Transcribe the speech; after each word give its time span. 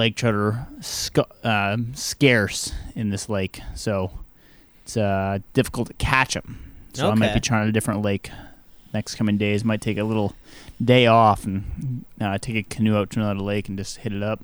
lake 0.00 0.16
trout 0.16 0.34
are 0.34 0.66
sc- 0.80 1.18
uh, 1.44 1.76
scarce 1.94 2.72
in 2.94 3.10
this 3.10 3.28
lake, 3.28 3.60
so 3.74 4.10
it's 4.84 4.96
uh, 4.96 5.38
difficult 5.54 5.88
to 5.88 5.94
catch 5.94 6.34
them. 6.34 6.72
So 6.92 7.10
I 7.10 7.14
might 7.14 7.34
be 7.34 7.40
trying 7.40 7.68
a 7.68 7.72
different 7.72 8.02
lake 8.02 8.30
next 8.92 9.14
coming 9.14 9.38
days. 9.38 9.64
Might 9.64 9.80
take 9.80 9.98
a 9.98 10.04
little 10.04 10.34
day 10.84 11.06
off 11.06 11.44
and 11.44 12.04
uh, 12.20 12.38
take 12.38 12.56
a 12.56 12.62
canoe 12.62 12.96
out 12.96 13.10
to 13.10 13.20
another 13.20 13.40
lake 13.40 13.68
and 13.68 13.78
just 13.78 13.98
hit 13.98 14.12
it 14.12 14.22
up. 14.22 14.40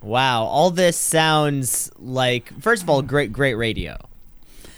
Wow, 0.00 0.44
all 0.44 0.70
this 0.70 0.96
sounds 0.96 1.90
like 1.98 2.52
first 2.60 2.82
of 2.82 2.90
all, 2.90 3.02
great, 3.02 3.32
great 3.32 3.54
radio. 3.54 3.96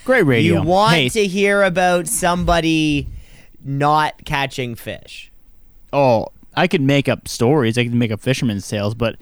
Great 0.04 0.22
radio. 0.22 0.60
You 0.60 0.62
want 0.62 0.94
hey, 0.94 1.08
to 1.10 1.26
hear 1.26 1.62
about 1.62 2.06
somebody 2.06 3.08
not 3.62 4.24
catching 4.24 4.74
fish? 4.74 5.30
oh, 5.94 6.26
I 6.56 6.66
could 6.66 6.82
make 6.82 7.08
up 7.08 7.28
stories. 7.28 7.78
I 7.78 7.84
could 7.84 7.94
make 7.94 8.10
up 8.10 8.20
fisherman's 8.20 8.68
tales, 8.68 8.94
but 8.94 9.16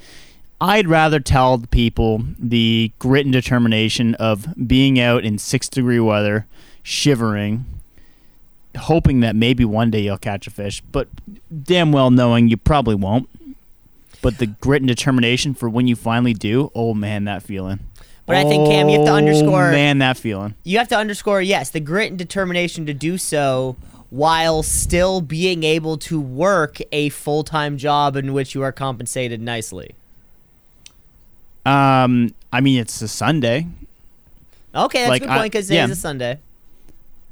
I'd 0.63 0.87
rather 0.87 1.19
tell 1.19 1.59
the 1.59 1.67
people 1.67 2.23
the 2.39 2.93
grit 3.01 3.27
and 3.27 3.33
determination 3.33 4.15
of 4.15 4.47
being 4.69 5.01
out 5.01 5.25
in 5.25 5.39
six 5.39 5.69
degree 5.69 5.99
weather, 5.99 6.47
shivering, 6.85 7.65
hoping 8.79 9.21
that 9.21 9.35
maybe 9.35 9.65
one 9.65 9.91
day 9.91 10.03
you'll 10.03 10.19
catch 10.19 10.47
a 10.47 10.51
fish, 10.51 10.81
but 10.93 11.09
damn 11.65 11.91
well 11.91 12.13
knowing 12.13 12.49
you 12.49 12.57
probably 12.57 12.95
won't. 12.95 13.29
But 14.23 14.39
the 14.39 14.47
grit 14.47 14.83
and 14.83 14.89
determination 14.89 15.53
for 15.53 15.69
when 15.69 15.89
you 15.89 15.97
finally 15.97 16.33
do, 16.33 16.71
oh 16.77 16.95
man, 16.95 17.25
that 17.25 17.43
feeling. 17.43 17.81
But 18.25 18.37
I 18.37 18.45
think, 18.45 18.69
Cam, 18.69 18.89
you 18.89 18.99
have 18.99 19.07
to 19.07 19.13
Oh, 19.13 19.17
underscore- 19.17 19.73
man, 19.73 19.99
that 19.99 20.17
feeling. 20.17 20.55
You 20.63 20.79
have 20.79 20.87
to 20.89 20.97
underscore, 20.97 21.43
yes, 21.43 21.71
the 21.71 21.81
grit 21.81 22.11
and 22.11 22.19
determination 22.19 22.87
to 22.87 22.95
do 22.95 23.19
so 23.19 23.75
while 24.11 24.63
still 24.63 25.21
being 25.21 25.65
able 25.65 25.97
to 25.97 26.21
work 26.21 26.79
a 26.93 27.09
full 27.09 27.43
time 27.43 27.77
job 27.79 28.15
in 28.15 28.33
which 28.33 28.55
you 28.55 28.63
are 28.63 28.71
compensated 28.71 29.41
nicely. 29.41 29.97
Um, 31.65 32.35
I 32.53 32.61
mean, 32.61 32.81
it's 32.81 33.01
a 33.03 33.09
Sunday. 33.09 33.67
Okay, 34.75 35.01
that's 35.01 35.11
Like, 35.11 35.23
a 35.23 35.27
good 35.27 35.33
point 35.35 35.53
because 35.53 35.71
yeah. 35.71 35.83
it 35.83 35.91
is 35.91 35.99
a 35.99 36.01
Sunday. 36.01 36.39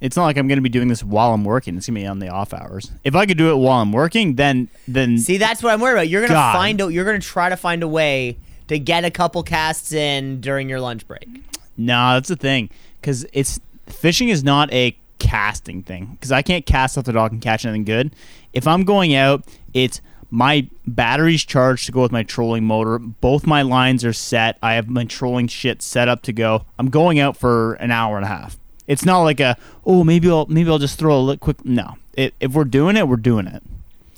It's 0.00 0.16
not 0.16 0.24
like 0.24 0.38
I'm 0.38 0.48
going 0.48 0.56
to 0.56 0.62
be 0.62 0.70
doing 0.70 0.88
this 0.88 1.02
while 1.05 1.34
I'm 1.34 1.44
working. 1.44 1.77
It's 1.77 1.86
going 1.86 1.96
to 1.96 2.00
be 2.00 2.06
on 2.06 2.20
the 2.20 2.28
off 2.28 2.55
hours. 2.55 2.90
If 3.05 3.14
I 3.14 3.27
could 3.27 3.36
do 3.36 3.50
it 3.50 3.56
while 3.56 3.80
I'm 3.82 3.92
working, 3.92 4.36
then 4.36 4.68
then 4.88 5.18
See, 5.18 5.36
that's 5.36 5.62
what 5.62 5.72
I'm 5.74 5.80
worried 5.80 5.92
about. 5.92 6.08
You're 6.08 6.27
gonna 6.27 6.52
find 6.55 6.80
a, 6.80 6.90
you're 6.90 7.05
gonna 7.05 7.18
try 7.18 7.50
to 7.50 7.56
find 7.56 7.82
a 7.82 7.88
way 7.88 8.38
to 8.68 8.78
get 8.78 9.05
a 9.05 9.10
couple 9.10 9.42
casts 9.42 9.92
in 9.92 10.40
during 10.40 10.68
your 10.70 10.80
lunch 10.80 11.06
break. 11.06 11.28
no, 11.77 12.14
that's 12.14 12.28
the 12.28 12.36
thing. 12.36 12.70
Because 13.00 13.27
it's 13.34 13.60
fishing 13.86 14.30
is 14.30 14.42
not 14.42 14.72
a 14.72 14.96
casting 15.18 15.83
thing. 15.83 16.06
Because 16.12 16.33
I 16.33 16.40
can't 16.40 16.64
cast 16.64 16.96
off 16.96 17.05
the 17.05 17.12
dock 17.12 17.33
and 17.33 17.42
catch 17.42 17.66
anything 17.66 17.84
good. 17.84 18.14
If 18.55 18.66
I'm 18.66 18.84
going 18.84 19.14
out, 19.14 19.44
it's 19.74 20.00
my 20.31 20.69
battery's 20.86 21.45
charged 21.45 21.86
to 21.86 21.92
go 21.92 22.03
with 22.03 22.12
my 22.12 22.23
trolling 22.23 22.64
motor. 22.64 22.98
Both 22.98 23.47
my 23.47 23.62
lines 23.62 24.05
are 24.05 24.12
set. 24.12 24.59
I 24.62 24.75
have 24.75 24.89
my 24.89 25.05
trolling 25.05 25.48
shit 25.48 25.83
set 25.83 26.09
up 26.09 26.23
to 26.23 26.33
go. 26.33 26.64
I'm 26.78 26.89
going 26.91 27.19
out 27.19 27.36
for 27.36 27.75
an 27.75 27.91
hour 27.91 28.17
and 28.17 28.25
a 28.25 28.28
half. 28.28 28.56
It's 28.86 29.05
not 29.05 29.23
like 29.23 29.41
a 29.41 29.56
oh 29.84 30.03
maybe 30.05 30.28
I'll 30.31 30.47
maybe 30.47 30.69
I'll 30.70 30.78
just 30.78 30.98
throw 30.98 31.28
a 31.31 31.36
quick. 31.36 31.64
No, 31.64 31.95
it, 32.14 32.34
if 32.41 32.53
we're 32.53 32.64
doing 32.64 32.97
it, 32.97 33.06
we're 33.08 33.17
doing 33.17 33.47
it. 33.47 33.62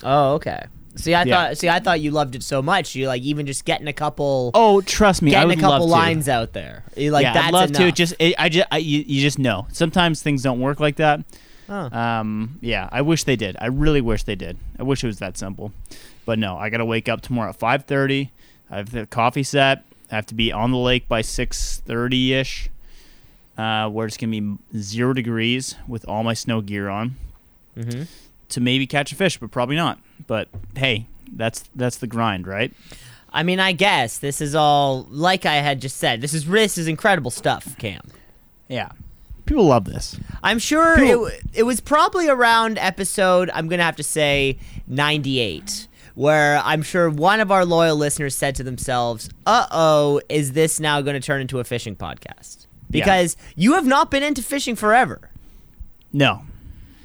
Oh, 0.02 0.34
okay. 0.34 0.64
See, 0.94 1.14
I 1.14 1.24
Yeah. 1.24 1.48
thought 1.48 1.58
see, 1.58 1.68
I 1.68 1.78
thought 1.78 2.00
you 2.00 2.10
loved 2.10 2.34
it 2.34 2.42
so 2.42 2.60
much. 2.60 2.94
You 2.94 3.06
like 3.06 3.22
even 3.22 3.46
just 3.46 3.64
getting 3.64 3.86
a 3.88 3.92
couple 3.94 4.50
Oh, 4.54 4.80
trust 4.82 5.22
me, 5.22 5.30
I 5.30 5.40
getting 5.40 5.48
would 5.48 5.58
a 5.58 5.60
couple 5.62 5.88
lines 5.88 6.28
out 6.28 6.52
there. 6.52 6.84
You 6.96 7.10
Like 7.10 7.22
yeah, 7.24 7.32
that's 7.34 7.46
I'd 7.48 7.52
love 7.52 7.68
enough. 7.70 7.80
to. 7.82 7.88
It 7.88 7.94
Just 7.94 8.14
it, 8.18 8.34
I 8.38 8.48
just 8.48 8.66
I, 8.70 8.78
you, 8.78 9.04
you 9.06 9.20
just 9.22 9.38
know 9.38 9.66
sometimes 9.72 10.22
things 10.22 10.42
don't 10.42 10.60
work 10.60 10.80
like 10.80 10.96
that. 10.96 11.20
Huh. 11.72 11.88
Um, 11.90 12.58
yeah, 12.60 12.86
I 12.92 13.00
wish 13.00 13.24
they 13.24 13.34
did. 13.36 13.56
I 13.58 13.66
really 13.68 14.02
wish 14.02 14.24
they 14.24 14.34
did. 14.34 14.58
I 14.78 14.82
wish 14.82 15.02
it 15.02 15.06
was 15.06 15.20
that 15.20 15.38
simple, 15.38 15.72
but 16.26 16.38
no. 16.38 16.58
I 16.58 16.68
gotta 16.68 16.84
wake 16.84 17.08
up 17.08 17.22
tomorrow 17.22 17.48
at 17.48 17.56
five 17.56 17.84
thirty. 17.86 18.30
I 18.70 18.76
have 18.76 18.90
the 18.90 19.06
coffee 19.06 19.42
set. 19.42 19.82
I 20.10 20.16
have 20.16 20.26
to 20.26 20.34
be 20.34 20.52
on 20.52 20.70
the 20.70 20.76
lake 20.76 21.08
by 21.08 21.22
six 21.22 21.80
thirty 21.86 22.34
ish. 22.34 22.68
Uh, 23.56 23.88
where 23.88 24.06
it's 24.06 24.18
gonna 24.18 24.38
be 24.38 24.56
zero 24.78 25.14
degrees 25.14 25.76
with 25.88 26.06
all 26.06 26.22
my 26.24 26.34
snow 26.34 26.60
gear 26.60 26.88
on 26.90 27.16
Mhm. 27.78 28.06
to 28.50 28.60
maybe 28.60 28.86
catch 28.86 29.10
a 29.12 29.14
fish, 29.14 29.38
but 29.38 29.50
probably 29.50 29.76
not. 29.76 29.98
But 30.26 30.48
hey, 30.76 31.06
that's 31.32 31.64
that's 31.74 31.96
the 31.96 32.06
grind, 32.06 32.46
right? 32.46 32.70
I 33.32 33.42
mean, 33.42 33.60
I 33.60 33.72
guess 33.72 34.18
this 34.18 34.42
is 34.42 34.54
all 34.54 35.06
like 35.10 35.46
I 35.46 35.54
had 35.56 35.80
just 35.80 35.96
said. 35.96 36.20
This 36.20 36.34
is 36.34 36.44
this 36.46 36.76
is 36.76 36.86
incredible 36.86 37.30
stuff, 37.30 37.78
Cam. 37.78 38.02
Yeah, 38.68 38.90
people 39.52 39.66
love 39.66 39.84
this. 39.84 40.18
I'm 40.42 40.58
sure 40.58 40.94
it, 40.94 40.98
People- 41.00 41.24
w- 41.24 41.40
it 41.54 41.62
was 41.64 41.80
probably 41.80 42.28
around 42.28 42.78
episode, 42.78 43.50
I'm 43.54 43.68
going 43.68 43.78
to 43.78 43.84
have 43.84 43.96
to 43.96 44.02
say 44.02 44.58
98, 44.86 45.88
where 46.14 46.60
I'm 46.64 46.82
sure 46.82 47.08
one 47.10 47.40
of 47.40 47.50
our 47.50 47.64
loyal 47.64 47.96
listeners 47.96 48.34
said 48.34 48.54
to 48.56 48.62
themselves, 48.62 49.28
uh 49.46 49.66
oh, 49.70 50.20
is 50.28 50.52
this 50.52 50.80
now 50.80 51.00
going 51.00 51.14
to 51.14 51.24
turn 51.24 51.40
into 51.40 51.60
a 51.60 51.64
fishing 51.64 51.96
podcast? 51.96 52.66
Yeah. 52.90 53.04
Because 53.04 53.36
you 53.56 53.74
have 53.74 53.86
not 53.86 54.10
been 54.10 54.22
into 54.22 54.42
fishing 54.42 54.76
forever. 54.76 55.30
No, 56.12 56.42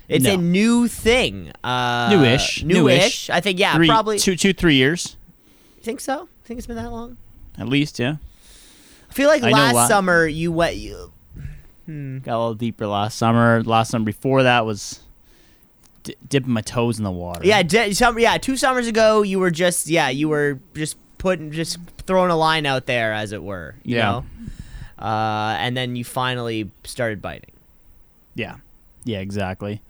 It's 0.09 0.25
a 0.25 0.35
new 0.37 0.87
thing. 0.87 1.51
Uh, 1.63 2.09
Newish. 2.09 2.63
Newish. 2.63 3.29
I 3.29 3.39
think, 3.39 3.57
yeah, 3.59 3.75
three, 3.75 3.87
probably. 3.87 4.19
two, 4.19 4.35
two, 4.35 4.53
three 4.53 4.75
years 4.75 5.15
think 5.81 5.99
so? 6.01 6.27
think 6.43 6.57
it's 6.57 6.67
been 6.67 6.75
that 6.75 6.91
long? 6.91 7.15
at 7.57 7.67
least. 7.69 7.97
Yeah. 7.97 8.17
I 9.09 9.13
feel 9.13 9.29
like 9.29 9.41
I 9.41 9.51
last 9.51 9.87
summer 9.87 10.27
you 10.27 10.51
went. 10.51 10.75
You, 10.75 11.11
Got 11.87 12.35
a 12.35 12.39
little 12.39 12.53
deeper 12.53 12.85
last 12.87 13.17
summer. 13.17 13.63
Last 13.63 13.91
summer 13.91 14.03
before 14.05 14.43
that 14.43 14.65
was 14.65 14.99
di- 16.03 16.15
dipping 16.27 16.51
my 16.51 16.61
toes 16.61 16.97
in 16.97 17.03
the 17.05 17.11
water. 17.11 17.41
Yeah, 17.45 17.63
di- 17.63 17.93
some, 17.93 18.19
yeah. 18.19 18.37
Two 18.37 18.57
summers 18.57 18.87
ago, 18.87 19.21
you 19.21 19.39
were 19.39 19.51
just 19.51 19.87
yeah, 19.87 20.09
you 20.09 20.27
were 20.29 20.59
just 20.75 20.97
putting 21.17 21.51
just 21.51 21.77
throwing 22.05 22.29
a 22.29 22.35
line 22.37 22.65
out 22.65 22.85
there, 22.87 23.13
as 23.13 23.31
it 23.31 23.41
were. 23.41 23.75
You 23.83 23.97
Yeah. 23.97 24.03
Know? 24.11 24.25
Uh, 25.05 25.55
and 25.59 25.77
then 25.77 25.95
you 25.95 26.03
finally 26.03 26.69
started 26.83 27.21
biting. 27.21 27.51
yeah, 28.35 28.57
yeah, 29.03 29.19
exactly. 29.19 29.81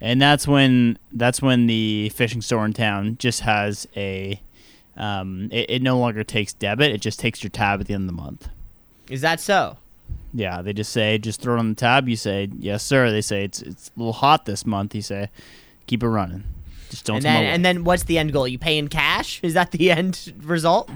And 0.00 0.20
that's 0.22 0.46
when 0.48 0.98
that's 1.12 1.42
when 1.42 1.66
the 1.66 2.08
fishing 2.10 2.40
store 2.42 2.64
in 2.64 2.72
town 2.72 3.16
just 3.18 3.40
has 3.40 3.86
a. 3.96 4.40
Um, 4.96 5.48
it, 5.50 5.68
it 5.70 5.82
no 5.82 5.98
longer 5.98 6.22
takes 6.24 6.52
debit. 6.52 6.92
It 6.92 7.00
just 7.00 7.18
takes 7.18 7.42
your 7.42 7.50
tab 7.50 7.80
at 7.80 7.86
the 7.88 7.94
end 7.94 8.02
of 8.02 8.06
the 8.16 8.22
month. 8.22 8.48
Is 9.10 9.22
that 9.22 9.40
so? 9.40 9.76
Yeah, 10.34 10.62
they 10.62 10.72
just 10.72 10.90
say 10.92 11.16
just 11.18 11.40
throw 11.40 11.54
it 11.54 11.60
on 11.60 11.68
the 11.70 11.74
tab. 11.76 12.08
You 12.08 12.16
say 12.16 12.48
yes, 12.58 12.82
sir. 12.82 13.10
They 13.10 13.20
say 13.20 13.44
it's 13.44 13.62
it's 13.62 13.90
a 13.96 13.98
little 13.98 14.12
hot 14.12 14.44
this 14.46 14.66
month. 14.66 14.94
You 14.94 15.02
say 15.02 15.30
keep 15.86 16.02
it 16.02 16.08
running. 16.08 16.42
Just 16.90 17.06
don't. 17.06 17.16
and 17.16 17.24
then 17.24 17.44
and 17.44 17.64
then 17.64 17.84
what's 17.84 18.02
the 18.02 18.18
end 18.18 18.32
goal? 18.32 18.48
You 18.48 18.58
pay 18.58 18.76
in 18.76 18.88
cash? 18.88 19.38
Is 19.44 19.54
that 19.54 19.70
the 19.70 19.90
end 19.92 20.32
result? 20.42 20.90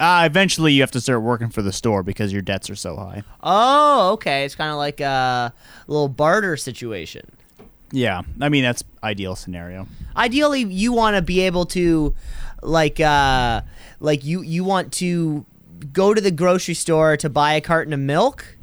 uh, 0.00 0.22
eventually 0.26 0.72
you 0.72 0.80
have 0.82 0.90
to 0.92 1.00
start 1.00 1.22
working 1.22 1.48
for 1.48 1.62
the 1.62 1.72
store 1.72 2.02
because 2.02 2.32
your 2.32 2.42
debts 2.42 2.68
are 2.70 2.74
so 2.76 2.96
high. 2.96 3.22
Oh, 3.42 4.12
okay. 4.14 4.44
It's 4.44 4.54
kind 4.54 4.70
of 4.70 4.76
like 4.76 5.00
a 5.00 5.52
little 5.86 6.08
barter 6.08 6.56
situation. 6.56 7.28
Yeah, 7.92 8.22
I 8.40 8.48
mean 8.48 8.62
that's 8.62 8.82
ideal 9.02 9.36
scenario. 9.36 9.86
Ideally, 10.16 10.62
you 10.62 10.92
want 10.92 11.16
to 11.16 11.22
be 11.22 11.40
able 11.40 11.66
to, 11.66 12.14
like, 12.62 13.00
uh, 13.00 13.60
like 14.00 14.24
you 14.24 14.42
you 14.42 14.64
want 14.64 14.92
to 14.94 15.44
go 15.92 16.14
to 16.14 16.20
the 16.20 16.30
grocery 16.30 16.74
store 16.74 17.16
to 17.18 17.28
buy 17.28 17.54
a 17.54 17.60
carton 17.60 17.92
of 17.92 18.00
milk, 18.00 18.56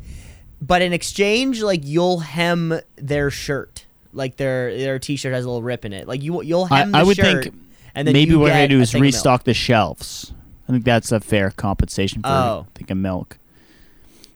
but 0.61 0.81
in 0.81 0.93
exchange, 0.93 1.61
like 1.61 1.81
you'll 1.83 2.19
hem 2.19 2.79
their 2.95 3.29
shirt, 3.31 3.85
like 4.13 4.37
their 4.37 4.75
their 4.77 4.99
t-shirt 4.99 5.33
has 5.33 5.45
a 5.45 5.47
little 5.47 5.63
rip 5.63 5.85
in 5.85 5.93
it. 5.93 6.07
Like 6.07 6.21
you 6.23 6.41
you'll 6.43 6.67
I, 6.69 6.79
hem 6.79 6.91
the 6.91 6.97
I 6.97 7.03
would 7.03 7.15
shirt, 7.15 7.43
think 7.43 7.55
and 7.95 8.07
then 8.07 8.13
maybe 8.13 8.35
what 8.35 8.51
I 8.51 8.67
do 8.67 8.81
is 8.81 8.91
thing 8.91 8.99
of 8.99 9.03
milk. 9.03 9.13
restock 9.13 9.43
the 9.43 9.53
shelves. 9.53 10.33
I 10.67 10.71
think 10.73 10.85
that's 10.85 11.11
a 11.11 11.19
fair 11.19 11.49
compensation 11.51 12.21
for 12.21 12.29
Oh. 12.29 12.65
I 12.67 12.77
think 12.77 12.91
of 12.91 12.97
milk. 12.97 13.37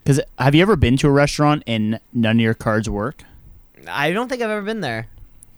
Because 0.04 0.20
have 0.38 0.56
you 0.56 0.62
ever 0.62 0.76
been 0.76 0.98
to 0.98 1.08
a 1.08 1.12
restaurant 1.12 1.64
and 1.68 2.00
none 2.12 2.38
of 2.38 2.42
your 2.42 2.54
cards 2.54 2.90
work? 2.90 3.24
I 3.88 4.12
don't 4.12 4.28
think 4.28 4.42
I've 4.42 4.50
ever 4.50 4.64
been 4.66 4.82
there. 4.82 5.08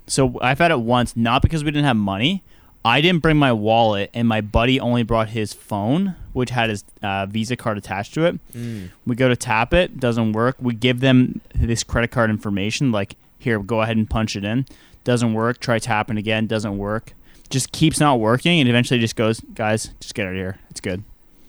So 0.07 0.39
I've 0.41 0.59
had 0.59 0.71
it 0.71 0.81
once, 0.81 1.15
not 1.15 1.41
because 1.41 1.63
we 1.63 1.71
didn't 1.71 1.85
have 1.85 1.95
money. 1.95 2.43
I 2.83 3.01
didn't 3.01 3.23
bring 3.23 3.37
my 3.37 3.51
wallet, 3.51 4.11
and 4.13 4.27
my 4.27 4.41
buddy 4.41 4.79
only 4.79 5.01
brought 5.01 5.29
his 5.29 5.53
phone, 5.53 6.15
which 6.35 6.49
had 6.49 6.69
his 6.69 6.83
uh, 7.01 7.25
Visa 7.27 7.55
card 7.55 7.77
attached 7.77 8.13
to 8.13 8.25
it. 8.25 8.39
Mm. 8.53 8.89
We 9.07 9.15
go 9.15 9.29
to 9.29 9.35
tap 9.35 9.73
it, 9.73 9.99
doesn't 9.99 10.33
work. 10.33 10.57
We 10.59 10.73
give 10.73 10.99
them 10.99 11.39
this 11.55 11.81
credit 11.83 12.11
card 12.11 12.29
information, 12.29 12.91
like 12.91 13.15
here, 13.39 13.57
go 13.59 13.81
ahead 13.81 13.95
and 13.95 14.09
punch 14.09 14.35
it 14.35 14.43
in. 14.43 14.65
Doesn't 15.05 15.33
work. 15.33 15.59
Try 15.59 15.79
tapping 15.79 16.17
again, 16.17 16.45
doesn't 16.45 16.77
work. 16.77 17.13
Just 17.49 17.71
keeps 17.71 17.99
not 17.99 18.19
working, 18.19 18.59
and 18.59 18.67
eventually 18.67 18.99
just 18.99 19.15
goes, 19.15 19.39
guys, 19.53 19.91
just 19.99 20.13
get 20.15 20.25
out 20.25 20.31
of 20.33 20.35
here. 20.37 20.59
It's 20.69 20.81
good. 20.81 21.03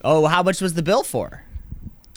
Oh, 0.05 0.27
how 0.27 0.43
much 0.43 0.61
was 0.61 0.75
the 0.75 0.83
bill 0.83 1.03
for? 1.03 1.43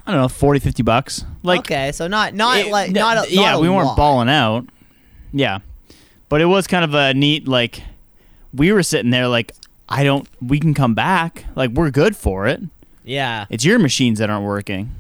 I 0.06 0.12
don't 0.12 0.22
know, 0.22 0.28
40, 0.28 0.60
50 0.60 0.84
bucks. 0.84 1.26
Like, 1.44 1.62
okay, 1.62 1.92
so 1.92 2.08
not 2.08 2.34
not 2.36 2.58
it- 2.58 2.68
like 2.72 2.92
no, 2.92 3.02
not 3.02 3.28
a, 3.28 3.34
yeah, 3.34 3.42
not 3.52 3.56
a 3.56 3.60
we 3.62 3.70
weren't 3.70 3.88
lot. 3.88 3.98
balling 3.98 4.30
out. 4.30 4.66
Yeah, 5.34 5.60
but 6.30 6.42
it 6.42 6.46
was 6.46 6.68
kind 6.68 6.84
of 6.84 6.94
a 6.94 7.14
neat 7.14 7.48
like 7.48 7.82
we 8.54 8.72
were 8.72 8.84
sitting 8.84 9.12
there 9.12 9.28
like 9.28 9.54
I 9.90 10.04
don't. 10.04 10.28
We 10.42 10.60
can 10.60 10.74
come 10.74 10.94
back. 10.94 11.46
Like 11.56 11.72
we're 11.72 11.90
good 11.92 12.16
for 12.16 12.48
it. 12.48 12.62
Yeah, 13.04 13.46
It's 13.50 13.66
your 13.66 13.80
machines 13.80 14.20
that 14.20 14.30
aren't 14.30 14.46
working. 14.46 14.92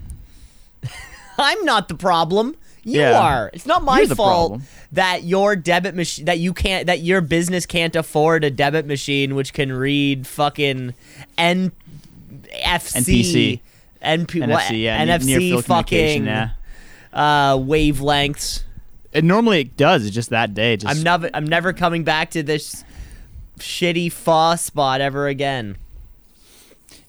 I'm 1.37 1.63
not 1.63 1.87
the 1.89 1.95
problem. 1.95 2.55
You 2.83 3.01
Yeah. 3.01 3.19
are. 3.19 3.51
It's 3.53 3.67
not 3.67 3.83
my 3.83 4.05
fault 4.05 4.51
problem. 4.51 4.67
that 4.93 5.23
your 5.25 5.55
debit 5.55 5.93
machine 5.93 6.25
that 6.25 6.39
you 6.39 6.53
can't 6.53 6.87
that 6.87 7.01
your 7.01 7.21
business 7.21 7.65
can't 7.67 7.95
afford 7.95 8.43
a 8.43 8.49
debit 8.49 8.87
machine 8.87 9.35
which 9.35 9.53
can 9.53 9.71
read 9.71 10.25
fucking 10.25 10.95
n 11.37 11.71
FC, 12.65 13.59
NP, 14.01 14.47
what, 14.49 14.61
NFC, 14.63 14.81
yeah, 14.81 15.05
NFC 15.05 15.25
near 15.25 15.39
field 15.39 15.65
communication, 15.65 16.25
fucking 16.25 16.25
yeah. 16.25 16.49
uh, 17.13 17.57
wavelengths. 17.57 18.63
And 19.13 19.27
normally 19.27 19.61
it 19.61 19.77
does. 19.77 20.05
It's 20.05 20.15
just 20.15 20.29
that 20.29 20.53
day. 20.53 20.77
Just 20.77 20.95
I'm 20.95 21.03
never 21.03 21.29
I'm 21.33 21.45
never 21.45 21.73
coming 21.73 22.03
back 22.03 22.31
to 22.31 22.43
this 22.43 22.83
shitty 23.59 24.11
fa 24.11 24.57
spot 24.57 25.01
ever 25.01 25.27
again. 25.27 25.77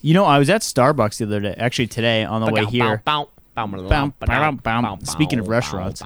You 0.02 0.14
know, 0.14 0.24
I 0.24 0.38
was 0.38 0.48
at 0.48 0.62
Starbucks 0.62 1.18
the 1.18 1.24
other 1.26 1.40
day, 1.40 1.54
actually 1.58 1.86
today 1.86 2.24
on 2.24 2.40
the 2.40 2.46
way 2.52 2.60
here. 2.70 3.02
Speaking 5.06 5.38
of 5.38 5.48
restaurants, 5.48 6.00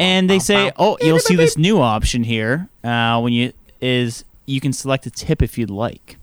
and 0.00 0.28
they 0.28 0.38
say, 0.38 0.72
"Oh, 0.78 0.98
you'll 1.00 1.18
see 1.18 1.36
this 1.36 1.56
new 1.56 1.80
option 1.80 2.24
here 2.24 2.68
uh, 2.84 3.20
when 3.20 3.32
you 3.32 3.52
is 3.80 4.24
you 4.46 4.60
can 4.60 4.72
select 4.72 5.06
a 5.06 5.10
tip 5.10 5.40
if 5.42 5.56
you'd 5.56 5.70
like." 5.70 6.16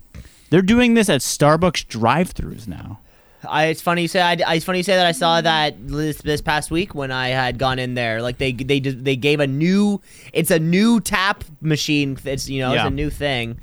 They're 0.50 0.62
doing 0.62 0.94
this 0.94 1.08
at 1.08 1.20
Starbucks 1.20 1.88
drive-throughs 1.88 2.66
now. 2.68 3.00
I, 3.46 3.66
it's 3.66 3.80
funny 3.80 4.02
you 4.02 4.08
say. 4.08 4.20
I, 4.20 4.54
it's 4.54 4.64
funny 4.64 4.78
you 4.78 4.82
say 4.82 4.96
that. 4.96 5.06
I 5.06 5.12
saw 5.12 5.40
that 5.40 5.86
this, 5.86 6.18
this 6.22 6.40
past 6.40 6.70
week 6.70 6.94
when 6.94 7.12
I 7.12 7.28
had 7.28 7.58
gone 7.58 7.78
in 7.78 7.94
there. 7.94 8.20
Like 8.20 8.38
they 8.38 8.52
they 8.52 8.80
they 8.80 9.14
gave 9.16 9.38
a 9.40 9.46
new. 9.46 10.00
It's 10.32 10.50
a 10.50 10.58
new 10.58 11.00
tap 11.00 11.44
machine. 11.60 12.18
It's 12.24 12.48
you 12.48 12.60
know 12.60 12.72
Yeah. 12.72 12.82
it's 12.84 12.88
a 12.88 12.94
new 12.94 13.10
thing, 13.10 13.58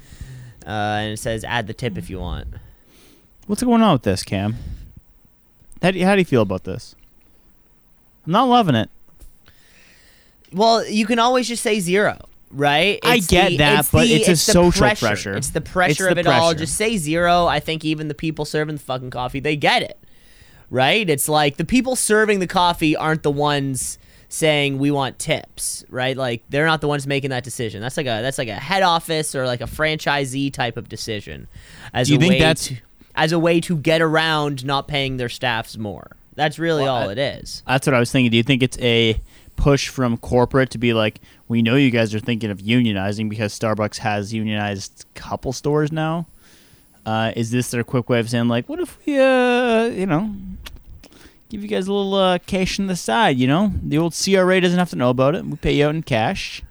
uh, 0.66 0.70
and 0.70 1.12
it 1.14 1.18
says 1.20 1.44
add 1.44 1.68
the 1.68 1.74
tip 1.74 1.98
if 1.98 2.10
you 2.10 2.20
want. 2.20 2.48
What's 3.48 3.64
going 3.64 3.82
on 3.82 3.94
with 3.94 4.04
this, 4.04 4.24
Cam? 4.24 4.56
How 5.82 5.92
do 5.92 6.00
you, 6.00 6.06
how 6.06 6.16
do 6.16 6.20
you 6.20 6.26
feel 6.26 6.42
about 6.42 6.64
this? 6.64 6.96
I'm 8.26 8.32
not 8.32 8.46
loving 8.46 8.76
it. 8.76 8.90
Well, 10.52 10.88
you 10.88 11.06
can 11.06 11.20
always 11.20 11.48
just 11.48 11.62
say 11.62 11.80
zero, 11.80 12.18
right? 12.56 13.00
I 13.04 13.20
get 13.20 13.58
that, 13.60 13.90
but 13.92 14.08
it's 14.08 14.28
a 14.28 14.36
social 14.36 14.88
pressure. 14.90 15.36
It's 15.36 15.50
the 15.50 15.62
pressure 15.62 16.08
It's 16.10 16.12
of 16.12 16.16
the 16.16 16.20
it 16.22 16.28
all. 16.28 16.54
Just 16.54 16.76
say 16.76 16.98
zero. 16.98 17.46
I 17.46 17.60
think 17.60 17.86
even 17.86 18.08
the 18.08 18.14
people 18.16 18.46
serving 18.46 18.76
the 18.76 18.82
fucking 18.82 19.10
coffee, 19.12 19.40
they 19.40 19.56
get 19.56 19.82
it, 19.84 20.00
right? 20.70 21.08
It's 21.10 21.30
like 21.30 21.58
the 21.58 21.66
people 21.66 21.96
serving 21.96 22.40
the 22.40 22.48
coffee 22.48 22.96
aren't 22.96 23.24
the 23.24 23.32
ones 23.32 23.98
saying 24.28 24.80
we 24.80 24.92
want 24.92 25.20
tips, 25.20 25.86
right? 25.90 26.18
Like 26.18 26.44
they're 26.50 26.66
not 26.66 26.82
the 26.82 26.88
ones 26.88 27.06
making 27.08 27.30
that 27.30 27.44
decision. 27.44 27.82
That's 27.82 27.98
like 27.98 28.08
a 28.08 28.22
that's 28.22 28.38
like 28.38 28.48
a 28.50 28.56
head 28.56 28.84
office 28.84 29.36
or 29.36 29.46
like 29.46 29.62
a 29.62 29.66
franchisee 29.66 30.52
type 30.52 30.78
of 30.78 30.90
decision. 30.90 31.48
As 31.94 32.08
Do 32.08 32.14
you 32.14 32.18
a 32.20 32.22
think 32.22 32.32
way 32.34 32.40
that's- 32.40 32.68
to, 32.68 32.76
as 33.16 33.32
a 33.32 33.40
way 33.40 33.62
to 33.62 33.78
get 33.78 34.02
around 34.02 34.66
not 34.66 34.88
paying 34.88 35.18
their 35.18 35.30
staffs 35.30 35.78
more? 35.78 36.12
That's 36.36 36.60
really 36.60 36.84
Well, 36.84 36.96
all 36.96 37.10
I- 37.10 37.14
it 37.14 37.18
is. 37.18 37.64
That's 37.66 37.88
what 37.88 37.94
I 37.94 38.00
was 38.00 38.12
thinking. 38.12 38.32
Do 38.32 38.36
you 38.38 38.44
think 38.44 38.62
it's 38.62 38.78
a 38.80 39.22
push 39.56 39.88
from 39.88 40.18
corporate 40.18 40.72
to 40.72 40.78
be 40.78 40.92
like, 40.94 41.22
we 41.48 41.62
know 41.62 41.76
you 41.76 41.92
guys 41.92 42.14
are 42.16 42.20
thinking 42.20 42.50
of 42.50 42.60
unionizing 42.60 43.30
because 43.30 43.58
Starbucks 43.58 43.98
has 43.98 44.34
unionized 44.34 45.06
couple 45.14 45.54
stores 45.54 45.92
now? 45.92 46.26
Uh, 47.06 47.32
is 47.36 47.52
this 47.52 47.70
their 47.70 47.84
quick 47.84 48.10
way 48.10 48.20
of 48.20 48.30
saying 48.30 48.48
like, 48.48 48.68
what 48.68 48.80
if 48.80 48.98
we, 49.06 49.20
uh, 49.20 49.86
you 49.86 50.08
know, 50.08 50.34
give 51.50 51.62
you 51.62 51.68
guys 51.68 51.88
a 51.88 51.94
little 51.94 52.16
uh, 52.16 52.40
cash 52.40 52.80
on 52.80 52.88
the 52.88 52.96
side? 52.96 53.38
You 53.38 53.48
know, 53.48 53.74
the 53.84 53.98
old 53.98 54.16
CRA 54.16 54.60
doesn't 54.60 54.80
have 54.80 54.90
to 54.90 54.96
know 54.96 55.12
about 55.12 55.36
it. 55.36 55.46
We 55.46 55.56
pay 55.58 55.74
you 55.74 55.86
out 55.86 55.96
in 55.96 56.02
cash. 56.02 56.64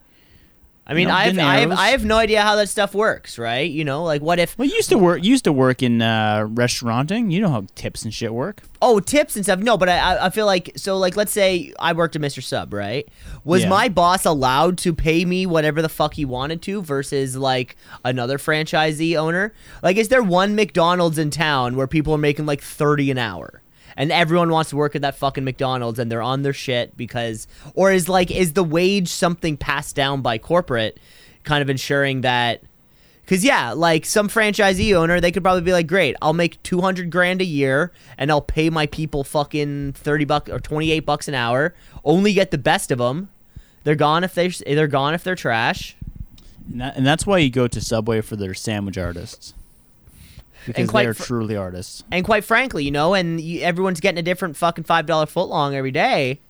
I 0.87 0.93
mean, 0.93 1.09
I 1.09 1.25
have, 1.25 1.39
I 1.39 1.57
have. 1.61 1.73
I 1.73 1.89
have 1.89 2.05
no 2.05 2.19
idea 2.19 2.43
how 2.43 2.57
that 2.57 2.69
stuff 2.69 2.95
works, 2.95 3.39
right? 3.39 3.71
You 3.71 3.85
know, 3.85 4.05
like 4.05 4.21
what 4.21 4.39
if 4.39 4.59
Well, 4.59 4.69
you 4.69 4.75
used 4.75 4.91
to 4.91 4.99
work. 4.99 5.25
You 5.25 5.31
used 5.31 5.45
to 5.45 5.53
work 5.53 5.83
in 5.83 6.03
uh, 6.03 6.47
restauranting. 6.47 7.31
You 7.31 7.41
know 7.41 7.49
how 7.49 7.65
tips 7.75 8.03
and 8.03 8.13
shit 8.13 8.35
work. 8.35 8.61
oh 8.83 9.01
tips 9.01 9.35
and 9.35 9.45
stuff? 9.47 9.61
No, 9.61 9.79
but 9.79 9.89
I 9.89 9.97
I- 9.99 10.27
I 10.27 10.31
feel 10.31 10.45
like 10.45 10.73
so 10.77 10.99
like 10.99 11.17
let's 11.17 11.33
say 11.33 11.73
I 11.79 11.95
worked 11.95 12.17
at 12.17 12.21
Mr. 12.23 12.43
Sub, 12.43 12.75
right? 12.75 13.09
Was 13.45 13.63
Yeah. 13.63 13.71
my 13.71 13.89
boss 13.89 14.27
allowed 14.27 14.77
to 14.79 14.93
pay 14.93 15.25
me 15.25 15.47
whatever 15.47 15.81
the 15.81 15.89
fuck 15.89 16.13
he 16.15 16.27
wanted 16.27 16.61
to 16.63 16.83
versus 16.83 17.35
like 17.35 17.77
another 18.05 18.37
franchisee 18.37 19.17
owner? 19.17 19.55
Like, 19.83 19.97
is 19.97 20.09
there 20.09 20.23
one 20.23 20.55
McDonald's 20.55 21.17
in 21.17 21.31
town 21.31 21.77
where 21.77 21.87
people 21.87 22.13
are 22.15 22.19
making 22.19 22.45
like 22.45 22.61
thirty 22.61 23.11
an 23.11 23.17
hour? 23.17 23.63
And 23.97 24.11
everyone 24.11 24.51
wants 24.51 24.71
to 24.71 24.77
work 24.77 24.95
at 24.97 25.03
that 25.03 25.17
fucking 25.17 25.45
McDonald's 25.45 25.99
and 25.99 26.11
they're 26.11 26.23
on 26.23 26.43
their 26.43 26.53
shit 26.53 26.97
because 26.97 27.47
or 27.75 27.93
is 27.93 28.09
like 28.09 28.31
is 28.31 28.55
the 28.55 28.65
wage 28.65 29.09
something 29.09 29.57
passed 29.57 29.95
down 29.95 30.23
by 30.23 30.39
corporate 30.39 30.99
kind 31.45 31.63
of 31.63 31.71
ensuring 31.71 32.23
that 32.23 32.63
Cause 33.27 33.43
yeah, 33.43 33.73
like 33.73 34.05
some 34.05 34.29
franchisee 34.29 34.95
owner, 34.95 35.19
they 35.19 35.33
could 35.33 35.43
probably 35.43 35.63
be 35.63 35.73
like, 35.73 35.87
"Great, 35.87 36.15
I'll 36.21 36.35
make 36.35 36.63
two 36.63 36.83
hundred 36.83 37.11
grand 37.11 37.41
a 37.41 37.45
year, 37.45 37.91
and 38.19 38.31
I'll 38.31 38.43
pay 38.43 38.69
my 38.69 38.87
people 38.87 39.25
fucking 39.25 39.95
thirty 39.95 40.27
bucks 40.27 40.51
or 40.51 40.61
twenty 40.61 40.91
eight 40.91 41.07
bucks 41.07 41.27
an 41.27 41.35
hour. 41.35 41.75
Only 42.05 42.35
get 42.35 42.51
the 42.51 42.59
best 42.59 42.91
of 42.91 42.99
them. 42.99 43.31
They're 43.85 43.95
gone 43.95 44.25
if 44.25 44.35
they 44.35 44.49
they're 44.49 44.89
gone 44.89 45.15
if 45.15 45.25
they're 45.25 45.37
trash. 45.37 45.97
And, 46.71 46.83
that, 46.83 46.97
and 46.97 47.07
that's 47.07 47.27
why 47.27 47.39
you 47.39 47.49
go 47.49 47.67
to 47.67 47.81
Subway 47.81 48.21
for 48.21 48.37
their 48.37 48.53
sandwich 48.53 48.99
artists. 48.99 49.55
Because 50.67 50.91
they 50.91 51.07
are 51.07 51.15
fr- 51.15 51.23
truly 51.25 51.57
artists. 51.57 52.05
And 52.11 52.25
quite 52.25 52.45
frankly, 52.45 52.85
you 52.85 52.91
know, 52.91 53.15
and 53.15 53.41
you, 53.41 53.61
everyone's 53.63 54.01
getting 54.01 54.19
a 54.19 54.23
different 54.23 54.57
fucking 54.57 54.85
five 54.85 55.07
dollar 55.07 55.27
foot 55.27 55.49
long 55.49 55.75
every 55.75 55.91
day. 55.91 56.41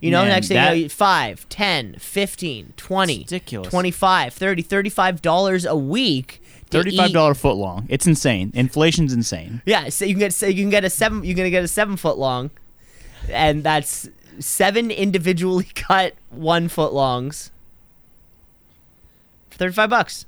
You 0.00 0.10
know, 0.10 0.22
Man, 0.22 0.30
next 0.30 0.48
thing 0.48 0.56
that- 0.56 0.76
you 0.76 0.84
know, 0.84 0.88
5, 0.88 1.48
10, 1.48 1.94
15, 1.98 2.72
20, 2.76 3.18
ridiculous. 3.18 3.68
25, 3.70 4.34
30, 4.34 4.62
35 4.62 5.22
dollars 5.22 5.64
a 5.64 5.76
week. 5.76 6.40
Thirty-five 6.70 7.12
dollar 7.12 7.12
dollar 7.12 7.34
foot 7.34 7.56
long. 7.56 7.86
It's 7.90 8.06
insane. 8.06 8.50
Inflation's 8.54 9.12
insane. 9.12 9.60
Yeah, 9.66 9.90
so 9.90 10.06
you 10.06 10.14
can 10.14 10.20
get 10.20 10.32
so 10.32 10.46
you 10.46 10.62
can 10.62 10.70
get 10.70 10.84
a 10.84 10.90
seven 10.90 11.22
you're 11.22 11.36
gonna 11.36 11.50
get 11.50 11.62
a 11.62 11.68
seven 11.68 11.98
foot 11.98 12.16
long, 12.16 12.50
and 13.28 13.62
that's 13.62 14.08
seven 14.38 14.90
individually 14.90 15.64
cut 15.74 16.14
one 16.30 16.68
foot 16.68 16.94
longs 16.94 17.50
for 19.50 19.58
thirty 19.58 19.74
five 19.74 19.90
bucks. 19.90 20.24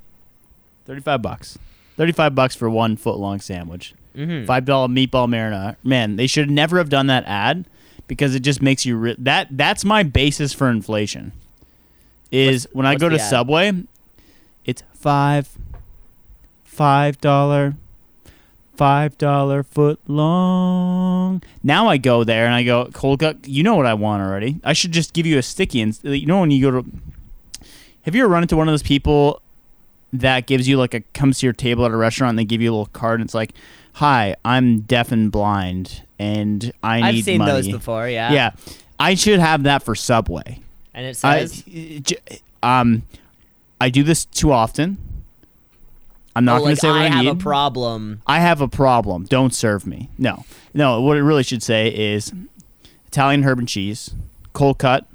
Thirty-five 0.85 1.21
bucks. 1.23 1.57
Thirty-five 1.97 2.35
bucks 2.35 2.55
for 2.55 2.69
one 2.69 2.97
foot 2.97 3.17
long 3.17 3.39
sandwich. 3.39 3.93
Mm-hmm. 4.15 4.45
Five 4.45 4.65
dollar 4.65 4.87
meatball 4.87 5.27
marinara. 5.27 5.75
Man, 5.83 6.15
they 6.15 6.27
should 6.27 6.49
never 6.49 6.77
have 6.77 6.89
done 6.89 7.07
that 7.07 7.25
ad 7.25 7.65
because 8.07 8.35
it 8.35 8.41
just 8.41 8.61
makes 8.61 8.85
you 8.85 8.97
re- 8.97 9.15
that. 9.19 9.47
That's 9.51 9.83
my 9.85 10.03
basis 10.03 10.53
for 10.53 10.69
inflation. 10.69 11.31
Is 12.31 12.67
when 12.73 12.85
I 12.85 12.95
go 12.95 13.07
to 13.09 13.15
ad? 13.15 13.29
Subway, 13.29 13.71
it's 14.65 14.83
five, 14.93 15.49
five 16.63 17.19
dollar, 17.21 17.75
five 18.75 19.17
dollar 19.17 19.63
foot 19.63 19.99
long. 20.07 21.41
Now 21.63 21.87
I 21.87 21.97
go 21.97 22.23
there 22.23 22.45
and 22.45 22.53
I 22.53 22.63
go 22.63 22.89
cold 22.93 23.19
cut. 23.19 23.47
You 23.47 23.63
know 23.63 23.75
what 23.75 23.85
I 23.85 23.93
want 23.93 24.21
already. 24.21 24.59
I 24.63 24.73
should 24.73 24.91
just 24.91 25.13
give 25.13 25.25
you 25.25 25.37
a 25.37 25.43
sticky 25.43 25.81
and 25.81 25.97
you 26.03 26.25
know 26.25 26.39
when 26.41 26.51
you 26.51 26.61
go 26.61 26.81
to. 26.81 26.89
Have 28.01 28.15
you 28.15 28.23
ever 28.23 28.31
run 28.31 28.43
into 28.43 28.57
one 28.57 28.67
of 28.67 28.71
those 28.71 28.83
people 28.83 29.41
that 30.21 30.47
gives 30.47 30.67
you 30.67 30.77
like 30.77 30.93
a 30.93 31.01
comes 31.13 31.39
to 31.39 31.45
your 31.45 31.53
table 31.53 31.85
at 31.85 31.91
a 31.91 31.95
restaurant 31.97 32.31
and 32.31 32.39
they 32.39 32.45
give 32.45 32.61
you 32.61 32.69
a 32.69 32.73
little 32.73 32.87
card 32.87 33.19
and 33.19 33.27
it's 33.27 33.33
like, 33.33 33.53
"Hi, 33.93 34.35
I'm 34.43 34.81
deaf 34.81 35.11
and 35.11 35.31
blind 35.31 36.03
and 36.19 36.71
I 36.83 36.97
need 36.97 37.01
money." 37.01 37.17
I've 37.17 37.23
seen 37.23 37.37
money." 37.39 37.51
those 37.51 37.67
before, 37.67 38.07
yeah. 38.07 38.31
Yeah, 38.31 38.51
I 38.99 39.15
should 39.15 39.39
have 39.39 39.63
that 39.63 39.83
for 39.83 39.95
Subway. 39.95 40.59
And 40.93 41.05
it 41.05 41.17
says 41.17 41.63
j- 41.63 42.17
um, 42.63 43.03
I 43.79 43.89
do 43.89 44.03
this 44.03 44.25
too 44.25 44.51
often. 44.51 44.97
I'm 46.35 46.43
not 46.43 46.55
oh, 46.55 46.59
going 46.59 46.69
like 46.71 46.75
to 46.75 46.81
say 46.81 46.87
what 46.89 47.01
I 47.01 47.05
I, 47.05 47.09
have 47.09 47.23
need. 47.25 47.31
a 47.31 47.35
problem. 47.35 48.21
I 48.27 48.39
have 48.39 48.59
a 48.59 48.67
problem. 48.67 49.23
Don't 49.25 49.53
serve 49.53 49.87
me. 49.87 50.09
No, 50.17 50.43
no. 50.73 51.01
What 51.01 51.17
it 51.17 51.23
really 51.23 51.43
should 51.43 51.63
say 51.63 51.87
is 51.87 52.33
Italian 53.07 53.43
herb 53.43 53.59
and 53.59 53.67
cheese, 53.67 54.13
cold 54.51 54.77
cut, 54.77 55.05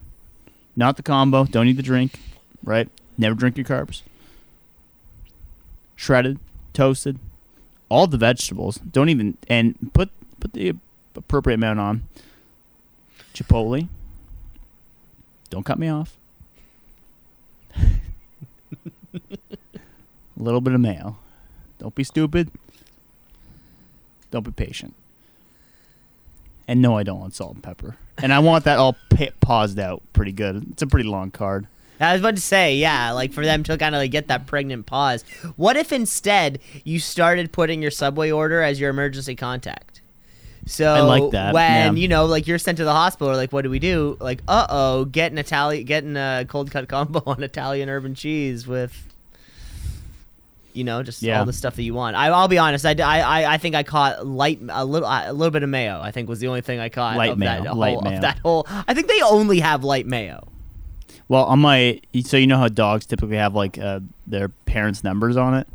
not 0.77 0.97
the 0.97 1.03
combo. 1.03 1.45
Don't 1.45 1.69
eat 1.69 1.75
the 1.77 1.83
drink. 1.83 2.19
Right? 2.63 2.89
Never 3.19 3.35
drink 3.35 3.57
your 3.57 3.67
carbs. 3.67 4.03
Shredded, 6.01 6.39
toasted, 6.73 7.19
all 7.91 8.07
the 8.07 8.17
vegetables. 8.17 8.77
Don't 8.77 9.11
even 9.11 9.37
and 9.49 9.93
put 9.93 10.09
put 10.41 10.55
the 10.55 10.75
appropriate 11.15 11.57
amount 11.57 11.79
on. 11.79 12.09
Chipotle. 13.35 13.87
Don't 15.51 15.67
cut 15.67 15.79
me 15.79 15.91
off. 15.91 16.17
A 17.77 17.83
little 20.39 20.63
bit 20.63 20.73
of 20.73 20.81
mayo. 20.81 21.19
Don't 21.79 21.95
be 21.95 22.03
stupid. 22.03 22.51
Don't 24.31 24.47
be 24.47 24.53
patient. 24.53 24.95
And 26.67 26.81
no, 26.81 26.97
I 26.97 27.03
don't 27.03 27.21
want 27.21 27.35
salt 27.35 27.57
and 27.57 27.63
pepper. 27.63 27.97
And 28.17 28.33
I 28.33 28.39
want 28.39 28.65
that 28.65 28.79
all 28.79 28.97
pa- 29.11 29.35
paused 29.41 29.79
out 29.79 30.01
pretty 30.15 30.33
good. 30.33 30.67
It's 30.71 30.81
a 30.81 30.87
pretty 30.87 31.11
long 31.11 31.31
card. 31.31 31.67
I 32.01 32.13
was 32.13 32.23
about 32.23 32.37
to 32.37 32.43
say, 32.43 32.77
yeah, 32.77 33.13
like 33.13 33.33
for 33.33 33.45
them 33.45 33.63
to 33.65 33.77
kind 33.77 33.95
of 33.95 34.01
like 34.01 34.11
get 34.11 34.29
that 34.29 34.47
pregnant 34.47 34.87
pause. 34.87 35.23
What 35.57 35.77
if 35.77 35.93
instead 35.93 36.59
you 36.85 36.99
started 36.99 37.53
putting 37.53 37.83
your 37.83 37.91
subway 37.91 38.31
order 38.31 38.63
as 38.63 38.81
your 38.81 38.91
emergency 38.91 39.37
contact? 39.37 40.01
So 40.67 40.93
I 40.93 41.01
like 41.01 41.31
that, 41.33 41.55
when 41.55 41.97
yeah. 41.97 42.01
you 42.01 42.07
know, 42.09 42.27
like 42.27 42.47
you're 42.47 42.59
sent 42.59 42.79
to 42.79 42.85
the 42.85 42.93
hospital, 42.93 43.31
or 43.33 43.37
like 43.37 43.53
what 43.53 43.63
do 43.63 43.71
we 43.71 43.79
do? 43.79 44.17
Like, 44.21 44.41
uh 44.47 44.67
oh, 44.69 45.05
get 45.05 45.33
an 45.33 45.39
Italian, 45.39 45.85
getting 45.85 46.17
a 46.17 46.45
cold 46.49 46.71
cut 46.71 46.89
combo 46.89 47.23
on 47.27 47.43
Italian 47.43 47.89
herb 47.89 48.05
and 48.05 48.17
cheese 48.17 48.67
with, 48.67 49.09
you 50.73 50.85
know, 50.85 51.03
just 51.03 51.23
Yeah. 51.23 51.41
all 51.41 51.47
the 51.47 51.53
stuff 51.53 51.77
that 51.77 51.83
you 51.83 51.95
want. 51.95 52.15
I, 52.15 52.29
I'll 52.29 52.47
be 52.49 52.59
honest, 52.59 52.85
I, 52.87 52.93
I, 52.93 53.55
I 53.55 53.59
think 53.59 53.75
I 53.75 53.83
caught 53.83 54.27
light 54.27 54.61
a 54.69 54.85
little 54.85 55.09
a 55.09 55.33
little 55.33 55.51
bit 55.51 55.63
of 55.63 55.69
mayo. 55.69 56.01
I 56.01 56.11
think 56.13 56.29
was 56.29 56.41
the 56.41 56.49
only 56.49 56.61
thing 56.61 56.79
I 56.79 56.89
caught. 56.89 57.17
Light 57.17 57.33
of 57.33 57.39
mayo, 57.39 57.65
that 57.65 57.77
light 57.77 58.03
mayo. 58.03 58.21
that 58.21 58.39
whole. 58.41 58.67
I 58.69 58.95
think 58.95 59.09
they 59.09 59.21
only 59.23 59.61
have 59.61 59.83
light 59.83 60.07
mayo. 60.07 60.47
Well, 61.31 61.45
on 61.45 61.61
my 61.61 62.01
so 62.25 62.37
you 62.37 62.49
know 62.49 62.59
how 62.59 62.67
dogs 62.67 63.07
typically 63.07 63.37
have 63.37 63.55
like 63.55 63.79
uh, 63.79 64.01
their 64.27 64.49
parents' 64.49 65.05
numbers 65.05 65.37
on 65.37 65.55
it. 65.55 65.69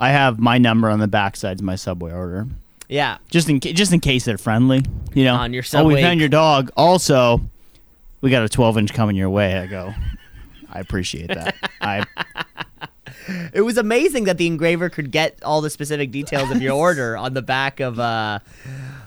I 0.00 0.08
have 0.10 0.40
my 0.40 0.58
number 0.58 0.90
on 0.90 0.98
the 0.98 1.06
backside 1.06 1.60
of 1.60 1.64
my 1.64 1.76
subway 1.76 2.12
order. 2.12 2.48
Yeah. 2.88 3.18
just 3.30 3.48
in 3.48 3.60
ca- 3.60 3.72
just 3.72 3.92
in 3.92 4.00
case 4.00 4.24
they're 4.24 4.36
friendly. 4.36 4.82
You 5.14 5.22
know, 5.22 5.36
On 5.36 5.52
your 5.52 5.62
Subway. 5.62 5.92
oh, 5.92 5.96
we 5.96 6.02
found 6.02 6.18
your 6.18 6.28
dog. 6.28 6.72
Also, 6.76 7.40
we 8.20 8.30
got 8.30 8.42
a 8.42 8.48
12 8.48 8.78
inch 8.78 8.94
coming 8.94 9.14
your 9.14 9.30
way. 9.30 9.56
I 9.56 9.66
go, 9.66 9.94
I 10.72 10.80
appreciate 10.80 11.28
that. 11.28 11.54
I 11.80 12.04
It 13.54 13.60
was 13.60 13.78
amazing 13.78 14.24
that 14.24 14.38
the 14.38 14.48
engraver 14.48 14.88
could 14.88 15.12
get 15.12 15.38
all 15.44 15.60
the 15.60 15.70
specific 15.70 16.10
details 16.10 16.50
of 16.50 16.60
your 16.60 16.74
order 16.86 17.16
on 17.16 17.32
the 17.34 17.42
back 17.42 17.78
of 17.78 18.00
uh 18.00 18.40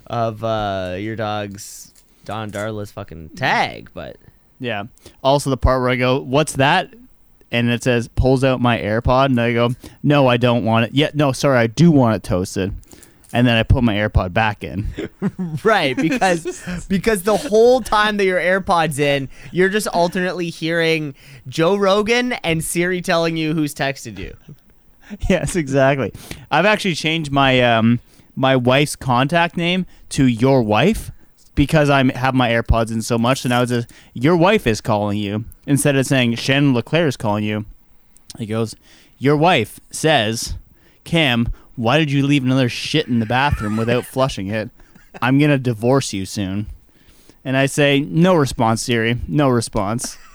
of 0.07 0.45
uh 0.45 0.95
your 0.97 1.17
dog's 1.17 1.93
Don 2.23 2.51
Darla's 2.51 2.89
fucking 2.91 3.31
tag, 3.35 3.89
but 3.93 4.15
yeah. 4.59 4.83
Also, 5.23 5.49
the 5.49 5.57
part 5.57 5.81
where 5.81 5.89
I 5.89 5.95
go, 5.95 6.19
"What's 6.19 6.53
that?" 6.53 6.93
and 7.51 7.69
it 7.69 7.83
says 7.83 8.07
pulls 8.09 8.43
out 8.43 8.61
my 8.61 8.77
AirPod, 8.77 9.25
and 9.25 9.39
I 9.39 9.53
go, 9.53 9.71
"No, 10.03 10.27
I 10.27 10.37
don't 10.37 10.63
want 10.63 10.85
it. 10.85 10.91
Yeah, 10.93 11.09
no, 11.13 11.31
sorry, 11.31 11.57
I 11.57 11.67
do 11.67 11.91
want 11.91 12.15
it 12.15 12.23
toasted." 12.23 12.73
And 13.31 13.45
then 13.45 13.57
I 13.57 13.63
put 13.63 13.83
my 13.83 13.93
AirPod 13.93 14.33
back 14.33 14.63
in. 14.63 14.87
right 15.63 15.95
because 15.95 16.85
because 16.87 17.23
the 17.23 17.37
whole 17.37 17.79
time 17.81 18.17
that 18.17 18.25
your 18.25 18.39
AirPods 18.39 18.97
in, 18.99 19.29
you're 19.51 19.69
just 19.69 19.87
alternately 19.87 20.49
hearing 20.49 21.13
Joe 21.47 21.75
Rogan 21.75 22.33
and 22.33 22.63
Siri 22.63 23.01
telling 23.01 23.37
you 23.37 23.53
who's 23.53 23.75
texted 23.75 24.17
you. 24.17 24.35
yes, 25.29 25.55
exactly. 25.55 26.11
I've 26.49 26.65
actually 26.65 26.95
changed 26.95 27.31
my 27.31 27.61
um 27.61 27.99
my 28.35 28.55
wife's 28.55 28.95
contact 28.95 29.57
name 29.57 29.85
to 30.09 30.25
your 30.25 30.63
wife 30.63 31.11
because 31.59 31.89
I 31.89 32.09
have 32.17 32.33
my 32.33 32.49
AirPods 32.49 32.89
in 32.89 33.01
so 33.01 33.17
much. 33.17 33.41
So 33.41 33.49
now 33.49 33.61
it's 33.61 33.71
just 33.71 33.91
your 34.13 34.37
wife 34.37 34.65
is 34.65 34.79
calling 34.79 35.17
you 35.17 35.43
instead 35.67 35.97
of 35.97 36.05
saying 36.05 36.35
Shannon 36.35 36.73
Leclerc 36.73 37.09
is 37.09 37.17
calling 37.17 37.43
you. 37.43 37.65
He 38.37 38.45
goes, 38.45 38.75
your 39.17 39.35
wife 39.35 39.79
says, 39.91 40.55
Cam, 41.03 41.49
why 41.75 41.97
did 41.99 42.09
you 42.11 42.25
leave 42.25 42.45
another 42.45 42.69
shit 42.69 43.07
in 43.09 43.19
the 43.19 43.25
bathroom 43.25 43.75
without 43.75 44.05
flushing 44.05 44.47
it? 44.47 44.69
I'm 45.21 45.37
gonna 45.37 45.57
divorce 45.57 46.13
you 46.13 46.25
soon. 46.25 46.67
And 47.43 47.57
I 47.57 47.65
say, 47.65 47.99
no 47.99 48.35
response, 48.35 48.81
Siri. 48.81 49.17
No 49.27 49.49
response. 49.49 50.17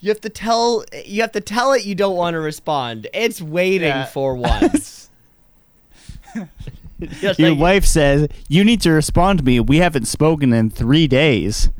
You 0.00 0.10
have 0.10 0.20
to 0.20 0.28
tell 0.28 0.84
you 1.04 1.22
have 1.22 1.32
to 1.32 1.40
tell 1.40 1.72
it 1.72 1.84
you 1.84 1.96
don't 1.96 2.14
want 2.16 2.34
to 2.34 2.38
respond. 2.40 3.08
It's 3.12 3.42
waiting 3.42 3.88
Yeah. 3.88 4.04
for 4.06 4.36
one. 4.36 4.70
Just 7.20 7.38
Your 7.38 7.50
like- 7.50 7.58
wife 7.58 7.84
says, 7.84 8.28
You 8.48 8.64
need 8.64 8.80
to 8.82 8.90
respond 8.90 9.38
to 9.40 9.44
me. 9.44 9.60
We 9.60 9.78
haven't 9.78 10.06
spoken 10.06 10.52
in 10.52 10.70
three 10.70 11.06
days. 11.06 11.70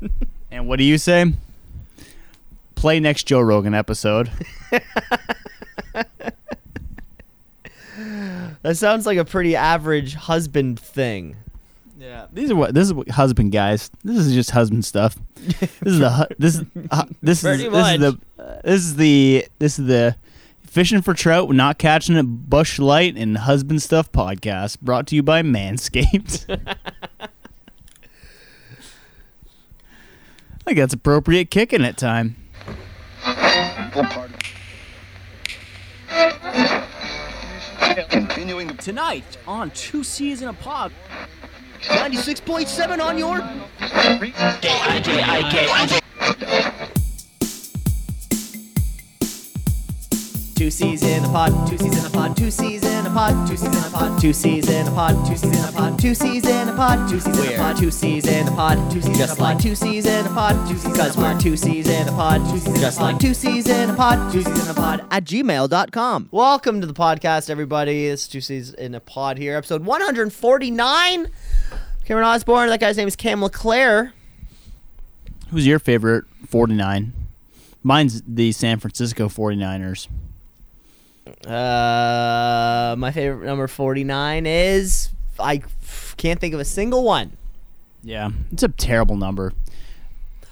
and 0.50 0.68
what 0.68 0.78
do 0.78 0.84
you 0.84 0.98
say? 0.98 1.32
Play 2.74 3.00
next 3.00 3.24
Joe 3.24 3.40
Rogan 3.40 3.74
episode. 3.74 4.30
That 8.62 8.76
sounds 8.76 9.06
like 9.06 9.16
a 9.16 9.24
pretty 9.24 9.54
average 9.56 10.14
husband 10.14 10.78
thing. 10.80 11.36
Yeah. 11.98 12.26
These 12.32 12.50
are 12.50 12.56
what 12.56 12.74
this 12.74 12.86
is 12.88 12.92
what 12.94 13.08
husband 13.08 13.52
guys. 13.52 13.90
This 14.04 14.18
is 14.18 14.34
just 14.34 14.50
husband 14.50 14.84
stuff. 14.84 15.16
This 15.36 15.72
is 15.84 15.98
the 16.00 16.10
hu- 16.10 16.34
this 16.38 16.54
is 16.56 16.64
uh, 16.90 17.04
this 17.22 17.38
is 17.38 17.44
Pretty 17.44 17.68
this 17.68 17.86
is 17.92 18.00
the 18.00 18.18
uh, 18.38 18.60
this 18.64 18.80
is 18.82 18.96
the 18.96 19.46
this 19.58 19.78
is 19.78 19.86
the 19.86 20.16
fishing 20.76 21.00
for 21.00 21.14
trout, 21.14 21.48
not 21.48 21.78
catching 21.78 22.16
it, 22.18 22.22
Busch 22.22 22.78
Light, 22.78 23.16
and 23.16 23.38
husband 23.38 23.80
stuff 23.80 24.12
podcast 24.12 24.78
brought 24.82 25.06
to 25.06 25.16
you 25.16 25.22
by 25.22 25.40
Manscaped. 25.40 26.44
I 27.18 27.28
think 30.66 30.76
that's 30.76 30.92
appropriate 30.92 31.50
kicking 31.50 31.80
it 31.80 31.96
time. 31.96 32.36
Continuing 38.10 38.76
Tonight 38.76 39.38
on 39.46 39.70
Two 39.70 40.04
C's 40.04 40.42
in 40.42 40.48
a 40.48 40.52
Pod. 40.52 40.92
96.7 41.84 43.00
on 43.02 43.16
your 43.16 43.38
Two 50.56 50.70
C's 50.70 51.02
in 51.02 51.22
a 51.22 51.28
pod, 51.28 51.68
two 51.68 51.76
C's 51.76 51.98
in 51.98 52.06
a 52.06 52.08
pod, 52.08 52.34
two 52.34 52.50
C's 52.50 52.82
in 52.82 53.04
a 53.04 53.10
pod, 53.10 53.46
two 53.46 53.58
C's 53.58 53.76
in 53.76 53.84
a 53.84 53.90
pod, 53.90 54.18
two 54.18 54.32
C's 54.32 54.66
in 54.70 54.86
a 54.86 54.90
pod, 54.90 55.26
two 55.26 55.34
C's 55.34 55.52
in 55.52 55.68
a 55.68 55.72
pod, 55.72 55.98
two 56.00 56.14
C's 56.14 56.46
in 56.46 56.68
a 56.68 56.72
pod, 56.72 56.96
two 56.98 57.12
C's 57.12 57.36
in 57.36 57.48
a 57.48 57.56
pod, 57.58 57.76
two 57.76 57.90
C's 57.90 58.26
in 58.26 58.46
a 58.46 58.50
pod, 58.52 58.90
two 58.90 59.02
C's 59.02 59.18
just 59.18 59.38
like 59.38 59.58
two 59.58 59.76
C's 59.76 60.06
in 60.06 60.24
a 60.24 60.28
pod, 60.30 60.66
two 60.66 60.78
C's 60.78 60.90
because 60.90 61.18
we're 61.18 61.38
two 61.38 61.58
C's 61.58 61.86
in 61.90 62.08
a 62.08 62.10
pod, 62.12 62.40
two 62.50 62.58
C's 62.58 62.80
just 62.80 63.00
like 63.02 63.18
two 63.18 63.34
C's 63.34 63.68
in 63.68 63.90
a 63.90 63.94
pod, 63.94 64.32
two 64.32 64.40
C's 64.40 64.64
in 64.64 64.70
a 64.70 64.74
pod 64.74 65.04
at 65.10 65.24
gmail.com. 65.24 66.30
Welcome 66.32 66.80
to 66.80 66.86
the 66.86 66.94
podcast, 66.94 67.50
everybody. 67.50 68.06
It's 68.06 68.26
two 68.26 68.40
C's 68.40 68.72
in 68.72 68.94
a 68.94 69.00
pod 69.00 69.36
here, 69.36 69.56
episode 69.56 69.84
149. 69.84 71.26
Cameron 72.06 72.26
Osborne, 72.26 72.70
that 72.70 72.80
guy's 72.80 72.96
name 72.96 73.08
is 73.08 73.14
Cam 73.16 73.42
LeClaire. 73.42 74.14
Who's 75.50 75.66
your 75.66 75.78
favorite 75.78 76.24
49? 76.48 77.12
Mine's 77.82 78.22
the 78.26 78.52
San 78.52 78.78
Francisco 78.78 79.28
49ers. 79.28 80.08
Uh, 81.46 82.94
my 82.98 83.10
favorite 83.10 83.46
number 83.46 83.66
49 83.66 84.46
is 84.46 85.10
I 85.38 85.62
can't 86.16 86.40
think 86.40 86.54
of 86.54 86.60
a 86.60 86.64
single 86.64 87.04
one. 87.04 87.36
Yeah, 88.02 88.30
it's 88.52 88.62
a 88.62 88.68
terrible 88.68 89.16
number. 89.16 89.52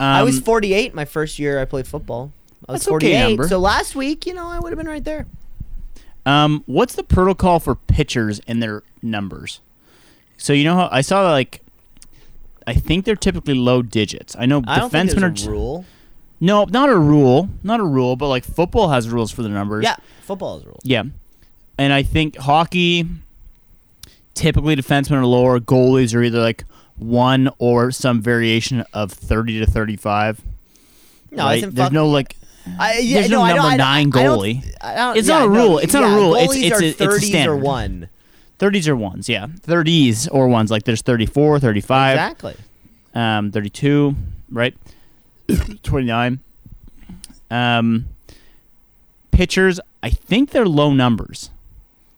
Um, 0.01 0.07
I 0.07 0.23
was 0.23 0.41
48 0.41 0.95
my 0.95 1.05
first 1.05 1.39
year 1.39 1.61
I 1.61 1.65
played 1.65 1.87
football. 1.87 2.33
I 2.69 2.73
was 2.73 2.85
That's 2.85 2.95
okay 2.95 3.29
number. 3.29 3.47
so 3.47 3.59
last 3.59 3.95
week, 3.95 4.27
you 4.27 4.35
know, 4.35 4.49
I 4.49 4.59
would 4.59 4.71
have 4.71 4.79
been 4.79 4.89
right 4.89 5.05
there. 5.05 5.27
Um, 6.27 6.63
what's 6.67 6.95
the 6.95 7.05
protocol 7.05 7.61
for 7.61 7.75
pitchers 7.75 8.41
and 8.49 8.63
their 8.63 8.83
numbers? 9.03 9.61
So 10.37 10.53
you 10.53 10.65
know 10.65 10.75
how 10.75 10.89
I 10.91 11.03
saw 11.03 11.31
like, 11.31 11.63
I 12.67 12.75
think 12.75 13.05
they're 13.05 13.15
typically 13.15 13.55
low 13.55 13.83
digits. 13.83 14.35
I 14.39 14.47
know 14.47 14.63
I 14.67 14.81
defensemen 14.81 15.23
are 15.23 15.49
a 15.49 15.51
rule. 15.51 15.85
No, 16.45 16.65
not 16.65 16.89
a 16.91 16.97
rule, 16.99 17.49
not 17.63 17.81
a 17.81 17.85
rule, 17.85 18.17
but 18.17 18.29
like 18.29 18.45
football 18.45 18.89
has 18.91 19.09
rules 19.09 19.31
for 19.33 19.43
the 19.43 19.49
numbers. 19.49 19.85
Yeah, 19.85 19.97
football 20.23 20.59
is 20.59 20.65
a 20.65 20.67
rule. 20.67 20.81
yeah, 20.85 21.03
and 21.79 21.93
I 21.93 22.03
think 22.03 22.37
hockey, 22.37 23.07
typically 24.35 24.77
defensemen 24.77 25.13
are 25.13 25.27
lower. 25.27 25.61
Goalies 25.61 26.15
are 26.15 26.23
either 26.23 26.41
like 26.41 26.65
one 26.97 27.51
or 27.59 27.91
some 27.91 28.21
variation 28.21 28.85
of 28.93 29.13
thirty 29.13 29.59
to 29.61 29.67
thirty-five. 29.67 30.41
No, 31.31 31.45
right? 31.45 31.61
There's 31.63 31.75
fuck- 31.75 31.93
no 31.93 32.09
like. 32.09 32.37
I, 32.79 32.99
yeah, 32.99 33.19
there's 33.21 33.31
no, 33.31 33.41
no 33.45 33.47
number 33.49 33.63
I 33.63 33.69
don't- 33.71 33.79
nine 33.79 34.07
I 34.15 34.23
don't- 34.25 34.39
goalie. 34.39 34.75
I 34.81 34.95
don't- 34.95 35.17
It's 35.19 35.29
yeah, 35.29 35.41
not 35.41 35.49
a 35.49 35.53
no, 35.53 35.55
rule. 35.69 35.79
It's 35.79 35.93
not 35.93 36.05
a 36.05 36.15
rule. 36.15 36.35
It's- 36.35 36.57
it's 36.57 36.81
are 36.81 36.83
a- 36.83 36.87
it's 36.89 37.01
a 37.01 37.07
30s 37.07 37.47
or 37.47 37.57
one. 37.57 38.09
30s 38.59 38.89
or 38.89 38.97
ones, 38.97 39.29
yeah. 39.29 39.49
30s 39.67 40.29
or 40.33 40.49
ones. 40.49 40.71
Like 40.71 40.85
there's 40.85 41.03
34, 41.03 41.59
35, 41.61 42.15
Exactly. 42.15 42.55
um, 43.15 43.51
32, 43.53 44.17
right? 44.51 44.75
29. 45.83 46.41
Um, 47.51 48.07
pitchers, 49.31 49.81
I 50.03 50.11
think 50.11 50.51
they're 50.51 50.67
low 50.67 50.93
numbers. 50.93 51.51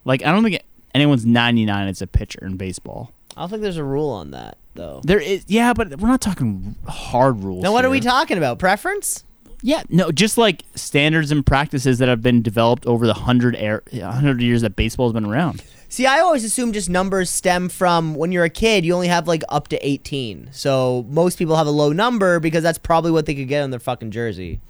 Like, 0.04 0.24
I 0.24 0.30
don't 0.30 0.42
think 0.44 0.62
anyone's 0.94 1.26
99 1.26 1.88
as 1.88 2.00
a 2.00 2.06
pitcher 2.06 2.44
in 2.44 2.56
baseball. 2.56 3.12
I 3.36 3.42
don't 3.42 3.50
think 3.50 3.62
there's 3.62 3.76
a 3.76 3.84
rule 3.84 4.10
on 4.10 4.30
that 4.30 4.56
though. 4.74 5.00
There 5.04 5.20
is, 5.20 5.44
yeah, 5.48 5.72
but 5.72 5.98
we're 5.98 6.08
not 6.08 6.20
talking 6.20 6.76
hard 6.88 7.42
rules. 7.42 7.62
Now, 7.62 7.72
what 7.72 7.84
are 7.84 7.90
we 7.90 8.00
talking 8.00 8.38
about? 8.38 8.58
Preference? 8.58 9.24
Yeah, 9.62 9.82
no, 9.88 10.12
just 10.12 10.38
like 10.38 10.62
standards 10.74 11.32
and 11.32 11.44
practices 11.44 11.98
that 11.98 12.08
have 12.08 12.22
been 12.22 12.42
developed 12.42 12.86
over 12.86 13.06
the 13.06 13.14
100, 13.14 13.56
air, 13.56 13.82
100 13.90 14.40
years 14.40 14.62
that 14.62 14.76
baseball's 14.76 15.12
been 15.12 15.24
around. 15.24 15.62
See, 15.88 16.06
I 16.06 16.20
always 16.20 16.44
assume 16.44 16.72
just 16.72 16.90
numbers 16.90 17.30
stem 17.30 17.68
from 17.68 18.14
when 18.14 18.32
you're 18.32 18.44
a 18.44 18.50
kid, 18.50 18.84
you 18.84 18.92
only 18.94 19.08
have 19.08 19.28
like 19.28 19.42
up 19.48 19.68
to 19.68 19.86
18. 19.86 20.48
So 20.52 21.06
most 21.08 21.38
people 21.38 21.56
have 21.56 21.66
a 21.66 21.70
low 21.70 21.92
number 21.92 22.40
because 22.40 22.62
that's 22.62 22.78
probably 22.78 23.10
what 23.10 23.26
they 23.26 23.34
could 23.34 23.48
get 23.48 23.62
on 23.62 23.70
their 23.70 23.80
fucking 23.80 24.10
jersey. 24.10 24.60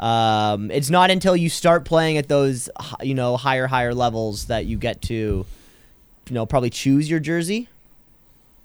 Um, 0.00 0.70
it's 0.70 0.90
not 0.90 1.10
until 1.10 1.36
you 1.36 1.48
start 1.48 1.84
playing 1.84 2.16
at 2.16 2.28
those, 2.28 2.70
you 3.02 3.14
know, 3.14 3.36
higher, 3.36 3.66
higher 3.66 3.94
levels 3.94 4.46
that 4.46 4.64
you 4.64 4.78
get 4.78 5.02
to, 5.02 5.14
you 5.14 6.34
know, 6.34 6.46
probably 6.46 6.70
choose 6.70 7.10
your 7.10 7.20
jersey. 7.20 7.68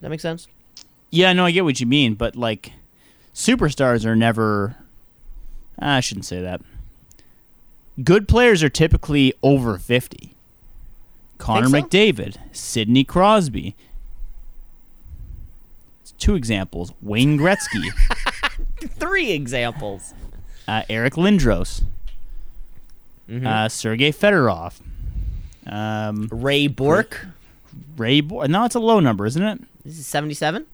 That 0.01 0.09
make 0.09 0.21
sense? 0.21 0.47
Yeah, 1.11 1.33
no, 1.33 1.45
I 1.45 1.51
get 1.51 1.63
what 1.63 1.79
you 1.79 1.85
mean, 1.85 2.15
but 2.15 2.35
like 2.35 2.71
superstars 3.33 4.05
are 4.05 4.15
never 4.15 4.77
I 5.79 5.99
shouldn't 5.99 6.25
say 6.25 6.41
that. 6.41 6.61
Good 8.03 8.27
players 8.27 8.63
are 8.63 8.69
typically 8.69 9.33
over 9.43 9.77
50. 9.77 10.33
Connor 11.37 11.67
so? 11.69 11.73
McDavid, 11.81 12.37
Sidney 12.51 13.03
Crosby. 13.03 13.75
Two 16.17 16.35
examples. 16.35 16.93
Wayne 17.01 17.37
Gretzky, 17.37 17.91
Three 18.99 19.31
examples. 19.31 20.13
uh, 20.67 20.81
Eric 20.89 21.13
Lindros, 21.13 21.83
Mhm. 23.29 23.45
uh, 23.45 23.69
Sergei 23.69 24.11
Fedorov, 24.11 24.79
um, 25.67 26.27
Ray 26.31 26.67
Bourque. 26.67 27.27
Ray 27.97 28.21
Bo- 28.21 28.45
No, 28.45 28.65
it's 28.65 28.73
a 28.75 28.79
low 28.79 28.99
number, 28.99 29.25
isn't 29.27 29.41
it? 29.43 29.61
This 29.85 29.99
is 29.99 30.07
77. 30.07 30.65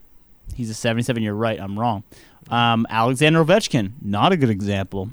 He's 0.55 0.69
a 0.69 0.73
77. 0.73 1.21
You're 1.23 1.33
right. 1.35 1.59
I'm 1.59 1.77
wrong. 1.77 2.03
Um, 2.49 2.87
Alexander 2.89 3.43
Ovechkin, 3.43 3.91
not 4.01 4.31
a 4.31 4.37
good 4.37 4.49
example. 4.49 5.09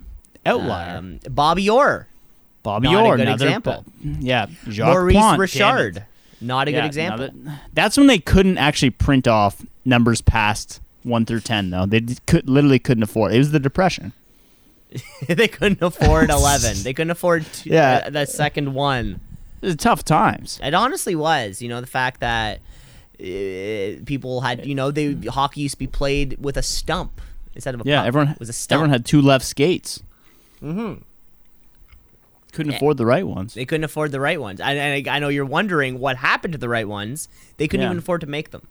Outlier. 0.46 0.96
Um, 0.98 1.18
Bobby 1.28 1.68
Orr. 1.68 2.06
Bobby 2.62 2.88
Not 2.90 3.04
a 3.06 3.10
good 3.16 3.20
another, 3.20 3.46
example. 3.46 3.84
yeah, 4.02 4.46
Jacques 4.68 4.94
Maurice. 4.94 5.38
Richard, 5.38 6.04
not 6.40 6.68
a 6.68 6.72
Yeah, 6.72 6.80
good 6.80 6.86
example. 6.86 7.24
another- 7.26 7.60
that's 7.72 7.96
when 7.96 8.06
they 8.06 8.18
couldn't 8.18 8.58
actually 8.58 8.90
print 8.90 9.26
off 9.26 9.64
numbers 9.84 10.20
past 10.20 10.80
one 11.02 11.24
through 11.24 11.40
ten, 11.40 11.70
though. 11.70 11.86
They 11.86 12.02
could 12.26 12.48
literally 12.50 12.78
couldn't 12.78 13.02
afford. 13.02 13.32
It 13.32 13.38
was 13.38 13.52
the 13.52 13.60
depression. 13.60 14.12
they 15.28 15.48
couldn't 15.48 15.80
afford 15.82 16.28
eleven. 16.38 16.76
They 16.82 16.92
couldn't 16.92 17.10
afford 17.12 17.46
two, 17.52 17.70
Yeah. 17.70 18.02
uh, 18.06 18.10
the 18.10 18.26
second 18.26 18.74
one. 18.74 19.20
It 19.62 19.66
was 19.66 19.76
tough 19.76 20.04
times. 20.04 20.58
It 20.62 20.74
honestly 20.74 21.14
was. 21.14 21.62
You 21.62 21.68
know, 21.68 21.80
the 21.80 21.86
fact 21.86 22.20
that 22.20 22.58
uh, 23.20 24.02
people 24.06 24.40
had, 24.42 24.66
you 24.66 24.74
know, 24.74 24.90
they 24.90 25.14
hockey 25.28 25.60
used 25.62 25.74
to 25.74 25.78
be 25.78 25.86
played 25.86 26.36
with 26.40 26.56
a 26.56 26.62
stump 26.62 27.20
instead 27.54 27.74
of 27.74 27.80
a 27.82 27.84
Yeah, 27.84 27.98
puck. 28.00 28.06
everyone 28.08 28.36
was 28.38 28.48
a 28.48 28.52
stump. 28.52 28.78
everyone 28.78 28.90
had 28.90 29.04
two 29.04 29.20
left 29.22 29.44
skates. 29.44 30.02
mm-hmm. 30.62 31.02
Couldn't 32.50 32.72
eh, 32.72 32.76
afford 32.76 32.96
the 32.96 33.06
right 33.06 33.26
ones. 33.26 33.54
They 33.54 33.64
couldn't 33.64 33.84
afford 33.84 34.12
the 34.12 34.20
right 34.20 34.40
ones. 34.40 34.60
And, 34.60 34.78
and 34.78 35.08
I, 35.08 35.16
I 35.16 35.18
know 35.18 35.28
you're 35.28 35.44
wondering 35.46 35.98
what 35.98 36.16
happened 36.16 36.52
to 36.52 36.58
the 36.58 36.68
right 36.68 36.86
ones. 36.88 37.28
They 37.56 37.68
couldn't 37.68 37.82
Yeah. 37.82 37.88
even 37.88 37.98
afford 37.98 38.20
to 38.22 38.26
make 38.26 38.50
them. 38.50 38.66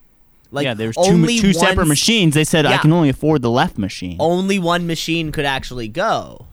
Like 0.52 0.66
yeah, 0.66 0.74
there's 0.74 0.96
two 0.96 1.28
two 1.40 1.54
separate 1.54 1.86
machines. 1.86 2.34
They 2.34 2.44
said 2.44 2.66
I 2.66 2.78
can 2.78 2.92
only 2.92 3.10
afford 3.10 3.42
the 3.44 3.52
left 3.52 3.78
machine. 3.78 4.18
Only 4.20 4.58
one 4.58 4.88
machine 4.88 5.32
could 5.32 5.46
actually 5.46 5.88
go. 5.88 6.48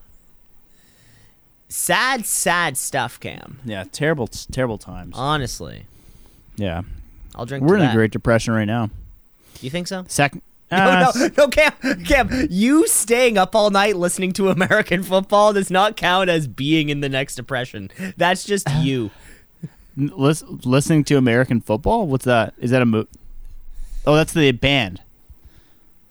Sad, 1.69 2.25
sad 2.25 2.77
stuff, 2.77 3.19
Cam. 3.19 3.59
Yeah, 3.65 3.83
terrible, 3.91 4.27
terrible 4.27 4.77
times. 4.77 5.15
Honestly, 5.17 5.85
yeah, 6.55 6.83
I'll 7.35 7.45
drink. 7.45 7.65
we're 7.65 7.75
in 7.75 7.81
that. 7.81 7.91
a 7.91 7.95
Great 7.95 8.11
Depression 8.11 8.53
right 8.53 8.65
now. 8.65 8.89
You 9.61 9.69
think 9.69 9.87
so? 9.87 10.05
Second, 10.07 10.43
uh, 10.71 11.11
no, 11.15 11.27
no, 11.37 11.47
Cam, 11.47 11.71
Cam, 12.03 12.47
you 12.49 12.87
staying 12.87 13.37
up 13.37 13.55
all 13.55 13.69
night 13.69 13.95
listening 13.95 14.33
to 14.33 14.49
American 14.57 15.03
football 15.03 15.53
does 15.53 15.71
not 15.71 15.95
count 15.95 16.29
as 16.29 16.47
being 16.47 16.89
in 16.89 16.99
the 17.01 17.09
next 17.09 17.35
depression. 17.35 17.89
That's 18.17 18.43
just 18.43 18.69
you. 18.81 19.11
n- 19.97 20.11
lis- 20.15 20.43
listening 20.43 21.03
to 21.05 21.15
American 21.17 21.61
football. 21.61 22.07
What's 22.07 22.25
that? 22.25 22.53
Is 22.59 22.71
that 22.71 22.81
a 22.81 22.85
mo- 22.85 23.07
Oh, 24.05 24.15
that's 24.15 24.33
the 24.33 24.51
band. 24.51 25.01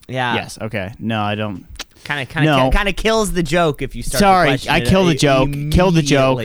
Yeah. 0.09 0.35
yes. 0.37 0.59
Okay. 0.61 0.93
No, 0.99 1.23
I 1.23 1.35
don't. 1.35 1.67
Kind 2.05 2.23
of, 2.23 2.33
kind 2.33 2.49
of, 2.49 2.57
No. 2.57 2.71
kind 2.71 2.89
of 2.89 2.95
kills 2.97 3.33
the 3.33 3.43
joke 3.43 3.83
if 3.83 3.97
you 3.97 4.03
start. 4.03 4.21
Sorry, 4.21 4.51
I 4.71 4.81
killed 4.81 5.09
the 5.09 5.15
uh, 5.15 5.45
joke. 5.47 5.51
Killed 5.73 5.95
the 5.97 6.03
joke. 6.03 6.39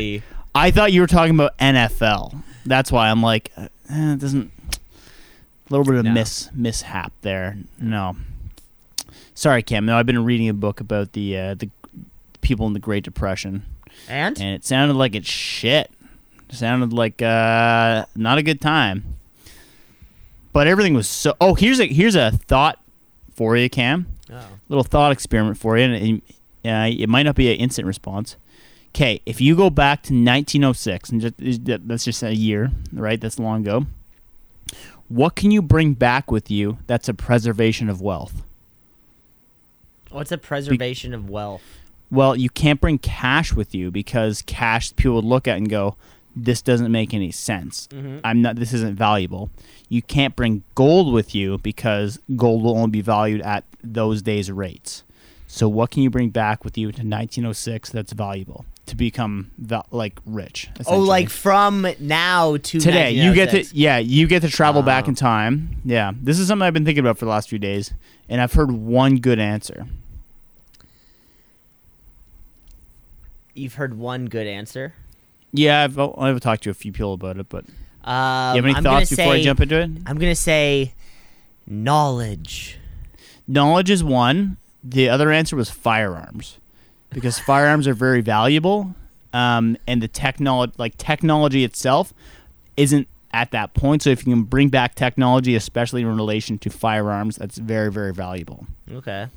I 0.55 0.71
thought 0.71 0.91
you 0.91 1.01
were 1.01 1.07
talking 1.07 1.35
about 1.35 1.57
NFL. 1.59 2.41
That's 2.65 2.91
why 2.91 3.09
I'm 3.09 3.21
like, 3.21 3.51
uh, 3.55 3.67
eh, 3.89 4.13
it 4.13 4.19
doesn't. 4.19 4.51
Little 5.71 5.85
bit 5.85 5.95
of 5.95 6.05
No. 6.05 6.11
miss 6.11 6.49
mishap 6.53 7.13
there. 7.21 7.57
No. 7.79 8.15
Sorry, 9.33 9.63
Cam. 9.63 9.85
No, 9.85 9.97
I've 9.97 10.05
been 10.05 10.23
reading 10.25 10.49
a 10.49 10.53
book 10.53 10.79
about 10.79 11.13
the 11.13 11.37
uh, 11.37 11.53
the 11.55 11.69
people 12.41 12.67
in 12.67 12.73
the 12.73 12.79
Great 12.79 13.03
Depression, 13.03 13.63
And 14.09 14.39
and 14.39 14.49
it 14.55 14.65
sounded 14.65 14.95
like 14.95 15.15
it's 15.15 15.29
shit. 15.29 15.89
It 16.49 16.55
sounded 16.55 16.91
like 16.93 17.21
uh, 17.21 18.05
not 18.15 18.37
a 18.37 18.43
good 18.43 18.59
time. 18.61 19.03
But 20.53 20.67
everything 20.67 20.93
was 20.93 21.07
so. 21.07 21.33
Oh, 21.39 21.55
here's 21.55 21.79
a 21.79 21.87
here's 21.87 22.15
a 22.15 22.31
thought 22.31 22.77
for 23.33 23.55
you, 23.55 23.69
Cam. 23.69 24.05
oh. 24.31 24.45
Little 24.67 24.83
thought 24.83 25.13
experiment 25.13 25.57
for 25.57 25.77
you, 25.77 25.85
and 25.85 26.21
it, 26.63 26.69
uh, 26.69 26.89
it 27.03 27.07
might 27.07 27.23
not 27.23 27.35
be 27.35 27.49
an 27.51 27.57
instant 27.57 27.87
response. 27.87 28.35
Okay, 28.89 29.21
if 29.25 29.39
you 29.39 29.55
go 29.55 29.69
back 29.69 30.03
to 30.03 30.13
1906, 30.13 31.09
and 31.11 31.21
just, 31.21 31.87
that's 31.87 32.03
just 32.03 32.21
a 32.23 32.35
year, 32.35 32.71
right? 32.91 33.21
That's 33.21 33.39
long 33.39 33.61
ago. 33.61 33.85
What 35.11 35.35
can 35.35 35.51
you 35.51 35.61
bring 35.61 35.93
back 35.93 36.31
with 36.31 36.49
you 36.49 36.77
that's 36.87 37.09
a 37.09 37.13
preservation 37.13 37.89
of 37.89 37.99
wealth? 37.99 38.43
what's 40.09 40.31
a 40.31 40.37
preservation 40.37 41.13
of 41.13 41.29
wealth? 41.29 41.61
Well, 42.09 42.33
you 42.33 42.49
can't 42.49 42.79
bring 42.79 42.97
cash 42.97 43.51
with 43.51 43.75
you 43.75 43.91
because 43.91 44.41
cash 44.41 44.95
people 44.95 45.15
would 45.15 45.25
look 45.25 45.49
at 45.49 45.57
and 45.57 45.69
go, 45.69 45.97
"This 46.33 46.61
doesn't 46.61 46.93
make 46.93 47.13
any 47.13 47.29
sense. 47.29 47.89
Mm-hmm. 47.91 48.19
I'm 48.23 48.41
not. 48.41 48.55
This 48.55 48.71
isn't 48.71 48.95
valuable." 48.95 49.49
You 49.89 50.01
can't 50.01 50.33
bring 50.33 50.63
gold 50.75 51.11
with 51.11 51.35
you 51.35 51.57
because 51.57 52.17
gold 52.37 52.63
will 52.63 52.77
only 52.77 52.91
be 52.91 53.01
valued 53.01 53.41
at 53.41 53.65
those 53.83 54.21
days' 54.21 54.49
rates. 54.49 55.03
So, 55.45 55.67
what 55.67 55.91
can 55.91 56.03
you 56.03 56.09
bring 56.09 56.29
back 56.29 56.63
with 56.63 56.77
you 56.77 56.87
to 56.87 57.03
1906 57.03 57.89
that's 57.89 58.13
valuable 58.13 58.63
to 58.87 58.95
become 58.95 59.51
val- 59.57 59.85
like 59.91 60.19
rich? 60.25 60.69
Oh, 60.87 60.99
like 60.99 61.29
from 61.29 61.87
now 61.99 62.57
to 62.57 62.79
today 62.79 63.11
you 63.11 63.33
get 63.33 63.51
to 63.51 63.63
yeah 63.75 63.97
you 63.99 64.27
get 64.27 64.41
to 64.41 64.49
travel 64.49 64.81
back 64.81 65.05
Oh. 65.05 65.09
in 65.09 65.15
time 65.15 65.77
yeah 65.85 66.11
this 66.19 66.39
is 66.39 66.47
something 66.47 66.65
i've 66.65 66.73
been 66.73 66.83
thinking 66.85 67.03
about 67.03 67.17
for 67.17 67.25
the 67.25 67.31
last 67.31 67.47
few 67.49 67.59
days 67.59 67.93
and 68.27 68.41
i've 68.41 68.53
heard 68.53 68.71
one 68.71 69.17
good 69.17 69.39
answer 69.39 69.87
You've 73.53 73.73
heard 73.75 73.97
one 73.97 74.27
good 74.27 74.47
answer. 74.47 74.93
yeah 75.51 75.83
i've, 75.83 75.99
I've 75.99 76.39
talked 76.39 76.63
to 76.63 76.69
a 76.69 76.73
few 76.73 76.91
people 76.91 77.13
about 77.13 77.37
it 77.37 77.47
but 77.49 77.65
Um, 78.03 78.55
you 78.55 78.61
have 78.61 78.65
any 78.65 78.75
I'm 78.75 78.83
thoughts 78.83 79.09
before 79.09 79.33
i 79.33 79.41
jump 79.41 79.59
into 79.61 79.75
it 79.79 79.89
I'm 80.05 80.17
gonna 80.17 80.35
say 80.35 80.93
knowledge. 81.67 82.77
knowledge 83.47 83.89
is 83.89 84.03
one 84.03 84.57
the 84.83 85.07
other 85.09 85.31
answer 85.31 85.55
was 85.55 85.69
firearms 85.69 86.57
because 87.11 87.37
firearms 87.39 87.87
are 87.87 87.93
very 87.93 88.21
valuable 88.21 88.95
um, 89.33 89.77
and 89.87 90.01
the 90.01 90.07
technology 90.07 90.73
like 90.77 90.97
technology 90.97 91.63
itself 91.63 92.13
isn't 92.77 93.07
at 93.33 93.51
that 93.51 93.73
point 93.73 94.01
so 94.01 94.09
if 94.09 94.25
you 94.25 94.33
can 94.33 94.43
bring 94.43 94.69
back 94.69 94.95
technology 94.95 95.55
especially 95.55 96.01
in 96.01 96.07
relation 96.15 96.57
to 96.57 96.69
firearms 96.69 97.35
that's 97.37 97.57
very 97.57 97.91
very 97.91 98.13
valuable 98.13 98.65
Okay. 98.91 99.27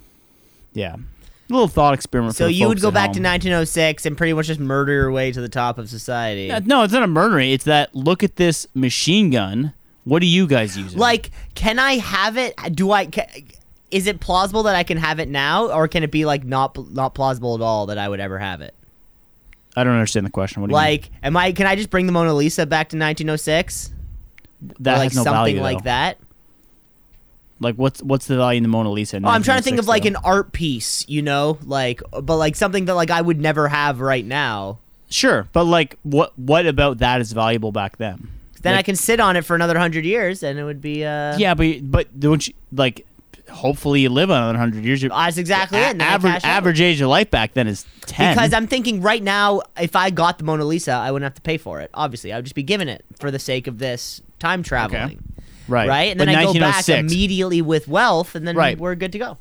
yeah 0.73 0.95
a 0.97 1.53
little 1.53 1.69
thought 1.69 1.93
experiment 1.95 2.35
So 2.35 2.45
for 2.45 2.49
the 2.49 2.55
you 2.55 2.67
would 2.69 2.81
go 2.81 2.91
back 2.91 3.09
home. 3.09 3.23
to 3.23 3.29
1906 3.29 4.07
and 4.07 4.17
pretty 4.17 4.33
much 4.33 4.47
just 4.47 4.59
murder 4.61 4.93
your 4.93 5.13
way 5.13 5.31
to 5.31 5.41
the 5.43 5.49
top 5.49 5.77
of 5.77 5.91
society. 5.91 6.51
Uh, 6.51 6.61
no, 6.65 6.85
it's 6.85 6.93
not 6.95 7.03
a 7.03 7.07
murdering. 7.07 7.51
It's 7.51 7.65
that 7.65 7.95
look 7.95 8.23
at 8.23 8.37
this 8.37 8.67
machine 8.75 9.29
gun. 9.29 9.75
What 10.05 10.21
do 10.21 10.27
you 10.27 10.47
guys 10.47 10.75
use? 10.79 10.97
Like, 10.97 11.31
can 11.55 11.79
I 11.79 11.99
have 11.99 12.39
it? 12.39 12.55
Do 12.73 12.93
I? 12.93 13.05
Ca- 13.07 13.27
is 13.91 14.07
it 14.07 14.21
plausible 14.21 14.65
that 14.65 14.75
I 14.75 14.83
can 14.83 14.99
have 14.99 15.19
it 15.21 15.29
now, 15.29 15.71
or 15.71 15.89
can 15.89 16.03
it 16.03 16.11
be 16.11 16.25
like 16.25 16.45
not 16.45 16.77
not 16.93 17.15
plausible 17.15 17.55
at 17.55 17.61
all 17.61 17.87
that 17.87 17.99
I 17.99 18.09
would 18.09 18.21
ever 18.21 18.39
have 18.39 18.61
it? 18.61 18.75
I 19.77 19.85
don't 19.85 19.95
understand 19.95 20.25
the 20.27 20.31
question. 20.31 20.63
What 20.63 20.69
do 20.69 20.73
you 20.73 20.77
Like, 20.77 21.11
am 21.23 21.37
I? 21.37 21.53
Can 21.53 21.67
I 21.67 21.77
just 21.77 21.91
bring 21.91 22.07
the 22.07 22.13
Mona 22.13 22.35
Lisa 22.35 22.67
back 22.67 22.89
to 22.91 22.97
1906? 22.97 23.91
That 24.81 24.95
or 24.95 24.99
like 24.99 25.11
has 25.11 25.17
no 25.17 25.25
something 25.25 25.57
value, 25.57 25.61
like 25.61 25.85
that. 25.85 26.19
Like 27.61 27.77
what's 27.77 28.03
what's 28.03 28.27
the 28.27 28.37
value 28.37 28.59
in 28.59 28.63
the 28.63 28.69
Mona 28.69 28.91
Lisa? 28.91 29.17
Oh, 29.23 29.29
I'm 29.29 29.43
trying 29.43 29.59
to 29.59 29.63
think 29.63 29.79
of 29.79 29.87
1906, 29.87 29.89
like 29.89 30.05
an 30.07 30.17
art 30.25 30.53
piece, 30.53 31.09
you 31.09 31.23
know, 31.23 31.59
like, 31.65 32.03
but 32.11 32.37
like 32.37 32.57
something 32.57 32.87
that 32.87 32.95
like 32.95 33.11
I 33.11 33.21
would 33.21 33.41
never 33.41 33.69
have 33.69 34.01
right 34.01 34.25
now. 34.25 34.79
Sure, 35.09 35.49
but 35.53 35.65
like 35.65 35.99
what 36.03 36.37
what 36.39 36.67
about 36.67 36.99
that 36.99 37.21
is 37.21 37.33
valuable 37.33 37.73
back 37.73 37.97
then? 37.99 38.29
Then 38.63 38.75
I 38.75 38.83
can 38.83 38.97
sit 38.97 39.21
on 39.21 39.37
it 39.37 39.45
for 39.45 39.55
another 39.55 39.79
hundred 39.79 40.07
years, 40.07 40.43
and 40.43 40.59
it 40.59 40.65
would 40.65 40.81
be. 40.81 41.05
uh 41.05 41.37
Yeah, 41.37 41.55
but 41.55 41.91
but 41.91 42.19
don't 42.19 42.47
you 42.47 42.55
like? 42.73 43.07
Hopefully, 43.55 44.01
you 44.01 44.09
live 44.11 44.31
another 44.31 44.59
hundred 44.59 44.85
years. 44.85 45.03
Your- 45.03 45.11
That's 45.11 45.37
exactly 45.39 45.79
it. 45.79 45.85
and 45.93 46.01
then 46.01 46.09
I 46.09 46.13
average 46.15 46.33
cash 46.35 46.45
out. 46.45 46.51
average 46.57 46.81
age 46.81 47.01
of 47.01 47.09
life 47.09 47.31
back 47.31 47.55
then 47.55 47.67
is 47.69 47.87
ten. 48.07 48.35
Because 48.35 48.53
I'm 48.53 48.67
thinking 48.67 49.01
right 49.01 49.23
now, 49.23 49.63
if 49.81 49.97
I 49.97 50.11
got 50.11 50.39
the 50.39 50.45
Mona 50.45 50.65
Lisa, 50.65 50.93
I 50.93 51.11
wouldn't 51.11 51.25
have 51.25 51.35
to 51.37 51.43
pay 51.43 51.57
for 51.57 51.81
it. 51.81 51.91
Obviously, 51.95 52.33
I 52.33 52.37
would 52.37 52.45
just 52.45 52.55
be 52.55 52.63
given 52.63 52.89
it 52.89 53.05
for 53.19 53.31
the 53.31 53.39
sake 53.39 53.67
of 53.67 53.79
this 53.79 54.21
time 54.39 54.63
traveling, 54.63 55.23
right, 55.69 55.89
right? 55.89 56.11
And 56.11 56.19
But 56.19 56.27
then 56.27 56.35
I 56.37 56.43
go 56.45 56.53
back 56.55 56.75
1906 56.87 57.13
immediately 57.13 57.63
with 57.63 57.89
wealth, 57.89 58.35
and 58.35 58.47
then 58.47 58.57
Right. 58.57 58.79
we're 58.79 58.95
good 58.97 59.13
to 59.13 59.19
go. 59.19 59.39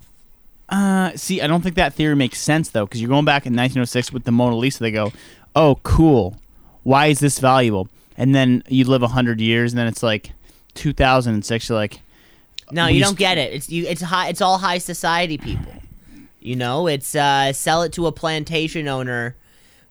Uh, 0.70 1.12
see, 1.16 1.42
I 1.42 1.48
don't 1.48 1.62
think 1.62 1.76
that 1.76 1.94
theory 1.94 2.16
makes 2.16 2.40
sense 2.40 2.70
though, 2.70 2.86
because 2.86 3.02
you're 3.02 3.10
going 3.10 3.26
back 3.26 3.46
in 3.46 3.54
1906 3.54 4.12
with 4.14 4.24
the 4.24 4.32
Mona 4.32 4.56
Lisa. 4.56 4.80
They 4.80 4.92
go, 4.92 5.12
"Oh, 5.56 5.80
cool. 5.84 6.38
Why 6.84 7.08
is 7.08 7.20
this 7.20 7.40
valuable?" 7.40 7.90
And 8.18 8.34
then 8.34 8.64
you 8.70 8.86
live 8.86 9.02
hundred 9.02 9.42
years, 9.42 9.74
and 9.74 9.80
then 9.80 9.88
it's 9.88 10.04
like 10.04 10.32
2006. 10.76 11.70
You're 11.70 11.78
like, 11.78 12.00
No, 12.74 12.88
you 12.88 13.02
don't 13.02 13.18
get 13.18 13.38
it. 13.38 13.54
It's 13.54 13.70
you. 13.70 13.86
It's 13.86 14.02
high. 14.02 14.30
It's 14.30 14.42
all 14.42 14.58
high 14.58 14.80
society 14.80 15.38
people. 15.38 15.74
You 16.40 16.56
know, 16.58 16.88
it's 16.88 17.16
uh, 17.16 17.54
sell 17.54 17.84
it 17.84 17.94
to 17.94 18.08
a 18.08 18.12
plantation 18.12 18.88
owner 18.88 19.38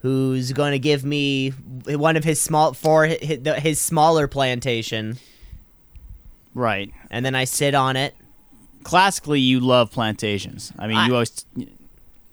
who's 0.01 0.53
going 0.53 0.73
to 0.73 0.79
give 0.79 1.05
me 1.05 1.51
one 1.51 2.17
of 2.17 2.25
his 2.25 2.41
small 2.41 2.75
for 2.75 3.07
his, 3.07 3.39
his 3.59 3.81
smaller 3.81 4.27
plantation, 4.27 5.17
right. 6.55 6.93
and 7.11 7.25
then 7.25 7.35
I 7.35 7.45
sit 7.45 7.75
on 7.75 7.97
it. 7.97 8.15
Classically, 8.83 9.41
you 9.41 9.61
love 9.61 9.91
plantations. 9.93 10.73
I 10.79 10.89
mean, 10.89 10.97
I- 10.97 11.07
you 11.07 11.13
always, 11.15 11.47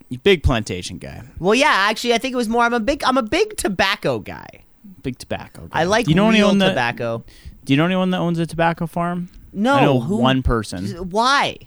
you 0.10 0.18
big 0.24 0.42
plantation 0.44 0.98
guy, 0.98 1.22
Well, 1.38 1.54
yeah, 1.54 1.68
actually, 1.90 2.14
I 2.16 2.18
think 2.18 2.34
it 2.34 2.38
was 2.38 2.50
more. 2.50 2.64
I'm 2.64 2.74
a 2.74 2.80
big. 2.80 3.04
I'm 3.04 3.18
a 3.18 3.24
big 3.24 3.56
tobacco 3.58 4.20
guy. 4.20 4.64
big 5.04 5.20
tobacco. 5.20 5.68
Guy. 5.68 5.80
I 5.82 5.84
like 5.84 6.06
Do 6.06 6.12
you 6.12 6.16
know 6.16 6.30
anyone 6.30 6.58
that? 6.58 6.70
tobacco. 6.70 7.24
Do 7.66 7.74
you 7.74 7.78
know 7.78 7.86
anyone 7.86 8.10
that 8.10 8.18
owns 8.18 8.40
a 8.40 8.48
tobacco 8.48 8.88
farm? 8.88 9.30
No, 9.54 9.74
I 9.76 9.82
know 9.82 10.00
who- 10.00 10.18
one 10.18 10.44
person 10.44 11.10
Why? 11.10 11.58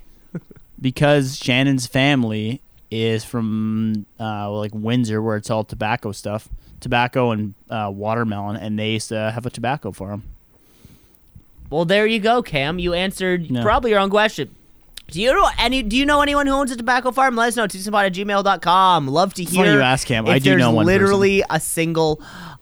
because 0.81 1.39
Shannon's 1.39 1.87
family 1.87 2.61
is 2.91 3.25
from 3.25 4.07
uh, 4.21 4.51
like 4.51 4.73
Windsor, 4.75 5.23
where 5.23 5.37
it's 5.37 5.51
all 5.51 5.65
tobacco 5.65 6.13
stuff, 6.13 6.49
tobacco 6.81 7.31
and 7.31 7.55
uh, 7.71 7.91
watermelon, 7.93 8.57
and 8.57 8.79
they 8.79 8.91
used 8.93 9.09
to 9.09 9.31
have 9.31 9.47
a 9.47 9.51
tobacco 9.51 9.93
farm. 9.93 10.25
Well, 11.71 11.85
there 11.87 12.07
you 12.07 12.21
go, 12.21 12.43
Cam. 12.43 12.79
You 12.79 12.93
answered 12.93 13.51
No. 13.51 13.63
probably 13.63 13.93
your 13.93 14.01
own 14.01 14.11
question. 14.11 14.55
Do 15.11 15.21
you 15.21 15.33
know 15.33 15.49
any? 15.59 15.83
Do 15.83 15.97
you 15.97 16.05
know 16.07 16.21
anyone 16.21 16.47
who 16.47 16.53
owns 16.53 16.71
a 16.71 16.77
tobacco 16.77 17.11
farm? 17.13 17.35
Let 17.37 17.49
us 17.49 17.57
know. 17.57 17.67
Twospot 17.67 18.07
at 18.07 18.13
gmail.com. 18.15 19.09
Love 19.09 19.35
to 19.35 19.45
hear. 19.45 19.65
funny 19.65 19.73
you 19.77 19.81
ask, 19.81 20.07
Cam. 20.07 20.27
If 20.27 20.31
I 20.33 20.39
do 20.39 20.51
there's 20.51 20.61
know 20.61 20.71
one 20.73 20.87
literally 20.87 21.43
a 21.51 21.61
single 21.61 22.21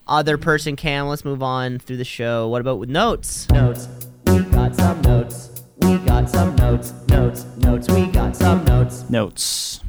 other 0.09 0.37
person. 0.39 0.75
Cam, 0.77 1.07
let's 1.07 1.25
move 1.25 1.43
on 1.43 1.79
through 1.79 1.97
the 1.99 2.05
show. 2.05 2.49
What 2.49 2.61
about 2.61 2.79
with 2.79 2.89
notes? 2.89 3.49
Notes. 3.51 3.89
We 4.61 4.67
got 4.67 4.77
some 4.77 5.01
notes. 5.01 5.63
We 5.79 5.97
got 5.99 6.29
some 6.29 6.57
notes. 6.57 6.93
Notes. 7.09 7.47
Notes. 7.57 7.89
We 7.89 8.07
got 8.09 8.37
some 8.37 8.63
notes. 8.67 9.09
Notes. 9.09 9.81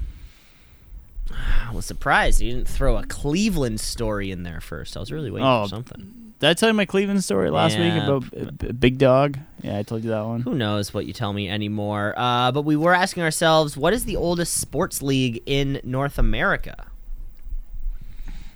I 1.29 1.73
was 1.73 1.86
surprised 1.86 2.39
you 2.39 2.51
didn't 2.53 2.69
throw 2.69 2.95
a 2.95 3.03
Cleveland 3.05 3.81
story 3.81 4.31
in 4.31 4.43
there 4.43 4.62
first. 4.62 4.95
I 4.95 5.01
was 5.01 5.12
really 5.12 5.29
waiting 5.29 5.45
Oh, 5.45 5.63
for 5.65 5.69
something. 5.69 6.34
Did 6.39 6.49
I 6.49 6.53
tell 6.53 6.69
you 6.69 6.73
my 6.73 6.86
Cleveland 6.86 7.21
story 7.21 7.49
last 7.49 7.77
week 7.77 7.91
about 8.01 8.31
B- 8.31 8.67
B- 8.67 8.71
Big 8.71 8.97
Dog? 8.97 9.39
Yeah, 9.62 9.77
I 9.77 9.84
told 9.84 10.05
you 10.05 10.10
that 10.12 10.25
one. 10.25 10.39
Who 10.41 10.53
knows 10.55 10.93
what 10.93 11.05
you 11.05 11.12
tell 11.12 11.34
me 11.34 11.49
anymore? 11.49 12.13
Uh, 12.15 12.53
but 12.53 12.62
we 12.62 12.77
were 12.77 12.93
asking 12.93 13.23
ourselves, 13.23 13.75
what 13.75 13.91
is 13.93 14.05
the 14.05 14.15
oldest 14.15 14.53
sports 14.55 15.01
league 15.01 15.43
in 15.45 15.81
North 15.84 16.17
America? 16.17 16.88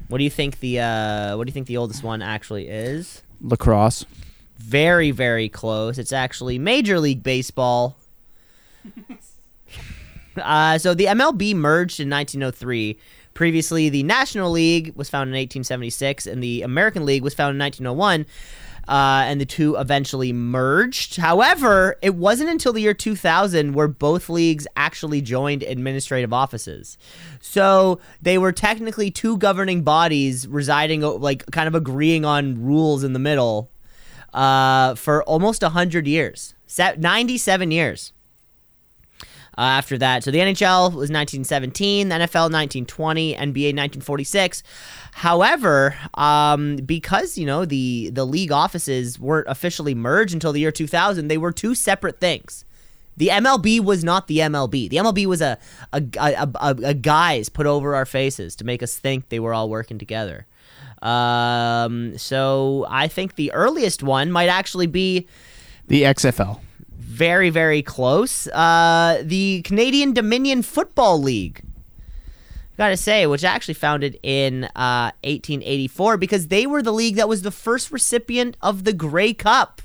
What 0.08 0.20
do 0.20 0.24
you 0.24 0.30
think 0.30 0.62
the 0.62 0.80
uh, 0.80 1.36
What 1.36 1.46
do 1.46 1.50
you 1.50 1.54
think 1.54 1.68
the 1.68 1.76
oldest 1.78 2.04
one 2.04 2.22
actually 2.22 2.70
is? 2.70 3.22
Lacrosse. 3.42 4.06
Very, 4.58 5.12
very 5.12 5.50
close. 5.50 5.98
It's 5.98 6.14
actually 6.14 6.58
Major 6.58 7.00
League 7.00 7.24
Baseball. 7.24 7.98
uh, 10.38 10.78
so 10.78 10.94
the 10.94 11.06
MLB 11.06 11.56
merged 11.56 12.00
in 12.00 12.10
1903. 12.10 12.98
Previously, 13.34 13.90
the 13.90 14.04
National 14.04 14.50
League 14.50 14.94
was 14.96 15.10
founded 15.10 15.34
in 15.34 15.40
1876, 15.40 16.26
and 16.26 16.42
the 16.42 16.62
American 16.62 17.06
League 17.06 17.22
was 17.22 17.34
founded 17.34 17.56
in 17.56 17.60
1901. 17.60 18.26
Uh, 18.88 19.24
and 19.26 19.42
the 19.42 19.46
two 19.46 19.76
eventually 19.78 20.32
merged. 20.32 21.16
However, 21.16 21.98
it 22.04 22.14
wasn't 22.14 22.52
until 22.52 22.72
the 22.72 22.82
year 22.82 22.94
2000 22.94 23.74
where 23.74 23.88
both 23.88 24.30
leagues 24.30 24.68
actually 24.78 25.22
joined 25.22 25.64
administrative 25.64 26.32
offices. 26.32 27.00
So 27.42 28.00
they 28.22 28.38
were 28.38 28.52
technically 28.52 29.10
two 29.10 29.38
governing 29.38 29.82
bodies 29.82 30.48
residing, 30.48 31.02
like, 31.02 31.46
kind 31.48 31.68
of 31.68 31.74
agreeing 31.74 32.26
on 32.26 32.64
rules 32.64 33.04
in 33.04 33.14
the 33.14 33.20
middle 33.20 33.72
uh, 34.36 34.96
for 34.96 35.24
almost 35.24 35.62
100 35.64 36.06
years, 36.08 36.54
97 36.78 37.72
years. 37.72 38.12
Uh, 39.58 39.62
after 39.62 39.98
that, 39.98 40.22
so 40.22 40.32
the 40.32 40.40
NHL 40.40 40.88
was 40.88 41.10
1917, 41.10 42.10
the 42.10 42.16
NFL 42.16 42.52
1920, 42.52 43.36
NBA 43.36 43.38
1946. 43.38 44.64
However, 45.14 45.96
um, 46.16 46.76
because 46.76 47.38
you 47.38 47.46
know 47.46 47.64
the 47.64 48.10
the 48.10 48.26
league 48.26 48.52
offices 48.52 49.18
weren't 49.18 49.48
officially 49.48 49.96
merged 49.96 50.34
until 50.34 50.52
the 50.52 50.60
year 50.60 50.74
2000, 50.74 51.30
they 51.30 51.38
were 51.38 51.54
two 51.54 51.74
separate 51.74 52.20
things. 52.20 52.66
The 53.16 53.30
MLB 53.30 53.80
was 53.80 54.04
not 54.04 54.28
the 54.28 54.40
MLB. 54.40 54.90
The 54.90 54.98
MLB 54.98 55.26
was 55.26 55.40
a 55.40 55.58
a, 55.94 56.04
a, 56.20 56.50
a, 56.56 56.76
a 56.88 56.94
guise 56.94 57.48
put 57.48 57.66
over 57.66 57.96
our 57.96 58.06
faces 58.06 58.58
to 58.58 58.66
make 58.66 58.84
us 58.84 58.98
think 58.98 59.30
they 59.30 59.40
were 59.40 59.54
all 59.54 59.70
working 59.70 59.98
together. 59.98 60.48
Um, 61.02 62.18
so 62.18 62.86
I 62.90 63.08
think 63.08 63.36
the 63.36 63.52
earliest 63.52 64.02
one 64.04 64.32
might 64.32 64.48
actually 64.48 64.88
be 64.88 65.28
The 65.88 66.04
XFL. 66.04 66.60
very, 66.98 67.50
very 67.50 67.82
close. 67.82 68.48
Uh, 68.48 69.22
the 69.24 69.62
Canadian 69.64 70.14
Dominion 70.14 70.62
Football 70.64 71.22
League. 71.22 71.62
Gotta 72.78 72.98
say, 72.98 73.26
which 73.26 73.46
actually 73.46 73.76
founded 73.76 74.20
in 74.22 74.66
uh, 74.76 75.12
1884 75.24 76.18
because 76.18 76.48
they 76.48 76.68
were 76.68 76.82
the 76.82 76.92
league 76.92 77.16
that 77.16 77.30
was 77.30 77.42
the 77.42 77.52
first 77.52 77.90
recipient 77.90 78.58
of 78.62 78.84
the 78.84 78.92
Grey 78.92 79.34
Cup 79.34 79.82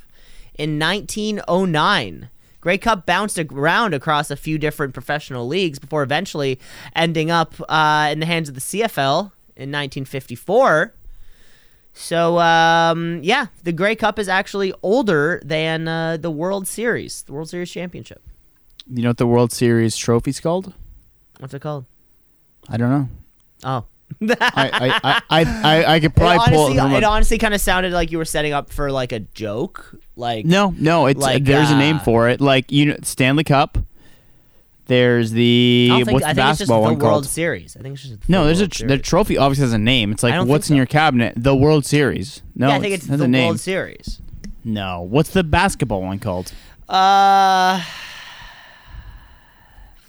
in 0.58 0.76
1909. 0.78 2.30
Grey 2.60 2.78
Cup 2.78 3.06
bounced 3.06 3.38
around 3.38 3.94
across 3.94 4.28
a 4.30 4.36
few 4.36 4.58
different 4.58 4.92
professional 4.92 5.46
leagues 5.46 5.78
before 5.78 6.02
eventually 6.02 6.58
ending 6.96 7.30
up 7.30 7.54
uh, 7.68 8.08
in 8.10 8.18
the 8.18 8.26
hands 8.26 8.48
of 8.48 8.56
the 8.56 8.60
CFL 8.60 9.30
in 9.56 9.70
1954. 9.70 10.92
So 11.92 12.38
um, 12.38 13.20
yeah, 13.22 13.46
the 13.62 13.72
Grey 13.72 13.96
Cup 13.96 14.18
is 14.18 14.28
actually 14.28 14.72
older 14.82 15.40
than 15.44 15.88
uh, 15.88 16.16
the 16.16 16.30
World 16.30 16.66
Series, 16.66 17.22
the 17.22 17.32
World 17.32 17.48
Series 17.48 17.70
championship. 17.70 18.22
You 18.92 19.02
know 19.02 19.10
what 19.10 19.18
the 19.18 19.26
World 19.26 19.52
Series 19.52 19.96
trophy's 19.96 20.40
called? 20.40 20.72
What's 21.38 21.54
it 21.54 21.60
called? 21.60 21.84
I 22.68 22.76
don't 22.76 22.90
know. 22.90 23.08
Oh, 23.64 23.84
I 24.22 25.00
I, 25.02 25.20
I, 25.30 25.44
I, 25.44 25.94
I, 25.94 26.00
could 26.00 26.12
it 26.12 26.16
probably 26.16 26.54
pull 26.54 26.68
it. 26.68 26.98
it 26.98 27.04
honestly 27.04 27.38
kind 27.38 27.54
of 27.54 27.60
sounded 27.60 27.92
like 27.92 28.10
you 28.10 28.18
were 28.18 28.24
setting 28.24 28.52
up 28.52 28.70
for 28.70 28.90
like 28.90 29.12
a 29.12 29.20
joke. 29.20 29.94
Like 30.16 30.44
no, 30.44 30.74
no. 30.78 31.06
It's 31.06 31.20
Like, 31.20 31.44
there's 31.44 31.70
a 31.70 31.76
name 31.76 31.96
uh, 31.96 32.00
for 32.00 32.28
it. 32.28 32.40
Like 32.40 32.70
you 32.72 32.86
know, 32.86 32.96
Stanley 33.02 33.44
Cup. 33.44 33.78
There's 34.90 35.32
I 35.32 35.36
the 35.36 35.86
don't 35.88 36.04
think, 36.04 36.14
what's 36.14 36.26
I 36.26 36.32
the 36.32 36.34
think 36.34 36.50
it's 36.50 36.58
just 36.58 36.68
the 36.68 36.74
basketball 36.74 36.82
one 36.82 36.90
World 36.98 37.00
called? 37.00 37.26
Series. 37.26 37.76
I 37.76 37.80
think 37.80 37.94
it's 37.94 38.02
just 38.02 38.20
the 38.20 38.26
No, 38.28 38.44
there's 38.44 38.60
a 38.60 38.64
World 38.64 38.72
tr- 38.72 38.82
the 38.84 38.88
Series. 38.94 39.02
trophy. 39.06 39.38
Obviously 39.38 39.62
has 39.64 39.72
a 39.72 39.78
name. 39.78 40.12
It's 40.12 40.24
I 40.24 40.28
like 40.28 40.34
don't 40.36 40.48
what's 40.48 40.66
think 40.66 40.72
in 40.72 40.74
so. 40.74 40.76
your 40.78 40.86
cabinet? 40.86 41.34
The 41.36 41.54
World 41.56 41.86
Series. 41.86 42.42
No, 42.56 42.68
yeah, 42.68 42.76
I 42.76 42.80
think 42.80 42.94
it's 42.94 43.06
has 43.06 43.18
the 43.18 43.24
a 43.24 43.28
name. 43.28 43.46
World 43.46 43.60
Series. 43.60 44.20
No, 44.64 45.00
what's 45.02 45.30
the 45.30 45.44
basketball 45.44 46.02
one 46.02 46.18
called? 46.18 46.52
Uh, 46.88 47.82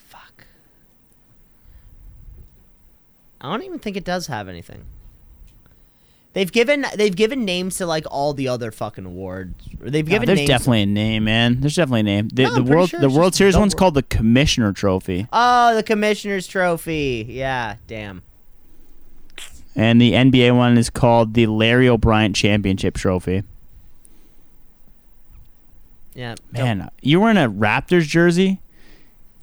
fuck. 0.07 0.45
I 3.39 3.51
don't 3.51 3.63
even 3.63 3.79
think 3.79 3.95
it 3.97 4.03
does 4.03 4.27
have 4.27 4.49
anything. 4.49 4.83
They've 6.33 6.51
given 6.51 6.85
they've 6.95 7.15
given 7.15 7.43
names 7.43 7.77
to 7.77 7.85
like 7.85 8.05
all 8.09 8.33
the 8.33 8.47
other 8.47 8.71
fucking 8.71 9.05
awards. 9.05 9.53
They've 9.81 10.05
given 10.05 10.27
there's 10.27 10.47
definitely 10.47 10.83
a 10.83 10.85
name, 10.85 11.25
man. 11.25 11.59
There's 11.59 11.75
definitely 11.75 11.99
a 12.01 12.03
name. 12.03 12.29
The, 12.29 12.43
No, 12.43 12.55
the 12.55 12.63
world, 12.63 12.89
sure 12.89 13.01
the 13.01 13.09
World 13.09 13.35
Series 13.35 13.57
one's 13.57 13.73
wor- 13.75 13.79
called 13.79 13.93
the 13.95 14.03
Commissioner 14.03 14.71
Trophy, 14.71 15.27
oh, 15.33 15.75
the 15.75 15.83
Commissioner's 15.83 16.47
Trophy. 16.47 17.25
Yeah, 17.27 17.75
damn. 17.87 18.21
and 19.75 19.99
the 20.01 20.13
NBA 20.13 20.55
one 20.55 20.77
is 20.77 20.89
called 20.89 21.33
the 21.33 21.47
Larry 21.47 21.89
O'Brien 21.89 22.33
Championship 22.33 22.95
Trophy. 22.95 23.43
Yeah, 26.13 26.35
Man, 26.51 26.89
you 27.01 27.19
were 27.21 27.29
in 27.29 27.37
a 27.37 27.49
Raptors 27.49 28.03
jersey, 28.03 28.59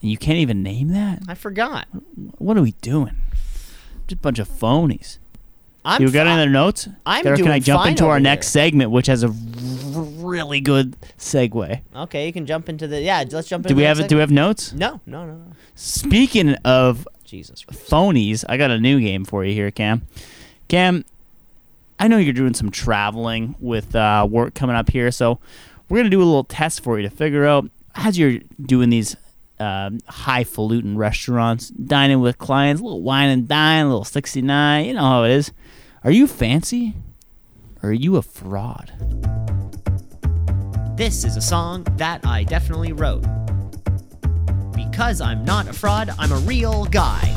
and 0.02 0.10
you 0.10 0.16
can't 0.18 0.38
even 0.38 0.62
name 0.62 0.88
that. 0.88 1.22
I 1.28 1.34
forgot. 1.34 1.86
What 2.38 2.56
are 2.58 2.62
we 2.62 2.72
doing? 2.82 3.16
Just 4.06 4.20
a 4.20 4.22
bunch 4.22 4.38
of 4.38 4.48
phonies. 4.48 5.18
I'm 5.84 6.02
you 6.02 6.10
got 6.10 6.26
fi- 6.26 6.32
any 6.32 6.42
other 6.42 6.50
notes? 6.50 6.88
I'm 7.06 7.26
or 7.26 7.36
can 7.36 7.48
I 7.48 7.58
jump 7.60 7.82
fine 7.82 7.90
into 7.92 8.04
over 8.04 8.12
our 8.14 8.20
next 8.20 8.52
here. 8.52 8.64
segment, 8.64 8.90
which 8.90 9.06
has 9.06 9.22
a 9.22 9.28
r- 9.28 9.32
really 9.34 10.60
good 10.60 10.96
segue? 11.18 11.80
Okay, 11.96 12.26
you 12.26 12.32
can 12.32 12.46
jump 12.46 12.68
into 12.68 12.86
the 12.86 13.00
yeah. 13.00 13.24
Let's 13.30 13.48
jump. 13.48 13.64
into 13.64 13.74
Do 13.74 13.76
we 13.76 13.82
the 13.82 13.88
have 13.88 13.96
Do 13.96 14.02
we 14.02 14.08
segment. 14.08 14.20
have 14.20 14.30
notes? 14.32 14.72
No, 14.72 15.00
no, 15.06 15.24
no, 15.24 15.32
no. 15.34 15.44
Speaking 15.74 16.54
of 16.64 17.06
Jesus. 17.24 17.64
Christ. 17.64 17.88
phonies, 17.90 18.44
I 18.48 18.56
got 18.56 18.70
a 18.70 18.78
new 18.80 19.00
game 19.00 19.24
for 19.24 19.44
you 19.44 19.54
here, 19.54 19.70
Cam. 19.70 20.06
Cam, 20.68 21.04
I 21.98 22.08
know 22.08 22.16
you're 22.18 22.32
doing 22.32 22.54
some 22.54 22.70
traveling 22.70 23.54
with 23.60 23.94
uh, 23.96 24.26
work 24.30 24.54
coming 24.54 24.76
up 24.76 24.90
here, 24.90 25.10
so 25.10 25.38
we're 25.88 25.98
gonna 25.98 26.10
do 26.10 26.22
a 26.22 26.24
little 26.24 26.44
test 26.44 26.82
for 26.82 26.98
you 26.98 27.08
to 27.08 27.14
figure 27.14 27.44
out 27.46 27.70
as 27.94 28.18
you're 28.18 28.38
doing 28.60 28.90
these 28.90 29.16
um, 29.60 29.98
highfalutin 30.08 30.96
restaurants, 30.96 31.70
dining 31.70 32.20
with 32.20 32.38
clients, 32.38 32.80
a 32.80 32.84
little 32.84 33.02
wine 33.02 33.28
and 33.30 33.48
dine, 33.48 33.86
a 33.86 33.88
little 33.88 34.04
69. 34.04 34.84
You 34.84 34.94
know 34.94 35.00
how 35.00 35.24
it 35.24 35.32
is. 35.32 35.52
Are 36.04 36.12
you 36.12 36.28
fancy, 36.28 36.94
or 37.82 37.90
are 37.90 37.92
you 37.92 38.16
a 38.16 38.22
fraud? 38.22 38.92
This 40.96 41.24
is 41.24 41.36
a 41.36 41.40
song 41.40 41.84
that 41.96 42.24
I 42.24 42.44
definitely 42.44 42.92
wrote. 42.92 43.24
Because 44.76 45.20
I'm 45.20 45.44
not 45.44 45.66
a 45.66 45.72
fraud, 45.72 46.10
I'm 46.16 46.30
a 46.30 46.38
real 46.38 46.84
guy. 46.84 47.34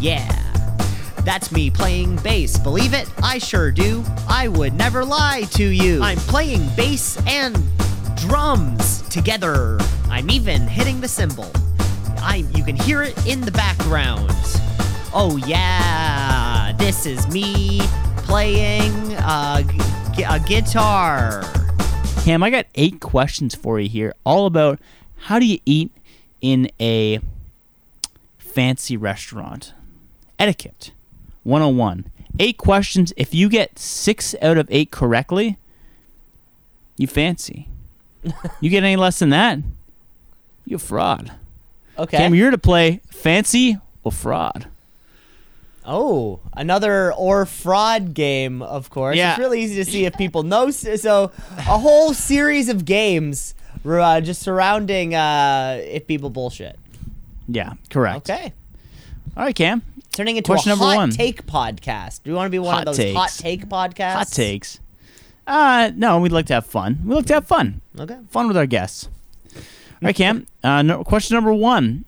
Yeah. 0.00 0.28
That's 1.24 1.52
me 1.52 1.70
playing 1.70 2.16
bass. 2.16 2.58
Believe 2.58 2.94
it? 2.94 3.08
I 3.22 3.38
sure 3.38 3.70
do. 3.70 4.02
I 4.28 4.48
would 4.48 4.74
never 4.74 5.04
lie 5.04 5.42
to 5.52 5.64
you. 5.64 6.02
I'm 6.02 6.18
playing 6.18 6.68
bass 6.76 7.16
and 7.26 7.56
drums 8.16 9.02
together. 9.02 9.78
I'm 10.08 10.30
even 10.30 10.62
hitting 10.62 11.00
the 11.00 11.08
cymbal. 11.08 11.50
I 12.18 12.44
you 12.56 12.64
can 12.64 12.74
hear 12.74 13.02
it 13.02 13.26
in 13.26 13.40
the 13.40 13.52
background. 13.52 14.30
Oh 15.12 15.36
yeah, 15.46 16.19
this 16.80 17.04
is 17.04 17.28
me 17.28 17.78
playing 18.16 19.12
a 19.18 19.62
guitar. 20.46 21.44
Cam, 22.24 22.42
I 22.42 22.48
got 22.48 22.64
eight 22.74 23.00
questions 23.00 23.54
for 23.54 23.78
you 23.78 23.88
here, 23.88 24.14
all 24.24 24.46
about 24.46 24.80
how 25.16 25.38
do 25.38 25.44
you 25.44 25.58
eat 25.66 25.90
in 26.40 26.70
a 26.80 27.20
fancy 28.38 28.96
restaurant. 28.96 29.74
Etiquette 30.38 30.92
101. 31.42 32.10
Eight 32.38 32.56
questions. 32.56 33.12
If 33.14 33.34
you 33.34 33.50
get 33.50 33.78
six 33.78 34.34
out 34.40 34.56
of 34.56 34.66
eight 34.70 34.90
correctly, 34.90 35.58
you 36.96 37.06
fancy. 37.06 37.68
you 38.60 38.70
get 38.70 38.84
any 38.84 38.96
less 38.96 39.18
than 39.18 39.28
that, 39.28 39.58
you 40.64 40.76
a 40.76 40.78
fraud. 40.78 41.32
Okay. 41.98 42.16
Cam, 42.16 42.34
you're 42.34 42.50
to 42.50 42.58
play 42.58 43.02
fancy 43.10 43.76
or 44.02 44.12
fraud. 44.12 44.66
Oh, 45.84 46.40
another 46.54 47.12
or 47.14 47.46
fraud 47.46 48.12
game, 48.14 48.60
of 48.62 48.90
course. 48.90 49.16
Yeah. 49.16 49.30
It's 49.30 49.38
really 49.38 49.62
easy 49.62 49.76
to 49.76 49.90
see 49.90 50.04
if 50.04 50.16
people 50.16 50.42
know. 50.42 50.70
So, 50.70 51.32
a 51.56 51.78
whole 51.78 52.12
series 52.12 52.68
of 52.68 52.84
games 52.84 53.54
uh, 53.84 54.20
just 54.20 54.42
surrounding 54.42 55.14
uh, 55.14 55.80
if 55.82 56.06
people 56.06 56.30
bullshit. 56.30 56.78
Yeah, 57.48 57.74
correct. 57.88 58.30
Okay. 58.30 58.52
All 59.36 59.44
right, 59.44 59.54
Cam. 59.54 59.82
Turning 60.12 60.36
into 60.36 60.50
Question 60.50 60.72
a 60.72 60.72
number 60.72 60.84
hot 60.84 60.96
one. 60.96 61.10
take 61.10 61.46
podcast. 61.46 62.22
Do 62.24 62.30
you 62.30 62.36
want 62.36 62.46
to 62.46 62.50
be 62.50 62.58
one 62.58 62.74
Hot 62.74 62.88
of 62.88 62.96
those 62.96 63.14
hot 63.14 63.30
take 63.30 63.68
podcasts? 63.68 64.14
Hot 64.14 64.28
takes. 64.28 64.80
Uh, 65.46 65.90
no, 65.96 66.18
we'd 66.20 66.32
like 66.32 66.46
to 66.46 66.54
have 66.54 66.66
fun. 66.66 66.98
We 67.04 67.14
like 67.14 67.26
to 67.26 67.34
have 67.34 67.46
fun. 67.46 67.80
Okay. 67.98 68.18
Fun 68.30 68.48
with 68.48 68.56
our 68.56 68.66
guests. 68.66 69.08
All 69.56 69.62
right, 70.02 70.14
Cam. 70.14 70.46
Uh, 70.62 70.82
no, 70.82 71.04
question 71.04 71.36
number 71.36 71.54
one: 71.54 72.04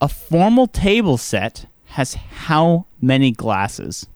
A 0.00 0.08
formal 0.08 0.66
table 0.66 1.16
set 1.16 1.66
has 1.96 2.12
how 2.14 2.84
many 3.00 3.30
glasses? 3.30 4.06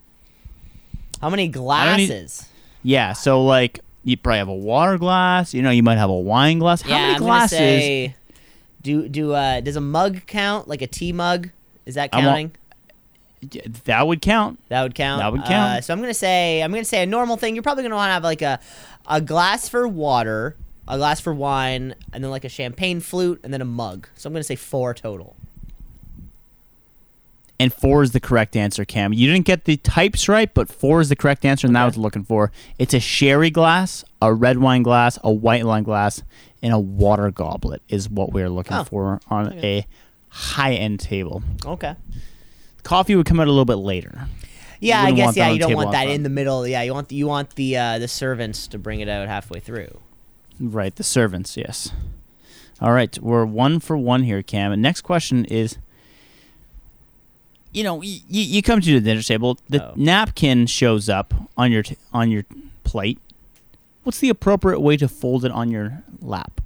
How 1.22 1.30
many 1.30 1.48
don't 1.48 1.96
need- 1.96 2.06
glasses? 2.08 2.46
Yeah, 2.82 3.14
so 3.14 3.42
like 3.42 3.80
you 4.04 4.16
probably 4.18 4.38
have 4.38 4.48
a 4.48 4.54
water 4.54 4.98
glass. 4.98 5.54
You 5.54 5.62
know, 5.62 5.70
you 5.70 5.82
might 5.82 5.96
have 5.96 6.10
a 6.10 6.18
wine 6.18 6.58
glass. 6.58 6.82
How 6.82 6.90
yeah, 6.90 6.98
many 6.98 7.14
I'm 7.14 7.20
glasses? 7.22 7.58
say. 7.58 8.14
Do 8.82 9.08
do 9.08 9.32
uh 9.32 9.60
does 9.60 9.76
a 9.76 9.80
mug 9.80 10.26
count 10.26 10.68
like 10.68 10.82
a 10.82 10.86
tea 10.86 11.12
mug? 11.12 11.50
Is 11.86 11.94
that 11.94 12.12
counting? 12.12 12.52
That 13.84 14.06
would 14.06 14.20
count. 14.20 14.58
That 14.68 14.82
would 14.82 14.94
count. 14.94 15.20
That 15.20 15.32
would 15.32 15.44
count. 15.44 15.78
Uh, 15.78 15.80
so 15.80 15.94
I'm 15.94 16.00
gonna 16.00 16.12
say 16.12 16.62
I'm 16.62 16.70
gonna 16.72 16.84
say 16.84 17.02
a 17.02 17.06
normal 17.06 17.38
thing. 17.38 17.54
You're 17.54 17.62
probably 17.62 17.82
gonna 17.82 17.96
want 17.96 18.10
to 18.10 18.12
have 18.14 18.24
like 18.24 18.42
a 18.42 18.60
a 19.06 19.20
glass 19.22 19.68
for 19.70 19.88
water, 19.88 20.54
a 20.86 20.98
glass 20.98 21.20
for 21.20 21.32
wine, 21.32 21.94
and 22.12 22.22
then 22.22 22.30
like 22.30 22.44
a 22.44 22.50
champagne 22.50 23.00
flute, 23.00 23.40
and 23.42 23.52
then 23.54 23.62
a 23.62 23.66
mug. 23.66 24.06
So 24.16 24.26
I'm 24.28 24.34
gonna 24.34 24.44
say 24.44 24.56
four 24.56 24.92
total. 24.92 25.36
And 27.60 27.72
four 27.72 28.02
is 28.02 28.12
the 28.12 28.20
correct 28.20 28.56
answer, 28.56 28.84
Cam. 28.86 29.12
You 29.12 29.30
didn't 29.30 29.44
get 29.44 29.66
the 29.66 29.76
types 29.76 30.28
right, 30.28 30.52
but 30.52 30.68
four 30.68 31.00
is 31.02 31.10
the 31.10 31.14
correct 31.16 31.44
answer, 31.44 31.66
and 31.66 31.76
that 31.76 31.84
was 31.84 31.98
looking 31.98 32.24
for. 32.24 32.50
It's 32.78 32.94
a 32.94 33.00
sherry 33.00 33.50
glass, 33.50 34.02
a 34.22 34.32
red 34.32 34.58
wine 34.58 34.82
glass, 34.82 35.18
a 35.22 35.30
white 35.30 35.64
wine 35.66 35.82
glass, 35.82 36.22
and 36.62 36.72
a 36.72 36.78
water 36.78 37.30
goblet 37.30 37.82
is 37.90 38.08
what 38.08 38.32
we're 38.32 38.48
looking 38.48 38.76
Oh, 38.78 38.84
for 38.84 39.20
on 39.28 39.48
okay. 39.52 39.78
a 39.80 39.86
high 40.34 40.72
end 40.72 41.00
table. 41.00 41.42
Okay. 41.66 41.96
Coffee 42.82 43.14
would 43.14 43.26
come 43.26 43.38
out 43.40 43.46
a 43.46 43.50
little 43.50 43.66
bit 43.66 43.74
later. 43.76 44.26
Yeah, 44.80 45.02
I 45.02 45.12
guess 45.12 45.36
yeah. 45.36 45.50
You 45.50 45.58
don't 45.58 45.74
want 45.74 45.92
that 45.92 46.04
front. 46.04 46.12
in 46.12 46.22
the 46.22 46.30
middle. 46.30 46.66
Yeah, 46.66 46.80
you 46.80 46.94
want 46.94 47.12
you 47.12 47.26
want 47.26 47.56
the 47.56 47.76
uh, 47.76 47.98
the 47.98 48.08
servants 48.08 48.66
to 48.68 48.78
bring 48.78 49.00
it 49.00 49.08
out 49.10 49.28
halfway 49.28 49.60
through. 49.60 50.00
Right, 50.58 50.96
the 50.96 51.04
servants, 51.04 51.58
yes. 51.58 51.92
All 52.80 52.92
right, 52.92 53.18
we're 53.18 53.44
one 53.44 53.80
for 53.80 53.98
one 53.98 54.22
here, 54.22 54.42
Cam. 54.42 54.72
And 54.72 54.80
next 54.80 55.02
question 55.02 55.44
is 55.44 55.76
you 57.72 57.82
know, 57.84 57.94
y- 57.96 58.02
y- 58.06 58.20
you 58.28 58.62
come 58.62 58.80
to 58.80 58.92
the 58.94 59.00
dinner 59.00 59.22
table, 59.22 59.58
the 59.68 59.84
Oh. 59.90 59.92
napkin 59.96 60.66
shows 60.66 61.08
up 61.08 61.32
on 61.56 61.70
your 61.72 61.82
t- 61.82 61.96
on 62.12 62.30
your 62.30 62.44
plate. 62.84 63.18
What's 64.02 64.18
the 64.18 64.28
appropriate 64.30 64.80
way 64.80 64.96
to 64.96 65.06
fold 65.08 65.44
it 65.44 65.52
on 65.52 65.70
your 65.70 66.02
lap? 66.20 66.60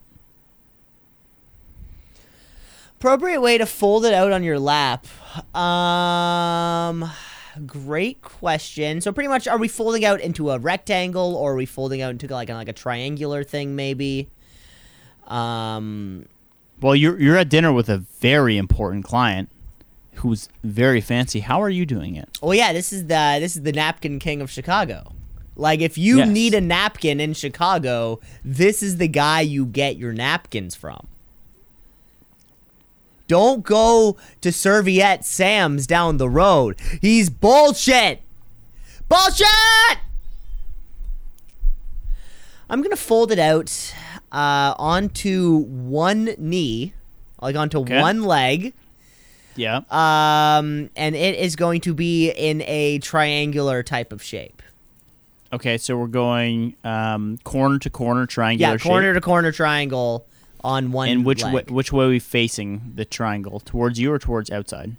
Appropriate 2.99 3.41
way 3.43 3.59
to 3.59 3.67
fold 3.67 4.07
it 4.07 4.15
out 4.15 4.33
on 4.33 4.43
your 4.43 4.59
lap. 4.59 5.07
Um, 5.55 7.11
great 7.67 8.23
question. 8.23 9.01
So 9.03 9.13
pretty 9.13 9.29
much, 9.29 9.47
are 9.47 9.59
we 9.59 9.69
folding 9.69 10.05
out 10.07 10.21
into 10.23 10.51
a 10.51 10.59
rectangle, 10.59 11.35
or 11.37 11.53
are 11.53 11.57
we 11.57 11.67
folding 11.67 12.01
out 12.01 12.11
into 12.11 12.29
like 12.29 12.49
a, 12.49 12.55
like 12.55 12.69
a 12.69 12.73
triangular 12.73 13.45
thing, 13.45 13.77
maybe? 13.77 14.29
Um, 15.27 16.27
Well, 16.81 16.97
you're 16.97 17.21
you're 17.21 17.37
at 17.37 17.51
dinner 17.51 17.73
with 17.73 17.89
a 17.91 17.99
very 17.99 18.57
important 18.57 19.05
client 19.05 19.51
who's 20.17 20.49
very 20.63 21.01
fancy. 21.01 21.41
How 21.41 21.61
are 21.63 21.71
you 21.71 21.85
doing 21.87 22.17
it? 22.17 22.29
oh 22.43 22.53
yeah, 22.53 22.73
this 22.73 22.93
is 22.93 23.03
the 23.07 23.39
this 23.41 23.57
is 23.57 23.63
the 23.63 23.73
napkin 23.73 24.19
king 24.19 24.41
of 24.41 24.51
Chicago. 24.51 25.13
Like 25.57 25.81
if 25.81 25.97
you 25.97 26.19
Yes. 26.19 26.29
need 26.29 26.55
a 26.55 26.61
napkin 26.61 27.21
in 27.21 27.33
Chicago, 27.35 28.21
this 28.45 28.83
is 28.83 28.97
the 28.97 29.09
guy 29.09 29.41
you 29.43 29.65
get 29.67 29.97
your 29.97 30.13
napkins 30.13 30.75
from. 30.75 31.07
Don't 33.29 33.63
go 33.65 34.17
to 34.43 34.53
Serviette 34.53 35.25
Sam's 35.25 35.87
down 35.87 36.19
the 36.19 36.29
road. 36.29 36.79
He's 37.01 37.31
bullshit. 37.31 38.21
Bullshit! 39.09 39.99
I'm 42.69 42.81
going 42.81 42.91
to 42.91 42.97
fold 42.97 43.31
it 43.31 43.39
out 43.39 43.95
uh, 44.33 44.75
onto 44.79 45.59
one 45.59 46.35
knee, 46.39 46.95
like 47.41 47.57
onto 47.57 47.79
Okay. 47.81 48.01
one 48.01 48.25
leg. 48.25 48.73
Yeah. 49.57 49.77
Um, 49.91 50.91
and 50.97 51.15
it 51.15 51.37
is 51.39 51.55
going 51.57 51.81
to 51.83 51.95
be 51.95 52.31
in 52.31 52.63
a 52.63 52.99
triangular 52.99 53.83
type 53.83 54.13
of 54.13 54.23
shape. 54.23 54.63
Okay, 55.53 55.79
so 55.79 55.97
we're 55.97 56.09
going 56.09 56.75
um, 56.83 57.39
corner 57.45 57.79
to 57.79 57.89
corner 57.91 58.27
triangular 58.27 58.73
Yeah, 58.73 58.77
shape. 58.77 58.91
corner 58.91 59.15
to 59.15 59.21
corner 59.21 59.53
triangle 59.53 60.27
on 60.65 60.91
one. 60.91 61.09
And 61.09 61.25
which 61.25 61.45
way, 61.45 61.63
which 61.69 61.93
way 61.93 62.07
are 62.07 62.09
we 62.09 62.19
facing 62.19 62.93
the 62.97 63.05
triangle? 63.05 63.61
Towards 63.61 64.01
you 64.01 64.13
or 64.13 64.19
towards 64.19 64.51
outside? 64.51 64.97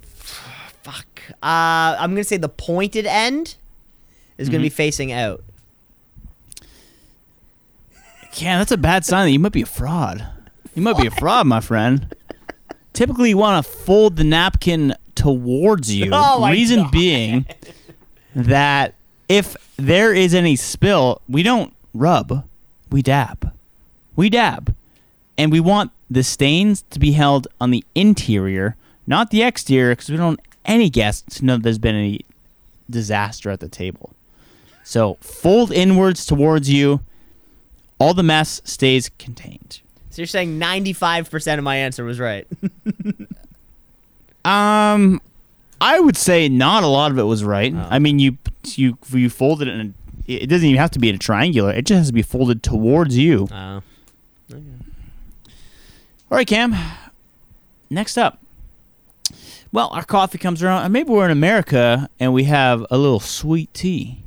Fuck. 0.00 1.22
Uh, 1.42 1.96
I'm 1.98 2.10
gonna 2.12 2.24
say 2.24 2.36
the 2.38 2.48
pointed 2.48 3.06
end 3.06 3.56
is 4.38 4.48
gonna 4.48 4.62
be 4.62 4.68
Mm-hmm. 4.68 4.74
facing 4.74 5.12
out. 5.12 5.44
Yeah, 8.34 8.58
that's 8.58 8.72
a 8.72 8.78
bad 8.78 9.04
sign 9.04 9.26
that 9.26 9.30
you 9.32 9.38
might 9.38 9.52
be 9.52 9.62
a 9.62 9.66
fraud. 9.66 10.26
You 10.74 10.82
might 10.82 10.96
be 10.96 11.06
a 11.06 11.10
fraud, 11.10 11.46
my 11.46 11.60
friend. 11.60 12.14
Typically, 12.92 13.30
you 13.30 13.36
want 13.36 13.64
to 13.64 13.70
fold 13.70 14.16
the 14.16 14.24
napkin 14.24 14.94
towards 15.14 15.94
you. 15.94 16.10
Oh 16.12 16.40
my 16.40 16.52
Reason 16.52 16.82
God. 16.84 16.92
being 16.92 17.46
that 18.34 18.94
if 19.28 19.56
there 19.76 20.14
is 20.14 20.34
any 20.34 20.56
spill, 20.56 21.20
we 21.28 21.42
don't 21.42 21.74
rub, 21.94 22.46
we 22.90 23.02
dab. 23.02 23.52
We 24.16 24.30
dab. 24.30 24.74
And 25.38 25.50
we 25.52 25.60
want 25.60 25.90
the 26.10 26.22
stains 26.22 26.82
to 26.90 26.98
be 26.98 27.12
held 27.12 27.48
on 27.60 27.70
the 27.70 27.84
interior, 27.94 28.76
not 29.06 29.30
the 29.30 29.42
exterior, 29.42 29.92
because 29.92 30.10
we 30.10 30.16
don't 30.16 30.26
want 30.26 30.40
any 30.64 30.88
guests 30.90 31.38
to 31.38 31.44
know 31.44 31.56
that 31.56 31.62
there's 31.62 31.78
been 31.78 31.94
any 31.94 32.24
disaster 32.88 33.50
at 33.50 33.60
the 33.60 33.68
table. 33.68 34.14
So 34.84 35.16
fold 35.20 35.72
inwards 35.72 36.26
towards 36.26 36.68
you. 36.70 37.00
All 37.98 38.14
the 38.14 38.22
mess 38.22 38.60
stays 38.64 39.10
contained. 39.18 39.80
So 40.12 40.20
you're 40.20 40.26
saying 40.26 40.60
95% 40.60 41.58
of 41.58 41.64
my 41.64 41.76
answer 41.76 42.04
was 42.04 42.20
right. 42.20 42.46
Um, 44.44 45.20
I 45.80 46.00
would 46.00 46.16
say 46.16 46.48
not 46.48 46.82
a 46.82 46.88
lot 46.88 47.12
of 47.12 47.18
it 47.18 47.22
was 47.22 47.44
right. 47.44 47.72
Oh. 47.72 47.86
I 47.88 48.00
mean, 48.00 48.18
you 48.18 48.38
you 48.74 48.98
you 49.10 49.30
folded 49.30 49.68
it, 49.68 49.74
and 49.78 49.94
it 50.26 50.48
doesn't 50.48 50.66
even 50.66 50.80
have 50.80 50.90
to 50.92 50.98
be 50.98 51.10
a 51.10 51.16
triangular. 51.16 51.72
It 51.72 51.86
just 51.86 51.98
has 51.98 52.06
to 52.08 52.12
be 52.12 52.22
folded 52.22 52.60
towards 52.60 53.16
you. 53.16 53.46
Oh. 53.52 53.82
All 54.52 54.60
right, 56.30 56.46
Cam. 56.46 56.74
Next 57.88 58.16
up. 58.18 58.40
Well, 59.70 59.90
our 59.92 60.04
coffee 60.04 60.38
comes 60.38 60.62
around. 60.62 60.82
and 60.82 60.92
Maybe 60.92 61.10
we're 61.10 61.26
in 61.26 61.30
America 61.30 62.08
and 62.18 62.34
we 62.34 62.44
have 62.44 62.84
a 62.90 62.98
little 62.98 63.20
sweet 63.20 63.72
tea. 63.72 64.18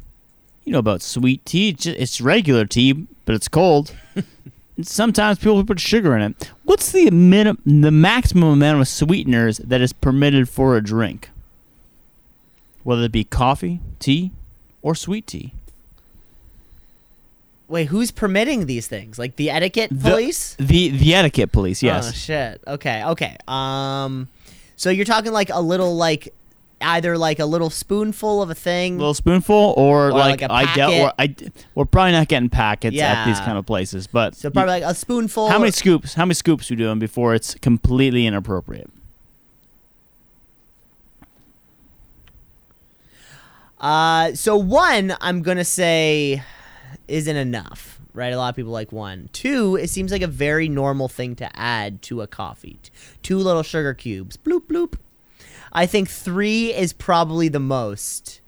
You 0.64 0.72
know 0.72 0.80
about 0.80 1.02
sweet 1.02 1.46
tea? 1.46 1.76
It's 1.84 2.22
regular 2.22 2.66
tea, 2.66 2.94
but 3.26 3.36
it's 3.36 3.48
cold. 3.48 3.94
Sometimes 4.82 5.40
people 5.40 5.64
put 5.64 5.80
sugar 5.80 6.16
in 6.16 6.22
it. 6.22 6.52
What's 6.64 6.92
the 6.92 7.10
minim- 7.12 7.62
the 7.66 7.92
maximum 7.92 8.50
amount 8.50 8.82
of 8.82 8.88
sweeteners 8.88 9.58
that 9.60 9.80
is 9.82 9.94
permitted 9.94 10.50
for 10.50 10.76
a 10.76 10.84
drink? 10.84 11.30
Whether 12.84 13.04
it 13.04 13.12
be 13.12 13.24
coffee, 13.24 13.80
tea, 14.00 14.32
or 14.82 14.94
sweet 14.94 15.28
tea. 15.28 15.54
Wait, 17.68 17.86
who's 17.88 18.12
permitting 18.12 18.68
these 18.68 18.86
things? 18.88 19.18
Like 19.18 19.38
the 19.38 19.50
etiquette 19.50 19.90
The- 19.92 20.10
police? 20.12 20.56
The 20.60 20.90
the 20.90 21.16
etiquette 21.16 21.52
police, 21.52 21.82
yes. 21.82 22.10
Oh 22.10 22.12
shit. 22.12 22.62
Okay. 22.68 23.04
Okay. 23.06 23.38
Um, 23.48 24.28
so 24.76 24.90
you're 24.90 25.06
talking 25.06 25.32
like 25.32 25.50
a 25.50 25.62
little 25.62 25.96
like 25.96 26.32
either 26.82 27.18
like 27.18 27.40
a 27.40 27.46
little 27.46 27.70
spoonful 27.70 28.42
of 28.42 28.50
a 28.50 28.56
thing. 28.56 28.98
little 28.98 29.14
spoonful 29.14 29.74
or, 29.78 30.12
like 30.12 30.42
like, 30.42 30.50
a 30.50 30.54
I 30.54 30.76
doubt 30.76 30.92
packet. 30.92 31.02
we're, 31.02 31.14
I 31.48 31.62
we're 31.76 31.86
probably 31.86 32.12
not 32.12 32.28
getting 32.28 32.50
packets 32.50 32.98
at 33.00 33.26
these 33.26 33.40
kind 33.40 33.58
of 33.58 33.66
places 33.66 34.08
but 34.08 34.36
so 34.36 34.50
probably 34.50 34.82
like 34.82 34.84
a 34.84 34.94
spoonful. 34.94 35.48
how 35.50 35.58
many 35.58 35.72
scoops 35.72 36.14
how 36.16 36.26
many 36.26 36.34
scoops 36.36 36.70
you 36.70 36.76
doing 36.76 37.00
before 37.00 37.34
it's 37.34 37.56
completely 37.56 38.26
inappropriate 38.28 38.90
Uh, 43.80 44.34
so 44.34 44.56
one, 44.56 45.16
I'm 45.22 45.42
gonna 45.42 45.66
say, 45.66 46.42
isn't 47.08 47.36
enough, 47.36 48.00
right? 48.14 48.34
A 48.34 48.38
lot 48.38 48.50
of 48.50 48.56
people 48.56 48.72
like 48.72 48.92
one. 48.92 49.30
Two, 49.34 49.76
it 49.76 49.90
seems 49.90 50.12
like 50.12 50.22
a 50.22 50.28
very 50.28 50.70
normal 50.70 51.08
thing 51.08 51.36
to 51.36 51.50
add 51.60 52.02
to 52.04 52.22
a 52.22 52.28
coffee. 52.28 52.80
Two 53.22 53.38
little 53.38 53.64
sugar 53.64 53.94
cubes, 53.94 54.38
bloop 54.38 54.62
bloop. 54.68 54.96
I 55.76 55.86
think 55.86 56.10
three 56.10 56.74
is 56.74 56.94
probably 56.94 57.50
the 57.50 57.60
most. 57.60 58.40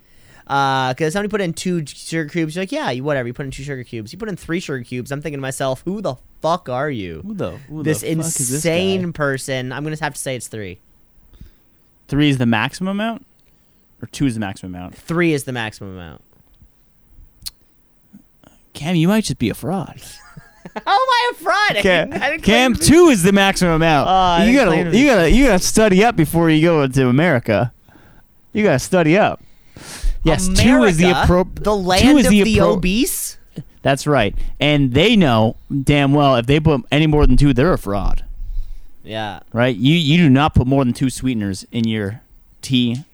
Because 0.46 1.02
uh, 1.02 1.10
somebody 1.12 1.28
put 1.30 1.42
in 1.42 1.52
two 1.52 1.86
sugar 1.86 2.30
cubes, 2.30 2.56
you're 2.56 2.62
like, 2.62 2.72
yeah, 2.72 2.90
you 2.90 3.04
whatever. 3.04 3.28
You 3.28 3.34
put 3.34 3.46
in 3.46 3.52
two 3.52 3.64
sugar 3.64 3.84
cubes. 3.84 4.14
You 4.14 4.18
put 4.18 4.30
in 4.30 4.38
three 4.38 4.62
sugar 4.62 4.82
cubes. 4.82 5.12
I'm 5.12 5.22
thinking 5.22 5.40
to 5.40 5.42
myself, 5.42 5.82
who 5.84 6.02
the 6.02 6.16
fuck 6.42 6.70
are 6.70 6.90
you? 6.90 7.22
who 7.26 7.34
the 7.34 7.58
who 7.58 7.84
this 7.84 8.00
the 8.00 8.12
is 8.12 8.18
this 8.18 8.40
insane 8.54 9.12
person. 9.12 9.74
I'm 9.74 9.84
gonna 9.84 9.98
have 10.00 10.14
to 10.14 10.20
say 10.20 10.38
it's 10.38 10.48
three. 10.48 10.80
three 12.08 12.30
is 12.30 12.38
the 12.38 12.46
maximum 12.46 12.92
amount 12.92 13.26
or 14.02 14.08
two 14.08 14.26
is 14.26 14.36
the 14.36 14.40
maximum 14.40 14.74
amount 14.74 14.96
Three 14.96 15.34
is 15.34 15.44
the 15.44 15.52
maximum 15.52 15.94
amount. 15.96 16.22
Cam, 18.74 18.96
you 18.96 19.10
might 19.10 19.26
just 19.26 19.40
be 19.40 19.50
a 19.50 19.54
fraud. 19.54 20.02
How 20.86 20.94
am 20.94 21.10
I 21.10 21.32
a 21.32 21.36
fraud? 21.36 21.78
I 21.78 21.82
Cam, 21.82 22.10
didn't- 22.10 22.24
I 22.24 22.30
didn't 22.32 22.44
Cam 22.44 22.74
claim 22.76 22.88
two 22.88 23.08
is 23.10 23.24
the 23.24 23.32
maximum 23.32 23.74
amount. 23.74 24.08
Oh, 24.08 24.12
ah, 24.12 24.38
I 24.38 24.46
you 24.46 24.58
gotta, 24.58 24.98
you 24.98 25.06
gotta, 25.08 25.32
you 25.32 25.46
gotta 25.48 25.60
study 25.64 26.04
up 26.04 26.16
before 26.16 26.50
you 26.50 26.62
go 26.62 26.88
to 26.88 27.08
America. 27.10 27.72
You 28.54 28.64
gotta 28.64 28.80
study 28.80 29.18
up. 29.18 29.42
Yes, 30.24 30.48
two 30.48 30.84
is 30.84 30.98
the 30.98 31.12
appropriate. 31.22 31.64
The 31.64 31.76
land 31.76 32.20
is 32.20 32.26
of 32.26 32.32
the 32.32 32.44
the, 32.44 32.58
appro- 32.58 32.76
obese. 32.78 33.38
That's 33.84 34.06
right, 34.08 34.36
and 34.60 34.94
they 34.94 35.16
know 35.16 35.56
damn 35.84 36.12
well 36.14 36.36
if 36.36 36.46
they 36.48 36.60
put 36.60 36.82
any 36.92 37.08
more 37.08 37.26
than 37.26 37.38
two, 37.38 37.54
they're 37.54 37.72
a 37.74 37.78
fraud. 37.78 38.26
Yeah. 39.04 39.40
Right? 39.54 39.76
You 39.76 39.94
you 39.96 40.18
do 40.18 40.30
not 40.30 40.54
put 40.56 40.68
more 40.68 40.84
than 40.84 40.94
two 40.94 41.10
sweeteners 41.10 41.66
in 41.72 41.88
your 41.88 42.22
tea, 42.62 43.06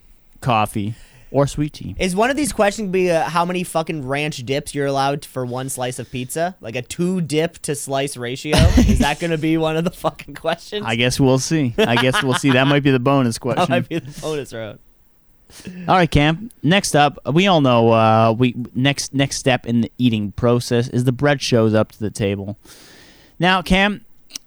coffee, 0.42 0.96
or 1.34 1.48
sweet 1.48 1.74
tea. 1.74 1.96
Is 1.98 2.15
one 2.15 2.30
of 2.30 2.38
these 2.38 2.54
questions 2.54 2.91
be 2.91 3.12
uh, 3.12 3.24
how 3.24 3.43
many 3.43 3.63
fucking 3.63 4.08
ranch 4.08 4.38
dips 4.46 4.74
you're 4.74 4.86
allowed 4.86 5.26
for 5.26 5.46
one 5.46 5.67
slice 5.67 6.00
of 6.00 6.10
pizza? 6.10 6.56
Like 6.62 6.76
a 6.76 6.82
two 6.82 7.22
dip 7.22 7.58
to 7.63 7.76
slice 7.76 8.15
ratio? 8.15 8.56
Is 8.78 9.00
that 9.00 9.19
going 9.19 9.32
to 9.32 9.38
be 9.38 9.58
one 9.58 9.76
of 9.76 9.84
the 9.84 9.91
fucking 9.91 10.36
questions? 10.36 10.86
I 10.86 10.96
guess 10.96 11.19
we'll 11.19 11.39
see. 11.39 11.74
I 11.78 11.96
guess 11.96 12.22
we'll 12.24 12.36
see. 12.36 12.52
That 12.52 12.67
might 12.67 12.84
be 12.84 12.91
the 12.91 13.00
bonus 13.00 13.39
question. 13.39 13.65
that 13.67 13.69
might 13.69 13.89
be 13.89 14.00
the 14.00 14.22
bonus 14.22 14.54
round. 14.54 14.80
All 15.88 15.96
right, 15.96 16.10
Cam. 16.10 16.52
Next 16.62 16.96
up, 16.96 17.17
we 17.32 17.48
all 17.48 17.62
know 17.62 17.91
uh, 17.91 18.36
we 18.38 18.56
next 18.74 19.13
next 19.13 19.38
step 19.38 19.65
in 19.65 19.82
the 19.82 19.91
eating 19.98 20.32
process 20.34 20.88
is 20.88 21.04
the 21.04 21.12
bread 21.12 21.41
shows 21.41 21.74
up 21.74 21.91
to 21.93 22.00
the 22.00 22.10
table. 22.10 22.58
Now, 23.39 23.62
Cam, 23.62 24.06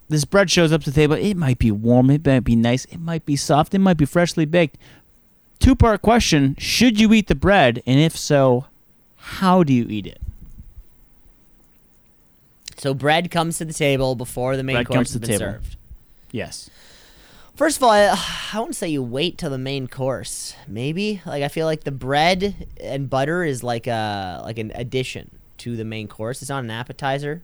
this 0.09 0.25
bread 0.25 0.49
shows 0.49 0.71
up 0.71 0.83
to 0.83 0.91
the 0.91 0.95
table. 0.95 1.15
It 1.15 1.35
might 1.35 1.59
be 1.59 1.71
warm. 1.71 2.09
It 2.09 2.25
might 2.25 2.43
be 2.43 2.55
nice. 2.55 2.85
It 2.85 2.99
might 2.99 3.25
be 3.25 3.35
soft. 3.35 3.73
It 3.73 3.79
might 3.79 3.97
be 3.97 4.05
freshly 4.05 4.45
baked. 4.45 4.77
Two 5.59 5.75
part 5.75 6.01
question: 6.01 6.55
Should 6.59 6.99
you 6.99 7.13
eat 7.13 7.27
the 7.27 7.35
bread, 7.35 7.81
and 7.85 7.99
if 7.99 8.17
so, 8.17 8.65
how 9.17 9.63
do 9.63 9.73
you 9.73 9.85
eat 9.89 10.07
it? 10.07 10.21
So 12.77 12.93
bread 12.93 13.31
comes 13.31 13.57
to 13.57 13.65
the 13.65 13.73
table 13.73 14.15
before 14.15 14.55
the 14.55 14.63
main 14.63 14.75
Bread 14.75 14.87
course 14.87 14.95
comes 14.95 15.07
has 15.09 15.13
to 15.13 15.19
the 15.19 15.27
been 15.27 15.39
table. 15.39 15.51
served. 15.53 15.75
Yes. 16.31 16.69
First 17.55 17.77
of 17.77 17.83
all, 17.83 17.89
I, 17.89 18.15
I 18.53 18.59
wouldn't 18.59 18.75
say 18.75 18.87
you 18.87 19.01
wait 19.01 19.39
till 19.39 19.49
the 19.49 19.57
main 19.57 19.87
course. 19.87 20.55
Maybe 20.67 21.21
like 21.25 21.41
I 21.41 21.47
feel 21.47 21.65
like 21.65 21.83
the 21.85 21.91
bread 21.91 22.67
and 22.79 23.09
butter 23.09 23.43
is 23.43 23.63
like 23.63 23.87
a 23.87 24.41
like 24.45 24.59
an 24.59 24.71
addition 24.75 25.31
to 25.59 25.75
the 25.75 25.85
main 25.85 26.07
course. 26.07 26.41
It's 26.43 26.49
not 26.49 26.63
an 26.63 26.69
appetizer. 26.69 27.41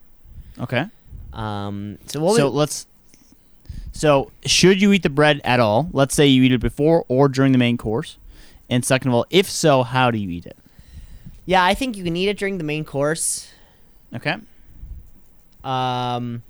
Okay. 0.60 0.86
Um, 1.34 1.98
so 2.06 2.20
what 2.22 2.38
so 2.38 2.50
let's. 2.50 2.86
So 3.92 4.32
should 4.46 4.82
you 4.82 4.92
eat 4.94 5.04
the 5.04 5.10
bread 5.10 5.40
at 5.44 5.60
all? 5.60 5.90
Let's 5.94 6.16
say 6.16 6.26
you 6.28 6.44
eat 6.44 6.52
it 6.52 6.60
before 6.62 7.06
or 7.08 7.28
during 7.30 7.52
the 7.52 7.58
main 7.58 7.78
course. 7.78 8.18
And 8.70 8.84
second 8.84 9.10
of 9.10 9.16
all, 9.16 9.26
if 9.30 9.50
so, 9.50 9.84
how 9.84 10.10
do 10.12 10.18
you 10.18 10.30
eat 10.30 10.46
it? 10.46 10.58
yeah, 11.46 11.64
I 11.64 11.74
think 11.74 11.98
you 11.98 12.04
can 12.06 12.16
eat 12.16 12.30
it 12.30 12.38
during 12.38 12.58
the 12.58 12.64
main 12.64 12.86
course. 12.86 13.50
Okay. 14.16 14.36
Um, 15.64 16.42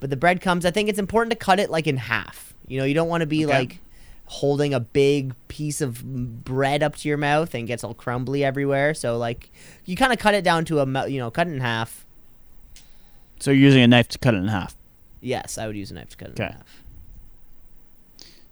but 0.00 0.10
the 0.10 0.16
bread 0.16 0.40
comes. 0.40 0.64
I 0.66 0.70
think 0.70 0.88
it's 0.88 0.98
important 0.98 1.30
to 1.32 1.36
cut 1.36 1.58
it 1.58 1.70
like 1.70 1.86
in 1.86 1.96
half. 1.96 2.54
You 2.66 2.78
know, 2.78 2.84
you 2.84 2.94
don't 2.94 3.08
want 3.08 3.22
to 3.22 3.26
be 3.26 3.44
Okay. 3.46 3.58
like 3.58 3.78
holding 4.26 4.74
a 4.74 4.80
big 4.80 5.34
piece 5.48 5.80
of 5.80 6.44
bread 6.44 6.82
up 6.82 6.94
to 6.96 7.08
your 7.08 7.16
mouth 7.16 7.54
and 7.54 7.66
gets 7.66 7.82
all 7.82 7.94
crumbly 7.94 8.44
everywhere. 8.44 8.92
So 8.94 9.16
like, 9.16 9.50
you 9.86 9.96
kind 9.96 10.12
of 10.12 10.18
cut 10.18 10.34
it 10.34 10.44
down 10.44 10.64
to 10.66 10.80
a 10.80 11.08
you 11.08 11.18
know 11.18 11.30
cut 11.30 11.46
it 11.48 11.52
in 11.54 11.60
half. 11.60 12.04
So 13.40 13.50
you're 13.50 13.60
using 13.64 13.82
a 13.82 13.86
knife 13.88 14.08
to 14.08 14.18
cut 14.18 14.34
it 14.34 14.38
in 14.38 14.48
half. 14.48 14.76
Yes, 15.28 15.58
I 15.58 15.66
would 15.66 15.76
use 15.76 15.90
a 15.90 15.94
knife 15.94 16.08
to 16.10 16.16
cut 16.16 16.28
it 16.30 16.38
in 16.38 16.44
Okay. 16.44 16.54
half. 16.54 16.82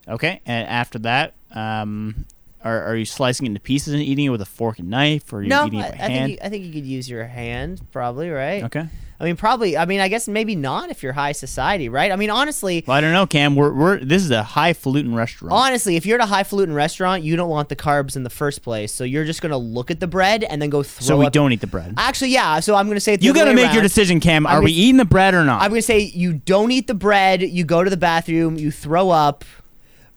Okay. 0.09 0.41
And 0.47 0.69
after 0.69 0.99
that, 1.01 1.35
um, 1.53 2.27
are, 2.63 2.83
are 2.85 2.97
you 2.97 3.05
slicing 3.05 3.47
it 3.47 3.51
into 3.51 3.61
pieces 3.61 3.95
and 3.95 4.03
eating 4.03 4.27
it 4.27 4.29
with 4.29 4.43
a 4.43 4.47
fork 4.47 4.79
and 4.79 4.89
knife, 4.91 5.33
or 5.33 5.39
are 5.39 5.43
you 5.43 5.49
No, 5.49 5.67
eating 5.67 5.79
it 5.81 5.83
by 5.83 5.89
I 5.89 5.91
think 5.91 6.11
hand? 6.11 6.33
you, 6.33 6.39
I 6.43 6.49
think 6.49 6.65
you 6.65 6.73
could 6.73 6.87
use 6.87 7.09
your 7.09 7.25
hand 7.25 7.81
probably, 7.93 8.29
right? 8.31 8.65
okay. 8.65 8.89
I 9.19 9.25
mean, 9.25 9.37
probably. 9.37 9.79
I 9.79 9.87
mean, 9.87 10.01
I 10.01 10.09
guess 10.09 10.29
maybe 10.29 10.55
not 10.55 10.91
if 10.91 11.03
you're 11.03 11.15
high 11.15 11.33
society, 11.33 11.89
right? 11.89 12.13
I 12.13 12.17
mean, 12.17 12.29
honestly, 12.29 12.85
Well, 12.87 12.97
I 12.97 13.01
don't 13.01 13.13
know, 13.15 13.27
Cam. 13.27 13.57
We're, 13.57 13.73
we're 13.73 13.99
this 13.99 14.23
is 14.23 14.31
a 14.31 14.43
highfalutin 14.43 15.15
restaurant. 15.15 15.53
honestly, 15.55 15.97
if 15.97 16.05
you're 16.05 16.21
at 16.21 16.25
a 16.25 16.29
highfalutin 16.29 16.75
restaurant, 16.75 17.23
you 17.23 17.35
don't 17.35 17.49
want 17.49 17.71
the 17.71 17.77
carbs 17.77 18.15
in 18.17 18.25
the 18.25 18.31
first 18.31 18.63
place, 18.63 18.93
so 18.93 19.05
you're 19.05 19.25
just 19.25 19.41
gonna 19.41 19.57
look 19.57 19.91
at 19.91 20.01
the 20.01 20.07
bread 20.07 20.45
and 20.45 20.61
then 20.61 20.69
go 20.69 20.83
throw. 20.83 21.05
so 21.07 21.17
we 21.19 21.27
up- 21.27 21.33
don't 21.33 21.53
eat 21.53 21.63
the 21.63 21.67
bread. 21.67 21.95
Actually, 21.97 22.31
yeah. 22.33 22.61
So 22.61 22.75
I'm 22.75 22.89
gonna 22.89 23.01
say 23.01 23.17
the 23.17 23.25
You 23.25 23.31
other 23.31 23.41
got 23.41 23.45
to 23.47 23.51
way 23.57 23.63
make 23.65 23.73
your 23.73 23.83
decision, 23.83 24.21
Cam. 24.21 24.47
Are 24.47 24.59
I'm 24.59 24.65
we 24.65 24.73
eating 24.73 24.99
the 24.99 25.05
bread 25.07 25.33
or 25.35 25.45
not? 25.45 25.63
I'm 25.63 25.71
gonna 25.71 25.81
say 25.83 25.99
you 26.01 26.35
don't 26.35 26.71
eat 26.71 26.87
the 26.87 26.95
bread. 26.95 27.41
You 27.41 27.65
go 27.65 27.83
to 27.83 27.89
the 27.89 27.97
bathroom. 27.97 28.57
You 28.57 28.71
throw 28.71 29.09
up 29.11 29.45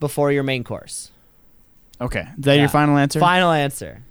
before 0.02 0.32
your 0.32 0.44
main 0.44 0.64
course. 0.66 1.12
okay. 2.02 2.22
Is 2.38 2.44
that 2.46 2.56
Yeah. 2.56 2.60
your 2.62 2.70
final 2.70 2.98
answer? 2.98 3.20
Final 3.20 3.52
answer. 3.52 4.02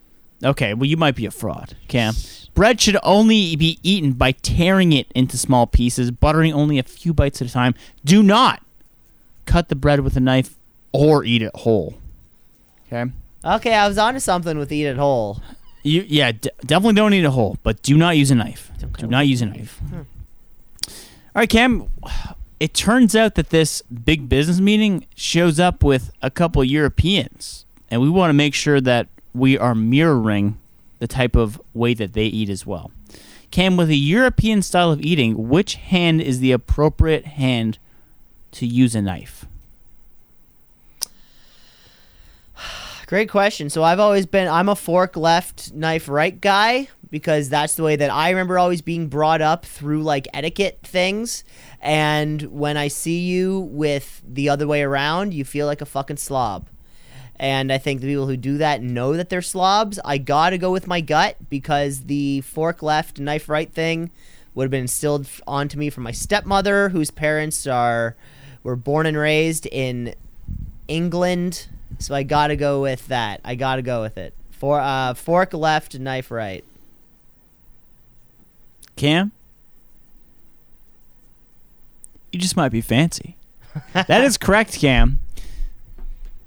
Okay, 0.43 0.73
well, 0.73 0.87
you 0.87 0.97
might 0.97 1.15
be 1.17 1.27
a 1.27 1.31
fraud, 1.31 1.75
Cam. 1.89 2.15
Bread 2.59 2.81
should 2.81 2.97
only 3.05 3.55
be 3.55 3.79
eaten 3.85 4.15
by 4.15 4.33
tearing 4.33 4.93
it 4.93 5.07
into 5.15 5.39
small 5.39 5.69
pieces, 5.69 6.11
buttering 6.11 6.53
only 6.53 6.81
a 6.81 6.83
few 6.83 7.15
bites 7.15 7.41
at 7.41 7.47
a 7.47 7.53
time. 7.53 7.77
Do 8.05 8.21
not 8.21 8.65
cut 9.47 9.69
the 9.69 9.77
bread 9.77 10.01
with 10.01 10.17
a 10.17 10.21
knife 10.21 10.57
or 10.91 11.25
eat 11.25 11.41
it 11.41 11.55
whole. 11.55 11.95
Okay? 12.89 13.13
Okay, 13.45 13.75
I 13.75 13.87
was 13.87 13.97
onto 13.97 14.19
something 14.19 14.59
with 14.59 14.73
eat 14.73 14.87
it 14.87 14.97
whole. 14.97 15.41
You 15.85 16.05
yeah, 16.09 16.33
d- 16.33 16.51
definitely 16.67 16.95
don't 16.95 17.15
eat 17.15 17.23
it 17.25 17.31
whole, 17.31 17.59
but 17.63 17.81
do 17.83 17.97
not 17.97 18.17
use 18.17 18.33
a 18.33 18.35
knife. 18.35 18.73
Don't 18.81 18.99
Do 18.99 19.07
not 19.07 19.29
use 19.29 19.41
a 19.41 19.45
a 19.45 19.51
knife. 19.51 19.79
Hmm. 19.79 19.95
All 19.95 20.05
right, 21.37 21.49
Cam. 21.49 21.89
It 22.59 22.75
turns 22.75 23.15
out 23.15 23.37
that 23.37 23.51
this 23.51 23.83
big 23.83 24.29
business 24.29 24.59
meeting 24.59 25.07
shows 25.15 25.61
up 25.61 25.85
with 25.85 26.11
a 26.23 26.29
couple 26.29 26.65
Europeans, 26.65 27.67
and 27.89 28.03
we 28.03 28.11
want 28.11 28.31
to 28.31 28.35
make 28.35 28.53
sure 28.53 28.81
that 28.81 29.07
we 29.33 29.57
are 29.57 29.77
mirroring 29.77 30.59
the 30.99 31.07
type 31.07 31.37
of 31.37 31.61
way 31.75 31.95
that 31.95 32.13
they 32.13 32.27
eat 32.27 32.49
as 32.49 32.67
well. 32.67 32.91
Cam, 33.51 33.77
with 33.77 33.89
a 33.89 33.97
European 33.97 34.61
style 34.63 34.93
of 34.93 35.01
eating, 35.01 35.49
which 35.49 35.77
hand 35.77 36.21
is 36.21 36.41
the 36.41 36.53
appropriate 36.53 37.25
hand 37.25 37.79
to 38.53 38.67
use 38.67 38.95
a 38.95 39.03
knife? 39.03 39.47
Great 43.07 43.31
question. 43.31 43.71
So 43.71 43.83
I've 43.83 44.01
always 44.01 44.27
been 44.27 44.49
I'm 44.49 44.69
a 44.69 44.77
fork 44.77 45.17
left, 45.17 45.73
knife 45.73 46.09
right 46.09 46.39
guy 46.39 46.89
because 47.11 47.49
that's 47.49 47.75
the 47.75 47.83
way 47.83 47.97
that 47.97 48.11
I 48.11 48.31
remember 48.31 48.59
always 48.59 48.83
being 48.83 49.09
brought 49.09 49.41
up 49.41 49.65
through 49.65 50.03
like 50.03 50.29
etiquette 50.35 50.81
things. 50.83 51.45
And 51.81 52.43
when 52.43 52.77
I 52.77 52.89
see 52.89 53.21
you 53.21 53.61
with 53.61 54.23
the 54.27 54.49
other 54.49 54.67
way 54.67 54.83
around, 54.83 55.33
you 55.33 55.45
feel 55.45 55.67
like 55.67 55.81
a 55.81 55.87
fucking 55.87 56.19
slob. 56.19 56.69
And 57.39 57.73
I 57.73 57.79
think 57.79 58.01
the 58.01 58.09
people 58.09 58.27
who 58.27 58.37
do 58.37 58.59
that 58.59 58.83
know 58.83 59.17
that 59.17 59.29
they're 59.29 59.43
slobs. 59.43 60.01
I 60.05 60.19
gotta 60.19 60.59
go 60.59 60.73
with 60.73 60.87
my 60.87 61.01
gut 61.01 61.37
because 61.49 62.03
the 62.03 62.41
fork 62.41 62.83
left, 62.83 63.21
knife 63.21 63.49
right 63.49 63.73
thing 63.73 64.11
would 64.55 64.65
have 64.65 64.71
been 64.71 64.83
instilled 64.83 65.29
onto 65.47 65.79
me 65.79 65.89
from 65.89 66.03
my 66.03 66.11
stepmother, 66.11 66.89
whose 66.89 67.11
parents 67.11 67.67
are 67.67 68.17
were 68.65 68.75
born 68.77 69.07
and 69.07 69.17
raised 69.17 69.67
in 69.67 70.15
England. 70.89 71.69
So 72.01 72.15
I 72.15 72.25
gotta 72.25 72.57
go 72.57 72.83
with 72.83 73.07
that. 73.07 73.41
I 73.45 73.55
gotta 73.55 73.83
go 73.83 74.03
with 74.03 74.19
it. 74.19 74.35
For 74.51 74.81
uh, 74.81 75.15
fork 75.15 75.55
left, 75.55 75.97
knife 75.99 76.33
right. 76.33 76.65
Cam? 78.97 79.31
You 82.33 82.41
just 82.41 82.57
might 82.57 82.71
be 82.71 82.81
fancy. 82.81 83.37
that 83.93 84.25
is 84.25 84.37
correct, 84.37 84.79
Cam. 84.81 85.21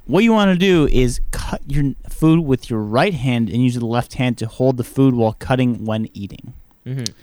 What 0.05 0.23
you 0.23 0.33
want 0.33 0.51
to 0.51 0.57
do 0.57 0.87
is 0.87 1.21
cut 1.31 1.61
your 1.67 1.93
food 2.09 2.41
with 2.41 2.69
your 2.69 2.79
right 2.79 3.13
hand 3.13 3.49
and 3.49 3.63
use 3.63 3.75
the 3.75 3.85
left 3.85 4.15
hand 4.15 4.37
to 4.39 4.47
hold 4.47 4.77
the 4.77 4.83
food 4.83 5.13
while 5.13 5.33
cutting 5.33 5.85
when 5.85 6.09
eating. 6.13 6.53
Mm-hmm. 6.85 7.13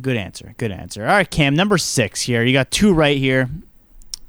Good 0.00 0.16
answer. 0.16 0.54
Good 0.58 0.72
answer. 0.72 1.02
All 1.02 1.08
right, 1.08 1.30
Cam, 1.30 1.54
number 1.54 1.78
six 1.78 2.22
here. 2.22 2.42
You 2.42 2.52
got 2.52 2.70
two 2.70 2.92
right 2.92 3.16
here. 3.16 3.48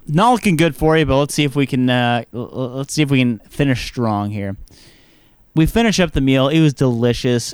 Not 0.07 0.31
looking 0.31 0.55
good 0.55 0.75
for 0.75 0.97
you, 0.97 1.05
but 1.05 1.17
let's 1.19 1.33
see 1.33 1.43
if 1.43 1.55
we 1.55 1.65
can. 1.65 1.89
Uh, 1.89 2.23
let's 2.31 2.93
see 2.93 3.01
if 3.01 3.11
we 3.11 3.19
can 3.19 3.39
finish 3.39 3.85
strong 3.85 4.31
here. 4.31 4.55
We 5.55 5.65
finish 5.65 5.99
up 5.99 6.11
the 6.11 6.21
meal. 6.21 6.47
It 6.47 6.61
was 6.61 6.73
delicious. 6.73 7.53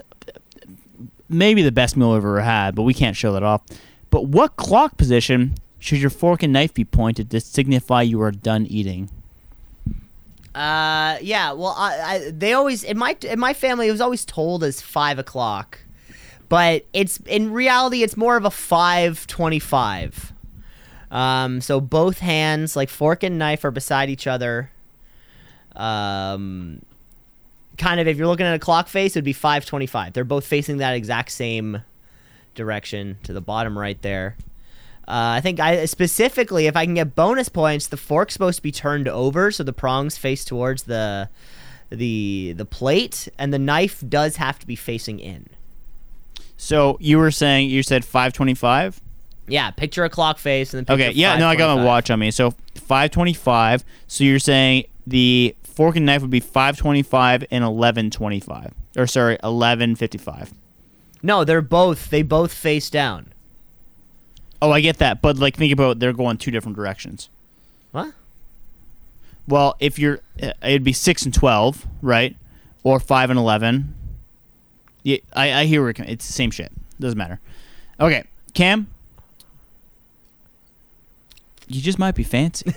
Maybe 1.30 1.64
the 1.64 1.72
best 1.72 1.98
meal 1.98 2.12
I've 2.12 2.18
ever 2.18 2.42
had, 2.42 2.76
but 2.76 2.84
we 2.84 2.94
can't 2.94 3.16
show 3.16 3.34
that 3.34 3.42
off. 3.42 3.64
But 4.12 4.26
what 4.28 4.56
clock 4.58 4.98
position 4.98 5.56
should 5.80 6.00
your 6.00 6.12
fork 6.12 6.44
and 6.44 6.54
knife 6.54 6.74
be 6.74 6.86
pointed 6.86 7.32
to 7.32 7.40
signify 7.40 8.04
you 8.04 8.22
are 8.22 8.32
done 8.32 8.68
eating? 8.68 9.10
Uh, 10.56 11.18
yeah. 11.22 11.52
Well, 11.52 11.76
I, 11.78 12.00
I 12.02 12.32
they 12.32 12.54
always 12.54 12.84
in 12.84 12.98
my 12.98 13.18
in 13.24 13.40
my 13.40 13.54
family 13.54 13.88
it 13.88 13.92
was 13.92 14.02
always 14.02 14.24
told 14.24 14.64
as 14.64 14.82
five 14.82 15.18
o'clock, 15.18 15.80
but 16.48 16.86
it's 16.94 17.18
in 17.26 17.52
reality 17.52 18.04
it's 18.04 18.16
more 18.16 18.38
of 18.38 18.46
a 18.46 18.52
five 18.52 19.26
twenty-five. 19.26 20.32
Um, 21.10 21.62
so 21.62 21.80
both 21.82 22.20
hands, 22.20 22.76
like 22.76 22.90
fork 22.90 23.24
and 23.24 23.38
knife, 23.38 23.66
are 23.66 23.72
beside 23.72 24.10
each 24.10 24.28
other. 24.28 24.72
Um, 25.76 26.84
kind 27.78 28.00
of 28.00 28.08
if 28.08 28.18
you're 28.18 28.28
looking 28.28 28.46
at 28.46 28.54
a 28.54 28.60
clock 28.60 28.88
face, 28.88 29.16
it 29.16 29.20
would 29.20 29.26
be 29.26 29.34
five 29.34 29.66
twenty-five. 29.66 30.14
They're 30.14 30.24
both 30.24 30.46
facing 30.46 30.78
that 30.78 30.94
exact 30.94 31.32
same 31.32 31.82
direction 32.54 33.18
to 33.24 33.34
the 33.34 33.42
bottom 33.42 33.78
right 33.78 34.00
there. 34.04 34.38
Uh, 35.08 35.36
I 35.36 35.42
think 35.42 35.60
I 35.60 35.86
specifically, 35.86 36.68
if 36.68 36.78
I 36.78 36.86
can 36.86 36.94
get 36.94 37.16
bonus 37.16 37.50
points, 37.50 37.88
the 37.88 37.98
fork's 37.98 38.34
supposed 38.34 38.58
to 38.58 38.64
be 38.64 38.72
turned 38.72 39.08
over 39.08 39.52
so 39.52 39.64
the 39.64 39.74
prongs 39.74 40.18
face 40.18 40.46
towards 40.46 40.84
the 40.84 41.30
the 41.90 42.54
the 42.54 42.66
plate, 42.66 43.28
and 43.38 43.54
the 43.54 43.60
knife 43.60 44.04
does 44.08 44.38
have 44.38 44.60
to 44.60 44.68
be 44.68 44.76
facing 44.76 45.20
in. 45.20 45.50
So 46.56 46.98
you 47.02 47.18
were 47.18 47.32
saying 47.32 47.70
you 47.70 47.84
said 47.84 48.06
525. 48.06 49.02
Yeah, 49.48 49.72
picture 49.72 50.06
a 50.06 50.10
clock 50.10 50.38
face 50.38 50.74
and 50.74 50.88
then 50.88 50.94
Okay, 50.94 51.12
yeah, 51.12 51.38
no, 51.38 51.50
I 51.50 51.58
got 51.58 51.78
my 51.78 51.84
watch 51.84 52.10
on 52.10 52.20
me. 52.20 52.32
So 52.32 52.52
525. 52.76 53.84
So 54.08 54.24
you're 54.24 54.40
saying 54.40 54.86
the 55.06 55.54
fork 55.64 55.98
and 55.98 56.06
knife 56.06 56.22
would 56.22 56.32
be 56.32 56.40
525 56.40 57.44
and 57.52 57.66
1125. 57.66 58.74
Or 58.96 59.08
sorry, 59.08 59.34
1155. 59.42 60.54
No, 61.22 61.44
they're 61.44 61.62
both 61.62 62.10
they 62.10 62.22
both 62.22 62.54
face 62.54 62.90
down. 62.90 63.33
Oh, 64.64 64.72
I 64.72 64.80
get 64.80 65.00
that, 65.00 65.22
but 65.22 65.38
like 65.38 65.58
think 65.58 65.74
about 65.74 66.00
they're 66.00 66.14
going 66.14 66.38
two 66.38 66.50
different 66.50 66.78
directions. 66.78 67.28
What? 67.92 68.14
Well, 69.46 69.76
if 69.82 70.00
you're 70.00 70.22
uh, 70.42 70.54
it'd 70.64 70.86
be 70.86 70.94
6 70.94 71.26
and 71.26 71.34
12, 71.34 71.86
right? 72.02 72.38
Or 72.82 73.02
5 73.02 73.30
and 73.30 73.38
11. 73.38 73.94
Yeah, 75.04 75.18
I 75.34 75.52
I 75.54 75.66
hear 75.66 75.82
where 75.82 75.90
it's 75.98 76.26
the 76.28 76.32
same 76.34 76.50
shit. 76.50 76.72
Doesn't 76.98 77.18
matter. 77.18 77.42
Okay, 78.00 78.24
Cam 78.54 78.88
you 81.68 81.82
just 81.82 82.00
might 82.00 82.16
be 82.16 82.24
fancy. 82.24 82.72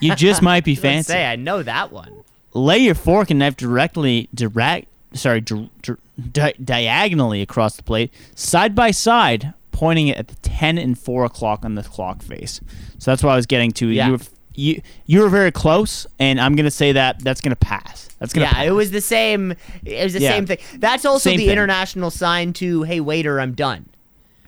you 0.00 0.14
just 0.14 0.42
might 0.50 0.64
be 0.64 0.74
fancy. 0.74 1.12
say 1.12 1.26
I 1.26 1.36
know 1.36 1.62
that 1.62 1.90
one. 1.92 2.22
lay 2.54 2.78
your 2.78 2.94
fork 2.94 3.30
and 3.30 3.38
knife 3.38 3.56
directly 3.56 4.28
direct 4.34 4.86
sorry 5.14 5.40
dir- 5.40 5.98
di- 6.32 6.54
diagonally 6.62 7.40
across 7.42 7.76
the 7.76 7.82
plate 7.82 8.12
side 8.34 8.74
by 8.74 8.90
side 8.90 9.54
pointing 9.82 10.06
it 10.06 10.16
at 10.16 10.28
the 10.28 10.36
10 10.36 10.78
and 10.78 10.96
4 10.96 11.24
o'clock 11.24 11.64
on 11.64 11.74
the 11.74 11.82
clock 11.82 12.22
face 12.22 12.60
so 12.98 13.10
that's 13.10 13.20
what 13.24 13.30
i 13.32 13.36
was 13.36 13.46
getting 13.46 13.72
to 13.72 13.88
Yeah. 13.88 14.06
you, 14.06 14.12
were, 14.12 14.18
you 14.54 14.82
you 15.06 15.20
were 15.20 15.28
very 15.28 15.50
close 15.50 16.06
and 16.20 16.40
i'm 16.40 16.54
gonna 16.54 16.70
say 16.70 16.92
that 16.92 17.18
that's 17.18 17.40
gonna 17.40 17.56
pass 17.56 18.08
that's 18.20 18.32
gonna 18.32 18.46
Yeah, 18.46 18.52
pass. 18.52 18.66
it 18.68 18.70
was 18.70 18.92
the 18.92 19.00
same. 19.00 19.56
It 19.84 20.04
was 20.04 20.12
the 20.12 20.20
Yeah. 20.20 20.30
same 20.30 20.46
thing. 20.46 20.58
That's 20.78 21.04
also 21.04 21.30
Same 21.30 21.38
the 21.38 21.46
thing. 21.46 21.52
international 21.52 22.12
sign 22.12 22.52
to 22.52 22.84
"Hey 22.84 23.00
waiter, 23.00 23.40
I'm 23.40 23.54
done." 23.54 23.86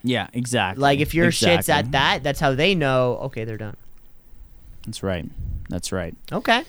yeah 0.04 0.28
exactly 0.32 0.80
Like 0.80 1.00
if 1.00 1.12
your 1.12 1.32
shit's 1.32 1.68
at 1.68 1.90
that, 1.90 2.22
that's 2.22 2.38
how 2.38 2.54
they 2.54 2.76
know. 2.76 3.16
Okay, 3.26 3.42
they're 3.44 3.56
done. 3.58 3.76
that's 4.86 5.02
right 5.02 5.26
that's 5.68 5.90
right 5.90 6.14
Okay. 6.30 6.62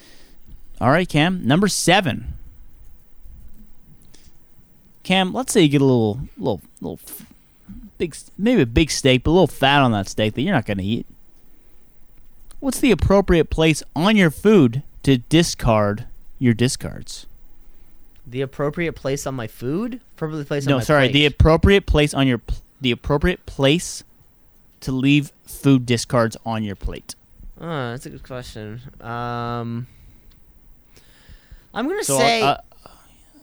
all 0.82 0.90
right 0.90 1.08
cam 1.08 1.46
number 1.46 1.68
seven 1.68 2.34
cam 5.04 5.32
let's 5.34 5.54
say 5.54 5.62
you 5.62 5.68
get 5.70 5.82
a 5.82 5.86
little 5.86 6.22
little 6.40 6.62
little 6.82 7.00
big 7.98 8.16
maybe 8.38 8.62
a 8.62 8.66
big 8.66 8.92
steak 8.92 9.24
but 9.24 9.32
a 9.32 9.34
little 9.34 9.48
fat 9.48 9.82
on 9.82 9.92
that 9.92 10.08
steak 10.08 10.34
that 10.34 10.42
you're 10.42 10.54
not 10.54 10.66
gonna 10.66 10.82
eat 10.84 11.06
what's 12.60 12.80
the 12.80 12.92
appropriate 12.92 13.50
place 13.50 13.82
on 13.96 14.16
your 14.16 14.32
food 14.32 14.82
to 15.04 15.18
discard 15.18 16.06
your 16.40 16.54
discards 16.54 17.26
The 18.28 18.42
appropriate 18.42 18.94
place 18.96 19.28
on 19.28 19.36
my 19.36 19.46
food. 19.48 20.02
Appropriate 20.16 20.48
place 20.48 20.66
on 20.68 20.72
no 20.72 20.80
sorry 20.80 21.06
plate. 21.08 21.14
the 21.14 21.26
appropriate 21.28 21.86
place 21.86 22.14
on 22.14 22.28
your 22.28 22.40
pl- 22.40 22.58
the 22.82 22.92
appropriate 22.92 23.46
place 23.46 24.04
to 24.82 24.92
leave 24.92 25.32
food 25.46 25.86
discards 25.86 26.36
on 26.46 26.64
your 26.64 26.76
plate 26.76 27.16
Oh, 27.62 27.92
that's 27.92 28.06
a 28.06 28.10
good 28.10 28.24
question. 28.24 28.82
Um, 29.00 29.88
I'm 31.74 31.88
gonna 31.88 32.04
so 32.04 32.18
say. 32.18 32.42
uh, 32.42 32.58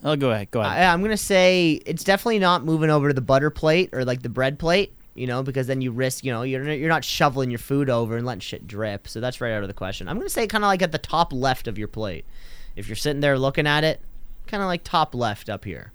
oh 0.03 0.17
go 0.17 0.31
ahead 0.31 0.51
go 0.51 0.61
uh, 0.61 0.65
ahead 0.65 0.85
I, 0.85 0.93
I'm 0.93 1.03
gonna 1.03 1.17
say 1.17 1.81
it's 1.87 2.05
definitely 2.05 2.39
not 2.39 2.65
moving 2.65 2.91
over 2.91 3.09
to 3.09 3.15
the 3.15 3.21
butter 3.21 3.51
plate 3.51 3.91
or 3.93 4.05
like 4.05 4.23
the 4.23 4.29
bread 4.29 4.59
plate, 4.59 4.95
you 5.15 5.27
know, 5.27 5.43
because 5.43 5.67
then 5.67 5.81
you 5.81 5.91
risk, 5.93 6.25
you 6.25 6.33
know, 6.33 6.43
you're 6.43 6.71
you're 6.73 6.89
not 6.89 7.05
shoveling 7.05 7.51
your 7.51 7.59
food 7.59 7.91
over 7.91 8.17
and 8.17 8.27
letting 8.27 8.41
shit 8.41 8.67
drip. 8.67 9.09
So 9.09 9.21
that's 9.21 9.41
right 9.41 9.53
out 9.53 9.63
of 9.63 9.69
the 9.69 9.75
question. 9.75 10.09
I'm 10.09 10.19
gonna 10.19 10.29
say 10.29 10.47
kind 10.47 10.65
of 10.65 10.69
like 10.69 10.83
at 10.83 10.93
the 10.93 10.99
top 10.99 11.33
left 11.33 11.67
of 11.67 11.79
your 11.79 11.89
plate. 11.89 12.25
If 12.75 12.89
you're 12.89 12.97
sitting 12.97 13.21
there 13.21 13.39
looking 13.39 13.67
at 13.67 13.85
it, 13.85 14.01
kind 14.47 14.63
of 14.63 14.67
like 14.67 14.85
top 14.85 15.15
left 15.15 15.49
up 15.49 15.65
here. 15.65 15.93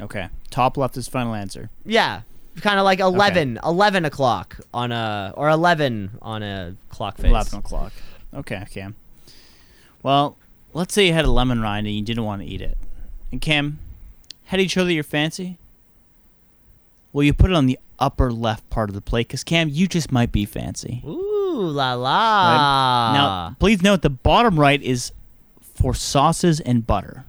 okay 0.00 0.28
top 0.50 0.76
left 0.76 0.96
is 0.96 1.06
final 1.08 1.34
answer 1.34 1.68
Yeah, 1.84 2.22
kind 2.60 2.78
of 2.78 2.84
like 2.84 3.00
11, 3.00 3.58
11 3.64 4.04
o'clock 4.04 4.58
on 4.72 4.92
a 4.92 5.32
or 5.36 5.48
11 5.48 6.18
on 6.22 6.42
a 6.42 6.76
clock 6.88 7.16
face. 7.16 7.26
11 7.26 7.58
o'clock. 7.58 7.92
Okay, 8.32 8.64
Cam. 8.70 8.94
Well, 10.02 10.36
let's 10.72 10.94
say 10.94 11.06
you 11.06 11.12
had 11.12 11.24
a 11.24 11.30
lemon 11.30 11.60
rind 11.60 11.86
and 11.86 11.94
you 11.96 12.02
didn't 12.02 12.24
want 12.24 12.42
to 12.42 12.48
eat 12.48 12.60
it. 12.60 12.76
And 13.32 13.40
Cam, 13.40 13.78
how 14.46 14.56
do 14.56 14.62
you 14.62 14.68
show 14.68 14.84
that 14.84 14.92
you're 14.92 15.02
fancy? 15.04 15.56
Well, 17.12 17.24
you 17.24 17.32
put 17.32 17.50
it 17.50 17.56
on 17.56 17.66
the 17.66 17.78
upper 17.98 18.32
left 18.32 18.68
part 18.70 18.88
of 18.88 18.94
the 18.94 19.00
plate 19.00 19.28
because, 19.28 19.42
Cam, 19.44 19.68
you 19.68 19.86
just 19.88 20.12
might 20.12 20.30
be 20.32 20.44
fancy. 20.44 21.02
Ooh 21.06 21.60
la 21.62 21.90
Right? 21.90 21.94
la. 21.94 23.12
now, 23.12 23.56
please 23.58 23.82
note 23.82 24.02
the 24.02 24.10
bottom 24.10 24.58
right 24.58 24.80
is 24.82 25.12
for 25.74 25.92
sauces 25.94 26.60
and 26.60 26.86
butter. 26.86 27.24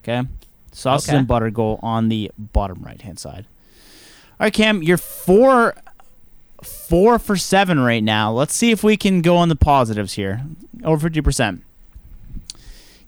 Okay? 0.00 0.22
Sauces 0.72 1.10
Okay. 1.10 1.18
and 1.18 1.26
butter 1.28 1.50
go 1.50 1.78
on 1.82 2.08
the 2.08 2.30
bottom 2.38 2.82
right 2.82 3.00
hand 3.02 3.18
side. 3.18 3.44
All 4.38 4.44
right, 4.46 4.52
Cam, 4.52 4.82
you're 4.82 4.96
four, 4.98 5.74
four 6.62 7.18
for 7.18 7.36
seven 7.36 7.78
right 7.80 8.02
now. 8.02 8.32
Let's 8.32 8.54
see 8.54 8.70
if 8.70 8.82
we 8.84 8.96
can 8.96 9.20
go 9.22 9.36
on 9.36 9.48
the 9.48 9.56
positives 9.56 10.14
here. 10.14 10.42
Over 10.84 11.08
fifty 11.08 11.20
percent. 11.22 11.62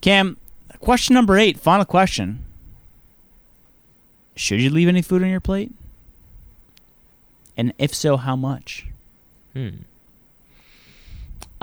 Cam, 0.01 0.37
question 0.81 1.15
number 1.15 1.37
eight, 1.37 1.59
final 1.59 1.85
question. 1.85 2.45
Should 4.37 4.61
you 4.61 4.71
leave 4.71 4.89
any 4.89 5.03
food 5.03 5.23
on 5.23 5.29
your 5.29 5.41
plate? 5.41 5.73
And 7.57 7.73
if 7.79 7.93
so, 7.93 8.17
how 8.17 8.37
much? 8.37 8.87
Hmm. 9.53 9.79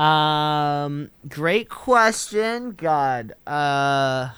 Um, 0.02 1.10
great 1.30 1.70
question. 1.70 2.72
God, 2.72 3.32
uh, 3.48 4.30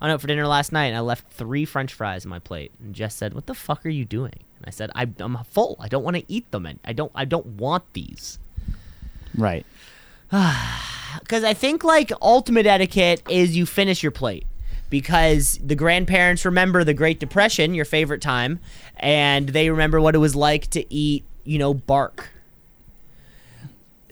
I 0.00 0.08
know 0.08 0.18
for 0.18 0.26
dinner 0.26 0.46
last 0.46 0.70
night, 0.70 0.92
I 0.92 1.00
left 1.00 1.32
three 1.32 1.64
French 1.64 1.94
fries 1.94 2.26
on 2.26 2.30
my 2.30 2.40
plate, 2.40 2.72
and 2.78 2.94
Jess 2.94 3.14
said, 3.14 3.32
"What 3.32 3.46
the 3.46 3.54
fuck 3.54 3.86
are 3.86 3.90
you 3.90 4.04
doing?" 4.04 4.34
And 4.58 4.66
I 4.66 4.70
said, 4.70 4.90
I, 4.94 5.08
"I'm 5.18 5.38
full. 5.44 5.76
I 5.80 5.88
don't 5.88 6.04
want 6.04 6.16
to 6.16 6.24
eat 6.28 6.50
them. 6.50 6.66
And 6.66 6.78
I 6.84 6.92
don't. 6.92 7.10
I 7.14 7.24
don't 7.24 7.46
want 7.46 7.90
these." 7.94 8.38
Right. 9.34 9.64
Because 11.20 11.44
I 11.44 11.54
think 11.54 11.84
like 11.84 12.12
ultimate 12.20 12.66
etiquette 12.66 13.22
is 13.28 13.56
you 13.56 13.66
finish 13.66 14.02
your 14.02 14.12
plate. 14.12 14.46
Because 14.88 15.58
the 15.64 15.74
grandparents 15.74 16.44
remember 16.44 16.84
the 16.84 16.94
Great 16.94 17.18
Depression, 17.18 17.74
your 17.74 17.84
favorite 17.84 18.22
time, 18.22 18.60
and 18.96 19.48
they 19.48 19.68
remember 19.68 20.00
what 20.00 20.14
it 20.14 20.18
was 20.18 20.36
like 20.36 20.68
to 20.70 20.94
eat, 20.94 21.24
you 21.42 21.58
know, 21.58 21.74
bark. 21.74 22.28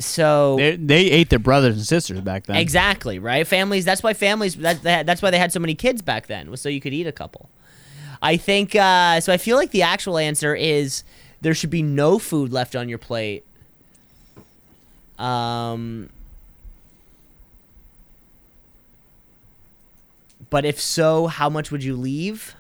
So 0.01 0.57
They, 0.57 0.75
they 0.75 1.11
ate 1.11 1.31
their 1.31 1.39
brothers 1.39 1.77
and 1.77 1.87
sisters 1.87 2.21
back 2.21 2.47
then. 2.47 2.57
Exactly, 2.57 3.21
right? 3.21 3.47
Families. 3.47 3.85
That's 3.85 4.03
why 4.03 4.15
families. 4.15 4.57
That, 4.57 4.83
that, 4.83 5.07
that's 5.07 5.23
why 5.23 5.31
they 5.31 5.39
had 5.39 5.53
so 5.53 5.61
many 5.61 5.77
kids 5.77 6.03
back 6.03 6.27
then, 6.27 6.51
was 6.51 6.61
so 6.61 6.69
you 6.69 6.81
could 6.81 6.93
eat 6.93 7.07
a 7.07 7.13
couple. 7.13 7.49
I 8.21 8.37
think. 8.37 8.75
Uh, 8.75 9.21
so 9.21 9.33
I 9.33 9.37
feel 9.37 9.57
like 9.57 9.71
the 9.71 9.83
actual 9.83 10.19
answer 10.19 10.57
is 10.57 11.05
there 11.41 11.55
should 11.55 11.71
be 11.71 11.83
no 11.83 12.19
food 12.19 12.53
left 12.53 12.75
on 12.75 12.89
your 12.89 12.99
plate. 12.99 13.45
Um. 15.21 16.11
But 20.55 20.65
if 20.65 20.81
so, 20.81 21.27
how 21.27 21.51
much 21.51 21.73
would 21.73 21.83
you 21.83 21.97
leave? 21.97 22.55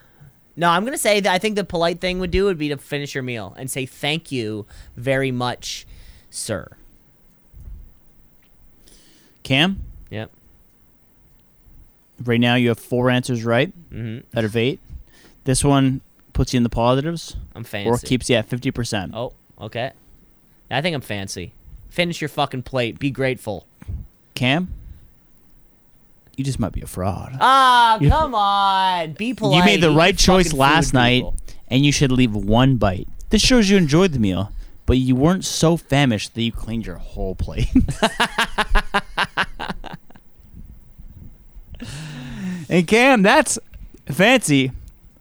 No, 0.56 0.68
I'm 0.68 0.84
gonna 0.84 0.98
say 0.98 1.20
that 1.20 1.32
I 1.32 1.38
think 1.38 1.54
the 1.54 1.62
polite 1.62 2.00
thing 2.00 2.18
would 2.18 2.32
do 2.32 2.46
would 2.46 2.58
be 2.58 2.68
to 2.70 2.76
finish 2.76 3.14
your 3.14 3.22
meal 3.22 3.54
and 3.56 3.70
say 3.70 3.86
thank 3.86 4.32
you 4.32 4.66
very 4.96 5.30
much, 5.30 5.86
sir. 6.28 6.72
Cam, 9.44 9.78
Yep. 10.10 10.28
right 12.24 12.40
now 12.40 12.56
you 12.56 12.66
have 12.70 12.80
four 12.80 13.10
answers 13.10 13.44
right 13.44 13.72
Mm-hmm. 13.92 14.36
out 14.36 14.44
of 14.44 14.56
eight. 14.56 14.80
This 15.44 15.62
one 15.62 16.00
puts 16.32 16.52
you 16.52 16.56
in 16.56 16.64
the 16.64 16.68
positives 16.70 17.36
I'm 17.54 17.62
fancy. 17.62 17.88
or 17.88 17.98
keeps 17.98 18.28
you 18.28 18.34
at 18.34 18.48
50%. 18.50 19.12
Oh, 19.14 19.34
okay. 19.60 19.92
I 20.68 20.80
think 20.82 20.96
I'm 20.96 21.00
fancy. 21.00 21.52
Finish 21.90 22.20
your 22.20 22.28
fucking 22.28 22.62
plate. 22.64 22.98
Be 22.98 23.12
grateful. 23.12 23.68
Cam, 24.34 24.66
you 26.36 26.44
just 26.44 26.58
might 26.58 26.72
be 26.72 26.80
a 26.82 26.86
fraud. 26.86 27.36
Ah, 27.40 27.98
You- 28.00 28.08
come 28.10 28.34
on. 28.34 29.12
Be 29.12 29.34
polite. 29.34 29.58
you 29.58 29.64
made 29.64 29.80
the 29.80 29.90
Eat 29.90 29.96
right 29.96 30.16
choice 30.18 30.46
fucking 30.46 30.58
last 30.58 30.86
food, 30.88 30.94
night, 30.94 31.18
people. 31.18 31.36
and 31.68 31.84
you 31.84 31.92
should 31.92 32.10
leave 32.12 32.34
one 32.34 32.76
bite. 32.76 33.08
This 33.30 33.42
shows 33.42 33.68
you 33.70 33.76
enjoyed 33.76 34.12
the 34.12 34.18
meal, 34.18 34.52
but 34.86 34.98
you 34.98 35.14
weren't 35.16 35.44
so 35.44 35.76
famished 35.76 36.34
that 36.34 36.42
you 36.42 36.52
cleaned 36.52 36.86
your 36.86 36.96
whole 36.98 37.34
plate. 37.34 37.68
and 42.68 42.86
Cam, 42.86 43.22
that's 43.22 43.58
fancy 44.06 44.70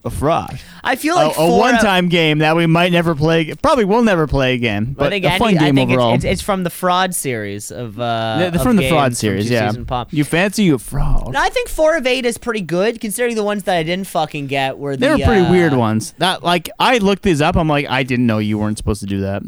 a 0.06 0.10
fraud. 0.10 0.60
I 0.84 0.98
feel 0.98 1.16
like 1.16 1.32
a 1.32 1.34
four 1.36 1.46
out- 1.46 1.74
one-time 1.74 2.10
game 2.10 2.40
that 2.40 2.56
we 2.58 2.66
might 2.66 2.92
never 2.92 3.16
play. 3.16 3.54
Probably 3.56 3.86
will 3.86 4.04
never 4.04 4.28
play 4.28 4.54
again, 4.54 4.88
I 4.92 4.94
but 5.00 5.10
think, 5.12 5.24
a 5.26 5.38
fun 5.40 5.58
I 5.58 5.60
game 5.60 5.76
think 5.76 5.92
it's- 5.92 5.98
overall. 5.98 6.16
It's, 6.16 6.26
it's 6.26 6.42
from 6.42 6.64
the 6.64 6.70
fraud 6.70 7.16
series 7.16 7.72
of 7.72 8.00
uh 8.00 8.04
Yeah, 8.04 8.50
they're 8.50 8.60
of 8.60 8.64
from 8.64 8.76
the 8.76 8.90
fraud 8.90 9.12
games 9.12 9.20
from 9.22 9.28
series, 9.28 9.50
yeah. 9.50 9.72
Pop. 9.88 10.12
You 10.12 10.24
fancy 10.26 10.64
you 10.64 10.76
a 10.76 10.80
fraud? 10.80 11.32
No, 11.34 11.40
I 11.40 11.50
think 11.50 11.70
four 11.70 11.96
of 11.96 12.06
eight 12.06 12.26
is 12.26 12.38
pretty 12.38 12.62
good 12.62 13.00
considering 13.00 13.36
the 13.36 13.44
ones 13.46 13.64
that 13.64 13.78
I 13.78 13.84
didn't 13.84 14.08
fucking 14.08 14.48
get 14.48 14.78
were 14.78 14.98
the 14.98 15.00
They 15.08 15.10
were 15.10 15.18
pretty 15.20 15.46
uh, 15.46 15.52
weird 15.52 15.74
ones. 15.74 16.14
That 16.18 16.44
like 16.44 16.70
I 16.80 16.98
looked 16.98 17.24
these 17.24 17.42
up. 17.42 17.56
I'm 17.56 17.70
like, 17.70 17.88
I 17.90 18.04
didn't 18.04 18.26
know 18.28 18.40
you 18.40 18.58
weren't 18.58 18.78
supposed 18.78 19.00
to 19.02 19.08
do 19.08 19.22
that. 19.22 19.42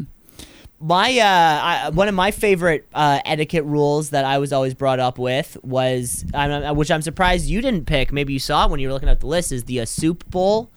My 0.78 1.18
uh, 1.18 1.86
I, 1.86 1.90
one 1.90 2.06
of 2.08 2.14
my 2.14 2.30
favorite 2.30 2.86
uh, 2.94 3.20
etiquette 3.24 3.64
rules 3.64 4.10
that 4.10 4.24
I 4.26 4.38
was 4.38 4.52
always 4.52 4.74
brought 4.74 5.00
up 5.00 5.18
with 5.18 5.56
was, 5.64 6.24
I'm, 6.34 6.76
which 6.76 6.90
I'm 6.90 7.00
surprised 7.00 7.46
you 7.48 7.62
didn't 7.62 7.86
pick. 7.86 8.12
Maybe 8.12 8.34
you 8.34 8.38
saw 8.38 8.66
it 8.66 8.70
when 8.70 8.78
you 8.80 8.88
were 8.88 8.92
looking 8.94 9.08
at 9.08 9.20
the 9.20 9.26
list. 9.26 9.52
Is 9.52 9.64
the 9.64 9.80
uh, 9.80 9.84
soup 9.86 10.28
bowl 10.30 10.70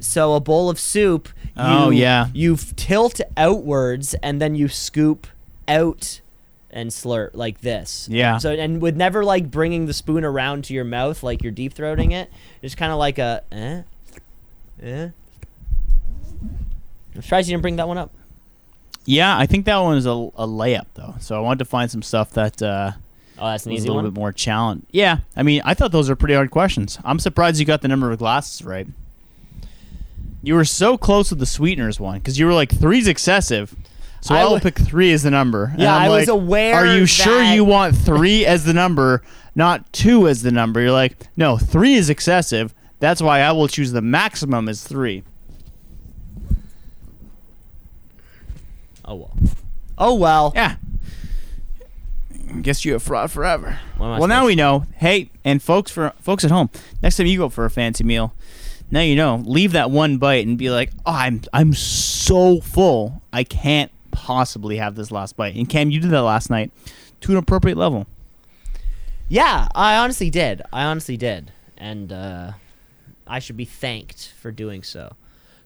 So 0.00 0.32
a 0.34 0.40
bowl 0.40 0.70
of 0.70 0.80
soup. 0.80 1.28
You, 1.44 1.52
Oh, 1.56 1.90
yeah. 1.90 2.28
You 2.32 2.56
tilt 2.56 3.20
outwards 3.36 4.14
and 4.22 4.40
then 4.40 4.54
you 4.54 4.68
scoop 4.68 5.26
out 5.66 6.20
and 6.70 6.90
slurp 6.90 7.30
like 7.34 7.60
this. 7.60 8.08
Yeah. 8.10 8.38
So 8.38 8.52
and 8.52 8.80
with 8.80 8.96
never 8.96 9.24
like 9.24 9.50
bringing 9.50 9.86
the 9.86 9.92
spoon 9.92 10.24
around 10.24 10.64
to 10.64 10.74
your 10.74 10.84
mouth 10.84 11.22
like 11.22 11.42
you're 11.42 11.52
deep 11.52 11.74
throating 11.74 12.12
it. 12.12 12.30
Just 12.62 12.76
kind 12.76 12.92
of 12.92 12.98
like 12.98 13.18
a 13.18 13.42
eh, 13.52 13.82
eh. 14.82 15.08
I'm 17.14 17.22
surprised 17.22 17.48
you 17.48 17.52
didn't 17.54 17.62
bring 17.62 17.76
that 17.76 17.88
one 17.88 17.98
up. 17.98 18.12
Yeah, 19.10 19.38
I 19.38 19.46
think 19.46 19.64
that 19.64 19.78
one 19.78 19.96
is 19.96 20.04
a, 20.06 20.10
a 20.10 20.46
layup 20.46 20.84
though. 20.94 21.14
So 21.18 21.34
I 21.34 21.40
wanted 21.40 21.60
to 21.60 21.64
find 21.64 21.90
some 21.90 22.02
stuff 22.02 22.30
that 22.32 22.60
uh, 22.62 22.92
Oh, 23.38 23.46
that's 23.50 23.64
an 23.66 23.72
was 23.72 23.78
a 23.80 23.82
easy 23.82 23.88
little 23.88 24.02
one. 24.02 24.10
bit 24.10 24.18
more 24.18 24.32
challenge. 24.32 24.84
Yeah, 24.90 25.18
I 25.36 25.42
mean, 25.42 25.62
I 25.64 25.72
thought 25.74 25.92
those 25.92 26.08
were 26.10 26.16
pretty 26.16 26.34
hard 26.34 26.50
questions. 26.50 26.98
I'm 27.04 27.18
surprised 27.18 27.58
you 27.58 27.64
got 27.64 27.80
the 27.82 27.88
number 27.88 28.10
of 28.12 28.18
glasses 28.18 28.64
right. 28.64 28.86
You 30.42 30.54
were 30.54 30.64
so 30.64 30.96
close 30.98 31.30
with 31.30 31.38
the 31.38 31.46
sweeteners 31.46 31.98
one 31.98 32.18
because 32.18 32.38
you 32.38 32.46
were 32.46 32.52
like 32.54 32.70
three's 32.70 33.08
excessive. 33.08 33.74
So 34.20 34.34
I 34.34 34.42
will 34.44 34.56
w- 34.58 34.60
pick 34.72 34.78
three 34.84 35.12
as 35.12 35.22
the 35.22 35.30
number. 35.30 35.64
And 35.72 35.80
Yeah, 35.80 35.94
I'm 35.96 36.02
I 36.02 36.08
was 36.08 36.28
like, 36.28 36.34
aware 36.34 36.74
Are 36.74 36.96
you 36.98 37.06
sure 37.06 37.42
you 37.42 37.64
want 37.64 37.96
three 37.96 38.44
as 38.44 38.64
the 38.64 38.74
number, 38.74 39.22
not 39.54 39.90
two 39.92 40.28
as 40.28 40.42
the 40.42 40.50
number? 40.50 40.80
You're 40.80 40.90
like, 40.92 41.16
no, 41.36 41.56
three 41.56 41.94
is 41.94 42.10
excessive. 42.10 42.74
That's 43.00 43.22
why 43.22 43.40
I 43.40 43.52
will 43.52 43.68
choose 43.68 43.92
the 43.92 44.02
maximum 44.02 44.68
as 44.68 44.82
three. 44.82 45.22
Oh 49.08 49.14
well. 49.14 49.34
Oh 49.96 50.14
well. 50.14 50.52
Yeah. 50.54 50.76
Guess 52.62 52.84
you 52.84 52.94
a 52.94 52.98
fraud 52.98 53.30
forever. 53.30 53.78
What 53.96 54.06
am 54.06 54.12
I 54.12 54.18
Well, 54.18 54.28
now 54.28 54.46
we 54.46 54.54
know. 54.54 54.84
Hey, 54.96 55.30
and 55.44 55.62
folks 55.62 55.90
for 55.90 56.12
folks 56.20 56.44
at 56.44 56.50
home, 56.50 56.68
next 57.02 57.16
time 57.16 57.26
you 57.26 57.38
go 57.38 57.48
for 57.48 57.64
a 57.64 57.70
fancy 57.70 58.04
meal, 58.04 58.34
now 58.90 59.00
you 59.00 59.16
know. 59.16 59.36
Leave 59.44 59.72
that 59.72 59.90
one 59.90 60.18
bite 60.18 60.46
and 60.46 60.58
be 60.58 60.70
like, 60.70 60.92
"Oh, 61.06 61.12
I'm 61.12 61.42
I'm 61.52 61.72
so 61.72 62.60
full. 62.60 63.22
I 63.32 63.44
can't 63.44 63.90
possibly 64.10 64.76
have 64.76 64.94
this 64.94 65.10
last 65.10 65.36
bite." 65.36 65.56
And 65.56 65.68
Cam, 65.68 65.90
you 65.90 66.00
did 66.00 66.10
that 66.10 66.22
last 66.22 66.50
night 66.50 66.70
to 67.22 67.32
an 67.32 67.38
appropriate 67.38 67.76
level. 67.78 68.06
Yeah, 69.28 69.68
I 69.74 69.96
honestly 69.96 70.30
did. 70.30 70.62
I 70.72 70.84
honestly 70.84 71.16
did, 71.16 71.52
and 71.76 72.12
uh, 72.12 72.52
I 73.26 73.38
should 73.38 73.56
be 73.56 73.66
thanked 73.66 74.32
for 74.40 74.50
doing 74.50 74.82
so, 74.82 75.14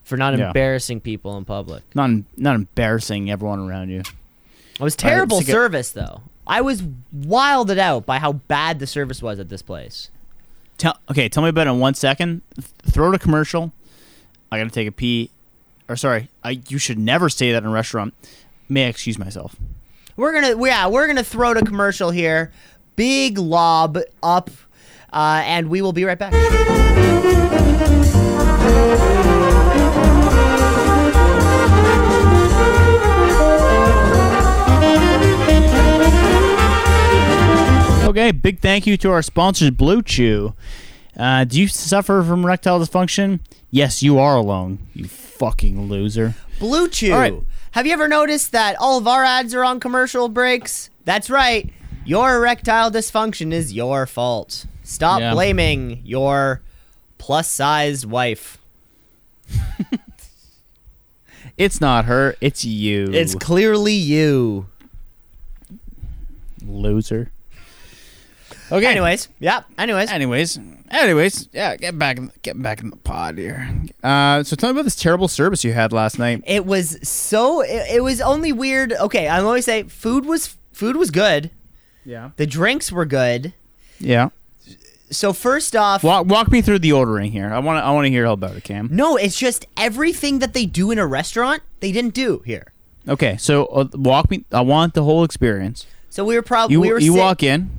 for 0.03 0.17
not 0.17 0.37
Yeah. 0.37 0.47
embarrassing 0.47 1.01
people 1.01 1.37
in 1.37 1.45
public. 1.45 1.83
Not 1.95 2.09
not 2.37 2.55
embarrassing 2.55 3.29
everyone 3.31 3.59
around 3.59 3.89
you. 3.89 3.99
It 3.99 4.81
was 4.81 4.95
terrible 4.95 5.39
to 5.39 5.45
get- 5.45 5.51
service, 5.51 5.91
though. 5.91 6.21
I 6.45 6.61
was 6.61 6.83
wilded 7.11 7.79
out 7.79 8.05
by 8.05 8.19
how 8.19 8.33
bad 8.33 8.79
the 8.79 8.87
service 8.87 9.21
was 9.21 9.39
at 9.39 9.49
this 9.49 9.61
place. 9.61 10.09
Tell 10.77 10.97
okay, 11.09 11.29
tell 11.29 11.43
me 11.43 11.49
about 11.49 11.67
it 11.67 11.71
in 11.71 11.79
one 11.79 11.93
second. 11.93 12.41
Th- 12.55 12.67
throw 12.91 13.11
to 13.11 13.19
commercial. 13.19 13.71
I 14.51 14.57
gotta 14.57 14.69
take 14.71 14.87
a 14.87 14.91
pee. 14.91 15.29
Or 15.87 15.95
sorry, 15.95 16.29
I 16.43 16.61
you 16.67 16.77
should 16.77 16.97
never 16.99 17.29
say 17.29 17.51
that 17.51 17.63
in 17.63 17.69
a 17.69 17.71
restaurant. 17.71 18.13
May 18.69 18.85
I 18.85 18.87
excuse 18.89 19.17
myself? 19.19 19.55
We're 20.15 20.33
gonna, 20.33 20.63
yeah, 20.65 20.87
we're 20.87 21.07
gonna 21.07 21.23
throw 21.23 21.53
to 21.53 21.61
commercial 21.63 22.11
here. 22.11 22.51
Big 22.95 23.37
lob 23.37 23.97
up, 24.21 24.49
uh, 25.11 25.41
and 25.45 25.69
we 25.69 25.81
will 25.81 25.93
be 25.93 26.03
right 26.05 26.17
back. 26.19 26.33
Okay, 38.13 38.29
big 38.29 38.59
thank 38.59 38.85
you 38.85 38.95
to 38.97 39.09
our 39.09 39.23
sponsors, 39.23 39.71
Blue 39.71 40.03
Chew. 40.03 40.53
Uh, 41.17 41.45
do 41.45 41.59
you 41.59 41.67
suffer 41.67 42.21
from 42.21 42.43
erectile 42.43 42.79
dysfunction? 42.79 43.39
Yes, 43.71 44.03
you 44.03 44.19
are 44.19 44.35
alone. 44.35 44.77
You 44.93 45.05
fucking 45.07 45.89
loser. 45.89 46.35
Blue 46.59 46.87
Chew. 46.89 47.11
Right. 47.11 47.33
Have 47.71 47.87
you 47.87 47.93
ever 47.93 48.07
noticed 48.07 48.51
that 48.51 48.75
all 48.75 48.99
of 48.99 49.07
our 49.07 49.23
ads 49.23 49.55
are 49.55 49.63
on 49.63 49.79
commercial 49.79 50.29
breaks? 50.29 50.91
That's 51.05 51.27
right. 51.31 51.71
Your 52.05 52.35
erectile 52.35 52.91
dysfunction 52.91 53.51
is 53.51 53.73
your 53.73 54.05
fault. 54.05 54.67
Stop 54.83 55.19
Yeah. 55.19 55.33
blaming 55.33 55.99
your 56.05 56.61
plus 57.17 57.49
sized 57.49 58.05
wife. 58.05 58.59
It's 61.57 61.79
not 61.79 62.05
her. 62.05 62.35
It's 62.41 62.65
you. 62.65 63.09
It's 63.11 63.35
clearly 63.35 63.93
you. 63.93 64.65
loser. 66.65 67.29
Okay. 68.73 68.87
Anyways, 68.87 69.29
yeah. 69.39 69.63
Anyways, 69.77 70.09
Anyways, 70.09 70.59
anyways, 70.89 71.47
yeah. 71.53 71.75
Get 71.77 71.97
back, 71.99 72.17
get 72.41 72.59
back 72.61 72.81
in 72.81 72.89
the 72.89 72.95
pod 72.97 73.37
here. 73.37 73.69
Uh, 74.03 74.43
so 74.43 74.55
tell 74.55 74.69
me 74.69 74.79
about 74.79 74.85
this 74.85 74.95
terrible 74.95 75.27
service 75.27 75.63
you 75.63 75.73
had 75.73 75.93
last 75.93 76.17
night. 76.17 76.43
it 76.47 76.65
was 76.65 76.97
so. 77.07 77.61
It, 77.61 77.95
it 77.97 78.03
was 78.03 78.19
only 78.19 78.51
weird. 78.51 78.91
Okay, 78.93 79.27
I'm 79.27 79.45
always 79.45 79.65
say 79.65 79.83
food 79.83 80.25
was 80.25 80.55
food 80.71 80.95
was 80.95 81.11
good. 81.11 81.51
Yeah. 82.03 82.31
The 82.37 82.45
drinks 82.47 82.91
were 82.91 83.05
good. 83.05 83.53
Yeah. 83.99 84.29
So 85.11 85.31
first 85.31 85.75
off, 85.75 86.03
Walk, 86.03 86.25
walk 86.25 86.51
me 86.51 86.61
through 86.63 86.79
the 86.79 86.91
ordering 86.93 87.31
here. 87.31 87.53
I 87.53 87.59
want 87.59 87.77
to, 87.79 87.85
I 87.85 87.91
want 87.91 88.05
to 88.05 88.09
hear 88.09 88.25
all 88.25 88.33
about 88.33 88.55
it, 88.55 88.63
Cam. 88.63 88.89
no, 88.91 89.15
it's 89.15 89.37
just 89.37 89.67
everything 89.77 90.39
that 90.39 90.53
they 90.55 90.65
do 90.65 90.89
in 90.89 90.97
a 90.97 91.05
restaurant 91.05 91.61
they 91.81 91.91
didn't 91.91 92.15
do 92.15 92.41
here. 92.45 92.73
Okay, 93.07 93.37
so 93.37 93.65
uh, 93.67 93.85
walk 93.93 94.31
me. 94.31 94.43
I 94.51 94.61
want 94.61 94.95
the 94.95 95.03
whole 95.03 95.23
experience. 95.23 95.85
So 96.09 96.25
we 96.25 96.33
were 96.35 96.41
probably 96.41 96.73
You 96.73 96.81
we 96.81 96.91
were 96.91 96.99
you 96.99 97.13
sit- 97.13 97.19
walk 97.19 97.43
in. 97.43 97.69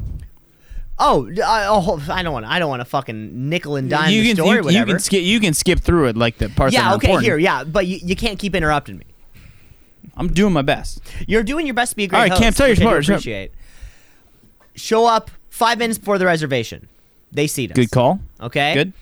Oh, 0.99 1.29
I, 1.45 1.67
oh, 1.69 2.03
I 2.09 2.23
don't 2.23 2.33
want 2.33 2.47
to. 2.47 2.53
I 2.53 2.59
don't 2.59 2.69
want 2.69 2.81
to 2.81 2.85
fucking 2.85 3.49
nickel 3.49 3.77
and 3.77 3.91
dime 3.91 4.13
you 4.13 4.23
the 4.23 4.29
can 4.29 4.37
story. 4.37 4.51
you, 4.51 4.57
you 4.57 4.63
whatever. 4.65 4.87
can 4.93 4.99
skip 5.01 5.23
you 5.23 5.41
can 5.41 5.53
skip 5.55 5.81
through 5.81 6.07
it 6.09 6.17
like 6.17 6.39
the 6.39 6.49
parts 6.51 6.73
yeah. 6.73 6.95
Okay. 6.95 7.09
important. 7.09 7.25
Here. 7.25 7.39
Yeah. 7.39 7.65
But 7.65 7.87
you, 7.87 7.99
you 8.03 8.15
can't 8.15 8.39
keep 8.39 8.55
interrupting 8.55 8.99
me. 8.99 9.05
I'm 10.17 10.29
doing 10.29 10.53
my 10.53 10.63
best. 10.63 11.01
You're 11.27 11.43
doing 11.43 11.67
your 11.67 11.75
best 11.75 11.91
to 11.91 11.97
be 11.97 12.05
a 12.05 12.07
great 12.07 12.19
All 12.19 12.23
right, 12.23 12.31
host. 12.31 12.43
Cam, 12.43 12.53
tell 12.53 12.67
your 12.69 12.77
smart- 12.77 13.05
smart- 13.05 13.19
Appreciate. 13.21 13.53
Show 14.77 15.07
up 15.07 15.31
five 15.51 15.79
minutes 15.79 15.99
before 15.99 16.19
the 16.19 16.27
reservation. 16.27 16.89
They 17.33 17.49
seat 17.49 17.73
us. 17.73 17.75
Good 17.75 17.91
call. 17.91 18.21
Okay. 18.41 18.75
Good. 18.75 18.93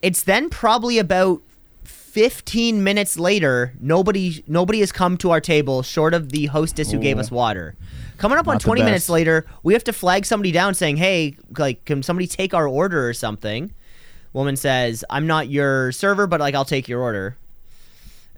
It's 0.00 0.24
then 0.24 0.50
probably 0.50 0.98
about 0.98 1.42
15 2.12 2.84
minutes 2.84 3.18
later. 3.18 3.72
Nobody 3.80 4.44
nobody 4.46 4.80
has 4.80 4.92
come 4.92 5.16
to 5.16 5.30
our 5.30 5.40
table 5.40 5.82
short 5.82 6.12
of 6.12 6.28
the 6.28 6.44
hostess 6.44 6.90
who 6.92 6.98
gave 6.98 7.18
us 7.18 7.30
water. 7.30 7.74
Coming 8.18 8.36
up 8.36 8.46
on 8.46 8.56
Not 8.56 8.60
the 8.60 8.66
20 8.66 8.82
minutes 8.82 9.04
best. 9.04 9.10
later, 9.10 9.46
we 9.62 9.72
have 9.72 9.82
to 9.84 9.94
flag 9.94 10.26
somebody 10.26 10.52
down 10.52 10.74
saying, 10.74 10.98
"Hey, 10.98 11.36
like, 11.56 11.86
can 11.86 12.02
somebody 12.02 12.26
take 12.26 12.52
our 12.52 12.68
order 12.68 13.08
or 13.08 13.14
something?" 13.14 13.72
Woman 14.34 14.56
says, 14.56 15.06
"I'm 15.08 15.26
not 15.26 15.48
your 15.48 15.90
server, 15.92 16.26
but 16.26 16.38
like, 16.38 16.54
I'll 16.54 16.66
take 16.66 16.86
your 16.86 17.00
order." 17.00 17.38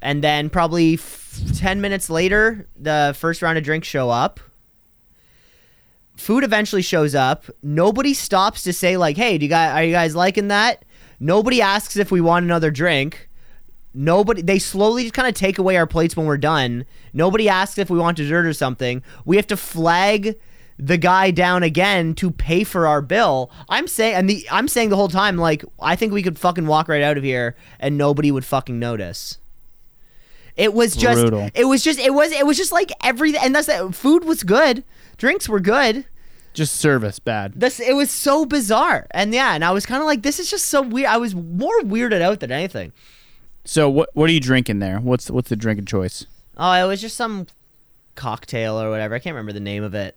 And 0.00 0.22
then 0.22 0.50
probably 0.50 0.94
f- 0.94 1.40
10 1.56 1.80
minutes 1.80 2.08
later, 2.08 2.68
the 2.80 3.16
first 3.18 3.42
round 3.42 3.58
of 3.58 3.64
drinks 3.64 3.88
show 3.88 4.08
up. 4.08 4.38
Food 6.16 6.44
eventually 6.44 6.82
shows 6.82 7.16
up. 7.16 7.46
Nobody 7.60 8.14
stops 8.14 8.62
to 8.62 8.72
say 8.72 8.96
like, 8.96 9.16
"Hey, 9.16 9.36
do 9.36 9.44
you 9.46 9.50
guys 9.50 9.70
are 9.74 9.82
you 9.82 9.92
guys 9.92 10.14
liking 10.14 10.46
that?" 10.46 10.84
Nobody 11.18 11.60
asks 11.60 11.96
if 11.96 12.12
we 12.12 12.20
want 12.20 12.44
another 12.44 12.70
drink. 12.70 13.28
Nobody 13.94 14.42
they 14.42 14.58
slowly 14.58 15.04
just 15.04 15.14
kind 15.14 15.28
of 15.28 15.34
take 15.34 15.58
away 15.58 15.76
our 15.76 15.86
plates 15.86 16.16
when 16.16 16.26
we're 16.26 16.36
done. 16.36 16.84
Nobody 17.12 17.48
asks 17.48 17.78
if 17.78 17.88
we 17.88 17.98
want 17.98 18.16
dessert 18.16 18.44
or 18.44 18.52
something. 18.52 19.02
We 19.24 19.36
have 19.36 19.46
to 19.46 19.56
flag 19.56 20.36
the 20.78 20.98
guy 20.98 21.30
down 21.30 21.62
again 21.62 22.14
to 22.14 22.32
pay 22.32 22.64
for 22.64 22.88
our 22.88 23.00
bill. 23.00 23.50
I'm 23.68 23.86
saying 23.86 24.16
and 24.16 24.28
the 24.28 24.46
I'm 24.50 24.66
saying 24.66 24.88
the 24.88 24.96
whole 24.96 25.08
time 25.08 25.36
like 25.36 25.64
I 25.80 25.94
think 25.94 26.12
we 26.12 26.22
could 26.22 26.38
fucking 26.38 26.66
walk 26.66 26.88
right 26.88 27.02
out 27.02 27.16
of 27.16 27.22
here 27.22 27.54
and 27.78 27.96
nobody 27.96 28.32
would 28.32 28.44
fucking 28.44 28.78
notice. 28.78 29.38
It 30.56 30.74
was 30.74 30.96
just 30.96 31.20
Brutal. 31.20 31.50
it 31.54 31.64
was 31.64 31.82
just 31.82 31.98
it 31.98 32.14
was 32.14 32.32
it 32.32 32.46
was 32.46 32.56
just 32.56 32.72
like 32.72 32.90
everything 33.02 33.40
and 33.44 33.54
that's 33.54 33.68
that 33.68 33.94
food 33.94 34.24
was 34.24 34.42
good. 34.42 34.82
Drinks 35.16 35.48
were 35.48 35.60
good. 35.60 36.04
Just 36.52 36.76
service 36.76 37.18
bad. 37.18 37.52
This 37.56 37.80
it 37.80 37.94
was 37.94 38.10
so 38.10 38.44
bizarre. 38.44 39.06
And 39.12 39.32
yeah, 39.32 39.54
and 39.54 39.64
I 39.64 39.72
was 39.72 39.86
kind 39.86 40.00
of 40.00 40.06
like 40.06 40.22
this 40.22 40.40
is 40.40 40.50
just 40.50 40.68
so 40.68 40.82
weird. 40.82 41.08
I 41.08 41.16
was 41.16 41.34
more 41.34 41.80
weirded 41.82 42.20
out 42.20 42.40
than 42.40 42.52
anything. 42.52 42.92
So 43.64 43.88
what 43.88 44.10
what 44.14 44.28
are 44.28 44.32
you 44.32 44.40
drinking 44.40 44.78
there? 44.80 44.98
What's 44.98 45.30
what's 45.30 45.48
the 45.48 45.56
drinking 45.56 45.86
choice? 45.86 46.26
Oh, 46.56 46.72
it 46.72 46.86
was 46.86 47.00
just 47.00 47.16
some 47.16 47.46
cocktail 48.14 48.80
or 48.80 48.90
whatever. 48.90 49.14
I 49.14 49.18
can't 49.18 49.34
remember 49.34 49.52
the 49.52 49.60
name 49.60 49.82
of 49.82 49.94
it. 49.94 50.16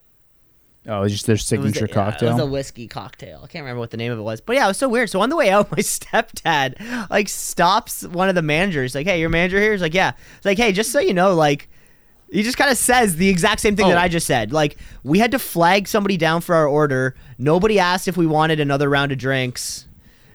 Oh, 0.90 1.02
it's 1.04 1.14
just 1.14 1.26
their 1.26 1.34
It 1.34 1.38
was 1.40 1.44
a- 1.44 1.46
signature 1.48 1.86
yeah, 1.88 1.94
cocktail. 1.94 2.30
it 2.30 2.34
was 2.34 2.42
a 2.42 2.46
whiskey 2.46 2.88
cocktail. 2.88 3.42
I 3.44 3.48
can't 3.48 3.64
remember 3.64 3.80
what 3.80 3.92
the 3.92 3.98
name 3.98 4.12
of 4.12 4.20
it 4.20 4.22
was. 4.22 4.40
But 4.40 4.56
yeah, 4.56 4.66
it 4.66 4.70
was 4.70 4.78
so 4.78 4.88
weird. 4.88 5.10
So 5.10 5.20
on 5.22 5.30
the 5.30 5.36
way 5.36 5.50
out, 5.50 5.70
my 5.72 5.80
stepdad 5.80 7.10
like 7.10 7.28
stops 7.30 8.04
one 8.04 8.30
of 8.30 8.36
the 8.36 8.42
managers. 8.42 8.96
Like, 8.96 9.06
hey, 9.08 9.20
your 9.20 9.30
manager 9.30 9.60
here? 9.60 9.72
He's 9.74 9.82
like, 9.82 9.94
yeah. 9.94 10.14
It's 10.38 10.46
like, 10.46 10.58
hey, 10.58 10.72
just 10.72 10.92
so 10.92 11.00
you 11.00 11.14
know, 11.14 11.34
like 11.36 11.68
he 12.32 12.44
just 12.44 12.58
kind 12.58 12.70
of 12.72 12.78
says 12.78 13.16
the 13.16 13.30
exact 13.30 13.62
same 13.62 13.76
thing 13.78 13.88
that 13.88 13.98
Oh. 13.98 14.02
I 14.02 14.08
just 14.10 14.28
said. 14.28 14.52
Like, 14.54 14.78
we 15.04 15.20
had 15.20 15.32
to 15.32 15.40
flag 15.40 15.88
somebody 15.88 16.18
down 16.18 16.42
for 16.42 16.56
our 16.56 16.68
order. 16.68 17.16
Nobody 17.38 17.80
asked 17.80 18.08
if 18.10 18.18
we 18.18 18.28
wanted 18.28 18.60
another 18.60 18.90
round 18.90 19.12
of 19.14 19.18
drinks. 19.18 19.88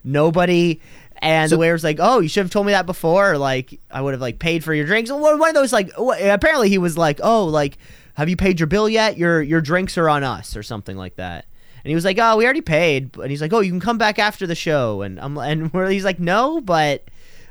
Nobody. 0.04 0.80
And 1.22 1.48
So- 1.48 1.56
the 1.56 1.60
waiter's 1.60 1.84
like, 1.84 1.98
"Oh, 2.00 2.18
you 2.20 2.28
should 2.28 2.42
have 2.42 2.50
told 2.50 2.66
me 2.66 2.72
that 2.72 2.84
before. 2.84 3.38
Like, 3.38 3.78
I 3.90 4.00
would 4.02 4.12
have 4.12 4.20
like 4.20 4.38
paid 4.38 4.62
for 4.64 4.74
your 4.74 4.84
drinks." 4.86 5.10
One 5.10 5.38
one 5.38 5.48
of 5.48 5.54
those 5.54 5.72
like, 5.72 5.90
apparently 5.96 6.68
he 6.68 6.78
was 6.78 6.98
like, 6.98 7.20
"Oh, 7.22 7.44
like, 7.46 7.78
have 8.14 8.28
you 8.28 8.36
paid 8.36 8.58
your 8.60 8.66
bill 8.66 8.88
yet? 8.88 9.16
Your 9.16 9.40
your 9.40 9.60
drinks 9.60 9.96
are 9.96 10.08
on 10.08 10.24
us 10.24 10.56
or 10.56 10.62
something 10.62 10.96
like 10.96 11.16
that." 11.16 11.46
And 11.84 11.88
he 11.90 11.94
was 11.94 12.04
like, 12.04 12.18
"Oh, 12.20 12.36
we 12.36 12.44
already 12.44 12.60
paid." 12.60 13.16
And 13.16 13.30
he's 13.30 13.40
like, 13.40 13.52
"Oh, 13.52 13.60
you 13.60 13.70
can 13.70 13.80
come 13.80 13.98
back 13.98 14.18
after 14.18 14.46
the 14.46 14.54
show." 14.56 15.02
And 15.02 15.18
I'm 15.20 15.38
and 15.38 15.72
where 15.72 15.88
he's 15.88 16.04
like, 16.04 16.18
"No, 16.18 16.60
but 16.60 17.04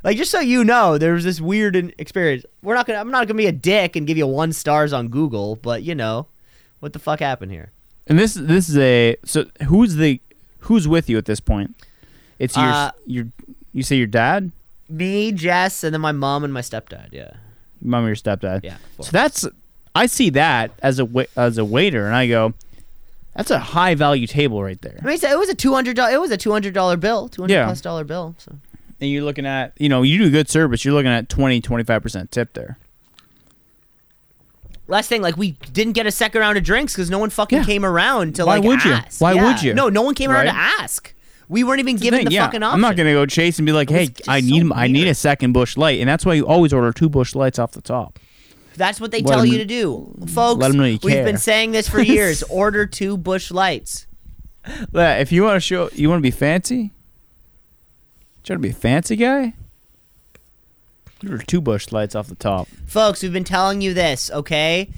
Like 0.03 0.17
just 0.17 0.31
so 0.31 0.39
you 0.39 0.63
know, 0.63 0.97
there 0.97 1.13
was 1.13 1.23
this 1.23 1.39
weird 1.39 1.75
experience. 1.99 2.43
We're 2.63 2.73
not 2.75 2.87
gonna. 2.87 2.99
I'm 2.99 3.11
not 3.11 3.27
gonna 3.27 3.37
be 3.37 3.45
a 3.47 3.51
dick 3.51 3.95
and 3.95 4.05
give 4.07 4.17
you 4.17 4.25
one 4.27 4.51
stars 4.51 4.91
on 4.93 5.07
Google, 5.09 5.55
but 5.57 5.83
you 5.83 5.93
know, 5.95 6.27
what 6.81 6.91
the 6.93 6.99
fuck 6.99 7.19
happened 7.19 7.51
here? 7.51 7.71
And 8.07 8.17
this 8.19 8.33
this 8.33 8.67
is 8.67 8.77
a 8.77 9.15
so 9.23 9.45
who's 9.67 9.95
the 9.95 10.19
who's 10.61 10.87
with 10.87 11.07
you 11.09 11.17
at 11.19 11.25
this 11.25 11.39
point? 11.39 11.75
It's 12.39 12.57
your 12.57 12.65
Uh, 12.65 12.91
your 13.05 13.25
you 13.73 13.83
say 13.83 13.95
your 13.95 14.07
dad, 14.07 14.51
Me, 14.89 15.31
Jess, 15.31 15.83
and 15.83 15.93
then 15.93 16.01
my 16.01 16.11
mom 16.11 16.43
and 16.43 16.53
my 16.53 16.61
stepdad. 16.61 17.09
Yeah, 17.11 17.31
mom 17.81 18.03
or 18.05 18.07
your 18.07 18.15
stepdad. 18.15 18.61
yeah. 18.63 18.77
four. 18.95 19.05
So 19.05 19.11
that's 19.11 19.47
I 19.95 20.05
see 20.05 20.29
that 20.31 20.71
as 20.81 20.99
a 20.99 21.27
as 21.35 21.57
a 21.57 21.65
waiter, 21.65 22.05
and 22.05 22.15
I 22.15 22.27
go, 22.27 22.53
that's 23.35 23.51
a 23.51 23.59
high 23.59 23.95
value 23.95 24.27
table 24.27 24.61
right 24.63 24.81
there. 24.81 24.99
I 25.01 25.05
mean, 25.05 25.17
it 25.21 25.37
was 25.37 25.49
a 25.49 25.55
two 25.55 25.73
hundred 25.73 25.95
dollar. 25.95 26.11
It 26.13 26.19
was 26.21 26.31
a 26.31 26.37
two 26.37 26.51
hundred 26.51 26.73
dollar 26.73 26.97
bill, 26.97 27.29
two 27.29 27.41
hundred 27.43 27.53
Yeah. 27.53 27.65
plus 27.65 27.81
dollar 27.81 28.03
bill. 28.03 28.35
So 28.37 28.55
And 28.99 29.09
you're 29.09 29.23
looking 29.23 29.45
at 29.45 29.73
you 29.79 29.89
know 29.89 30.01
you 30.03 30.17
do 30.17 30.29
good 30.29 30.49
service, 30.49 30.83
you're 30.85 30.93
looking 30.93 31.11
at 31.11 31.29
20 31.29 31.61
25 31.61 32.01
percent 32.01 32.31
tip 32.31 32.53
there. 32.53 32.77
last 34.87 35.07
thing, 35.07 35.21
like 35.21 35.37
we 35.37 35.51
didn't 35.71 35.93
get 35.93 36.05
a 36.05 36.11
second 36.11 36.41
round 36.41 36.57
of 36.57 36.63
drinks 36.63 36.93
because 36.93 37.09
no 37.09 37.17
one 37.19 37.29
fucking 37.29 37.59
Yeah. 37.59 37.63
came 37.65 37.85
around 37.85 38.35
to 38.35 38.45
Why 38.45 38.57
like 38.57 38.63
would 38.67 38.83
you? 38.83 38.91
ask. 38.93 39.21
Why 39.21 39.33
Yeah. 39.33 39.45
would 39.45 39.63
you? 39.63 39.73
No, 39.73 39.87
no 39.89 40.01
one 40.01 40.15
came 40.15 40.29
around 40.31 40.45
to 40.45 40.55
ask. 40.55 41.13
We 41.51 41.65
weren't 41.65 41.81
even 41.81 41.97
given 41.97 42.19
thing, 42.19 42.27
the 42.29 42.33
yeah. 42.33 42.45
fucking 42.45 42.63
option. 42.63 42.73
I'm 42.75 42.79
not 42.81 42.95
gonna 42.95 43.11
go 43.11 43.25
chase 43.25 43.59
and 43.59 43.65
be 43.65 43.73
like, 43.73 43.89
hey, 43.89 44.07
I 44.25 44.39
so 44.39 44.47
need 44.47 44.71
I 44.73 44.87
need 44.87 45.07
a 45.07 45.13
second 45.13 45.51
Busch 45.51 45.75
Light, 45.75 45.99
and 45.99 46.07
that's 46.07 46.25
why 46.25 46.33
you 46.33 46.47
always 46.47 46.71
order 46.71 46.93
two 46.93 47.09
Busch 47.09 47.35
Lights 47.35 47.59
off 47.59 47.73
the 47.73 47.81
top. 47.81 48.19
That's 48.77 49.01
what 49.01 49.11
they 49.11 49.19
Let 49.21 49.31
tell 49.33 49.41
'em- 49.41 49.47
you 49.47 49.57
to 49.57 49.65
do, 49.65 50.15
folks. 50.27 50.61
let 50.61 50.71
'em 50.71 50.77
know 50.77 50.85
you 50.85 50.97
We've 51.03 51.25
been 51.25 51.37
saying 51.37 51.71
this 51.71 51.89
for 51.89 52.01
years. 52.01 52.41
Order 52.49 52.85
two 52.85 53.17
Busch 53.17 53.51
Lights. 53.51 54.07
If 54.93 55.31
you 55.33 55.43
want 55.43 55.57
to 55.57 55.59
show, 55.59 55.89
you 55.93 56.07
want 56.07 56.19
to 56.19 56.23
be 56.23 56.31
fancy. 56.31 56.91
Trying 58.43 58.59
to 58.59 58.63
be 58.63 58.69
a 58.69 58.73
fancy 58.73 59.17
guy. 59.17 59.53
Order 61.21 61.39
two 61.39 61.59
Busch 61.59 61.91
Lights 61.91 62.15
off 62.15 62.27
the 62.27 62.35
top. 62.35 62.69
Folks, 62.87 63.21
we've 63.23 63.33
been 63.33 63.43
telling 63.43 63.81
you 63.81 63.93
this, 63.93 64.31
okay? 64.31 64.89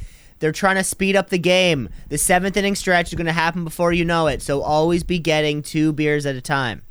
They're 0.43 0.51
trying 0.51 0.75
to 0.75 0.83
speed 0.83 1.15
up 1.15 1.29
the 1.29 1.37
game. 1.37 1.87
The 2.09 2.17
seventh 2.17 2.57
inning 2.57 2.75
stretch 2.75 3.07
is 3.07 3.13
going 3.13 3.27
to 3.27 3.31
happen 3.31 3.63
before 3.63 3.93
you 3.93 4.03
know 4.03 4.27
it, 4.27 4.41
so 4.41 4.61
always 4.61 5.01
be 5.01 5.17
getting 5.17 5.63
two 5.63 5.93
beers 5.93 6.25
at 6.25 6.35
a 6.35 6.41
time. 6.41 6.81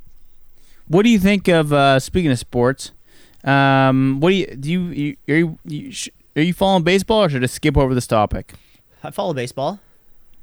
What 0.88 1.02
do 1.02 1.10
you 1.10 1.18
think 1.18 1.48
of 1.48 1.70
uh, 1.70 2.00
speaking 2.00 2.30
of 2.30 2.38
sports? 2.38 2.92
Um, 3.44 4.20
what 4.20 4.30
do 4.30 4.36
you 4.36 4.46
do? 4.46 4.70
You, 4.70 4.90
you 4.94 5.16
are 5.28 5.36
you, 5.36 5.58
you 5.66 5.92
sh- 5.92 6.08
are 6.34 6.40
you 6.40 6.54
following 6.54 6.82
baseball 6.82 7.24
or 7.24 7.28
should 7.28 7.42
I 7.44 7.46
skip 7.46 7.76
over 7.76 7.94
this 7.94 8.06
topic? 8.06 8.54
I 9.04 9.10
follow 9.10 9.34
baseball. 9.34 9.80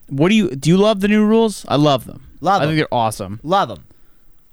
What 0.10 0.30
do 0.30 0.36
you 0.36 0.56
do? 0.56 0.70
You 0.70 0.78
love 0.78 1.00
the 1.00 1.08
new 1.08 1.26
rules? 1.26 1.66
I 1.68 1.78
love 1.78 2.06
them. 2.06 2.28
Love 2.42 2.62
I 2.62 2.66
think 2.66 2.78
they're 2.78 2.94
awesome. 2.94 3.40
Love 3.42 3.70
them. 3.70 3.86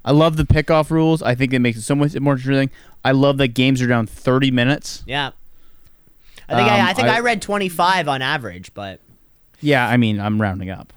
I 0.03 0.13
love 0.13 0.39
the 0.39 0.45
pickoff 0.45 0.91
rules. 0.91 1.21
I 1.21 1.35
think 1.35 1.53
it 1.53 1.59
makes 1.59 1.77
it 1.77 1.83
so 1.83 1.95
much 1.95 2.19
more 2.19 2.33
interesting. 2.33 2.71
I 3.05 3.13
love 3.13 3.37
that 3.37 3.49
games 3.49 3.83
are 3.83 3.87
down 3.87 4.07
thirty 4.07 4.51
minutes. 4.51 5.05
Yeah. 5.07 5.33
I 6.49 6.55
think 6.57 6.71
I, 6.71 6.81
Um, 6.81 6.87
I 6.87 6.93
think 6.93 7.09
I- 7.09 7.17
I 7.17 7.21
read 7.21 7.43
25 7.43 8.09
on 8.09 8.23
average, 8.23 8.73
but 8.75 9.01
Yeah, 9.61 9.89
I 9.89 9.97
mean, 9.97 10.21
I'm 10.21 10.41
rounding 10.41 10.71
up. 10.71 10.93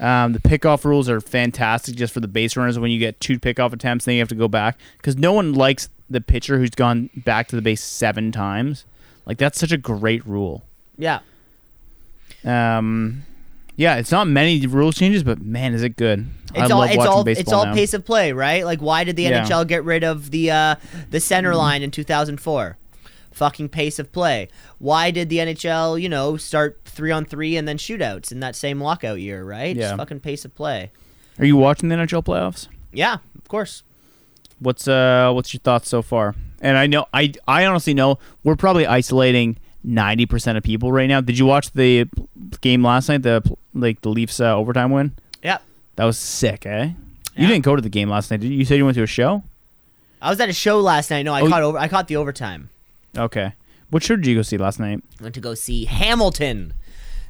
Um, 0.00 0.32
the 0.32 0.38
pickoff 0.38 0.84
rules 0.84 1.08
are 1.08 1.20
fantastic 1.20 1.96
just 1.96 2.14
for 2.14 2.20
the 2.20 2.28
base 2.28 2.56
runners 2.56 2.78
when 2.78 2.90
you 2.90 2.98
get 3.00 3.18
two 3.20 3.38
pickoff 3.40 3.72
attempts, 3.72 4.04
then 4.04 4.14
you 4.14 4.20
have 4.20 4.28
to 4.28 4.34
go 4.36 4.46
back 4.48 4.78
because 4.98 5.16
no 5.16 5.32
one 5.32 5.54
likes 5.54 5.88
the 6.08 6.20
pitcher 6.20 6.58
who's 6.58 6.70
gone 6.70 7.10
back 7.16 7.48
to 7.48 7.56
the 7.56 7.62
base 7.62 7.82
seven 7.82 8.30
times. 8.30 8.84
Like 9.26 9.38
that's 9.38 9.58
such 9.58 9.72
a 9.72 9.76
great 9.76 10.24
rule. 10.26 10.64
yeah. 10.96 11.20
Um, 12.44 13.24
yeah, 13.76 13.96
it's 13.96 14.10
not 14.12 14.26
many 14.28 14.64
rule 14.66 14.92
changes, 14.92 15.22
but 15.22 15.40
man, 15.40 15.74
is 15.74 15.82
it 15.82 15.96
good! 15.96 16.26
I 16.54 16.62
It's 16.62 16.70
all 16.72 16.80
love 16.80 16.90
it's 16.90 16.98
watching 16.98 17.12
all 17.12 17.24
baseball 17.24 17.40
it's 17.42 17.52
all 17.52 17.64
now. 17.66 17.74
pace 17.74 17.94
of 17.94 18.04
play, 18.04 18.32
right? 18.32 18.64
Like 18.64 18.80
why 18.80 19.04
did 19.04 19.16
the 19.16 19.24
Yeah. 19.24 19.44
NHL 19.44 19.64
get 19.66 19.84
rid 19.84 20.04
of 20.04 20.30
the 20.30 20.50
uh 20.50 20.74
the 21.10 21.20
center 21.20 21.54
line 21.54 21.82
in 21.82 21.90
2004? 21.90 22.76
Fucking 23.38 23.68
pace 23.68 23.98
of 23.98 24.10
play. 24.12 24.48
Why 24.78 25.10
did 25.10 25.28
the 25.28 25.38
NHL, 25.38 26.00
you 26.00 26.08
know, 26.08 26.36
start 26.36 26.80
3 26.84 27.10
on 27.12 27.24
3 27.24 27.56
and 27.56 27.68
then 27.68 27.78
shootouts 27.78 28.32
in 28.32 28.40
that 28.40 28.56
same 28.56 28.80
lockout 28.80 29.20
year, 29.20 29.44
right? 29.44 29.74
Yeah. 29.76 29.82
Just 29.88 29.96
fucking 29.96 30.20
pace 30.20 30.44
of 30.44 30.54
play. 30.54 30.90
Are 31.38 31.44
you 31.44 31.56
watching 31.56 31.88
the 31.88 31.94
NHL 31.96 32.24
playoffs? 32.24 32.66
Yeah, 32.92 33.18
of 33.36 33.46
course. 33.48 33.84
What's 34.58 34.88
uh 34.88 35.30
what's 35.32 35.54
your 35.54 35.60
thoughts 35.60 35.88
so 35.88 36.02
far? 36.02 36.34
And 36.60 36.76
I 36.76 36.88
know 36.88 37.06
I 37.14 37.32
I 37.46 37.64
honestly 37.64 37.94
know 37.94 38.18
we're 38.42 38.56
probably 38.56 38.86
isolating 38.88 39.56
ninety 39.84 40.26
percent 40.26 40.58
of 40.58 40.64
people 40.64 40.90
right 40.90 41.06
now. 41.06 41.20
Did 41.20 41.38
you 41.38 41.46
watch 41.46 41.70
the 41.70 42.08
game 42.60 42.82
last 42.84 43.08
night? 43.08 43.22
The 43.22 43.40
like 43.72 44.00
the 44.00 44.08
Leafs 44.08 44.40
uh, 44.40 44.56
overtime 44.56 44.90
win. 44.90 45.12
Yeah. 45.44 45.58
That 45.94 46.06
was 46.06 46.18
sick, 46.18 46.66
eh? 46.66 46.90
You 47.36 47.46
didn't 47.46 47.64
go 47.64 47.76
to 47.76 47.82
the 47.82 47.88
game 47.88 48.08
last 48.08 48.32
night. 48.32 48.40
Did 48.40 48.50
you? 48.50 48.58
you 48.58 48.64
said 48.64 48.78
you 48.78 48.84
went 48.84 48.96
to 48.96 49.04
a 49.04 49.06
show? 49.06 49.44
I 50.20 50.30
was 50.30 50.40
at 50.40 50.48
a 50.48 50.52
show 50.52 50.80
last 50.80 51.08
night. 51.10 51.22
No, 51.22 51.32
I 51.32 51.42
Oh, 51.42 51.48
caught 51.48 51.62
over 51.62 51.78
I 51.78 51.86
caught 51.86 52.08
the 52.08 52.16
overtime. 52.16 52.70
Okay. 53.16 53.52
What 53.90 54.02
show 54.02 54.16
did 54.16 54.26
you 54.26 54.34
go 54.36 54.42
see 54.42 54.58
last 54.58 54.78
night? 54.78 55.02
I 55.18 55.22
went 55.22 55.34
to 55.34 55.40
go 55.40 55.54
see 55.54 55.86
Hamilton, 55.86 56.74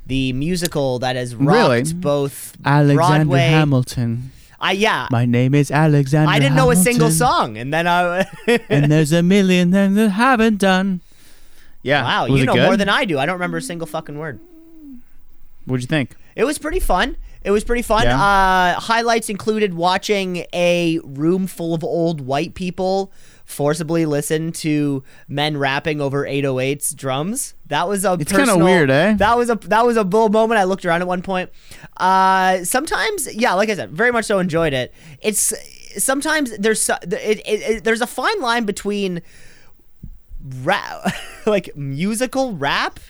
the 0.06 0.32
musical 0.32 0.98
that 0.98 1.14
has 1.16 1.34
rocked 1.36 1.50
Really? 1.50 1.92
both 1.94 2.56
Broadway. 2.60 3.40
Hamilton. 3.40 4.32
I 4.60 4.72
yeah. 4.72 5.06
My 5.10 5.24
name 5.24 5.54
is 5.54 5.70
Alexander. 5.70 6.30
I 6.30 6.40
didn't 6.40 6.56
know 6.56 6.70
a 6.72 6.76
single 6.76 7.10
song, 7.10 7.56
and 7.56 7.72
then 7.72 7.86
I. 7.86 8.26
and 8.68 8.90
there's 8.90 9.12
a 9.12 9.22
million 9.22 9.70
things 9.70 9.94
that 9.94 10.10
haven't 10.10 10.58
done. 10.58 11.00
Yeah. 11.82 12.02
wow, 12.02 12.26
Was 12.28 12.40
you 12.40 12.46
know 12.46 12.54
good? 12.54 12.64
more 12.64 12.76
than 12.76 12.88
I 12.88 13.04
do. 13.04 13.20
I 13.20 13.26
don't 13.26 13.34
remember 13.34 13.58
a 13.58 13.62
single 13.62 13.86
fucking 13.86 14.18
word. 14.18 14.40
What'd 15.64 15.82
you 15.82 15.86
think? 15.86 16.16
It 16.34 16.44
was 16.44 16.58
pretty 16.58 16.80
fun. 16.80 17.16
It 17.44 17.52
was 17.52 17.62
pretty 17.62 17.82
fun. 17.82 18.02
Yeah. 18.02 18.20
Uh, 18.20 18.80
highlights 18.80 19.28
included 19.28 19.74
watching 19.74 20.44
a 20.52 20.98
room 21.04 21.46
full 21.46 21.72
of 21.72 21.84
old 21.84 22.20
white 22.20 22.54
people 22.54 23.12
forcibly 23.48 24.04
listen 24.04 24.52
to 24.52 25.02
men 25.26 25.56
rapping 25.56 26.02
over 26.02 26.24
808's 26.24 26.94
drums. 26.94 27.54
That 27.66 27.88
was 27.88 28.04
a 28.04 28.12
It's 28.12 28.30
kinda 28.30 28.58
weird, 28.58 28.90
eh? 28.90 29.14
That 29.14 29.36
was 29.38 29.48
a 29.48 29.54
that 29.54 29.86
was 29.86 29.96
a 29.96 30.04
bull 30.04 30.28
moment. 30.28 30.60
I 30.60 30.64
looked 30.64 30.84
around 30.84 31.00
at 31.00 31.08
one 31.08 31.22
point. 31.22 31.50
Uh, 31.96 32.62
sometimes, 32.64 33.34
yeah, 33.34 33.54
like 33.54 33.70
I 33.70 33.74
said, 33.74 33.90
very 33.90 34.12
much 34.12 34.26
so 34.26 34.38
enjoyed 34.38 34.74
it. 34.74 34.92
It's 35.20 35.54
sometimes 35.96 36.56
there's 36.58 36.88
it, 36.88 37.12
it, 37.12 37.42
it, 37.46 37.84
there's 37.84 38.02
a 38.02 38.06
fine 38.06 38.40
line 38.40 38.64
between 38.66 39.22
rap 40.62 41.12
like 41.46 41.74
musical 41.74 42.54
rap 42.54 43.00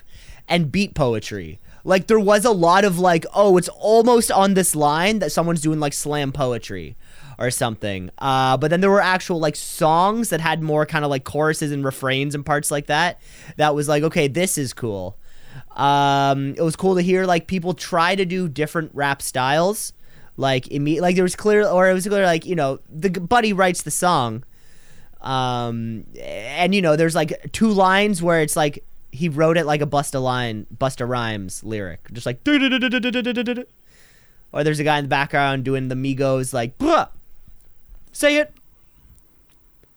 and 0.49 0.73
beat 0.73 0.95
poetry 0.95 1.59
like 1.85 2.07
there 2.07 2.19
was 2.19 2.45
a 2.45 2.51
lot 2.51 2.85
of 2.85 2.99
like 2.99 3.27
oh 3.35 3.57
it's 3.57 3.69
almost 3.69 4.31
on 4.31 4.55
this 4.55 4.75
line 4.75 5.19
that 5.19 5.31
someone's 5.31 5.61
doing 5.61 5.79
like 5.79 5.93
slam 5.93 6.33
poetry 6.33 6.97
or 7.39 7.51
something. 7.51 8.11
Uh 8.19 8.57
but 8.57 8.71
then 8.71 8.81
there 8.81 8.91
were 8.91 9.01
actual 9.01 9.39
like 9.39 9.57
songs 9.57 10.31
that 10.31 10.41
had 10.41 10.63
more 10.63 10.85
kind 10.87 11.05
of 11.05 11.11
like 11.11 11.25
choruses 11.25 11.73
and 11.73 11.85
refrains 11.85 12.35
and 12.35 12.45
parts 12.45 12.71
like 12.71 12.87
that 12.87 13.21
that 13.57 13.75
was 13.75 13.89
like 13.89 14.03
okay 14.03 14.29
this 14.29 14.59
is 14.59 14.73
cool. 14.73 15.17
Um 15.77 16.55
it 16.57 16.63
was 16.63 16.77
cool 16.77 16.95
to 16.97 17.03
hear 17.03 17.25
like 17.25 17.47
people 17.47 17.75
try 17.75 18.15
to 18.15 18.25
do 18.25 18.49
different 18.49 18.91
rap 18.95 19.23
styles 19.23 19.93
like 20.37 20.65
imme- 20.67 21.01
like 21.01 21.17
there 21.17 21.25
was 21.25 21.37
clear 21.37 21.67
or 21.67 21.89
it 21.91 21.93
was 21.93 22.07
clear 22.07 22.25
like 22.25 22.47
you 22.47 22.55
know 22.55 22.79
the 22.89 23.11
buddy 23.11 23.53
writes 23.53 23.83
the 23.83 23.91
song 23.91 24.45
um 25.21 26.05
and 26.21 26.75
you 26.75 26.81
know 26.81 26.95
there's 26.95 27.17
like 27.17 27.51
two 27.53 27.69
lines 27.69 28.23
where 28.23 28.41
it's 28.41 28.55
like 28.57 28.85
he 29.11 29.29
wrote 29.29 29.57
it 29.57 29.67
like 29.67 29.83
a 29.83 29.87
busta 29.87 30.23
line 30.23 30.65
Busta 30.77 31.09
Rhymes 31.09 31.65
lyric 31.65 32.07
just 32.13 32.25
like 32.25 32.39
or 34.53 34.65
there's 34.65 34.79
a 34.79 34.85
guy 34.85 34.99
in 34.99 35.05
the 35.05 35.09
background 35.09 35.65
doing 35.65 35.89
the 35.89 35.97
Migos 35.97 36.55
like 36.55 36.79
Bruh, 36.79 37.09
say 38.19 38.39
it 38.39 38.53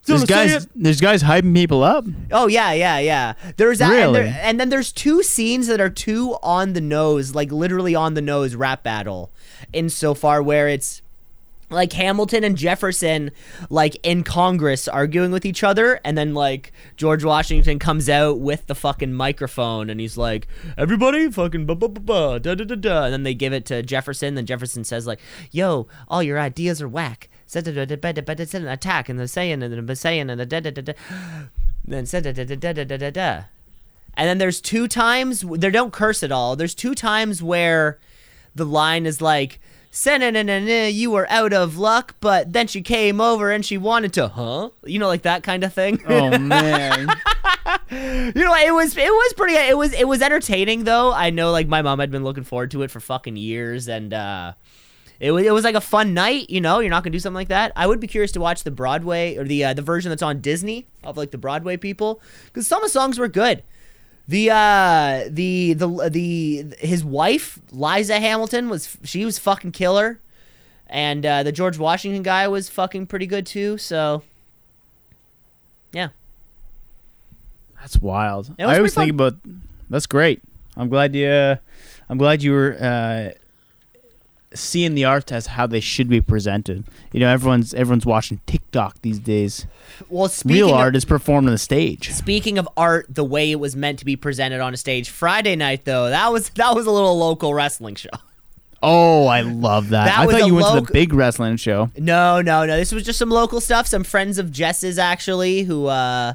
There's 0.04 0.24
guys. 0.24 0.66
There's 0.74 1.00
guys 1.00 1.22
hyping 1.22 1.54
people 1.54 1.82
up. 1.82 2.04
Oh 2.30 2.46
yeah, 2.46 2.72
yeah, 2.72 2.98
yeah. 2.98 3.34
There's 3.56 3.78
that, 3.78 3.90
and, 3.92 4.12
Really? 4.12 4.22
there, 4.30 4.40
and 4.42 4.58
then 4.60 4.68
there's 4.68 4.92
two 4.92 5.22
scenes 5.22 5.66
that 5.66 5.80
are 5.80 5.90
two 5.90 6.36
on 6.42 6.72
the 6.72 6.80
nose, 6.80 7.34
like 7.34 7.50
literally 7.52 7.94
on 7.94 8.14
the 8.14 8.22
nose 8.22 8.54
rap 8.54 8.82
battle, 8.82 9.30
insofar 9.72 10.42
where 10.42 10.68
it's 10.68 11.02
like 11.70 11.92
Hamilton 11.94 12.44
and 12.44 12.56
Jefferson, 12.56 13.30
like 13.70 13.96
in 14.02 14.22
Congress, 14.24 14.86
arguing 14.88 15.30
with 15.32 15.44
each 15.44 15.64
other, 15.64 16.00
and 16.04 16.16
then 16.18 16.34
like 16.34 16.72
George 16.96 17.24
Washington 17.24 17.78
comes 17.78 18.08
out 18.08 18.38
with 18.38 18.66
the 18.66 18.74
fucking 18.74 19.12
microphone, 19.14 19.88
and 19.90 19.98
he's 20.00 20.16
like, 20.16 20.46
"Everybody, 20.76 21.30
fucking 21.30 21.66
ba 21.66 21.74
ba 21.74 21.88
ba 21.88 22.00
ba 22.00 22.40
da 22.40 22.54
da 22.54 22.64
da 22.64 22.74
da," 22.74 23.04
and 23.04 23.12
then 23.12 23.22
they 23.22 23.34
give 23.34 23.52
it 23.52 23.64
to 23.66 23.82
Jefferson. 23.82 24.34
Then 24.34 24.46
Jefferson 24.46 24.84
says 24.84 25.06
like, 25.06 25.20
"Yo, 25.50 25.86
all 26.08 26.22
your 26.22 26.38
ideas 26.38 26.82
are 26.82 26.88
whack." 26.88 27.28
Attack 27.54 29.08
and 29.08 29.18
the 29.18 29.28
saying 29.28 29.62
and 29.62 29.88
the 29.88 29.96
saying 29.96 30.30
and 30.30 30.40
the 30.40 30.46
da 30.46 30.60
da 30.60 30.70
da 30.70 30.82
da. 30.82 30.92
Then 31.84 32.04
da 32.04 32.20
da 32.20 32.32
da 32.32 32.44
da 32.44 32.72
da 32.72 32.84
da 32.84 32.96
da 32.96 33.10
da. 33.10 33.42
And 34.14 34.28
then 34.28 34.38
there's 34.38 34.60
two 34.60 34.88
times 34.88 35.40
they 35.40 35.70
don't 35.70 35.92
curse 35.92 36.22
at 36.22 36.32
all. 36.32 36.56
There's 36.56 36.74
two 36.74 36.94
times 36.94 37.42
where 37.42 37.98
the 38.54 38.66
line 38.66 39.06
is 39.06 39.20
like, 39.22 39.58
"Sa-na-na-na-na, 39.90 40.86
you 40.86 41.10
were 41.10 41.28
out 41.30 41.52
of 41.52 41.78
luck, 41.78 42.16
but 42.20 42.52
then 42.52 42.66
she 42.66 42.82
came 42.82 43.20
over 43.20 43.50
and 43.50 43.64
she 43.64 43.78
wanted 43.78 44.12
to, 44.14 44.28
huh? 44.28 44.70
You 44.84 44.98
know, 44.98 45.08
like 45.08 45.22
that 45.22 45.42
kind 45.42 45.64
of 45.64 45.72
thing. 45.72 46.02
Oh 46.06 46.36
man. 46.38 47.08
you 47.90 48.32
know, 48.44 48.54
it 48.54 48.74
was 48.74 48.96
it 48.96 49.10
was 49.10 49.32
pretty 49.34 49.54
it 49.54 49.76
was 49.76 49.92
it 49.94 50.06
was 50.06 50.20
entertaining 50.20 50.84
though. 50.84 51.12
I 51.12 51.30
know 51.30 51.50
like 51.50 51.68
my 51.68 51.82
mom 51.82 51.98
had 51.98 52.10
been 52.10 52.24
looking 52.24 52.44
forward 52.44 52.70
to 52.72 52.82
it 52.82 52.90
for 52.90 53.00
fucking 53.00 53.36
years 53.36 53.88
and 53.88 54.12
uh 54.12 54.52
it 55.22 55.30
was, 55.30 55.46
it 55.46 55.52
was 55.52 55.62
like 55.62 55.76
a 55.76 55.80
fun 55.80 56.14
night. 56.14 56.50
You 56.50 56.60
know, 56.60 56.80
you're 56.80 56.90
not 56.90 57.04
gonna 57.04 57.12
do 57.12 57.20
something 57.20 57.36
like 57.36 57.48
that. 57.48 57.70
I 57.76 57.86
would 57.86 58.00
be 58.00 58.08
curious 58.08 58.32
to 58.32 58.40
watch 58.40 58.64
the 58.64 58.72
Broadway 58.72 59.36
or 59.36 59.44
the 59.44 59.64
uh, 59.66 59.72
the 59.72 59.82
version 59.82 60.08
that's 60.08 60.20
on 60.22 60.40
Disney 60.40 60.84
of 61.04 61.16
like 61.16 61.30
the 61.30 61.38
Broadway 61.38 61.76
people 61.76 62.20
because 62.46 62.66
some 62.66 62.82
of 62.82 62.88
the 62.88 62.92
songs 62.92 63.20
were 63.20 63.28
good. 63.28 63.62
The 64.26 64.50
uh 64.50 65.24
the 65.28 65.74
the 65.74 66.08
the 66.10 66.74
his 66.80 67.04
wife 67.04 67.60
Liza 67.70 68.18
Hamilton 68.18 68.68
was 68.68 68.96
she 69.04 69.24
was 69.24 69.38
fucking 69.38 69.70
killer, 69.72 70.18
and 70.88 71.24
uh, 71.24 71.42
the 71.44 71.52
George 71.52 71.78
Washington 71.78 72.24
guy 72.24 72.48
was 72.48 72.68
fucking 72.68 73.06
pretty 73.06 73.26
good 73.26 73.46
too. 73.46 73.78
So 73.78 74.22
yeah, 75.92 76.08
That's 77.80 78.00
wild. 78.00 78.48
Was 78.48 78.56
I 78.58 78.76
always 78.76 78.94
pretty 78.94 79.10
think 79.10 79.20
about. 79.20 79.34
That's 79.88 80.06
great. 80.06 80.42
I'm 80.76 80.88
glad 80.88 81.14
you. 81.14 81.28
Uh, 81.28 81.56
I'm 82.08 82.18
glad 82.18 82.42
you 82.42 82.52
were 82.52 82.76
uh, 82.80 83.38
seeing 84.54 84.94
the 84.94 85.04
art 85.04 85.32
as 85.32 85.46
how 85.46 85.66
they 85.66 85.80
should 85.80 86.08
be 86.08 86.20
presented. 86.20 86.84
You 87.12 87.20
know, 87.20 87.28
everyone's 87.28 87.74
everyone's 87.74 88.06
watching 88.06 88.40
TikTok 88.46 89.00
these 89.02 89.18
days. 89.18 89.66
well 90.08 90.28
speaking 90.28 90.56
Real 90.56 90.68
of, 90.70 90.76
art 90.76 90.96
is 90.96 91.04
performed 91.04 91.46
on 91.48 91.52
the 91.52 91.58
stage. 91.58 92.10
Speaking 92.10 92.58
of 92.58 92.68
art, 92.76 93.06
the 93.08 93.24
way 93.24 93.50
it 93.50 93.60
was 93.60 93.76
meant 93.76 93.98
to 94.00 94.04
be 94.04 94.16
presented 94.16 94.60
on 94.60 94.74
a 94.74 94.76
stage 94.76 95.10
Friday 95.10 95.56
night, 95.56 95.84
though 95.84 96.08
that 96.08 96.32
was 96.32 96.48
that 96.50 96.74
was 96.74 96.86
a 96.86 96.90
little 96.90 97.18
local 97.18 97.54
wrestling 97.54 97.94
show. 97.94 98.10
Oh, 98.82 99.26
I 99.26 99.42
love 99.42 99.90
that. 99.90 100.06
That 100.06 100.18
I 100.18 100.26
thought 100.26 100.46
you 100.46 100.56
went 100.56 100.66
to 100.74 100.80
the 100.80 100.92
big 100.92 101.12
wrestling 101.12 101.56
show. 101.56 101.90
No, 101.96 102.42
no, 102.42 102.66
no. 102.66 102.76
This 102.76 102.92
was 102.92 103.04
just 103.04 103.18
some 103.18 103.30
local 103.30 103.60
stuff. 103.60 103.86
Some 103.86 104.02
friends 104.02 104.38
of 104.38 104.50
Jess's 104.50 104.98
actually 104.98 105.62
who 105.62 105.86
uh 105.86 106.34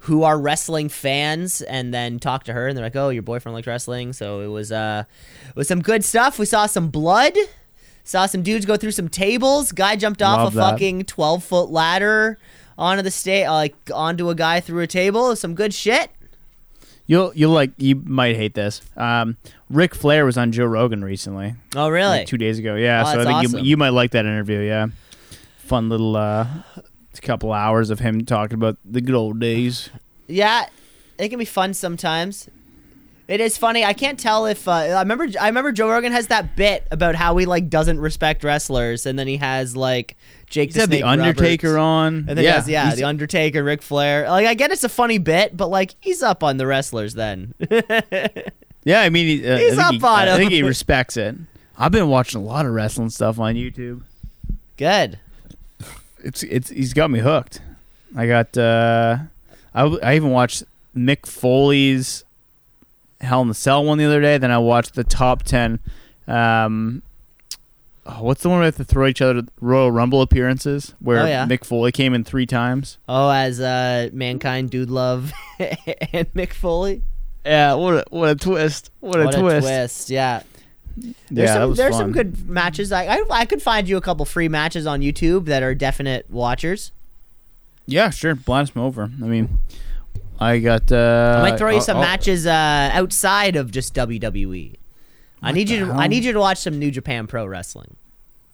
who 0.00 0.22
are 0.22 0.38
wrestling 0.38 0.88
fans 0.88 1.60
and 1.62 1.92
then 1.94 2.18
talk 2.18 2.44
to 2.44 2.52
her 2.52 2.68
and 2.68 2.76
they're 2.76 2.84
like, 2.84 2.96
"Oh, 2.96 3.08
your 3.08 3.22
boyfriend 3.22 3.54
likes 3.54 3.66
wrestling." 3.66 4.12
So 4.12 4.40
it 4.40 4.46
was 4.48 4.70
uh 4.72 5.04
it 5.48 5.56
was 5.56 5.68
some 5.68 5.80
good 5.80 6.04
stuff. 6.04 6.38
We 6.38 6.46
saw 6.46 6.66
some 6.66 6.88
blood. 6.90 7.34
Saw 8.04 8.24
some 8.26 8.42
dudes 8.42 8.64
go 8.64 8.76
through 8.76 8.92
some 8.92 9.08
tables. 9.08 9.70
Guy 9.72 9.94
jumped 9.96 10.22
off 10.22 10.38
Love 10.38 10.54
a 10.54 10.56
that. 10.56 10.70
fucking 10.72 11.04
12-foot 11.04 11.68
ladder 11.70 12.38
onto 12.78 13.02
the 13.02 13.10
stage 13.10 13.46
like 13.48 13.74
onto 13.94 14.30
a 14.30 14.34
guy 14.34 14.60
through 14.60 14.82
a 14.82 14.86
table. 14.86 15.36
Some 15.36 15.54
good 15.54 15.74
shit. 15.74 16.10
You'll 17.06 17.32
you'll 17.34 17.52
like 17.52 17.70
you 17.78 17.96
might 17.96 18.36
hate 18.36 18.54
this. 18.54 18.82
Um, 18.96 19.36
Ric 19.70 19.94
Flair 19.94 20.24
was 20.26 20.36
on 20.38 20.52
Joe 20.52 20.64
Rogan 20.66 21.02
recently, 21.04 21.54
Oh, 21.74 21.88
really? 21.88 22.18
like 22.18 22.26
two 22.26 22.36
days 22.38 22.58
ago. 22.58 22.74
Yeah, 22.76 23.02
Oh, 23.06 23.12
so 23.12 23.20
I 23.20 23.24
think 23.24 23.34
awesome. 23.46 23.58
you 23.60 23.64
you 23.70 23.76
might 23.78 23.90
like 23.90 24.10
that 24.12 24.26
interview. 24.26 24.60
Yeah, 24.60 24.88
fun 25.58 25.88
little 25.88 26.16
uh, 26.16 26.46
couple 27.20 27.52
hours 27.52 27.90
of 27.90 28.00
him 28.00 28.24
talking 28.24 28.54
about 28.54 28.76
the 28.84 29.00
good 29.00 29.14
old 29.14 29.40
days. 29.40 29.90
Yeah, 30.26 30.66
it 31.18 31.28
can 31.28 31.38
be 31.38 31.44
fun 31.44 31.74
sometimes. 31.74 32.48
It 33.28 33.42
is 33.42 33.58
funny. 33.58 33.84
I 33.84 33.92
can't 33.92 34.18
tell 34.18 34.46
if 34.46 34.66
uh, 34.66 34.72
I 34.72 35.00
remember. 35.00 35.28
I 35.38 35.48
remember 35.48 35.70
Joe 35.70 35.90
Rogan 35.90 36.12
has 36.12 36.28
that 36.28 36.56
bit 36.56 36.88
about 36.90 37.14
how 37.14 37.36
he 37.36 37.44
like 37.44 37.68
doesn't 37.68 38.00
respect 38.00 38.42
wrestlers, 38.42 39.04
and 39.04 39.18
then 39.18 39.26
he 39.26 39.36
has 39.36 39.76
like 39.76 40.16
Jake 40.48 40.72
the 40.72 40.86
the 40.86 41.02
Undertaker 41.02 41.74
Roberts. 41.74 41.78
on. 41.78 42.14
and 42.28 42.38
then 42.38 42.44
yeah, 42.44 42.52
has, 42.52 42.68
yeah, 42.68 42.94
the 42.94 43.04
Undertaker, 43.04 43.62
Ric 43.62 43.82
Flair. 43.82 44.30
Like 44.30 44.46
I 44.46 44.54
get 44.54 44.70
it's 44.70 44.82
a 44.82 44.88
funny 44.88 45.18
bit, 45.18 45.54
but 45.54 45.68
like 45.68 45.94
he's 46.00 46.22
up 46.22 46.42
on 46.42 46.56
the 46.56 46.66
wrestlers 46.66 47.12
then. 47.12 47.52
yeah. 48.84 49.02
I 49.02 49.10
mean, 49.10 49.26
he, 49.26 49.46
uh, 49.46 49.58
He's 49.58 49.76
up 49.78 49.92
he, 49.92 50.00
on 50.02 50.28
I 50.28 50.38
think 50.38 50.50
he 50.50 50.62
respects 50.62 51.18
it. 51.18 51.36
I've 51.76 51.92
been 51.92 52.08
watching 52.08 52.40
a 52.40 52.44
lot 52.44 52.64
of 52.64 52.72
wrestling 52.72 53.10
stuff 53.10 53.38
on 53.38 53.56
YouTube. 53.56 54.04
Good. 54.78 55.20
It's 56.22 56.42
it's 56.42 56.70
he's 56.70 56.92
got 56.94 57.10
me 57.10 57.20
hooked. 57.20 57.60
I 58.16 58.26
got 58.26 58.56
uh, 58.56 59.18
I 59.74 59.82
I 59.84 60.16
even 60.16 60.30
watched 60.30 60.64
Mick 60.96 61.26
Foley's 61.26 62.24
Hell 63.20 63.42
in 63.42 63.48
the 63.48 63.54
Cell 63.54 63.84
one 63.84 63.98
the 63.98 64.04
other 64.04 64.20
day. 64.20 64.38
Then 64.38 64.50
I 64.50 64.58
watched 64.58 64.94
the 64.94 65.04
top 65.04 65.42
ten. 65.42 65.78
Um, 66.26 67.02
oh, 68.06 68.22
what's 68.22 68.42
the 68.42 68.48
one 68.48 68.58
where 68.58 68.70
they 68.70 68.76
have 68.76 68.86
to 68.86 68.92
throw 68.92 69.06
each 69.06 69.22
other 69.22 69.42
Royal 69.60 69.90
Rumble 69.90 70.20
appearances 70.22 70.94
where 71.00 71.20
Oh, 71.20 71.26
yeah. 71.26 71.46
Mick 71.46 71.64
Foley 71.64 71.90
came 71.92 72.12
in 72.14 72.22
three 72.24 72.46
times? 72.46 72.98
Oh, 73.08 73.30
as 73.30 73.60
uh, 73.60 74.10
mankind, 74.12 74.70
dude, 74.70 74.90
love, 74.90 75.32
and 75.58 76.32
Mick 76.34 76.52
Foley. 76.52 77.02
Yeah, 77.46 77.74
what 77.74 77.94
a, 77.94 78.04
what 78.10 78.28
a 78.28 78.34
twist! 78.34 78.90
What 79.00 79.20
a 79.20 79.24
what 79.26 79.34
twist! 79.34 79.58
a 79.66 79.70
twist! 79.70 80.10
Yeah. 80.10 80.42
There's 81.30 81.48
Yeah, 81.48 81.52
some 81.54 81.60
that 81.60 81.68
was 81.68 81.78
there's 81.78 81.94
fun. 81.94 82.00
some 82.00 82.12
good 82.12 82.48
matches. 82.48 82.92
I, 82.92 83.04
I 83.06 83.24
I 83.30 83.44
could 83.46 83.62
find 83.62 83.88
you 83.88 83.96
a 83.96 84.00
couple 84.00 84.24
free 84.24 84.48
matches 84.48 84.86
on 84.86 85.00
YouTube 85.00 85.46
that 85.46 85.62
are 85.62 85.74
definite 85.74 86.30
watchers. 86.30 86.92
Yeah, 87.86 88.10
sure. 88.10 88.34
Blast 88.34 88.74
them 88.74 88.82
over. 88.82 89.04
I 89.04 89.26
mean, 89.26 89.58
I 90.38 90.58
got. 90.58 90.90
Uh, 90.92 91.36
I 91.44 91.50
might 91.50 91.58
throw 91.58 91.70
you 91.70 91.76
I'll- 91.76 91.82
some 91.82 91.96
I'll- 91.96 92.02
matches 92.02 92.46
uh, 92.46 92.90
outside 92.92 93.56
of 93.56 93.70
just 93.70 93.94
WWE. 93.94 94.74
I 95.42 95.52
need 95.52 95.70
you 95.70 95.78
to 95.80 95.86
hell? 95.86 96.00
I 96.00 96.06
need 96.08 96.24
you 96.24 96.32
to 96.32 96.38
watch 96.40 96.58
some 96.58 96.78
New 96.78 96.90
Japan 96.90 97.26
Pro 97.26 97.46
Wrestling. 97.46 97.96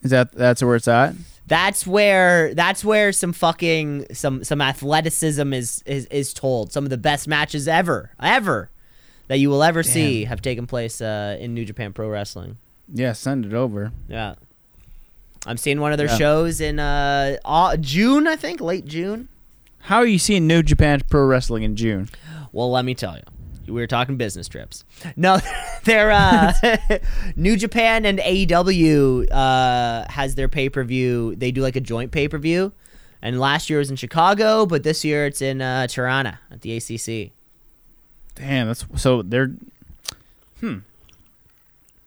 Is 0.03 0.11
that 0.11 0.31
that's 0.33 0.61
where 0.61 0.75
it's 0.75 0.87
at? 0.87 1.15
That's 1.47 1.85
where 1.87 2.53
that's 2.53 2.85
where 2.85 3.11
some 3.11 3.33
fucking 3.33 4.07
some 4.13 4.43
some 4.43 4.61
athleticism 4.61 5.51
is 5.53 5.81
is 5.85 6.05
is 6.07 6.33
told. 6.33 6.71
Some 6.71 6.83
of 6.83 6.89
the 6.91 6.97
best 6.97 7.27
matches 7.27 7.67
ever 7.67 8.11
ever 8.21 8.69
that 9.27 9.37
you 9.39 9.49
will 9.49 9.63
ever 9.63 9.83
see 9.83 10.25
have 10.25 10.41
taken 10.41 10.67
place 10.67 11.01
uh, 11.01 11.37
in 11.39 11.53
New 11.53 11.65
Japan 11.65 11.93
Pro 11.93 12.09
Wrestling. 12.09 12.57
Yeah, 12.93 13.13
send 13.13 13.45
it 13.45 13.53
over. 13.53 13.91
Yeah. 14.07 14.35
I'm 15.47 15.57
seeing 15.57 15.79
one 15.79 15.91
of 15.91 15.97
their 15.97 16.07
Yeah. 16.07 16.17
shows 16.17 16.61
in 16.61 16.79
uh, 16.79 17.37
June, 17.79 18.27
I 18.27 18.35
think, 18.35 18.61
late 18.61 18.85
June. 18.85 19.27
How 19.79 19.97
are 19.97 20.05
you 20.07 20.17
seeing 20.19 20.47
New 20.47 20.63
Japan 20.63 21.01
Pro 21.09 21.25
Wrestling 21.25 21.63
in 21.63 21.75
June? 21.75 22.09
Well, 22.51 22.71
let 22.71 22.85
me 22.85 22.95
tell 22.95 23.15
you. 23.15 23.23
We 23.67 23.73
were 23.81 23.87
talking 23.87 24.15
business 24.17 24.47
trips. 24.47 24.83
No, 25.15 25.39
they're 25.85 26.11
uh, 26.11 26.53
New 27.35 27.57
Japan 27.57 28.05
and 28.05 28.19
AEW 28.19 29.31
uh, 29.31 30.05
has 30.11 30.35
their 30.35 30.47
pay 30.47 30.69
per 30.69 30.83
view. 30.83 31.35
They 31.35 31.51
do 31.51 31.61
like 31.61 31.75
a 31.75 31.81
joint 31.81 32.11
pay 32.11 32.27
per 32.27 32.37
view, 32.37 32.73
and 33.23 33.39
last 33.39 33.69
year 33.69 33.79
was 33.79 33.89
in 33.89 33.95
Chicago, 33.95 34.65
but 34.67 34.83
this 34.83 35.03
year 35.03 35.25
it's 35.25 35.41
in 35.41 35.61
uh, 35.61 35.87
Toronto 35.87 36.33
at 36.51 36.61
the 36.61 36.77
ACC. 36.77 37.31
Damn, 38.35 38.67
that's 38.67 38.85
so 38.95 39.21
they're. 39.21 39.53
Hmm. 40.59 40.79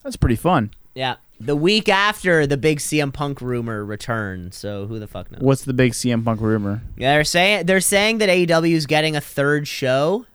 That's 0.03 0.15
pretty 0.15 0.35
fun. 0.35 0.71
Yeah, 0.95 1.15
the 1.39 1.55
week 1.55 1.89
after 1.89 2.45
the 2.47 2.57
big 2.57 2.79
CM 2.79 3.13
Punk 3.13 3.41
rumor 3.41 3.83
returned. 3.85 4.53
So 4.53 4.85
who 4.87 4.99
the 4.99 5.07
fuck 5.07 5.31
knows? 5.31 5.41
What's 5.41 5.63
the 5.63 5.73
big 5.73 5.93
CM 5.93 6.23
Punk 6.23 6.41
rumor? 6.41 6.81
Yeah, 6.97 7.13
they're 7.15 7.23
saying 7.23 7.65
they're 7.65 7.81
saying 7.81 8.19
that 8.19 8.29
AEW 8.29 8.71
is 8.73 8.85
getting 8.85 9.15
a 9.15 9.21
third 9.21 9.67
show 9.67 10.25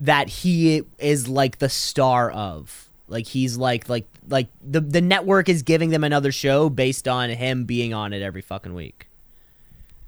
that 0.00 0.28
he 0.28 0.82
is 0.98 1.28
like 1.28 1.58
the 1.58 1.68
star 1.68 2.30
of. 2.30 2.88
Like 3.08 3.26
he's 3.26 3.56
like 3.56 3.88
like 3.88 4.06
like 4.28 4.48
the 4.62 4.80
the 4.80 5.00
network 5.00 5.48
is 5.48 5.62
giving 5.62 5.90
them 5.90 6.04
another 6.04 6.32
show 6.32 6.70
based 6.70 7.06
on 7.06 7.30
him 7.30 7.64
being 7.64 7.92
on 7.92 8.12
it 8.12 8.22
every 8.22 8.42
fucking 8.42 8.74
week. 8.74 9.08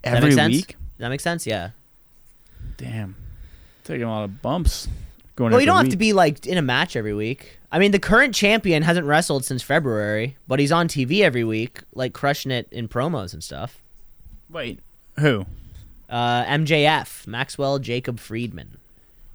Does 0.02 0.12
that 0.12 0.16
Every 0.18 0.32
sense? 0.32 0.52
week? 0.54 0.66
Does 0.68 0.76
that 0.98 1.08
make 1.08 1.20
sense? 1.20 1.46
Yeah. 1.46 1.70
Damn. 2.76 3.16
Taking 3.84 4.04
a 4.04 4.10
lot 4.10 4.24
of 4.24 4.40
bumps. 4.42 4.88
Going 5.36 5.50
Well, 5.52 5.60
you 5.60 5.66
don't 5.66 5.76
have 5.76 5.86
week. 5.86 5.90
to 5.92 5.96
be 5.96 6.12
like 6.12 6.46
in 6.46 6.56
a 6.58 6.62
match 6.62 6.96
every 6.96 7.12
week. 7.14 7.58
I 7.72 7.78
mean, 7.78 7.90
the 7.90 7.98
current 7.98 8.34
champion 8.34 8.82
hasn't 8.84 9.06
wrestled 9.06 9.44
since 9.44 9.62
February, 9.62 10.36
but 10.46 10.60
he's 10.60 10.70
on 10.70 10.86
TV 10.86 11.20
every 11.22 11.42
week, 11.42 11.80
like 11.92 12.12
crushing 12.12 12.52
it 12.52 12.68
in 12.70 12.86
promos 12.88 13.32
and 13.32 13.42
stuff. 13.42 13.80
Wait. 14.48 14.78
Who? 15.18 15.44
Uh, 16.08 16.44
MJF, 16.44 17.26
Maxwell 17.26 17.80
Jacob 17.80 18.20
Friedman. 18.20 18.76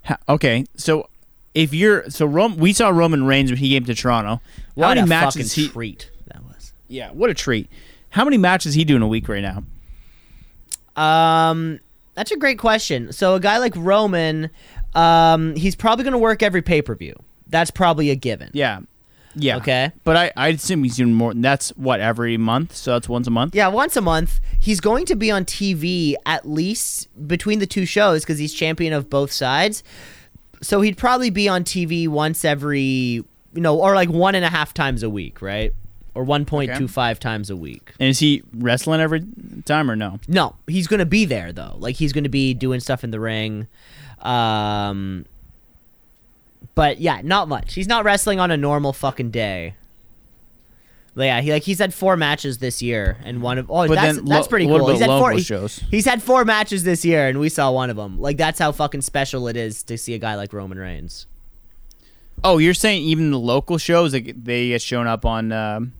Ha- 0.04 0.16
okay, 0.28 0.64
so 0.74 1.08
if 1.54 1.74
you're 1.74 2.08
so 2.08 2.24
Rom- 2.24 2.56
we 2.56 2.72
saw 2.72 2.88
Roman 2.88 3.24
Reigns 3.24 3.50
when 3.50 3.58
he 3.58 3.70
came 3.70 3.84
to 3.84 3.94
Toronto. 3.94 4.40
What 4.74 4.84
How 4.84 4.88
many 4.90 5.00
a 5.02 5.06
matches 5.06 5.52
fucking 5.54 5.64
he? 5.64 5.68
treat 5.70 6.10
that 6.28 6.42
was. 6.44 6.72
Yeah, 6.88 7.10
what 7.10 7.28
a 7.28 7.34
treat. 7.34 7.68
How 8.10 8.24
many 8.24 8.38
matches 8.38 8.72
he 8.72 8.84
doing 8.84 9.02
a 9.02 9.08
week 9.08 9.28
right 9.28 9.42
now? 9.42 9.62
Um, 10.96 11.80
that's 12.20 12.32
a 12.32 12.36
great 12.36 12.58
question. 12.58 13.10
So 13.12 13.34
a 13.34 13.40
guy 13.40 13.56
like 13.56 13.72
Roman, 13.74 14.50
um, 14.94 15.56
he's 15.56 15.74
probably 15.74 16.04
going 16.04 16.12
to 16.12 16.18
work 16.18 16.42
every 16.42 16.60
pay 16.60 16.82
per 16.82 16.94
view. 16.94 17.14
That's 17.46 17.70
probably 17.70 18.10
a 18.10 18.14
given. 18.14 18.50
Yeah, 18.52 18.80
yeah. 19.34 19.56
Okay. 19.56 19.90
but 20.04 20.18
I 20.18 20.30
I 20.36 20.48
assume 20.48 20.84
he's 20.84 20.96
doing 20.96 21.14
more. 21.14 21.32
That's 21.32 21.70
what 21.70 22.00
every 22.00 22.36
month. 22.36 22.76
So 22.76 22.92
that's 22.92 23.08
once 23.08 23.26
a 23.26 23.30
month. 23.30 23.54
Yeah, 23.54 23.68
once 23.68 23.96
a 23.96 24.02
month. 24.02 24.38
He's 24.58 24.80
going 24.80 25.06
to 25.06 25.16
be 25.16 25.30
on 25.30 25.46
TV 25.46 26.12
at 26.26 26.46
least 26.46 27.08
between 27.26 27.58
the 27.58 27.66
two 27.66 27.86
shows 27.86 28.22
because 28.22 28.38
he's 28.38 28.52
champion 28.52 28.92
of 28.92 29.08
both 29.08 29.32
sides. 29.32 29.82
So 30.60 30.82
he'd 30.82 30.98
probably 30.98 31.30
be 31.30 31.48
on 31.48 31.64
TV 31.64 32.06
once 32.06 32.44
every, 32.44 32.82
you 32.82 33.24
know, 33.54 33.80
or 33.80 33.94
like 33.94 34.10
one 34.10 34.34
and 34.34 34.44
a 34.44 34.50
half 34.50 34.74
times 34.74 35.02
a 35.02 35.08
week, 35.08 35.40
right? 35.40 35.72
Or 36.14 36.24
1.25 36.24 37.18
times 37.20 37.50
a 37.50 37.56
week. 37.56 37.92
And 38.00 38.08
is 38.08 38.18
he 38.18 38.42
wrestling 38.52 39.00
every 39.00 39.22
time 39.64 39.90
or 39.90 39.94
no? 39.96 40.18
No, 40.26 40.56
he's 40.66 40.86
going 40.88 40.98
to 40.98 41.06
be 41.06 41.24
there 41.24 41.52
though. 41.52 41.76
Like 41.78 41.96
he's 41.96 42.12
going 42.12 42.24
to 42.24 42.30
be 42.30 42.52
doing 42.54 42.80
stuff 42.80 43.04
in 43.04 43.10
the 43.12 43.20
ring. 43.20 43.68
Um 44.20 45.24
but 46.74 47.00
yeah, 47.00 47.20
not 47.22 47.48
much. 47.48 47.74
He's 47.74 47.88
not 47.88 48.04
wrestling 48.04 48.38
on 48.40 48.50
a 48.50 48.56
normal 48.56 48.92
fucking 48.92 49.30
day. 49.30 49.74
But 51.14 51.24
yeah, 51.24 51.40
he 51.40 51.52
like 51.52 51.64
he's 51.64 51.78
had 51.80 51.92
four 51.92 52.16
matches 52.16 52.58
this 52.58 52.80
year, 52.80 53.18
and 53.24 53.42
one 53.42 53.58
of 53.58 53.68
oh 53.70 53.88
But 53.88 53.94
that's 53.96 54.16
then 54.16 54.24
that's 54.26 54.46
lo- 54.46 54.48
pretty 54.48 54.66
what 54.66 54.78
cool. 54.78 54.86
about 54.86 54.92
He's 54.92 55.00
had 55.00 55.06
four. 55.08 55.18
local 55.18 55.36
he- 55.38 55.42
shows? 55.42 55.76
he's 55.90 56.04
had 56.04 56.22
four 56.22 56.44
matches 56.44 56.84
this 56.84 57.04
year, 57.04 57.26
and 57.28 57.40
we 57.40 57.48
saw 57.48 57.70
one 57.72 57.90
of 57.90 57.96
them. 57.96 58.20
Like 58.20 58.36
that's 58.36 58.58
how 58.60 58.70
fucking 58.72 59.00
special 59.02 59.48
it 59.48 59.56
is 59.56 59.82
to 59.84 59.98
see 59.98 60.14
a 60.14 60.18
guy 60.18 60.36
like 60.36 60.52
Roman 60.52 60.78
Reigns. 60.78 61.26
Oh, 62.42 62.58
you're 62.58 62.74
saying 62.74 63.02
even 63.02 63.30
the 63.30 63.38
local 63.38 63.78
shows 63.78 64.12
they 64.12 64.20
get- 64.20 64.44
they 64.44 64.68
get 64.68 64.82
shown 64.82 65.06
up 65.06 65.24
on 65.26 65.52
um, 65.52 65.92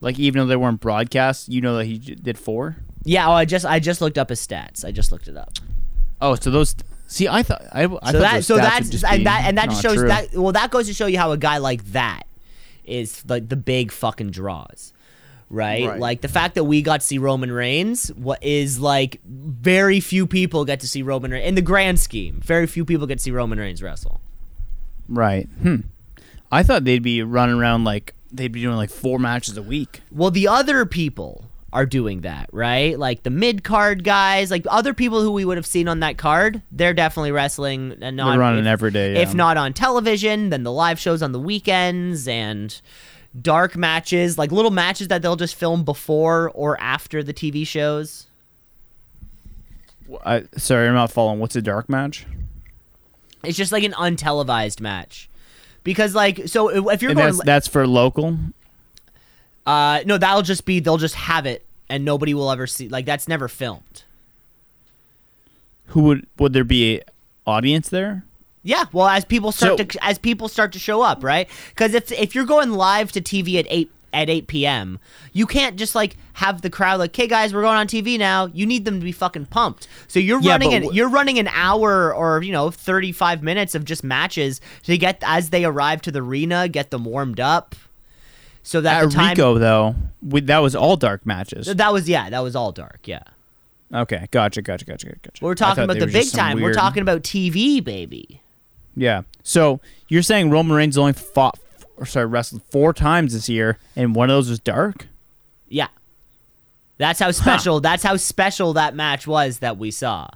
Like 0.00 0.18
even 0.18 0.38
though 0.40 0.46
they 0.46 0.56
weren't 0.56 0.80
broadcast, 0.80 1.48
you 1.48 1.60
know 1.60 1.76
that 1.76 1.86
he 1.86 1.98
j- 1.98 2.14
did 2.14 2.38
four. 2.38 2.76
Yeah, 3.04 3.28
oh, 3.28 3.32
I 3.32 3.44
just 3.44 3.64
I 3.66 3.80
just 3.80 4.00
looked 4.00 4.18
up 4.18 4.28
his 4.28 4.44
stats. 4.46 4.84
I 4.84 4.92
just 4.92 5.10
looked 5.10 5.26
it 5.28 5.36
up. 5.36 5.50
Oh, 6.20 6.34
so 6.36 6.50
those. 6.50 6.76
See, 7.08 7.26
I 7.26 7.42
thought 7.42 7.62
I, 7.72 7.82
I 7.84 7.86
so 7.86 7.88
thought 7.98 8.12
that 8.12 8.34
those 8.34 8.46
so 8.46 8.56
that's 8.56 8.90
just 8.90 9.04
and 9.04 9.26
that 9.26 9.44
and 9.46 9.56
that 9.58 9.70
just 9.70 9.82
shows 9.82 9.96
true. 9.96 10.08
that 10.08 10.34
well 10.34 10.52
that 10.52 10.70
goes 10.70 10.86
to 10.88 10.94
show 10.94 11.06
you 11.06 11.18
how 11.18 11.32
a 11.32 11.36
guy 11.38 11.58
like 11.58 11.82
that 11.92 12.24
is 12.84 13.24
like 13.26 13.48
the 13.48 13.56
big 13.56 13.90
fucking 13.90 14.30
draws. 14.30 14.92
Right? 15.50 15.86
Right. 15.88 15.98
Like 15.98 16.20
the 16.20 16.28
fact 16.28 16.56
that 16.56 16.64
we 16.64 16.82
got 16.82 17.00
to 17.00 17.06
see 17.06 17.16
Roman 17.16 17.50
Reigns 17.50 18.08
what 18.14 18.42
is 18.42 18.78
like 18.78 19.20
very 19.24 19.98
few 20.00 20.26
people 20.26 20.64
get 20.66 20.80
to 20.80 20.86
see 20.88 21.02
Roman 21.02 21.30
Reigns 21.30 21.48
in 21.48 21.54
the 21.54 21.62
grand 21.62 21.98
scheme. 21.98 22.40
Very 22.44 22.66
few 22.66 22.84
people 22.84 23.06
get 23.06 23.18
to 23.18 23.24
see 23.24 23.30
Roman 23.30 23.58
Reigns 23.58 23.82
wrestle. 23.82 24.20
Right. 25.08 25.48
Hmm. 25.62 25.76
I 26.50 26.62
thought 26.62 26.84
they'd 26.84 27.02
be 27.02 27.22
running 27.22 27.56
around 27.56 27.84
like 27.84 28.14
they'd 28.32 28.52
be 28.52 28.60
doing 28.62 28.76
like 28.76 28.90
four 28.90 29.18
matches 29.18 29.56
a 29.56 29.62
week. 29.62 30.00
Well, 30.10 30.30
the 30.30 30.48
other 30.48 30.86
people 30.86 31.44
are 31.72 31.84
doing 31.84 32.22
that, 32.22 32.48
right? 32.52 32.98
Like 32.98 33.22
the 33.22 33.30
mid 33.30 33.62
card 33.62 34.02
guys, 34.04 34.50
like 34.50 34.64
other 34.70 34.94
people 34.94 35.20
who 35.20 35.30
we 35.30 35.44
would 35.44 35.58
have 35.58 35.66
seen 35.66 35.88
on 35.88 36.00
that 36.00 36.16
card, 36.16 36.62
they're 36.72 36.94
definitely 36.94 37.32
wrestling 37.32 37.98
and 38.00 38.16
not 38.16 38.30
They're 38.30 38.38
running 38.40 38.60
if, 38.64 38.66
every 38.66 38.90
day. 38.90 39.16
if 39.20 39.34
not 39.34 39.56
on 39.56 39.74
television, 39.74 40.50
then 40.50 40.62
the 40.62 40.72
live 40.72 40.98
shows 40.98 41.22
on 41.22 41.32
the 41.32 41.40
weekends 41.40 42.26
and 42.26 42.80
dark 43.40 43.76
matches, 43.76 44.38
like 44.38 44.50
little 44.50 44.70
matches 44.70 45.08
that 45.08 45.20
they'll 45.20 45.36
just 45.36 45.54
film 45.54 45.84
before 45.84 46.50
or 46.54 46.80
after 46.80 47.22
the 47.22 47.34
TV 47.34 47.66
shows. 47.66 48.26
I, 50.24 50.44
sorry, 50.56 50.88
I'm 50.88 50.94
not 50.94 51.12
following. 51.12 51.38
What's 51.38 51.54
a 51.54 51.60
dark 51.62 51.90
match? 51.90 52.24
It's 53.44 53.56
just 53.56 53.72
like 53.72 53.84
an 53.84 53.92
untelevised 53.92 54.80
match. 54.80 55.28
Because 55.84 56.14
like 56.14 56.48
so 56.48 56.88
if 56.90 57.00
you're 57.02 57.10
And 57.12 57.18
going 57.18 57.32
that's 57.32 57.44
that's 57.44 57.68
for 57.68 57.86
local. 57.86 58.36
uh 59.66 60.00
no, 60.06 60.18
that'll 60.18 60.42
just 60.42 60.64
be 60.64 60.80
they'll 60.80 60.96
just 60.98 61.14
have 61.14 61.46
it 61.46 61.64
and 61.88 62.04
nobody 62.04 62.34
will 62.34 62.50
ever 62.50 62.66
see 62.66 62.88
like 62.88 63.06
that's 63.06 63.28
never 63.28 63.48
filmed. 63.48 64.02
Who 65.86 66.02
would 66.02 66.26
would 66.38 66.52
there 66.52 66.64
be 66.64 66.98
a 66.98 67.02
audience 67.46 67.88
there? 67.88 68.24
Yeah, 68.62 68.84
well, 68.92 69.06
as 69.06 69.24
people 69.24 69.52
start 69.52 69.78
So- 69.78 69.84
to 69.84 70.04
as 70.04 70.18
people 70.18 70.48
start 70.48 70.72
to 70.72 70.78
show 70.78 71.00
up, 71.02 71.24
right? 71.24 71.48
Because 71.70 71.94
if 71.94 72.12
if 72.12 72.34
you're 72.34 72.44
going 72.44 72.72
live 72.72 73.12
to 73.12 73.20
TV 73.20 73.58
at 73.58 73.66
eight 73.70 73.90
at 74.12 74.30
eight 74.30 74.46
p.m., 74.46 74.98
you 75.32 75.46
can't 75.46 75.76
just 75.76 75.94
like 75.94 76.16
have 76.34 76.62
the 76.62 76.70
crowd 76.70 76.98
like, 76.98 77.14
"Hey 77.14 77.26
guys, 77.26 77.52
we're 77.52 77.62
going 77.62 77.76
on 77.76 77.86
TV 77.86 78.18
now." 78.18 78.46
You 78.46 78.66
need 78.66 78.84
them 78.84 78.98
to 79.00 79.04
be 79.04 79.12
fucking 79.12 79.46
pumped. 79.46 79.86
So 80.06 80.18
you're 80.20 80.40
Yeah, 80.40 80.52
running 80.52 80.74
an 80.74 80.82
wh- 80.84 80.94
you're 80.94 81.08
running 81.10 81.38
an 81.38 81.48
hour 81.48 82.14
or 82.14 82.42
you 82.42 82.52
know 82.52 82.70
thirty 82.70 83.12
five 83.12 83.42
minutes 83.42 83.74
of 83.74 83.84
just 83.84 84.02
matches 84.04 84.60
to 84.84 84.96
get 84.98 85.22
as 85.26 85.50
they 85.50 85.64
arrive 85.64 86.02
to 86.02 86.10
the 86.10 86.20
arena, 86.22 86.68
get 86.68 86.90
them 86.90 87.04
warmed 87.04 87.40
up. 87.40 87.74
So 88.62 88.80
that 88.82 89.02
At 89.02 89.08
the 89.10 89.14
time 89.14 89.30
Rico 89.30 89.58
though, 89.58 89.94
we, 90.20 90.40
that 90.42 90.58
was 90.58 90.74
all 90.76 90.96
dark 90.96 91.24
matches. 91.24 91.66
that 91.74 91.92
was 91.92 92.08
yeah, 92.08 92.28
that 92.30 92.40
was 92.40 92.54
all 92.54 92.70
dark. 92.72 93.00
Yeah, 93.06 93.22
Okay, 93.94 94.26
gotcha, 94.30 94.60
gotcha, 94.60 94.84
gotcha, 94.84 95.06
gotcha. 95.22 95.42
we're 95.44 95.54
talking 95.54 95.84
about 95.84 95.98
the 95.98 96.06
big 96.06 96.30
time. 96.30 96.60
We're 96.60 96.74
talking 96.74 97.00
about 97.02 97.22
TV, 97.22 97.82
baby. 97.82 98.42
Yeah. 98.94 99.22
So 99.42 99.80
you're 100.08 100.22
saying 100.22 100.50
Roman 100.50 100.76
Reigns 100.76 100.98
only 100.98 101.12
fought, 101.14 101.58
or 101.98 102.06
sorry, 102.06 102.26
wrestled 102.26 102.62
four 102.62 102.92
times 102.92 103.34
this 103.34 103.48
year, 103.48 103.78
and 103.96 104.14
one 104.14 104.30
of 104.30 104.36
those 104.36 104.48
was 104.48 104.60
dark. 104.60 105.08
Yeah. 105.68 105.88
That's 106.96 107.20
how 107.20 107.30
special. 107.30 107.80
That's 107.80 108.02
how 108.02 108.16
special 108.16 108.72
that 108.74 108.94
match 108.94 109.26
was 109.26 109.58
that 109.58 109.78
we 109.78 109.90
saw. 109.90 110.28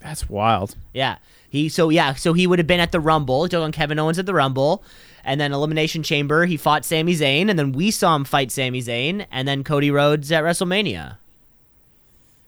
That's 0.00 0.28
wild. 0.28 0.76
Yeah. 0.92 1.16
He 1.48 1.68
so 1.68 1.88
yeah, 1.88 2.14
so 2.14 2.32
he 2.32 2.46
would 2.46 2.58
have 2.58 2.66
been 2.66 2.80
at 2.80 2.92
the 2.92 3.00
Rumble. 3.00 3.44
He 3.44 3.50
took 3.50 3.62
on 3.62 3.72
Kevin 3.72 3.98
Owens 3.98 4.18
at 4.18 4.26
the 4.26 4.34
Rumble. 4.34 4.82
And 5.26 5.40
then 5.40 5.52
Elimination 5.52 6.02
Chamber, 6.02 6.44
he 6.44 6.58
fought 6.58 6.84
Sami 6.84 7.14
Zayn, 7.14 7.48
and 7.48 7.58
then 7.58 7.72
we 7.72 7.90
saw 7.90 8.14
him 8.14 8.24
fight 8.24 8.52
Sami 8.52 8.82
Zayn, 8.82 9.24
and 9.30 9.48
then 9.48 9.64
Cody 9.64 9.90
Rhodes 9.90 10.30
at 10.30 10.44
WrestleMania. 10.44 11.16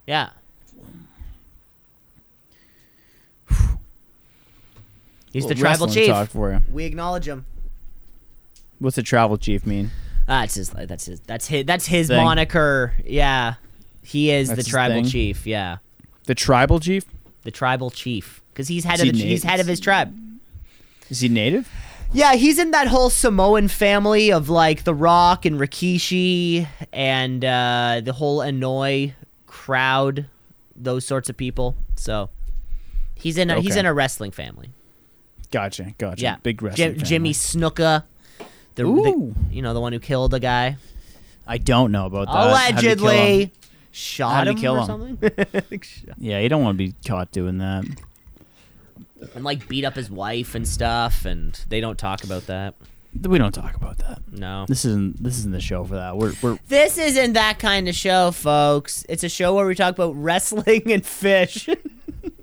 Yeah. 0.06 0.30
He's 5.32 5.46
the 5.46 5.54
tribal 5.54 5.86
chief. 5.86 6.28
For 6.28 6.52
you. 6.52 6.62
We 6.70 6.84
acknowledge 6.84 7.26
him. 7.26 7.46
What's 8.78 8.96
the 8.96 9.02
tribal 9.02 9.38
chief 9.38 9.66
mean? 9.66 9.90
That's 10.26 10.54
his. 10.54 10.70
That's 10.70 11.06
his. 11.06 11.20
That's 11.20 11.46
his. 11.46 11.64
That's 11.64 11.86
his 11.86 12.08
Thing. 12.08 12.22
moniker. 12.22 12.94
Yeah, 13.04 13.54
he 14.02 14.30
is 14.30 14.48
That's 14.48 14.56
the 14.56 14.62
his 14.64 14.68
tribal 14.68 14.96
thing? 14.96 15.04
chief. 15.06 15.46
Yeah, 15.46 15.78
The 16.24 16.34
tribal 16.34 16.80
chief? 16.80 17.04
the 17.42 17.50
tribal 17.52 17.90
chief 17.90 18.42
because 18.52 18.66
he's 18.66 18.82
head 18.82 18.94
Is 18.96 19.02
of 19.02 19.06
he 19.06 19.12
the, 19.12 19.18
he's 19.18 19.44
native? 19.44 19.50
head 19.50 19.60
of 19.60 19.66
his 19.68 19.78
tribe. 19.78 20.12
Is 21.08 21.20
he 21.20 21.28
native? 21.28 21.70
Yeah, 22.12 22.34
he's 22.34 22.58
in 22.58 22.72
that 22.72 22.88
whole 22.88 23.08
Samoan 23.10 23.68
family 23.68 24.32
of 24.32 24.48
like 24.48 24.82
The 24.84 24.94
Rock 24.94 25.44
and 25.44 25.58
Rikishi 25.60 26.66
and 26.92 27.44
uh, 27.44 28.00
the 28.04 28.12
whole 28.12 28.38
Anoa'i 28.40 29.14
crowd, 29.46 30.26
those 30.74 31.04
sorts 31.06 31.28
of 31.28 31.36
people. 31.36 31.76
So 31.96 32.30
he's 33.14 33.38
in 33.38 33.50
a, 33.50 33.60
he's 33.60 33.72
Okay. 33.72 33.80
in 33.80 33.86
a 33.86 33.94
wrestling 33.94 34.32
family. 34.32 34.70
Gotcha, 35.52 35.94
gotcha. 35.98 36.20
Yeah, 36.22 36.36
Big 36.42 36.60
wrestling. 36.62 36.94
Jim, 36.96 37.04
Jimmy 37.04 37.32
Snuka, 37.32 38.02
the, 38.76 38.84
the 38.84 39.34
you 39.50 39.62
know 39.62 39.74
the 39.74 39.80
one 39.80 39.92
who 39.92 39.98
killed 39.98 40.30
the 40.30 40.40
guy. 40.40 40.76
I 41.46 41.58
don't 41.58 41.92
know 41.92 42.06
about 42.06 42.26
that. 42.26 42.32
How'd 42.32 42.82
he 42.82 42.88
kill 42.88 43.08
him? 43.08 43.16
allegedly 43.18 43.52
shot 43.92 44.48
him 44.48 44.56
kill 44.56 44.74
or 44.76 44.80
him? 44.80 44.86
something. 44.86 45.82
Yeah, 46.18 46.40
you 46.40 46.48
don't 46.48 46.62
want 46.62 46.78
to 46.78 46.84
be 46.84 46.94
caught 47.06 47.30
doing 47.32 47.58
that. 47.58 47.84
and 49.34 49.44
like 49.44 49.68
beat 49.68 49.84
up 49.84 49.94
his 49.94 50.10
wife 50.10 50.54
and 50.54 50.66
stuff, 50.66 51.24
and 51.24 51.58
they 51.68 51.80
don't 51.80 51.98
talk 51.98 52.24
about 52.24 52.46
that. 52.46 52.74
We 53.22 53.38
don't 53.38 53.52
talk 53.52 53.74
about 53.76 53.96
that. 53.98 54.18
No. 54.30 54.66
This 54.68 54.84
isn't 54.84 55.22
this 55.22 55.38
isn't 55.38 55.52
the 55.52 55.60
show 55.60 55.84
for 55.84 55.94
that. 55.94 56.16
We're 56.18 56.34
we're 56.42 56.58
This 56.68 56.98
isn't 56.98 57.32
that 57.32 57.58
kind 57.58 57.88
of 57.88 57.94
show, 57.94 58.30
folks. 58.30 59.06
It's 59.08 59.24
a 59.24 59.28
show 59.30 59.54
where 59.54 59.66
we 59.66 59.74
talk 59.74 59.94
about 59.94 60.14
wrestling 60.16 60.92
and 60.92 61.04
fish. 61.06 61.68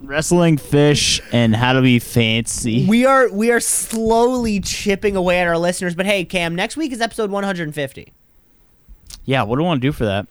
wrestling, 0.04 0.58
fish, 0.58 1.22
and 1.32 1.56
how 1.56 1.74
to 1.74 1.82
be 1.82 2.00
fancy. 2.00 2.86
we 2.88 3.06
are 3.06 3.30
we 3.32 3.52
are 3.52 3.60
slowly 3.60 4.60
chipping 4.60 5.16
away 5.16 5.40
at 5.40 5.48
our 5.48 5.58
listeners, 5.58 5.96
but 5.96 6.06
hey, 6.06 6.26
Cam, 6.26 6.56
next 6.56 6.78
week 6.78 6.92
is 6.92 7.02
episode 7.02 7.32
150. 7.32 8.14
yeah, 9.26 9.44
what 9.44 9.56
do 9.58 9.64
I 9.64 9.66
want 9.66 9.82
to 9.82 9.88
do 9.88 9.92
for 9.92 10.06
that? 10.06 10.28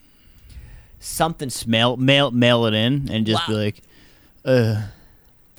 Something. 1.01 1.49
Just 1.49 1.66
mail 1.66 1.97
mail 1.97 2.31
mail 2.31 2.66
it 2.66 2.75
in 2.75 3.09
and 3.11 3.27
just 3.27 3.47
be 3.49 3.55
like, 3.55 3.81
uh, 4.45 4.83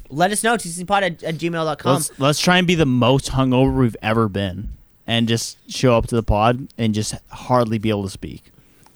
Let 0.09 0.31
us 0.31 0.43
know. 0.43 0.55
tcpod 0.55 1.01
at, 1.01 1.23
at 1.23 1.35
gmail.com. 1.35 1.93
let's 1.93 2.19
let's 2.19 2.39
try 2.39 2.57
and 2.57 2.65
be 2.67 2.75
the 2.75 2.85
most 2.85 3.31
hungover 3.31 3.75
we've 3.79 3.97
ever 4.01 4.29
been, 4.29 4.69
and 5.05 5.27
just 5.27 5.57
show 5.69 5.97
up 5.97 6.07
to 6.07 6.15
the 6.15 6.23
pod 6.23 6.67
and 6.77 6.93
just 6.93 7.15
hardly 7.29 7.77
be 7.77 7.89
able 7.89 8.03
to 8.03 8.09
speak. 8.09 8.43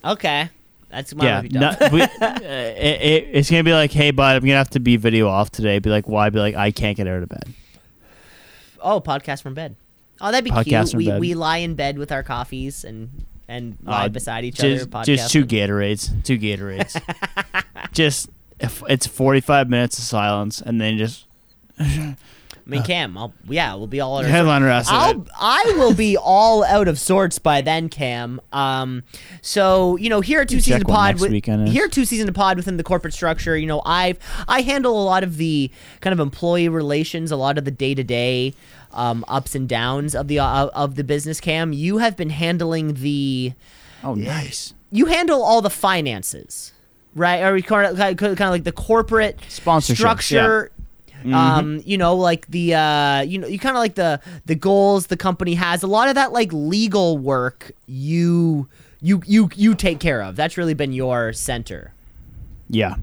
Okay. 0.06 0.50
That's 0.90 1.14
my 1.14 1.26
yeah, 1.26 1.42
no, 1.52 1.76
we, 1.92 2.02
uh, 2.02 2.08
it, 2.42 3.02
it, 3.02 3.30
it's 3.34 3.50
gonna 3.50 3.64
be 3.64 3.74
like, 3.74 3.92
hey, 3.92 4.12
bud, 4.12 4.38
I'm 4.38 4.42
gonna 4.42 4.54
have 4.54 4.70
to 4.72 4.80
be 4.80 4.96
video 4.96 5.28
off 5.28 5.52
today. 5.52 5.80
Be 5.80 5.90
like, 5.90 6.08
why? 6.08 6.30
Be 6.30 6.40
like, 6.40 6.56
I 6.56 6.72
can't 6.72 6.96
get 6.96 7.08
out 7.08 7.22
of 7.24 7.30
bed. 7.30 7.54
Oh, 8.82 9.02
podcast 9.02 9.42
from 9.42 9.54
bed. 9.54 9.76
Oh, 10.22 10.32
that'd 10.32 10.46
be 10.46 10.52
Podcast 10.52 10.92
cute. 10.92 10.96
We 10.96 11.06
bed. 11.08 11.20
we 11.20 11.34
lie 11.36 11.58
in 11.58 11.76
bed 11.76 11.98
with 11.98 12.12
our 12.12 12.24
coffees 12.24 12.86
and 12.86 13.26
and 13.48 13.78
lie 13.84 14.06
Uh, 14.06 14.10
beside 14.10 14.46
each 14.46 14.56
just, 14.56 14.88
other. 14.94 15.06
just 15.06 15.32
two. 15.32 15.46
Gatorades, 15.46 16.24
two 16.24 16.38
Gatorades. 16.40 17.00
just 17.92 18.30
it's 18.60 19.06
45 19.06 19.70
minutes 19.70 19.98
of 20.00 20.06
silence, 20.06 20.62
and 20.62 20.80
then 20.82 20.98
just 20.98 21.26
I 22.68 22.70
mean, 22.70 22.84
Cam. 22.84 23.18
I'll, 23.18 23.34
yeah, 23.48 23.76
we'll 23.76 23.88
be 23.88 24.02
all. 24.02 24.18
out 24.18 24.26
of 24.26 24.30
headliner 24.30 24.68
after 24.68 24.94
I'll. 24.94 25.26
I 25.40 25.74
will 25.78 25.94
be 25.94 26.18
all 26.18 26.66
out 26.66 26.90
of 26.90 27.00
sorts 27.00 27.40
by 27.40 27.62
then, 27.62 27.88
Cam. 27.88 28.42
Um, 28.52 29.04
so 29.42 29.96
you 29.96 30.10
know, 30.10 30.20
here 30.20 30.42
at 30.42 30.50
two 30.50 30.60
season 30.60 30.80
check 30.80 30.88
to 30.88 30.92
what 30.92 30.96
pod, 30.96 31.22
with, 31.22 31.70
here 31.70 31.86
at 31.86 31.92
Two 31.94 32.04
C's 32.04 32.20
in 32.20 32.28
a 32.28 32.34
Pod 32.34 32.58
within 32.58 32.76
the 32.76 32.84
corporate 32.84 33.14
structure. 33.14 33.58
You 33.58 33.68
know, 33.68 33.82
I've 33.86 34.20
I 34.48 34.62
handle 34.62 35.02
a 35.02 35.06
lot 35.06 35.24
of 35.24 35.38
the 35.38 35.72
kind 36.02 36.12
of 36.14 36.20
employee 36.20 36.68
relations, 36.68 37.32
a 37.32 37.38
lot 37.38 37.58
of 37.58 37.66
the 37.66 37.72
day 37.72 37.96
to 37.96 38.04
day 38.04 38.54
ups 38.94 39.56
and 39.56 39.70
downs 39.70 40.16
of 40.16 40.28
the 40.28 40.40
uh, 40.40 40.68
of 40.74 40.96
the 40.96 41.04
business. 41.04 41.40
Cam, 41.40 41.72
you 41.74 42.00
have 42.00 42.18
been 42.18 42.32
handling 42.32 42.96
the 42.96 43.54
Oh, 44.04 44.14
nice. 44.16 44.74
you 44.92 45.06
handle 45.06 45.42
all 45.42 45.62
the 45.62 45.70
finances, 45.70 46.74
right? 47.16 47.42
Or 47.42 47.60
kind 47.62 48.00
of, 48.00 48.18
kind 48.18 48.42
of 48.42 48.50
like 48.50 48.64
the 48.64 48.72
corporate 48.72 49.40
Sponsorships, 49.50 49.96
structure. 49.96 50.72
Mm-hmm. 51.28 51.36
Um, 51.36 51.82
you 51.86 51.98
know, 51.98 52.16
like 52.16 52.48
the 52.48 52.74
uh, 52.76 53.22
you 53.22 53.38
know, 53.38 53.48
you 53.48 53.60
kind 53.60 53.76
of 53.76 53.80
like 53.80 53.96
the 53.96 54.22
the 54.46 54.56
goals 54.56 55.08
the 55.08 55.18
company 55.18 55.56
has. 55.56 55.84
A 55.84 55.88
lot 55.88 56.08
of 56.08 56.16
that 56.16 56.32
like 56.32 56.52
legal 56.54 57.18
work 57.18 57.72
you 57.86 58.70
you 59.02 59.22
you 59.26 59.50
you 59.56 59.76
take 59.76 60.00
care 60.00 60.22
of. 60.22 60.36
That's 60.36 60.58
really 60.58 60.74
been 60.74 60.94
your 60.94 61.34
center. 61.34 61.94
Yeah. 62.70 62.96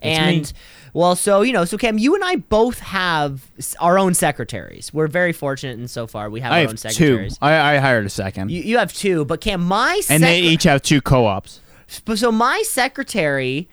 And 0.00 0.46
me. 0.52 0.52
well, 0.92 1.14
so 1.14 1.42
you 1.42 1.52
know, 1.52 1.64
so 1.64 1.78
Cam, 1.78 1.96
you 1.98 2.16
and 2.16 2.24
I 2.24 2.36
both 2.36 2.80
have 2.80 3.48
our 3.78 3.98
own 3.98 4.14
secretaries. 4.14 4.92
We're 4.92 5.06
very 5.06 5.32
fortunate, 5.32 5.78
and 5.78 5.88
so 5.88 6.08
far 6.08 6.28
we 6.28 6.40
have 6.40 6.50
I 6.52 6.56
our 6.56 6.60
have 6.62 6.70
own 6.70 6.76
two. 6.76 6.90
secretaries. 6.90 7.38
I, 7.40 7.74
I 7.74 7.78
hired 7.78 8.04
a 8.06 8.10
second, 8.10 8.50
You, 8.50 8.62
you 8.62 8.78
have 8.78 8.92
two, 8.92 9.24
but 9.24 9.40
Cam, 9.40 9.62
my 9.62 10.02
and 10.10 10.22
they 10.22 10.40
each 10.40 10.64
have 10.64 10.82
two 10.82 11.00
co-ops. 11.00 11.60
But 12.04 12.18
so 12.18 12.32
my 12.32 12.62
secretary 12.66 13.68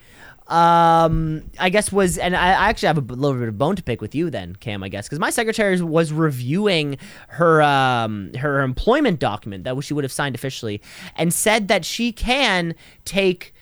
um, 0.49 1.43
I 1.59 1.69
guess 1.69 1.91
was, 1.91 2.17
and 2.17 2.35
I 2.35 2.49
I 2.49 2.69
actually 2.69 2.87
have 2.87 2.97
a 2.97 3.01
little 3.01 3.39
bit 3.39 3.47
of 3.47 3.57
bone 3.57 3.75
to 3.75 3.83
pick 3.83 4.01
with 4.01 4.13
you 4.15 4.29
then, 4.29 4.55
Cam. 4.55 4.83
I 4.83 4.89
guess 4.89 5.07
because 5.07 5.19
my 5.19 5.29
secretary 5.29 5.79
was 5.81 6.11
reviewing 6.11 6.97
her 7.29 7.61
um 7.61 8.33
her 8.33 8.61
employment 8.61 9.19
document 9.19 9.63
that 9.63 9.79
she 9.83 9.93
would 9.93 10.03
have 10.03 10.11
signed 10.11 10.35
officially, 10.35 10.81
and 11.15 11.33
said 11.33 11.67
that 11.67 11.85
she 11.85 12.11
can 12.11 12.75
take 13.05 13.53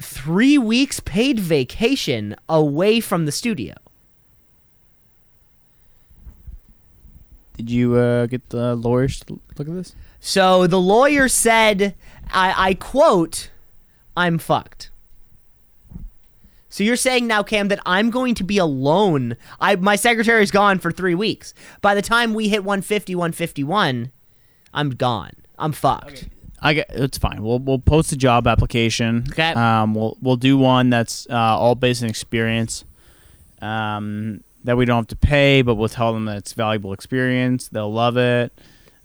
three 0.00 0.58
weeks 0.58 1.00
paid 1.00 1.38
vacation 1.38 2.36
away 2.48 3.00
from 3.00 3.26
the 3.26 3.32
studio. 3.32 3.74
Did 7.56 7.70
you 7.70 7.94
uh, 7.94 8.26
get 8.26 8.48
the 8.48 8.74
lawyers 8.74 9.20
to 9.20 9.38
look 9.58 9.68
at 9.68 9.74
this? 9.74 9.94
So 10.18 10.66
the 10.66 10.80
lawyer 10.80 11.28
said, 11.28 11.94
I, 12.30 12.70
I 12.70 12.74
quote, 12.74 13.50
I'm 14.16 14.38
fucked. 14.38 14.89
So 16.70 16.84
you're 16.84 16.96
saying 16.96 17.26
now, 17.26 17.42
Cam, 17.42 17.68
that 17.68 17.80
I'm 17.84 18.10
going 18.10 18.34
to 18.36 18.44
be 18.44 18.56
alone. 18.56 19.36
I 19.60 19.76
my 19.76 19.96
secretary's 19.96 20.50
gone 20.50 20.78
for 20.78 20.90
three 20.90 21.14
weeks. 21.14 21.52
By 21.82 21.94
the 21.94 22.02
time 22.02 22.32
we 22.32 22.48
hit 22.48 22.64
150, 22.64 23.14
151, 23.14 24.12
I'm 24.72 24.90
gone. 24.90 25.32
I'm 25.58 25.72
fucked. 25.72 26.28
I 26.62 26.74
get 26.74 26.86
it's 26.90 27.18
fine. 27.18 27.42
We'll 27.42 27.58
we'll 27.58 27.78
post 27.78 28.12
a 28.12 28.16
job 28.16 28.46
application. 28.46 29.26
Okay. 29.30 29.52
Um, 29.52 29.94
we'll 29.94 30.16
we'll 30.22 30.36
do 30.36 30.56
one 30.56 30.90
that's 30.90 31.26
uh, 31.28 31.34
all 31.34 31.74
based 31.74 32.02
on 32.02 32.08
experience. 32.08 32.84
Um, 33.60 34.42
that 34.64 34.76
we 34.76 34.84
don't 34.84 34.96
have 34.96 35.06
to 35.08 35.16
pay, 35.16 35.62
but 35.62 35.74
we'll 35.74 35.88
tell 35.88 36.12
them 36.12 36.26
that 36.26 36.36
it's 36.36 36.52
valuable 36.52 36.92
experience. 36.92 37.68
They'll 37.68 37.92
love 37.92 38.16
it. 38.16 38.52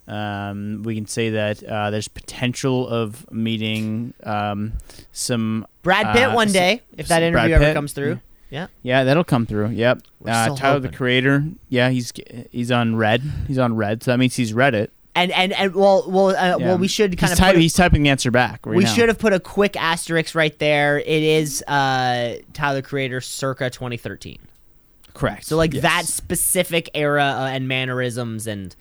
Um, 0.08 0.82
we 0.84 0.94
can 0.94 1.06
say 1.06 1.30
that 1.30 1.62
uh, 1.64 1.90
there's 1.90 2.08
potential 2.08 2.86
of 2.88 3.30
meeting 3.32 4.14
um, 4.22 4.74
some. 5.12 5.66
Brad 5.82 6.14
Pitt 6.14 6.28
uh, 6.28 6.34
one 6.34 6.52
day, 6.52 6.82
if 6.96 7.08
that 7.08 7.22
interview 7.22 7.54
ever 7.54 7.72
comes 7.74 7.92
through. 7.92 8.20
Yeah. 8.50 8.68
Yeah, 8.82 9.04
that'll 9.04 9.24
come 9.24 9.46
through. 9.46 9.70
Yep. 9.70 10.02
Uh, 10.24 10.54
Tyler 10.56 10.78
the 10.80 10.88
Creator. 10.88 11.44
Yeah, 11.68 11.90
he's 11.90 12.12
he's 12.50 12.70
on 12.70 12.96
red. 12.96 13.22
He's 13.48 13.58
on 13.58 13.74
red. 13.76 14.02
So 14.02 14.12
that 14.12 14.18
means 14.18 14.36
he's 14.36 14.52
read 14.52 14.74
it. 14.74 14.92
And 15.16 15.32
and 15.32 15.52
and 15.54 15.74
well 15.74 16.04
well 16.08 16.28
uh, 16.28 16.32
Yeah. 16.32 16.56
well 16.56 16.78
we 16.78 16.88
should 16.88 17.16
kind 17.18 17.30
he's 17.30 17.40
of 17.40 17.56
a- 17.56 17.58
he's 17.58 17.72
typing 17.72 18.02
the 18.02 18.10
answer 18.10 18.30
back. 18.30 18.64
Right 18.66 18.76
we 18.76 18.84
now. 18.84 18.92
should 18.92 19.08
have 19.08 19.18
put 19.18 19.32
a 19.32 19.40
quick 19.40 19.74
asterisk 19.76 20.34
right 20.34 20.56
there. 20.58 20.98
It 20.98 21.08
is 21.22 21.62
uh 21.62 22.36
Tyler 22.52 22.82
Creator 22.82 23.20
circa 23.22 23.70
2013. 23.70 24.38
Correct. 25.16 25.44
So 25.46 25.56
like 25.56 25.72
Yes. 25.74 25.82
that 25.82 26.04
specific 26.06 26.88
era 26.94 27.24
uh, 27.24 27.46
and 27.50 27.66
mannerisms, 27.66 28.46
and 28.46 28.74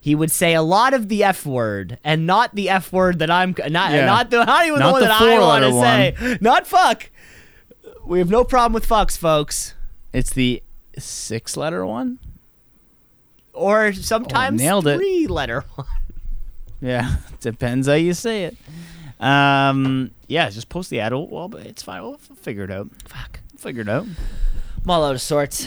he 0.00 0.14
would 0.14 0.30
say 0.30 0.54
a 0.54 0.62
lot 0.62 0.92
of 0.94 1.08
the 1.08 1.24
F 1.24 1.46
word, 1.46 1.98
and 2.04 2.26
not 2.26 2.54
the 2.54 2.68
F 2.68 2.92
word 2.92 3.18
that 3.20 3.30
I'm 3.30 3.54
not 3.70 3.92
Yeah. 3.92 4.04
not 4.06 4.30
the 4.30 4.44
not 4.44 4.66
even 4.66 4.78
Not 4.80 4.86
the 4.86 4.92
one 4.92 5.00
the 5.02 5.06
that 5.08 5.22
I 5.22 5.38
want 5.38 5.64
to 5.64 5.72
say. 5.80 6.38
Not 6.40 6.66
fuck. 6.66 7.10
We 8.04 8.18
have 8.20 8.30
no 8.30 8.44
problem 8.44 8.72
with 8.74 8.86
fucks, 8.88 9.16
folks. 9.18 9.74
It's 10.12 10.30
the 10.32 10.62
six-letter 10.98 11.84
one. 11.84 12.18
Or 13.52 13.92
sometimes 13.92 14.60
Oh, 14.60 14.64
nailed 14.64 14.86
it. 14.86 14.96
three 14.98 15.26
letter 15.26 15.64
one. 15.74 15.86
Yeah, 16.80 17.16
depends 17.40 17.86
how 17.88 17.94
you 17.94 18.12
say 18.14 18.44
it. 18.44 18.56
Um, 19.18 20.10
yeah, 20.28 20.50
just 20.50 20.68
post 20.68 20.90
the 20.90 21.00
ad. 21.00 21.12
Well, 21.12 21.26
well, 21.26 21.48
but 21.48 21.64
it's 21.66 21.82
fine. 21.82 22.02
We'll 22.02 22.18
figure 22.18 22.64
it 22.64 22.70
out. 22.70 22.88
Fuck. 23.06 23.40
Figure 23.56 23.80
it 23.82 23.88
out. 23.88 24.06
I'm 24.86 24.90
all 24.90 25.04
out 25.04 25.16
of 25.16 25.20
sorts. 25.20 25.66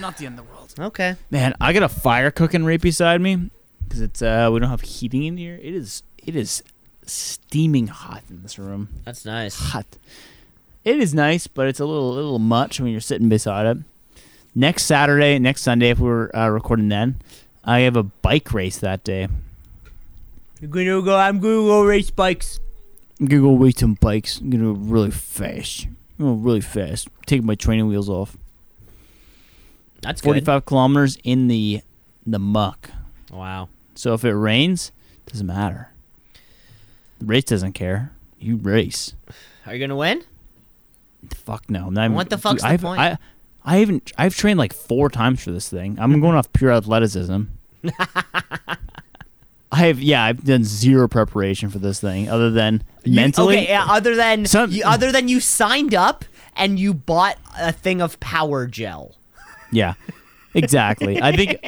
Not 0.00 0.16
the 0.16 0.24
end 0.24 0.38
of 0.38 0.46
the 0.46 0.50
world. 0.50 0.72
Okay. 0.78 1.16
Man, 1.30 1.52
I 1.60 1.74
got 1.74 1.82
a 1.82 1.90
fire 1.90 2.30
cooking 2.30 2.64
right 2.64 2.80
beside 2.80 3.20
me 3.20 3.50
because 3.84 4.00
it's 4.00 4.22
uh 4.22 4.48
we 4.50 4.60
don't 4.60 4.70
have 4.70 4.80
heating 4.80 5.24
in 5.24 5.36
here. 5.36 5.60
It 5.62 5.74
is 5.74 6.02
it 6.16 6.34
is 6.34 6.62
steaming 7.04 7.88
hot 7.88 8.22
in 8.30 8.42
this 8.42 8.58
room. 8.58 8.88
That's 9.04 9.26
nice. 9.26 9.56
Hot. 9.56 9.84
It 10.84 10.98
is 10.98 11.12
nice, 11.12 11.46
but 11.46 11.68
it's 11.68 11.80
a 11.80 11.84
little 11.84 12.14
little 12.14 12.38
much 12.38 12.80
when 12.80 12.90
you're 12.92 13.02
sitting 13.02 13.28
beside 13.28 13.66
it. 13.66 13.76
Next 14.54 14.84
Saturday, 14.84 15.38
next 15.38 15.60
Sunday, 15.60 15.90
if 15.90 15.98
we're 15.98 16.30
uh, 16.34 16.48
recording 16.48 16.88
then, 16.88 17.20
I 17.62 17.80
have 17.80 17.94
a 17.94 18.04
bike 18.04 18.54
race 18.54 18.78
that 18.78 19.04
day. 19.04 19.28
You're 20.62 20.70
gonna 20.70 21.02
go. 21.02 21.14
I'm 21.14 21.40
gonna 21.40 21.56
go 21.56 21.84
race 21.84 22.10
bikes. 22.10 22.58
I'm 23.20 23.26
gonna 23.26 23.42
go 23.42 23.56
race 23.56 23.80
some 23.80 23.98
bikes. 24.00 24.40
I'm 24.40 24.48
gonna 24.48 24.72
go 24.72 24.80
really 24.80 25.10
fast. 25.10 25.88
I'm 26.18 26.24
gonna 26.24 26.36
go 26.36 26.40
really 26.40 26.62
fast. 26.62 27.08
Take 27.26 27.42
my 27.42 27.54
training 27.54 27.86
wheels 27.86 28.08
off. 28.08 28.38
That's 30.02 30.20
good. 30.20 30.26
45 30.28 30.64
kilometers 30.66 31.18
in 31.24 31.48
the 31.48 31.80
the 32.26 32.38
muck. 32.38 32.90
Wow. 33.30 33.68
So 33.94 34.14
if 34.14 34.24
it 34.24 34.34
rains, 34.34 34.92
doesn't 35.26 35.46
matter. 35.46 35.92
The 37.18 37.26
race 37.26 37.44
doesn't 37.44 37.72
care. 37.72 38.12
You 38.38 38.56
race. 38.56 39.14
Are 39.64 39.74
you 39.74 39.80
gonna 39.80 39.96
win? 39.96 40.22
Fuck 41.34 41.70
no. 41.70 41.86
I'm 41.86 41.94
not 41.94 42.10
What 42.12 42.30
the 42.30 42.38
fuck's 42.38 42.62
the 42.62 42.68
I've, 42.68 42.82
point? 42.82 43.00
I, 43.00 43.18
I 43.64 43.78
haven't. 43.78 44.12
I've 44.18 44.36
trained 44.36 44.58
like 44.58 44.72
four 44.72 45.08
times 45.08 45.42
for 45.42 45.50
this 45.50 45.68
thing. 45.68 45.98
I'm 45.98 46.20
going 46.20 46.36
off 46.36 46.52
pure 46.52 46.70
athleticism. 46.72 47.42
I 49.72 49.78
have. 49.86 49.98
Yeah, 50.00 50.22
I've 50.24 50.44
done 50.44 50.62
zero 50.64 51.08
preparation 51.08 51.70
for 51.70 51.78
this 51.78 52.00
thing 52.00 52.28
other 52.30 52.50
than 52.50 52.84
You- 53.04 53.16
mentally. 53.16 53.56
okay, 53.58 53.68
yeah, 53.68 53.84
other 53.88 54.14
than 54.14 54.46
Some- 54.46 54.70
you, 54.70 54.84
other 54.84 55.10
than 55.10 55.26
you 55.28 55.40
signed 55.40 55.94
up 55.94 56.24
and 56.54 56.78
you 56.78 56.94
bought 56.94 57.36
a 57.58 57.72
thing 57.72 58.00
of 58.00 58.18
power 58.20 58.66
gel. 58.66 59.15
Yeah, 59.72 59.94
exactly. 60.54 61.20
I 61.20 61.32
think 61.34 61.58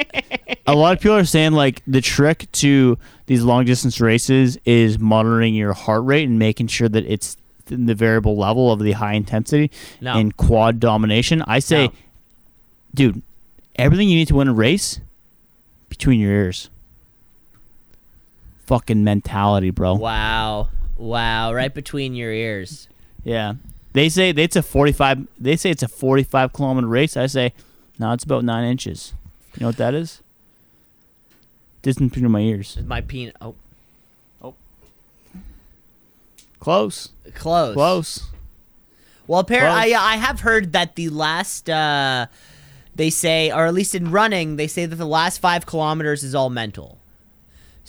a 0.67 0.75
lot 0.75 0.93
of 0.93 0.99
people 1.01 1.17
are 1.17 1.25
saying 1.25 1.51
like 1.53 1.81
the 1.87 2.01
trick 2.01 2.51
to 2.53 2.97
these 3.25 3.43
long 3.43 3.65
distance 3.65 3.99
races 4.01 4.57
is 4.65 4.97
monitoring 4.99 5.53
your 5.53 5.73
heart 5.73 6.03
rate 6.05 6.27
and 6.27 6.39
making 6.39 6.67
sure 6.67 6.89
that 6.89 7.05
it's 7.05 7.37
in 7.69 7.85
the 7.85 7.93
variable 7.95 8.35
level 8.37 8.71
of 8.71 8.79
the 8.79 8.93
high 8.93 9.13
intensity 9.13 9.69
No. 10.01 10.17
and 10.17 10.35
quad 10.35 10.79
domination. 10.79 11.43
I 11.45 11.59
say, 11.59 11.87
No. 11.87 11.93
dude, 12.95 13.21
everything 13.75 14.09
you 14.09 14.15
need 14.15 14.27
to 14.29 14.35
win 14.35 14.47
a 14.47 14.53
race 14.53 14.99
between 15.89 16.19
your 16.19 16.31
ears. 16.31 16.69
Fucking 18.65 19.03
mentality, 19.03 19.71
bro. 19.71 19.95
Wow. 19.95 20.69
Wow, 20.97 21.53
right 21.53 21.73
between 21.73 22.13
your 22.15 22.31
ears. 22.31 22.87
Yeah. 23.23 23.53
They 23.93 24.09
say 24.09 24.29
it's 24.29 24.55
a 24.55 24.61
45 24.61 25.27
they 25.39 25.55
say 25.55 25.71
it's 25.71 25.81
a 25.81 25.87
45 25.87 26.53
kilometer 26.53 26.87
race. 26.87 27.17
I 27.17 27.25
say 27.25 27.53
no, 27.99 28.11
it's 28.13 28.23
about 28.23 28.43
9 28.43 28.63
inches. 28.63 29.13
You 29.55 29.61
know 29.61 29.67
what 29.67 29.77
that 29.77 29.93
is? 29.93 30.21
Distance 31.81 32.13
between 32.13 32.31
my 32.31 32.39
ears. 32.41 32.77
My 32.85 33.01
peanut. 33.01 33.35
Oh, 33.41 33.55
Oh. 34.41 34.53
Close. 36.59 37.09
close. 37.35 37.73
Close. 37.73 38.23
Well, 39.27 39.39
apparently, 39.39 39.93
I, 39.93 40.13
I 40.13 40.15
have 40.17 40.39
heard 40.41 40.73
that 40.73 40.95
the 40.95 41.09
last, 41.09 41.69
uh, 41.69 42.25
they 42.95 43.09
say, 43.11 43.51
or 43.51 43.65
at 43.67 43.73
least 43.73 43.93
in 43.93 44.11
running, 44.11 44.55
they 44.55 44.67
say 44.67 44.85
that 44.87 44.95
the 44.95 45.05
last 45.05 45.37
five 45.37 45.65
kilometers 45.67 46.23
is 46.23 46.33
all 46.33 46.49
mental. 46.49 46.97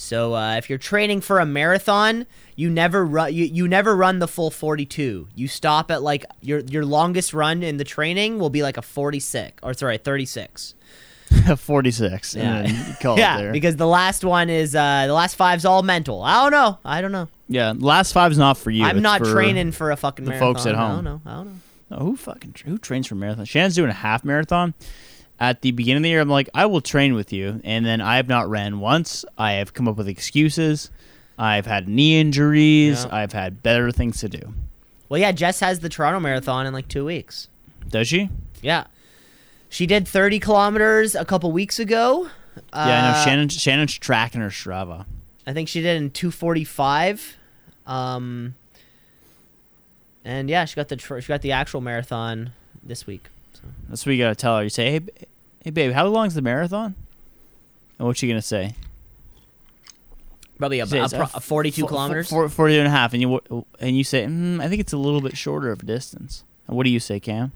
So 0.00 0.34
uh, 0.34 0.56
if 0.56 0.70
you're 0.70 0.78
training 0.78 1.20
for 1.20 1.38
a 1.40 1.46
marathon, 1.46 2.26
you 2.56 2.70
never 2.70 3.04
run. 3.04 3.34
You, 3.34 3.44
you 3.44 3.68
never 3.68 3.94
run 3.94 4.18
the 4.18 4.26
full 4.26 4.50
42. 4.50 5.28
You 5.34 5.48
stop 5.48 5.90
at 5.90 6.02
like 6.02 6.24
your 6.40 6.60
your 6.60 6.84
longest 6.86 7.34
run 7.34 7.62
in 7.62 7.76
the 7.76 7.84
training 7.84 8.38
will 8.38 8.50
be 8.50 8.62
like 8.62 8.76
a 8.76 8.82
46 8.82 9.60
or 9.62 9.74
sorry 9.74 9.98
36. 9.98 10.74
46. 11.56 12.34
Yeah. 12.34 12.56
And 12.56 12.68
you 12.70 12.94
call 13.00 13.18
yeah, 13.18 13.38
it 13.38 13.42
there. 13.42 13.52
because 13.52 13.76
the 13.76 13.86
last 13.86 14.24
one 14.24 14.48
is 14.48 14.74
uh, 14.74 15.06
the 15.06 15.12
last 15.12 15.36
five's 15.36 15.64
all 15.64 15.82
mental. 15.82 16.22
I 16.22 16.42
don't 16.42 16.50
know. 16.50 16.78
I 16.84 17.00
don't 17.02 17.12
know. 17.12 17.28
yeah, 17.48 17.74
last 17.76 18.12
five's 18.12 18.38
not 18.38 18.56
for 18.56 18.70
you. 18.70 18.84
I'm 18.84 18.96
it's 18.96 19.02
not 19.02 19.20
for 19.20 19.30
training 19.30 19.72
for 19.72 19.90
a 19.90 19.96
fucking 19.96 20.24
the 20.24 20.30
marathon. 20.30 20.54
folks 20.54 20.66
at 20.66 20.74
home. 20.74 20.90
I 20.90 20.94
don't 20.94 21.04
know. 21.04 21.20
I 21.26 21.34
don't 21.34 21.46
know. 21.90 21.96
Who 21.98 22.16
fucking 22.16 22.54
who 22.64 22.78
trains 22.78 23.06
for 23.06 23.16
marathon? 23.16 23.44
Shannon's 23.44 23.74
doing 23.74 23.90
a 23.90 23.94
half 23.94 24.24
marathon. 24.24 24.74
At 25.40 25.62
the 25.62 25.70
beginning 25.70 25.98
of 25.98 26.02
the 26.02 26.10
year, 26.10 26.20
I'm 26.20 26.28
like, 26.28 26.50
I 26.54 26.66
will 26.66 26.82
train 26.82 27.14
with 27.14 27.32
you, 27.32 27.60
and 27.64 27.84
then 27.86 28.02
I 28.02 28.16
have 28.16 28.28
not 28.28 28.48
ran 28.50 28.78
once. 28.78 29.24
I 29.38 29.52
have 29.52 29.72
come 29.72 29.88
up 29.88 29.96
with 29.96 30.06
excuses. 30.06 30.90
I've 31.38 31.64
had 31.64 31.88
knee 31.88 32.20
injuries. 32.20 33.04
Yeah. 33.04 33.14
I've 33.16 33.32
had 33.32 33.62
better 33.62 33.90
things 33.90 34.20
to 34.20 34.28
do. 34.28 34.52
Well, 35.08 35.18
yeah, 35.18 35.32
Jess 35.32 35.60
has 35.60 35.80
the 35.80 35.88
Toronto 35.88 36.20
Marathon 36.20 36.66
in 36.66 36.74
like 36.74 36.88
two 36.88 37.06
weeks. 37.06 37.48
Does 37.88 38.06
she? 38.08 38.28
Yeah. 38.60 38.84
She 39.70 39.86
did 39.86 40.06
30 40.06 40.38
kilometers 40.40 41.14
a 41.14 41.24
couple 41.24 41.50
weeks 41.52 41.78
ago. 41.78 42.28
Yeah, 42.56 42.60
I 42.72 42.86
know. 43.12 43.18
Uh, 43.18 43.24
Shannon. 43.24 43.48
Shannon's 43.48 43.96
tracking 43.98 44.42
her 44.42 44.50
Strava. 44.50 45.06
I 45.46 45.54
think 45.54 45.68
she 45.68 45.80
did 45.80 45.96
in 45.96 46.10
245. 46.10 47.36
Um, 47.86 48.54
and 50.24 50.50
yeah, 50.50 50.64
she 50.66 50.76
got 50.76 50.88
the 50.88 50.96
tr- 50.96 51.20
she 51.20 51.28
got 51.28 51.42
the 51.42 51.52
actual 51.52 51.80
marathon 51.80 52.52
this 52.82 53.06
week. 53.06 53.28
So. 53.54 53.62
That's 53.88 54.04
what 54.04 54.12
you 54.12 54.18
gotta 54.22 54.34
tell 54.34 54.58
her. 54.58 54.62
You 54.64 54.68
say, 54.68 54.90
"Hey, 54.92 55.00
hey, 55.64 55.70
babe, 55.70 55.92
how 55.92 56.06
long's 56.06 56.34
the 56.34 56.42
marathon?" 56.42 56.94
And 57.98 58.06
what's 58.06 58.18
she 58.20 58.28
gonna 58.28 58.42
say? 58.42 58.74
Probably 60.58 60.80
a, 60.80 60.84
a, 60.84 60.86
pro- 60.86 61.00
uh, 61.22 61.28
a 61.34 61.40
42 61.40 61.80
Four- 61.82 61.88
kilometers. 61.88 62.28
four- 62.28 62.48
40 62.48 62.78
and 62.78 62.86
a 62.86 62.90
half, 62.90 63.14
and 63.14 63.22
you 63.22 63.40
and 63.78 63.96
you 63.96 64.04
say, 64.04 64.24
mm, 64.24 64.60
"I 64.62 64.68
think 64.68 64.80
it's 64.80 64.92
a 64.92 64.98
little 64.98 65.20
bit 65.20 65.36
shorter 65.36 65.70
of 65.72 65.82
a 65.82 65.86
distance." 65.86 66.44
And 66.68 66.76
what 66.76 66.84
do 66.84 66.90
you 66.90 67.00
say, 67.00 67.18
Cam? 67.18 67.52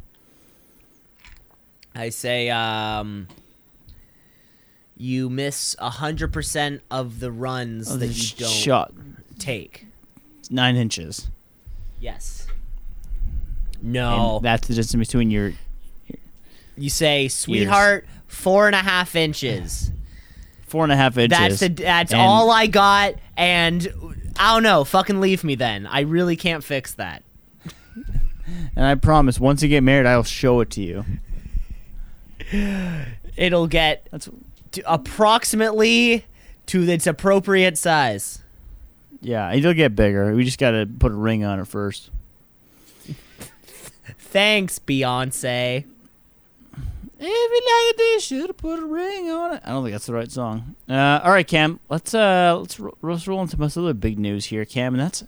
I 1.95 2.09
say 2.09 2.51
um, 2.51 3.29
you 4.97 5.31
miss 5.31 5.77
100% 5.81 6.81
of 6.91 7.21
the 7.21 7.31
runs 7.31 7.91
Oh, 7.93 7.97
that 7.99 8.07
you 8.09 8.37
don't 8.37 8.49
shot 8.51 8.93
take. 9.39 9.87
nine 10.51 10.75
inches. 10.77 11.29
Yes. 12.01 12.47
No. 13.81 14.37
And 14.37 14.45
that's 14.45 14.67
the 14.67 14.75
distance 14.75 15.07
between 15.09 15.31
your. 15.31 15.53
You 16.77 16.91
say, 16.91 17.29
sweetheart, 17.29 18.07
four 18.27 18.67
and 18.67 18.75
a 18.75 18.79
half 18.81 19.15
inches. 19.17 19.91
Four 20.67 20.85
and 20.85 20.93
a 20.93 20.97
half 20.97 21.17
inches. 21.19 21.39
That's 21.39 21.61
the, 21.61 21.69
that's 21.69 22.13
And- 22.13 22.21
all 22.21 22.51
I 22.51 22.67
got, 22.67 23.15
and 23.37 23.87
I 24.39 24.55
don't 24.55 24.63
know. 24.65 24.83
Fucking 24.85 25.21
leave 25.21 25.45
me 25.45 25.55
then. 25.55 25.87
I 25.87 26.01
really 26.01 26.37
can't 26.37 26.65
fix 26.65 26.95
that. 26.95 27.23
And 28.77 28.85
I 28.85 28.95
promise, 28.97 29.41
once 29.41 29.63
you 29.63 29.69
get 29.71 29.83
married, 29.83 30.05
I'll 30.07 30.23
show 30.23 30.61
it 30.61 30.69
to 30.73 30.83
you. 30.83 31.05
It'll 33.37 33.67
get 33.67 34.07
That's 34.11 34.29
to 34.73 34.93
approximately 34.93 36.25
to 36.67 36.83
its 36.83 37.07
appropriate 37.07 37.79
size. 37.79 38.43
yeah. 39.23 39.51
It'll 39.53 39.73
get 39.75 39.97
bigger. 39.97 40.35
We 40.35 40.45
just 40.45 40.59
gotta 40.59 40.87
put 40.87 41.13
a 41.13 41.15
ring 41.15 41.43
on 41.45 41.59
it 41.59 41.67
first. 41.67 42.11
Thanks, 44.19 44.79
Beyonce. 44.79 45.85
If 47.19 47.27
you 47.27 47.91
like 47.91 47.99
you 47.99 48.21
should 48.21 48.49
have 48.49 48.57
put 48.57 48.79
a 48.81 48.87
ring 48.87 49.31
on 49.31 49.55
it. 49.55 49.63
I 49.65 49.71
don't 49.71 49.83
think 49.85 49.93
that's 49.93 50.07
the 50.07 50.15
right 50.15 50.31
song. 50.31 50.75
Uh, 50.89 51.21
all 51.23 51.31
right, 51.31 51.47
Cam. 51.47 51.81
Let's 51.89 52.15
uh, 52.15 52.57
let's 52.59 52.79
ro- 52.81 52.97
let's 53.03 53.27
roll 53.29 53.43
into 53.43 53.59
most 53.59 53.77
other 53.77 53.95
big 53.95 54.19
news 54.19 54.47
here, 54.47 54.65
Cam, 54.65 54.95
and 54.95 55.03
that's 55.03 55.25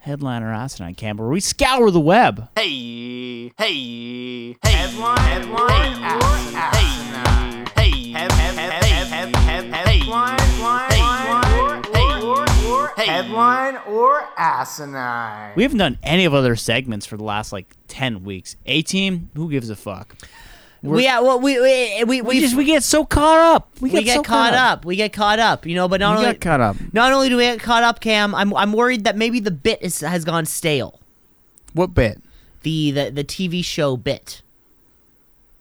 headliner 0.00 0.52
asinine, 0.52 0.94
Cam, 0.94 1.16
where 1.16 1.28
we 1.28 1.40
scour 1.40 1.90
the 1.90 2.00
web. 2.00 2.48
Hey, 2.56 3.52
hey, 3.58 4.52
hey, 4.52 4.56
headline, 4.62 5.18
headline, 5.18 6.02
hey, 6.52 6.78
hey, 6.78 7.25
headline, 13.26 13.76
or 13.86 14.28
asinine. 14.36 15.52
We 15.56 15.62
haven't 15.62 15.78
done 15.78 15.98
any 16.02 16.24
of 16.24 16.34
other 16.34 16.56
segments 16.56 17.06
for 17.06 17.16
the 17.16 17.24
last 17.24 17.52
like 17.52 17.74
ten 17.88 18.24
weeks. 18.24 18.56
A 18.66 18.82
team, 18.82 19.30
who 19.34 19.50
gives 19.50 19.70
a 19.70 19.76
fuck? 19.76 20.16
We're- 20.82 20.96
We 20.98 21.04
yeah, 21.04 21.20
well 21.20 21.40
we 21.40 21.60
we 21.60 22.04
we, 22.04 22.22
We 22.22 22.40
just 22.40 22.54
we 22.54 22.64
get 22.64 22.82
so 22.82 23.04
caught 23.04 23.38
up. 23.56 23.70
We, 23.80 23.90
we 23.90 24.02
get 24.04 24.16
so 24.16 24.22
caught 24.22 24.54
up. 24.54 24.84
We 24.84 24.96
get 24.96 25.12
caught 25.12 25.38
up. 25.38 25.66
You 25.66 25.74
know, 25.74 25.88
but 25.88 26.00
not 26.00 26.18
We 26.18 26.24
only 26.24 26.32
got 26.34 26.40
caught 26.40 26.60
up. 26.60 26.76
not 26.92 27.12
only 27.12 27.28
do 27.28 27.36
we 27.36 27.44
get 27.44 27.60
caught 27.60 27.82
up, 27.82 28.00
Cam, 28.00 28.34
I'm 28.34 28.54
I'm 28.54 28.72
worried 28.72 29.04
that 29.04 29.16
maybe 29.16 29.40
the 29.40 29.50
bit 29.50 29.80
is, 29.82 30.00
has 30.00 30.24
gone 30.24 30.44
stale. 30.46 31.00
What 31.72 31.94
bit? 31.94 32.22
The 32.62 32.90
the 32.90 33.10
the 33.10 33.24
TV 33.24 33.64
show 33.64 33.96
bit. 33.96 34.42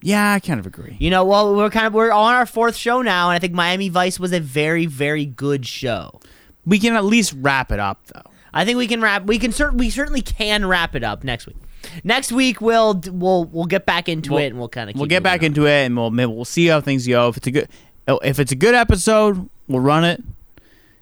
Yeah, 0.02 0.34
I 0.34 0.40
kind 0.40 0.60
of 0.60 0.68
agree. 0.68 0.98
You 1.00 1.10
know, 1.10 1.26
well, 1.26 1.56
we're 1.56 1.70
kind 1.72 1.88
of 1.88 1.94
we're 1.94 2.12
on 2.12 2.36
our 2.36 2.46
fourth 2.46 2.76
show 2.76 3.02
now, 3.02 3.30
and 3.30 3.36
I 3.36 3.40
think 3.40 3.54
Miami 3.54 3.90
Vice 3.90 4.20
was 4.20 4.34
a 4.34 4.40
very 4.40 4.86
very 4.86 5.26
good 5.26 5.66
show. 5.66 6.20
We 6.66 6.80
can 6.80 6.96
at 6.96 7.06
least 7.06 7.34
wrap 7.38 7.72
it 7.72 7.80
up 7.80 8.00
though. 8.08 8.30
I 8.54 8.64
think 8.66 8.78
we 8.78 8.88
can 8.88 9.02
wrap. 9.02 9.24
We 9.26 9.38
can 9.40 9.52
cert- 9.52 9.74
We 9.78 9.90
certainly 9.90 10.22
can 10.22 10.66
wrap 10.66 10.96
it 10.96 11.04
up 11.04 11.24
next 11.24 11.46
week. 11.48 11.58
Next 12.04 12.32
week 12.32 12.62
we'll 12.62 13.00
we'll 13.12 13.46
we'll 13.46 13.66
get 13.66 13.86
back 13.86 14.10
into 14.10 14.32
We'll- 14.34 14.44
it 14.44 14.48
and 14.48 14.58
we'll 14.60 14.70
kind 14.70 14.90
of 14.90 14.96
We'll 14.96 15.06
get 15.08 15.22
back 15.24 15.44
into 15.44 15.66
it 15.68 15.86
and 15.86 15.96
we'll 15.96 16.10
maybe 16.12 16.32
we'll 16.32 16.46
see 16.46 16.68
how 16.68 16.82
things 16.82 17.06
go. 17.08 17.30
If 17.30 17.38
it's 17.38 17.48
a 17.48 17.52
good 17.52 17.68
oh, 18.08 18.18
if 18.24 18.40
it's 18.40 18.52
a 18.52 18.56
good 18.56 18.74
episode, 18.76 19.50
we'll 19.68 19.82
run 19.82 20.04
it. 20.04 20.24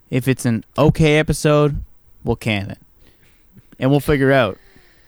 If 0.09 0.27
it's 0.27 0.45
an 0.45 0.63
okay 0.77 1.17
episode, 1.17 1.83
we'll 2.23 2.35
can 2.35 2.69
it. 2.71 2.77
And 3.79 3.89
we'll 3.91 3.99
figure 3.99 4.31
out 4.31 4.57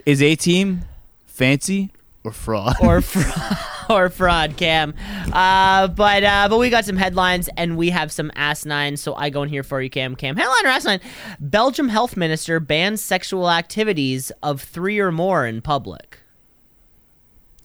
is 0.05 0.21
A 0.21 0.35
team 0.35 0.81
fancy 1.25 1.91
or 2.23 2.31
fraud? 2.31 2.75
or 2.79 3.01
fraud, 3.01 3.57
or 3.89 4.09
fraud 4.09 4.57
cam. 4.57 4.93
Uh, 5.33 5.87
but 5.87 6.23
uh, 6.23 6.47
but 6.49 6.57
we 6.57 6.69
got 6.69 6.85
some 6.85 6.97
headlines 6.97 7.49
and 7.57 7.77
we 7.77 7.89
have 7.89 8.11
some 8.11 8.31
asinine. 8.35 8.97
So 8.97 9.15
I 9.15 9.29
go 9.29 9.43
in 9.43 9.49
here 9.49 9.63
for 9.63 9.81
you, 9.81 9.89
Cam. 9.89 10.15
Cam 10.15 10.35
headline 10.35 10.65
or 10.65 10.69
asinine? 10.69 10.99
Belgium 11.39 11.89
health 11.89 12.15
minister 12.17 12.59
bans 12.59 13.01
sexual 13.01 13.49
activities 13.49 14.31
of 14.43 14.61
three 14.61 14.99
or 14.99 15.11
more 15.11 15.45
in 15.45 15.61
public. 15.61 16.19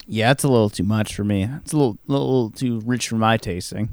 yeah, 0.07 0.31
it's 0.33 0.43
a 0.45 0.49
little 0.49 0.71
too 0.71 0.83
much 0.83 1.15
for 1.15 1.25
me. 1.25 1.45
It's 1.45 1.73
a 1.73 1.77
little 1.77 1.99
little 2.07 2.51
too 2.51 2.81
rich 2.81 3.09
for 3.09 3.17
my 3.17 3.37
tasting. 3.37 3.91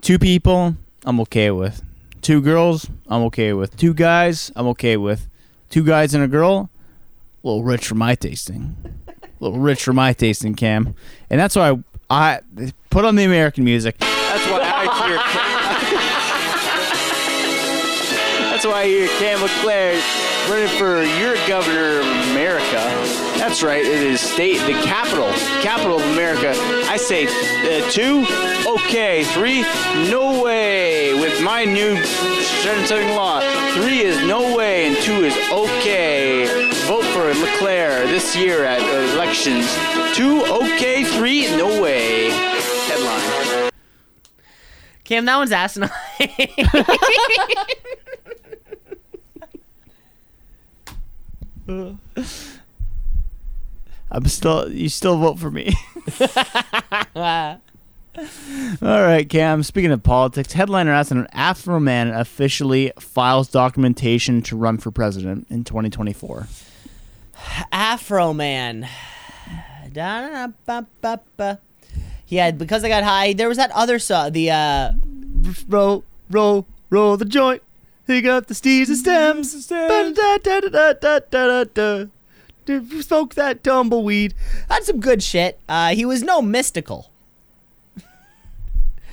Two 0.00 0.18
people, 0.18 0.76
I'm 1.04 1.20
okay 1.20 1.50
with. 1.50 1.82
Two 2.22 2.40
girls, 2.40 2.88
I'm 3.08 3.22
okay 3.22 3.52
with. 3.52 3.76
Two 3.76 3.94
guys, 3.94 4.52
I'm 4.54 4.66
okay 4.68 4.96
with. 4.96 5.28
Two 5.70 5.84
guys 5.84 6.14
and 6.14 6.22
a 6.22 6.28
girl, 6.28 6.70
a 7.42 7.46
little 7.46 7.64
rich 7.64 7.86
for 7.88 7.94
my 7.96 8.14
tasting. 8.14 8.76
Little 9.42 9.58
rich 9.58 9.82
for 9.82 9.92
my 9.92 10.12
tasting, 10.12 10.54
Cam. 10.54 10.94
And 11.28 11.40
that's 11.40 11.56
why 11.56 11.70
I, 12.08 12.40
I 12.56 12.72
put 12.90 13.04
on 13.04 13.16
the 13.16 13.24
American 13.24 13.64
music. 13.64 13.98
That's 13.98 14.48
why 14.48 14.60
I 14.62 15.51
that's 18.62 18.74
why 18.74 18.82
I 18.82 18.86
hear 18.86 19.08
Cam 19.18 19.42
Leclerc 19.42 20.00
running 20.48 20.78
for 20.78 21.02
your 21.18 21.34
governor 21.48 21.98
of 21.98 22.06
America. 22.30 22.80
That's 23.36 23.60
right. 23.60 23.84
It 23.84 24.04
is 24.04 24.20
state, 24.20 24.58
the 24.66 24.74
capital, 24.84 25.32
capital 25.62 25.96
of 25.96 26.06
America. 26.12 26.54
I 26.88 26.96
say 26.96 27.26
uh, 27.26 27.90
two, 27.90 28.24
okay. 28.64 29.24
Three, 29.24 29.62
no 30.08 30.40
way. 30.44 31.12
With 31.12 31.42
my 31.42 31.64
new 31.64 32.00
setting 32.04 33.16
law, 33.16 33.40
three 33.74 34.02
is 34.02 34.24
no 34.28 34.56
way, 34.56 34.86
and 34.86 34.96
two 34.98 35.24
is 35.24 35.36
okay. 35.50 36.70
Vote 36.86 37.04
for 37.06 37.34
Leclerc 37.34 38.06
this 38.10 38.36
year 38.36 38.62
at 38.62 38.80
uh, 38.80 39.12
elections. 39.14 39.66
Two, 40.14 40.44
okay. 40.44 41.02
Three, 41.02 41.50
no 41.56 41.82
way. 41.82 42.30
Headline. 42.30 43.70
Cam, 45.02 45.24
that 45.24 45.36
one's 45.36 45.50
asinine. 45.50 45.90
I'm 54.10 54.26
still. 54.26 54.70
You 54.70 54.88
still 54.88 55.18
vote 55.18 55.38
for 55.38 55.50
me. 55.50 55.74
All 58.82 59.00
right, 59.00 59.26
Cam. 59.28 59.62
Speaking 59.62 59.90
of 59.90 60.02
politics, 60.02 60.52
headliner 60.52 60.92
asks 60.92 61.12
an 61.12 61.26
Afroman 61.34 62.14
officially 62.18 62.92
files 62.98 63.48
documentation 63.48 64.42
to 64.42 64.56
run 64.56 64.76
for 64.76 64.90
president 64.90 65.46
in 65.48 65.64
2024. 65.64 66.46
Afroman. 67.72 68.86
Yeah, 72.28 72.50
because 72.50 72.84
I 72.84 72.88
got 72.88 73.02
high. 73.02 73.32
There 73.32 73.48
was 73.48 73.56
that 73.58 73.70
other 73.72 73.98
song, 73.98 74.32
the 74.32 74.50
uh, 74.50 74.92
roll, 75.68 76.04
roll, 76.30 76.66
roll 76.90 77.16
the 77.16 77.24
joint. 77.24 77.62
Pick 78.06 78.24
up 78.24 78.46
the 78.46 78.54
steeds 78.54 78.90
and 78.90 78.98
stems. 78.98 79.52
Smoke 83.06 83.34
that 83.34 83.60
tumbleweed. 83.62 84.34
That's 84.68 84.86
some 84.86 85.00
good 85.00 85.22
shit. 85.22 85.60
Uh, 85.68 85.94
he 85.94 86.04
was 86.04 86.22
no 86.22 86.40
Mystikal. 86.40 87.06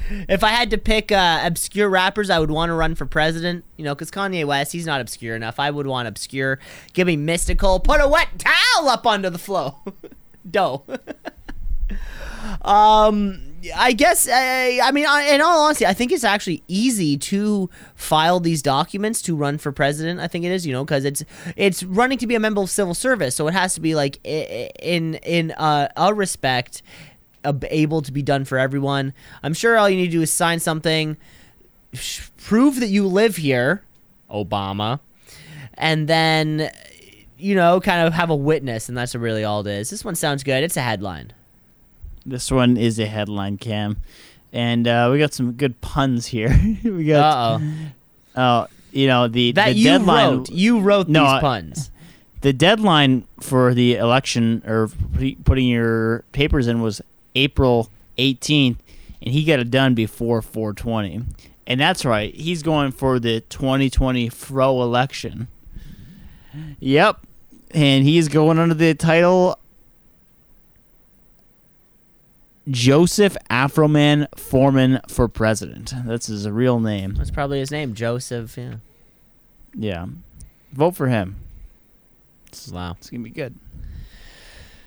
if 0.09 0.43
I 0.43 0.49
had 0.49 0.71
to 0.71 0.77
pick 0.77 1.11
uh, 1.11 1.41
obscure 1.43 1.89
rappers, 1.89 2.29
I 2.29 2.39
would 2.39 2.51
want 2.51 2.69
to 2.69 2.73
run 2.73 2.95
for 2.95 3.05
president. 3.05 3.63
You 3.77 3.85
know, 3.85 3.93
because 3.93 4.09
Kanye 4.11 4.45
West, 4.45 4.71
he's 4.71 4.85
not 4.85 5.01
obscure 5.01 5.35
enough. 5.35 5.59
I 5.59 5.69
would 5.69 5.87
want 5.87 6.07
obscure. 6.07 6.59
Give 6.93 7.05
me 7.07 7.17
Mystikal. 7.17 7.83
Put 7.83 8.01
a 8.01 8.07
wet 8.07 8.27
towel 8.39 8.89
up 8.89 9.05
under 9.05 9.29
the 9.29 9.39
flow. 9.39 9.77
Dough. 10.49 10.83
um, 12.61 13.41
I 13.75 13.91
guess. 13.93 14.27
Uh, 14.27 14.31
I 14.83 14.91
mean, 14.93 15.05
I, 15.05 15.23
in 15.33 15.41
all 15.41 15.65
honesty, 15.65 15.85
I 15.85 15.93
think 15.93 16.11
it's 16.11 16.23
actually 16.23 16.63
easy 16.67 17.17
to 17.17 17.69
file 17.95 18.39
these 18.39 18.61
documents 18.61 19.21
to 19.23 19.35
run 19.35 19.57
for 19.57 19.71
president. 19.71 20.19
I 20.19 20.27
think 20.27 20.45
it 20.45 20.51
is, 20.51 20.65
you 20.65 20.71
know, 20.73 20.85
because 20.85 21.03
it's 21.05 21.23
it's 21.55 21.83
running 21.83 22.17
to 22.19 22.27
be 22.27 22.35
a 22.35 22.39
member 22.39 22.61
of 22.61 22.69
civil 22.69 22.93
service, 22.93 23.35
so 23.35 23.47
it 23.47 23.53
has 23.53 23.73
to 23.73 23.81
be 23.81 23.95
like 23.95 24.19
i- 24.25 24.29
i- 24.29 24.71
in 24.81 25.15
in 25.15 25.51
uh, 25.51 25.89
a 25.97 26.13
respect 26.13 26.81
able 27.43 28.01
to 28.01 28.11
be 28.11 28.21
done 28.21 28.45
for 28.45 28.57
everyone. 28.57 29.13
I'm 29.43 29.53
sure 29.53 29.77
all 29.77 29.89
you 29.89 29.95
need 29.97 30.07
to 30.07 30.11
do 30.11 30.21
is 30.21 30.31
sign 30.31 30.59
something, 30.59 31.17
prove 32.37 32.79
that 32.79 32.87
you 32.89 33.07
live 33.07 33.37
here, 33.37 33.83
Obama, 34.29 34.99
and 35.75 36.07
then 36.07 36.69
you 37.41 37.55
know, 37.55 37.79
kind 37.79 38.05
of 38.05 38.13
have 38.13 38.29
a 38.29 38.35
witness, 38.35 38.89
and 38.89 38.97
that's 38.97 39.15
really 39.15 39.45
all 39.45 39.61
it 39.65 39.71
is. 39.71 39.89
This 39.89 40.03
one 40.03 40.15
sounds 40.15 40.43
good. 40.43 40.61
It's 40.61 40.75
a 40.75 40.81
headline. 40.81 41.31
This 42.29 42.51
one 42.51 42.77
is 42.77 42.99
a 42.99 43.05
headline, 43.05 43.57
Cam, 43.57 43.97
and 44.53 44.87
uh, 44.87 45.09
we 45.11 45.19
got 45.19 45.33
some 45.33 45.53
good 45.53 45.79
puns 45.81 46.27
here. 46.27 46.49
we 46.83 47.05
got. 47.05 47.21
Uh 47.21 47.59
oh. 47.59 47.91
Oh, 48.35 48.67
you 48.91 49.07
know 49.07 49.27
the 49.27 49.51
That 49.53 49.69
the 49.69 49.73
you 49.73 49.83
deadline. 49.85 50.37
wrote. 50.37 50.49
You 50.51 50.79
wrote 50.79 51.07
No, 51.07 51.31
these 51.33 51.41
puns. 51.41 51.91
the 52.41 52.53
deadline 52.53 53.25
for 53.41 53.73
the 53.73 53.95
election 53.95 54.61
or 54.65 54.89
putting 55.43 55.67
your 55.67 56.23
papers 56.31 56.67
in 56.67 56.81
was 56.81 57.01
April 57.35 57.89
18th, 58.17 58.77
and 59.21 59.33
he 59.33 59.43
got 59.43 59.59
it 59.59 59.71
done 59.71 59.93
before 59.95 60.41
420. 60.41 61.21
And 61.67 61.79
that's 61.79 62.03
right, 62.05 62.33
he's 62.33 62.63
going 62.63 62.91
for 62.91 63.19
the 63.19 63.41
2020 63.41 64.29
fro 64.29 64.81
election. 64.81 65.47
Yep, 66.79 67.19
and 67.71 68.03
he's 68.03 68.27
going 68.27 68.57
under 68.57 68.73
the 68.73 68.93
title 68.95 69.59
Joseph 72.67 73.37
Afroman 73.49 74.27
Foreman 74.37 74.99
for 75.07 75.27
president. 75.27 75.93
That's 76.05 76.27
his 76.27 76.47
real 76.49 76.79
name. 76.79 77.15
That's 77.15 77.31
probably 77.31 77.59
his 77.59 77.71
name, 77.71 77.93
Joseph. 77.93 78.57
Yeah. 78.57 78.75
Yeah, 79.75 80.07
vote 80.73 80.95
for 80.95 81.07
him. 81.07 81.35
Wow. 82.71 82.95
It's 82.97 83.09
gonna 83.09 83.23
be 83.23 83.29
good. 83.29 83.55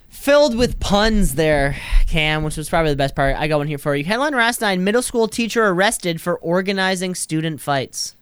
Filled 0.08 0.56
with 0.56 0.78
puns 0.78 1.36
there, 1.36 1.76
Cam, 2.06 2.42
which 2.42 2.56
was 2.56 2.68
probably 2.68 2.90
the 2.90 2.96
best 2.96 3.16
part. 3.16 3.36
I 3.36 3.48
got 3.48 3.58
one 3.58 3.66
here 3.66 3.78
for 3.78 3.96
you. 3.96 4.04
Headline 4.04 4.34
Rastine, 4.34 4.80
middle 4.80 5.02
school 5.02 5.26
teacher 5.26 5.66
arrested 5.66 6.20
for 6.20 6.36
organizing 6.38 7.14
student 7.14 7.60
fights. 7.60 8.14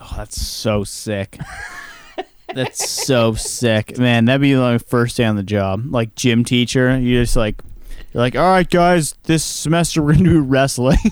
Oh, 0.00 0.14
that's 0.16 0.40
so 0.40 0.84
sick. 0.84 1.38
that's 2.54 3.06
so 3.06 3.34
sick, 3.34 3.98
man. 3.98 4.24
That'd 4.24 4.40
be 4.40 4.56
like 4.56 4.84
first 4.86 5.16
day 5.16 5.24
on 5.24 5.36
the 5.36 5.42
job, 5.42 5.84
like 5.86 6.14
gym 6.14 6.44
teacher. 6.44 6.98
You 6.98 7.22
just 7.22 7.36
like, 7.36 7.60
you're 8.14 8.22
like, 8.22 8.36
all 8.36 8.48
right, 8.50 8.68
guys, 8.68 9.14
this 9.24 9.44
semester 9.44 10.02
we're 10.02 10.12
gonna 10.14 10.24
do 10.30 10.40
wrestling. 10.40 10.96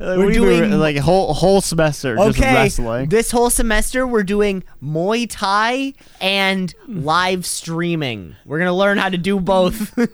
We're 0.00 0.32
doing- 0.32 0.78
like 0.78 0.96
whole 0.96 1.32
whole 1.34 1.60
semester 1.60 2.16
just 2.16 2.38
Okay, 2.38 2.54
wrestling. 2.54 3.08
this 3.08 3.30
whole 3.30 3.50
semester 3.50 4.06
we're 4.06 4.22
doing 4.24 4.64
Muay 4.82 5.26
Thai 5.30 5.92
and 6.20 6.74
live 6.88 7.46
streaming. 7.46 8.34
We're 8.44 8.58
gonna 8.58 8.74
learn 8.74 8.98
how 8.98 9.08
to 9.10 9.18
do 9.18 9.38
both. 9.40 9.96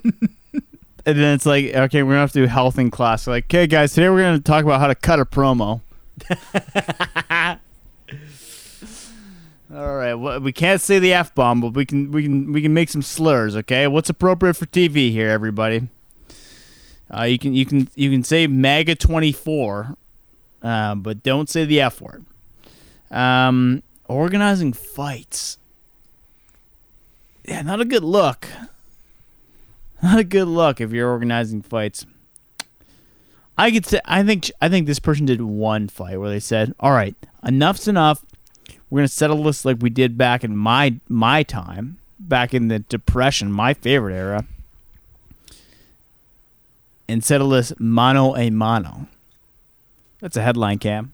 And 1.06 1.16
then 1.18 1.32
it's 1.34 1.46
like, 1.46 1.74
okay, 1.74 2.02
we're 2.02 2.10
gonna 2.10 2.20
have 2.20 2.32
to 2.32 2.40
do 2.42 2.46
health 2.46 2.78
in 2.78 2.90
class. 2.90 3.26
Like, 3.26 3.44
okay, 3.44 3.66
guys, 3.66 3.94
today 3.94 4.10
we're 4.10 4.20
gonna 4.20 4.40
talk 4.40 4.62
about 4.62 4.78
how 4.78 4.88
to 4.88 4.94
cut 4.94 5.18
a 5.18 5.24
promo. 5.24 5.80
All 9.74 9.96
right, 9.96 10.14
well, 10.14 10.40
we 10.40 10.52
can't 10.52 10.80
say 10.80 10.98
the 10.98 11.12
f 11.12 11.34
bomb, 11.34 11.60
but 11.60 11.74
we 11.74 11.84
can 11.84 12.10
we 12.10 12.22
can 12.22 12.52
we 12.54 12.62
can 12.62 12.72
make 12.72 12.88
some 12.88 13.02
slurs. 13.02 13.54
Okay, 13.54 13.86
what's 13.86 14.08
appropriate 14.08 14.54
for 14.54 14.64
TV 14.64 15.10
here, 15.10 15.28
everybody? 15.28 15.88
Uh, 17.14 17.24
you 17.24 17.38
can 17.38 17.52
you 17.52 17.66
can 17.66 17.88
you 17.94 18.10
can 18.10 18.24
say 18.24 18.46
MAGA 18.46 18.94
twenty 18.94 19.30
four, 19.30 19.98
uh, 20.62 20.94
but 20.94 21.22
don't 21.22 21.50
say 21.50 21.66
the 21.66 21.82
f 21.82 22.00
word. 22.00 22.24
Um, 23.10 23.82
organizing 24.06 24.72
fights. 24.72 25.58
Yeah, 27.44 27.60
not 27.60 27.80
a 27.80 27.84
good 27.84 28.04
look. 28.04 28.48
Not 30.00 30.18
a 30.20 30.24
good 30.24 30.48
look 30.48 30.80
if 30.80 30.92
you're 30.92 31.10
organizing 31.10 31.60
fights. 31.60 32.06
I 33.58 33.72
could 33.72 33.84
say 33.84 34.00
I 34.04 34.22
think 34.22 34.50
I 34.62 34.68
think 34.68 34.86
this 34.86 35.00
person 35.00 35.26
did 35.26 35.42
one 35.42 35.88
fight 35.88 36.18
where 36.20 36.30
they 36.30 36.40
said, 36.40 36.72
"All 36.78 36.92
right, 36.92 37.16
enough's 37.42 37.88
enough. 37.88 38.24
We're 38.90 39.00
gonna 39.00 39.08
settle 39.08 39.42
this 39.42 39.64
like 39.64 39.78
we 39.80 39.90
did 39.90 40.16
back 40.16 40.44
in 40.44 40.56
my 40.56 40.96
my 41.08 41.42
time, 41.42 41.98
back 42.18 42.54
in 42.54 42.68
the 42.68 42.80
depression, 42.80 43.52
my 43.52 43.74
favorite 43.74 44.14
era, 44.14 44.46
and 47.08 47.22
settle 47.22 47.50
this 47.50 47.72
mano 47.78 48.34
a 48.36 48.50
mano." 48.50 49.08
That's 50.20 50.36
a 50.36 50.42
headline, 50.42 50.78
Cam. 50.78 51.12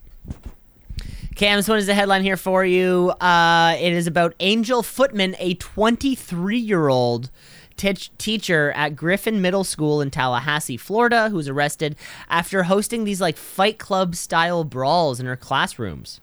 Cam, 1.35 1.59
this 1.59 1.69
one 1.69 1.79
is 1.79 1.89
a 1.89 1.95
headline 1.95 2.23
here 2.23 2.37
for 2.37 2.65
you. 2.65 3.11
Uh, 3.21 3.77
it 3.79 3.93
is 3.93 4.07
about 4.07 4.35
Angel 4.39 4.83
Footman, 4.85 5.35
a 5.41 5.55
23 5.55 6.57
year 6.57 6.89
old 6.89 7.31
teach 7.77 8.17
teacher 8.19 8.73
at 8.77 8.95
Griffin 8.95 9.43
Middle 9.43 9.65
School 9.65 10.01
in 10.01 10.13
Tallahassee, 10.13 10.77
Florida, 10.77 11.29
who 11.31 11.37
was 11.37 11.49
arrested 11.49 11.97
after 12.29 12.63
hosting 12.65 13.03
these 13.03 13.21
like 13.21 13.37
fight 13.37 13.79
club 13.79 14.15
style 14.15 14.63
brawls 14.63 15.19
in 15.19 15.27
her 15.27 15.37
classrooms. 15.37 16.21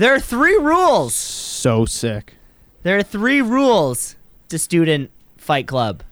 There 0.00 0.14
are 0.14 0.18
three 0.18 0.56
rules. 0.56 1.14
So 1.14 1.84
sick. 1.84 2.32
There 2.84 2.96
are 2.96 3.02
three 3.02 3.42
rules 3.42 4.16
to 4.48 4.58
student 4.58 5.10
fight 5.36 5.66
club. 5.66 6.02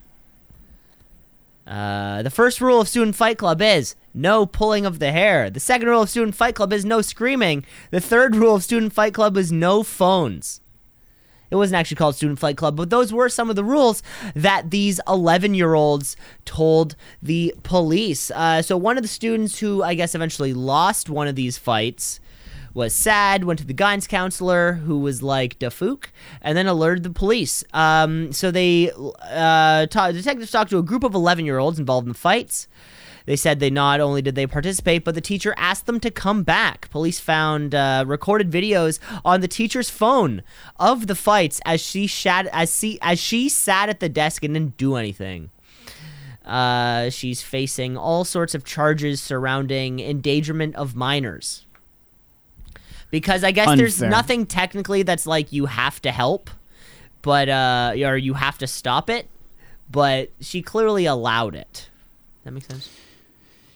Uh, 1.65 2.21
the 2.21 2.29
first 2.29 2.61
rule 2.61 2.79
of 2.79 2.87
student 2.87 3.15
fight 3.15 3.39
club 3.39 3.63
is 3.63 3.95
no 4.13 4.45
pulling 4.45 4.85
of 4.85 4.99
the 4.99 5.11
hair. 5.11 5.49
The 5.49 5.59
second 5.59 5.87
rule 5.87 6.03
of 6.03 6.09
student 6.11 6.35
fight 6.35 6.53
club 6.53 6.71
is 6.71 6.85
no 6.85 7.01
screaming. 7.01 7.65
The 7.89 7.99
third 7.99 8.35
rule 8.35 8.53
of 8.53 8.63
student 8.63 8.93
fight 8.93 9.15
club 9.15 9.35
is 9.37 9.51
no 9.51 9.81
phones. 9.81 10.61
It 11.49 11.55
wasn't 11.55 11.79
actually 11.79 11.97
called 11.97 12.15
Student 12.15 12.37
Fight 12.37 12.57
Club, 12.57 12.75
but 12.75 12.91
those 12.91 13.11
were 13.11 13.27
some 13.27 13.49
of 13.49 13.55
the 13.55 13.63
rules 13.63 14.03
that 14.35 14.69
these 14.69 15.01
11 15.07 15.55
year 15.55 15.73
olds 15.73 16.15
told 16.45 16.95
the 17.23 17.55
police. 17.63 18.29
Uh, 18.29 18.61
so, 18.61 18.77
one 18.77 18.97
of 18.97 19.03
the 19.03 19.09
students 19.09 19.57
who 19.57 19.81
I 19.81 19.95
guess 19.95 20.13
eventually 20.13 20.53
lost 20.53 21.09
one 21.09 21.27
of 21.27 21.33
these 21.33 21.57
fights 21.57 22.19
was 22.73 22.93
sad, 22.93 23.43
went 23.43 23.59
to 23.59 23.65
the 23.65 23.73
guidance 23.73 24.07
counselor 24.07 24.73
who 24.73 24.99
was 24.99 25.21
like, 25.21 25.59
Dafook, 25.59 26.11
and 26.41 26.57
then 26.57 26.67
alerted 26.67 27.03
the 27.03 27.09
police. 27.09 27.63
Um, 27.73 28.31
so, 28.31 28.51
they, 28.51 28.91
uh, 28.91 29.85
ta- 29.87 30.11
detectives 30.11 30.51
talked 30.51 30.69
to 30.71 30.77
a 30.77 30.83
group 30.83 31.03
of 31.03 31.13
11 31.13 31.45
year 31.45 31.59
olds 31.59 31.79
involved 31.79 32.05
in 32.05 32.13
the 32.13 32.17
fights. 32.17 32.67
They 33.29 33.35
said 33.35 33.59
they 33.59 33.69
not 33.69 33.99
only 33.99 34.23
did 34.23 34.33
they 34.33 34.47
participate, 34.47 35.05
but 35.05 35.13
the 35.13 35.21
teacher 35.21 35.53
asked 35.55 35.85
them 35.85 35.99
to 35.99 36.09
come 36.09 36.41
back. 36.41 36.89
Police 36.89 37.19
found 37.19 37.75
uh, 37.75 38.03
recorded 38.07 38.49
videos 38.49 38.97
on 39.23 39.41
the 39.41 39.47
teacher's 39.47 39.87
phone 39.87 40.41
of 40.79 41.05
the 41.05 41.13
fights 41.13 41.61
as 41.63 41.79
she 41.79 42.07
sat 42.07 42.47
as 42.47 42.75
she 42.75 42.97
as 43.03 43.19
she 43.19 43.47
sat 43.47 43.87
at 43.87 43.99
the 43.99 44.09
desk 44.09 44.43
and 44.43 44.55
didn't 44.55 44.77
do 44.77 44.95
anything. 44.95 45.51
Uh, 46.43 47.11
she's 47.11 47.43
facing 47.43 47.95
all 47.95 48.25
sorts 48.25 48.55
of 48.55 48.63
charges 48.63 49.21
surrounding 49.21 49.99
endangerment 49.99 50.75
of 50.75 50.95
minors. 50.95 51.67
Because 53.11 53.43
I 53.43 53.51
guess 53.51 53.75
there's 53.77 54.01
nothing 54.01 54.45
technically 54.45 55.03
that's 55.03 55.25
like 55.25 55.51
you 55.51 55.65
have 55.65 56.01
to 56.03 56.11
help, 56.11 56.49
but 57.21 57.49
uh, 57.49 57.93
or 57.95 58.17
you 58.17 58.35
have 58.35 58.57
to 58.59 58.67
stop 58.67 59.09
it. 59.09 59.27
But 59.91 60.31
she 60.39 60.61
clearly 60.61 61.05
allowed 61.05 61.55
it. 61.55 61.89
That 62.43 62.51
makes 62.51 62.67
sense. 62.67 62.89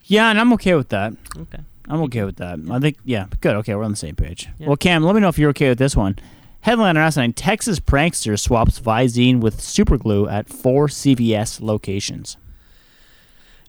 Yeah, 0.05 0.29
and 0.29 0.39
I'm 0.39 0.53
okay 0.53 0.75
with 0.75 0.89
that. 0.89 1.13
Okay. 1.35 1.59
I'm 1.87 2.01
okay 2.03 2.23
with 2.23 2.37
that. 2.37 2.59
I 2.69 2.79
think, 2.79 2.97
yeah, 3.03 3.25
good. 3.41 3.55
Okay, 3.57 3.75
we're 3.75 3.83
on 3.83 3.91
the 3.91 3.97
same 3.97 4.15
page. 4.15 4.47
Well, 4.59 4.77
Cam, 4.77 5.03
let 5.03 5.15
me 5.15 5.21
know 5.21 5.27
if 5.29 5.37
you're 5.37 5.49
okay 5.49 5.69
with 5.69 5.79
this 5.79 5.95
one. 5.95 6.17
Headline 6.61 6.95
last 6.95 7.17
night 7.17 7.35
Texas 7.35 7.81
prankster 7.81 8.39
swaps 8.39 8.79
Visine 8.79 9.41
with 9.41 9.59
superglue 9.59 10.31
at 10.31 10.47
four 10.47 10.87
CVS 10.87 11.59
locations. 11.59 12.37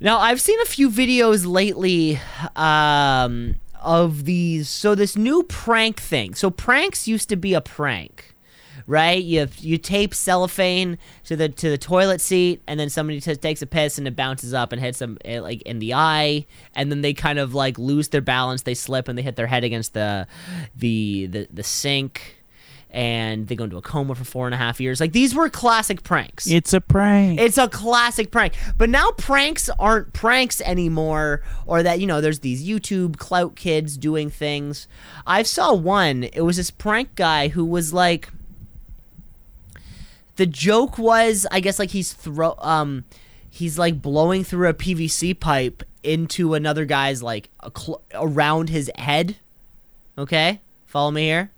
Now 0.01 0.19
I've 0.19 0.41
seen 0.41 0.61
a 0.61 0.65
few 0.65 0.89
videos 0.91 1.45
lately 1.45 2.21
um, 2.55 3.57
of 3.85 4.25
these. 4.25 4.69
So 4.69 4.95
this 4.95 5.17
new 5.17 5.43
prank 5.45 6.01
thing. 6.01 6.35
So 6.35 6.51
pranks 6.51 7.07
used 7.07 7.29
to 7.29 7.37
be 7.37 7.55
a 7.55 7.61
prank, 7.61 8.35
right? 8.87 9.23
You 9.23 9.49
you 9.59 9.79
tape 9.79 10.15
cellophane 10.15 10.99
to 11.25 11.37
the 11.37 11.49
to 11.49 11.71
the 11.71 11.79
toilet 11.79 12.21
seat, 12.21 12.63
and 12.67 12.81
then 12.81 12.91
somebody 12.91 13.21
t- 13.21 13.37
takes 13.37 13.63
a 13.63 13.67
piss 13.67 13.99
and 13.99 14.09
it 14.09 14.17
bounces 14.17 14.55
up 14.55 14.73
and 14.73 14.81
hits 14.81 14.99
them 14.99 15.19
eh, 15.25 15.41
like 15.41 15.63
in 15.63 15.79
the 15.79 15.95
eye, 15.95 16.47
and 16.75 16.91
then 16.91 17.03
they 17.03 17.13
kind 17.15 17.39
of 17.39 17.55
like 17.55 17.79
lose 17.79 18.09
their 18.09 18.23
balance, 18.23 18.63
they 18.63 18.75
slip 18.75 19.09
and 19.09 19.17
they 19.17 19.23
hit 19.23 19.37
their 19.37 19.47
head 19.47 19.65
against 19.65 19.95
the 19.95 20.27
the 20.77 21.27
the, 21.27 21.49
the 21.53 21.63
sink. 21.63 22.39
And 22.95 23.49
they 23.49 23.57
go 23.57 23.65
into 23.65 23.77
a 23.77 23.83
coma 23.83 24.15
for 24.15 24.23
four 24.23 24.47
and 24.47 24.55
a 24.55 24.57
half 24.57 24.81
years. 24.81 25.01
Like 25.01 25.13
these 25.13 25.35
were 25.35 25.51
classic 25.51 26.05
pranks. 26.05 26.47
It's 26.47 26.73
a 26.73 26.81
prank. 26.81 27.41
It's 27.41 27.59
a 27.59 27.69
classic 27.69 28.31
prank. 28.31 28.55
But 28.79 28.89
now 28.89 29.11
pranks 29.11 29.69
aren't 29.81 30.13
pranks 30.13 30.61
anymore, 30.61 31.43
or 31.67 31.83
that, 31.83 31.99
you 31.99 32.07
know, 32.07 32.21
there's 32.21 32.39
these 32.39 32.65
YouTube 32.65 33.17
clout 33.17 33.57
kids 33.57 33.97
doing 33.97 34.31
things. 34.31 34.87
I 35.27 35.43
saw 35.43 35.75
one, 35.75 36.23
it 36.23 36.43
was 36.43 36.57
this 36.57 36.71
prank 36.71 37.17
guy 37.17 37.49
who 37.49 37.65
was 37.65 37.93
like, 37.93 38.29
the 40.37 40.47
joke 40.47 40.97
was, 40.97 41.49
I 41.51 41.59
guess, 41.59 41.81
like 41.81 41.91
he's 41.91 42.13
throw, 42.13 42.55
um, 42.59 43.05
he's 43.51 43.77
like 43.77 44.01
blowing 44.03 44.45
through 44.45 44.69
a 44.69 44.75
PVC 44.75 45.39
pipe 45.39 45.83
into 46.05 46.55
another 46.55 46.85
guy's 46.85 47.25
like 47.25 47.51
a 47.59 47.73
cl- 47.77 48.03
around 48.13 48.69
his 48.69 48.89
head. 48.97 49.37
Okay, 50.17 50.61
follow 50.87 51.11
me 51.11 51.23
here. 51.23 51.51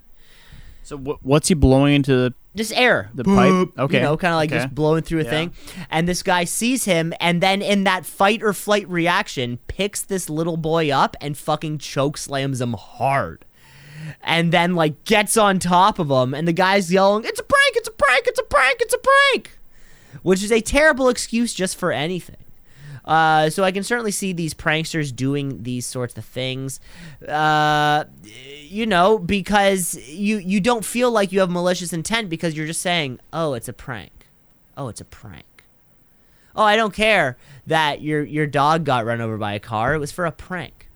So 0.86 0.96
wh- 0.96 1.24
what's 1.26 1.48
he 1.48 1.54
blowing 1.54 1.94
into 1.94 2.14
the, 2.14 2.34
Just 2.54 2.72
air. 2.74 3.10
the 3.14 3.24
pipe? 3.24 3.68
Okay. 3.78 3.96
You 3.96 4.02
know, 4.02 4.16
kind 4.16 4.32
of 4.32 4.36
like 4.36 4.50
Okay. 4.52 4.62
just 4.62 4.74
blowing 4.74 5.02
through 5.02 5.20
a 5.20 5.24
Yeah. 5.24 5.30
thing. 5.30 5.52
And 5.90 6.08
this 6.08 6.22
guy 6.22 6.44
sees 6.44 6.84
him, 6.84 7.12
and 7.20 7.42
then 7.42 7.60
in 7.60 7.84
that 7.84 8.06
fight 8.06 8.42
or 8.42 8.52
flight 8.52 8.88
reaction, 8.88 9.58
picks 9.66 10.00
this 10.02 10.30
little 10.30 10.56
boy 10.56 10.90
up 10.90 11.16
and 11.20 11.36
fucking 11.36 11.78
choke 11.78 12.16
slams 12.16 12.60
him 12.60 12.74
hard. 12.74 13.44
And 14.22 14.52
then, 14.52 14.76
like, 14.76 15.02
gets 15.04 15.36
on 15.36 15.58
top 15.58 15.98
of 15.98 16.08
him, 16.10 16.32
and 16.34 16.46
the 16.46 16.52
guy's 16.52 16.92
yelling, 16.92 17.24
It's 17.24 17.40
a 17.40 17.42
prank! 17.42 17.74
It's 17.76 17.88
a 17.88 17.92
prank! 17.92 18.26
It's 18.28 18.38
a 18.38 18.44
prank! 18.44 18.76
It's 18.80 18.94
a 18.94 18.98
prank! 18.98 19.58
Which 20.22 20.42
is 20.44 20.52
a 20.52 20.60
terrible 20.60 21.08
excuse 21.08 21.52
just 21.52 21.76
for 21.76 21.90
anything. 21.90 22.36
Uh, 23.06 23.48
so 23.50 23.62
I 23.62 23.70
can 23.70 23.84
certainly 23.84 24.10
see 24.10 24.32
these 24.32 24.52
pranksters 24.52 25.14
doing 25.14 25.62
these 25.62 25.86
sorts 25.86 26.18
of 26.18 26.24
things, 26.24 26.80
uh, 27.28 28.04
you 28.62 28.84
know, 28.84 29.18
because 29.18 29.94
you 30.08 30.38
you 30.38 30.58
don't 30.60 30.84
feel 30.84 31.12
like 31.12 31.30
you 31.30 31.38
have 31.40 31.50
malicious 31.50 31.92
intent 31.92 32.28
because 32.28 32.56
you're 32.56 32.66
just 32.66 32.82
saying, 32.82 33.20
"Oh, 33.32 33.54
it's 33.54 33.68
a 33.68 33.72
prank. 33.72 34.26
Oh, 34.76 34.88
it's 34.88 35.00
a 35.00 35.04
prank. 35.04 35.44
Oh, 36.56 36.64
I 36.64 36.74
don't 36.74 36.92
care 36.94 37.36
that 37.66 38.02
your 38.02 38.24
your 38.24 38.46
dog 38.46 38.84
got 38.84 39.04
run 39.04 39.20
over 39.20 39.36
by 39.36 39.52
a 39.52 39.60
car. 39.60 39.94
It 39.94 39.98
was 39.98 40.10
for 40.10 40.26
a 40.26 40.32
prank." 40.32 40.88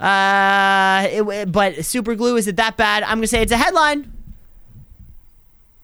Uh, 0.00 1.06
it, 1.10 1.52
but 1.52 1.84
super 1.84 2.14
glue 2.14 2.36
is 2.36 2.48
it 2.48 2.56
that 2.56 2.76
bad? 2.76 3.02
I'm 3.02 3.18
gonna 3.18 3.26
say 3.26 3.42
it's 3.42 3.52
a 3.52 3.56
headline. 3.58 4.10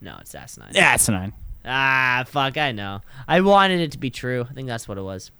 No, 0.00 0.16
it's 0.20 0.34
asinine. 0.34 0.70
Yeah, 0.72 0.94
it's 0.94 1.08
a 1.08 1.12
nine. 1.12 1.32
Ah, 1.64 2.24
fuck, 2.26 2.56
I 2.56 2.72
know. 2.72 3.02
I 3.28 3.40
wanted 3.40 3.80
it 3.80 3.92
to 3.92 3.98
be 3.98 4.10
true. 4.10 4.46
I 4.48 4.52
think 4.52 4.66
that's 4.66 4.88
what 4.88 4.98
it 4.98 5.02
was. 5.02 5.30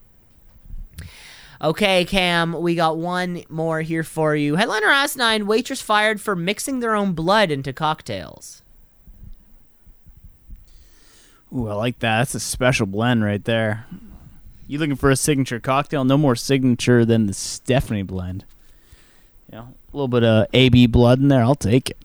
Okay, 1.63 2.05
Cam, 2.07 2.59
we 2.61 2.75
got 2.75 2.97
one 2.97 3.45
more 3.51 3.83
here 3.83 4.03
for 4.03 4.35
you. 4.35 4.57
Headliner 4.57 4.89
Asinine 4.89 5.47
waitress 5.47 5.83
fired 5.83 6.21
for 6.21 6.35
mixing 6.35 6.81
their 6.81 6.95
own 6.95 7.13
blood 7.13 7.51
into 7.51 7.73
cocktails. 7.73 8.63
Ooh, 11.55 11.69
I 11.69 11.75
like 11.75 11.99
that. 11.99 12.19
That's 12.19 12.35
a 12.35 12.41
special 12.41 12.87
blend 12.87 13.25
right 13.25 13.45
there. 13.45 13.87
You 14.67 14.79
looking 14.79 14.97
for 14.97 15.11
a 15.11 15.17
signature 15.17 15.61
cocktail? 15.61 16.05
No 16.05 16.17
more 16.17 16.37
signature 16.37 17.05
than 17.05 17.27
the 17.27 17.35
Stephanie 17.35 18.05
blend. 18.05 18.45
Know, 19.51 19.75
a 19.93 19.97
little 19.97 20.09
bit 20.09 20.23
of 20.23 20.47
AB 20.55 20.87
blood 20.87 21.19
in 21.19 21.29
there. 21.29 21.43
I'll 21.43 21.57
take 21.57 21.91
it. 21.91 21.99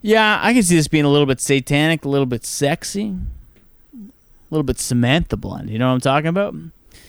Yeah, 0.00 0.38
I 0.42 0.52
can 0.54 0.62
see 0.62 0.76
this 0.76 0.88
being 0.88 1.04
a 1.04 1.08
little 1.08 1.26
bit 1.26 1.40
satanic, 1.40 2.04
a 2.04 2.08
little 2.08 2.26
bit 2.26 2.44
sexy, 2.44 3.08
a 3.94 4.04
little 4.50 4.62
bit 4.62 4.78
Samantha 4.78 5.36
blend. 5.36 5.70
You 5.70 5.78
know 5.78 5.88
what 5.88 5.94
I'm 5.94 6.00
talking 6.00 6.28
about? 6.28 6.54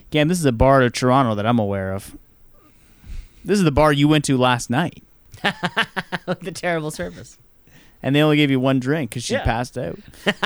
Again, 0.09 0.27
this 0.27 0.39
is 0.39 0.45
a 0.45 0.51
bar 0.51 0.79
to 0.79 0.89
Toronto 0.89 1.35
that 1.35 1.45
I'm 1.45 1.59
aware 1.59 1.93
of. 1.93 2.15
This 3.45 3.59
is 3.59 3.63
the 3.63 3.71
bar 3.71 3.93
you 3.93 4.07
went 4.07 4.25
to 4.25 4.37
last 4.37 4.69
night, 4.69 5.03
the 6.25 6.51
terrible 6.53 6.91
service. 6.91 7.37
and 8.01 8.15
they 8.15 8.21
only 8.21 8.37
gave 8.37 8.49
you 8.51 8.59
one 8.59 8.79
drink 8.79 9.11
because 9.11 9.23
she 9.23 9.33
Yeah. 9.33 9.43
passed 9.43 9.77
out. 9.77 9.99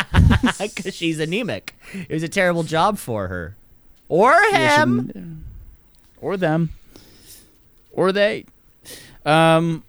Because 0.59 0.93
she's 0.95 1.19
anemic. 1.19 1.75
It 1.93 2.13
was 2.13 2.23
a 2.23 2.29
terrible 2.29 2.63
job 2.63 2.97
for 2.97 3.27
her. 3.27 3.55
Or 4.09 4.33
him. 4.51 5.43
or 6.21 6.37
them, 6.37 6.69
or 7.91 8.11
they. 8.11 8.45
Um, 9.25 9.83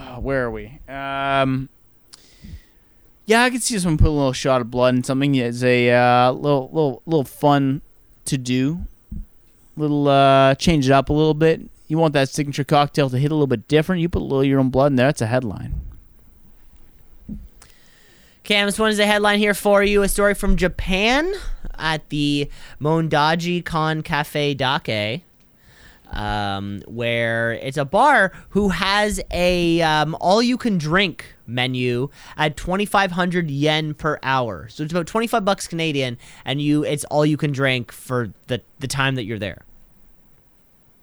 where 0.20 0.44
are 0.44 0.50
we? 0.50 0.78
Um, 0.88 1.68
yeah, 3.26 3.44
I 3.44 3.50
could 3.50 3.62
see 3.62 3.78
someone 3.78 3.98
put 3.98 4.08
a 4.08 4.10
little 4.10 4.32
shot 4.32 4.60
of 4.60 4.70
blood 4.70 4.94
in 4.94 5.04
something 5.04 5.38
as 5.38 5.62
a 5.62 5.90
uh, 5.90 6.32
little, 6.32 6.68
little, 6.72 7.02
little 7.06 7.24
fun 7.24 7.82
to 8.26 8.38
do. 8.38 8.80
Little 9.76 10.08
uh, 10.08 10.54
change 10.56 10.88
it 10.88 10.92
up 10.92 11.08
a 11.08 11.12
little 11.12 11.34
bit. 11.34 11.60
You 11.88 11.98
want 11.98 12.12
that 12.14 12.28
signature 12.28 12.64
cocktail 12.64 13.10
to 13.10 13.18
hit 13.18 13.30
a 13.30 13.34
little 13.34 13.46
bit 13.46 13.66
different. 13.66 14.02
You 14.02 14.08
put 14.08 14.22
a 14.22 14.24
little 14.24 14.44
your 14.44 14.60
own 14.60 14.70
blood 14.70 14.92
in 14.92 14.96
there. 14.96 15.06
That's 15.06 15.22
a 15.22 15.26
headline. 15.26 15.80
Cam, 18.42 18.66
this 18.66 18.78
one 18.78 18.90
is 18.90 18.98
a 18.98 19.06
headline 19.06 19.38
here 19.38 19.54
for 19.54 19.82
you. 19.82 20.02
A 20.02 20.08
story 20.08 20.34
from 20.34 20.56
Japan 20.56 21.32
at 21.78 22.08
the 22.08 22.50
Mondaji 22.80 23.64
Kon 23.64 24.02
Cafe 24.02 24.54
Dake, 24.54 25.22
um, 26.10 26.82
where 26.86 27.52
it's 27.52 27.76
a 27.76 27.84
bar 27.84 28.32
who 28.50 28.68
has 28.70 29.20
a 29.30 29.80
um, 29.82 30.16
all-you-can-drink 30.20 31.24
menu 31.46 32.08
at 32.36 32.56
2,500 32.56 33.50
yen 33.50 33.94
per 33.94 34.18
hour. 34.22 34.68
So 34.68 34.82
it's 34.84 34.92
about 34.92 35.06
25 35.06 35.44
bucks 35.44 35.66
Canadian, 35.66 36.18
and 36.44 36.60
you 36.60 36.84
it's 36.84 37.04
all 37.04 37.26
you 37.26 37.36
can 37.36 37.52
drink 37.52 37.92
for 37.92 38.32
the 38.46 38.62
the 38.78 38.88
time 38.88 39.14
that 39.16 39.24
you're 39.24 39.38
there. 39.38 39.64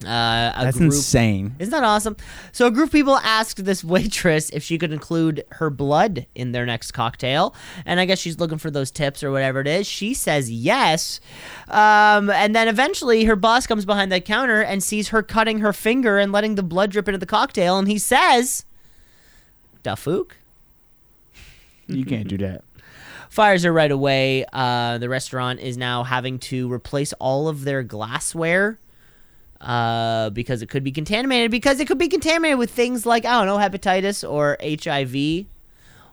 Uh, 0.06 0.54
a 0.56 0.66
That's 0.66 0.78
group- 0.78 0.94
insane. 0.94 1.56
isn't 1.58 1.72
that 1.72 1.84
awesome? 1.84 2.18
So 2.52 2.68
a 2.68 2.72
group 2.72 2.90
of 2.90 2.92
people 2.92 3.18
asked 3.18 3.66
this 3.66 3.84
waitress 3.84 4.52
if 4.52 4.62
she 4.62 4.78
could 4.78 4.94
include 4.94 5.44
her 5.54 5.72
blood 5.72 6.28
in 6.36 6.52
their 6.52 6.68
next 6.68 6.92
cocktail, 6.92 7.56
and 7.84 8.00
I 8.00 8.06
guess 8.06 8.20
she's 8.20 8.38
looking 8.40 8.60
for 8.60 8.70
those 8.70 8.92
tips 8.92 9.24
or 9.24 9.32
whatever 9.32 9.60
it 9.60 9.68
is. 9.68 9.88
She 9.88 10.14
says 10.14 10.52
yes, 10.52 11.20
um, 11.68 12.30
and 12.30 12.56
then 12.56 12.68
eventually 12.68 13.26
her 13.26 13.36
boss 13.36 13.66
comes 13.66 13.86
behind 13.86 14.12
the 14.12 14.22
counter 14.22 14.62
and 14.62 14.84
sees 14.84 15.08
her 15.10 15.24
cutting 15.24 15.60
her 15.60 15.74
finger 15.74 16.20
and 16.20 16.32
letting 16.32 16.54
the 16.56 16.64
blood 16.64 16.92
drip 16.92 17.08
into 17.08 17.18
the 17.18 17.26
cocktail, 17.26 17.80
and 17.80 17.88
he 17.88 17.98
says, 17.98 18.66
"Dafook." 19.82 20.38
You 21.88 22.06
can't 22.06 22.28
do 22.28 22.38
that. 22.38 22.64
fires 23.30 23.64
her 23.64 23.74
right 23.74 23.92
away. 23.92 24.46
Uh, 24.54 24.98
the 25.00 25.10
restaurant 25.10 25.60
is 25.60 25.76
now 25.76 26.04
having 26.04 26.38
to 26.40 26.72
replace 26.72 27.14
all 27.14 27.48
of 27.48 27.64
their 27.64 27.82
glassware 27.82 28.78
uh, 29.62 30.30
because 30.32 30.62
it 30.62 30.70
could 30.70 30.84
be 30.84 30.92
contaminated. 30.92 31.52
Because 31.52 31.80
it 31.80 31.88
could 31.88 31.98
be 31.98 32.08
contaminated 32.08 32.60
with 32.60 32.70
things 32.72 33.06
like 33.06 33.26
I 33.26 33.44
don't 33.44 33.48
know, 33.48 33.58
hepatitis 33.58 34.28
or 34.30 34.58
HIV. 34.62 35.12
Can 35.12 35.46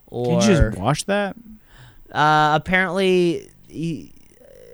Or 0.06 0.40
you 0.40 0.46
just 0.46 0.78
wash 0.78 1.02
that? 1.04 1.36
uh, 2.12 2.52
apparently, 2.54 3.50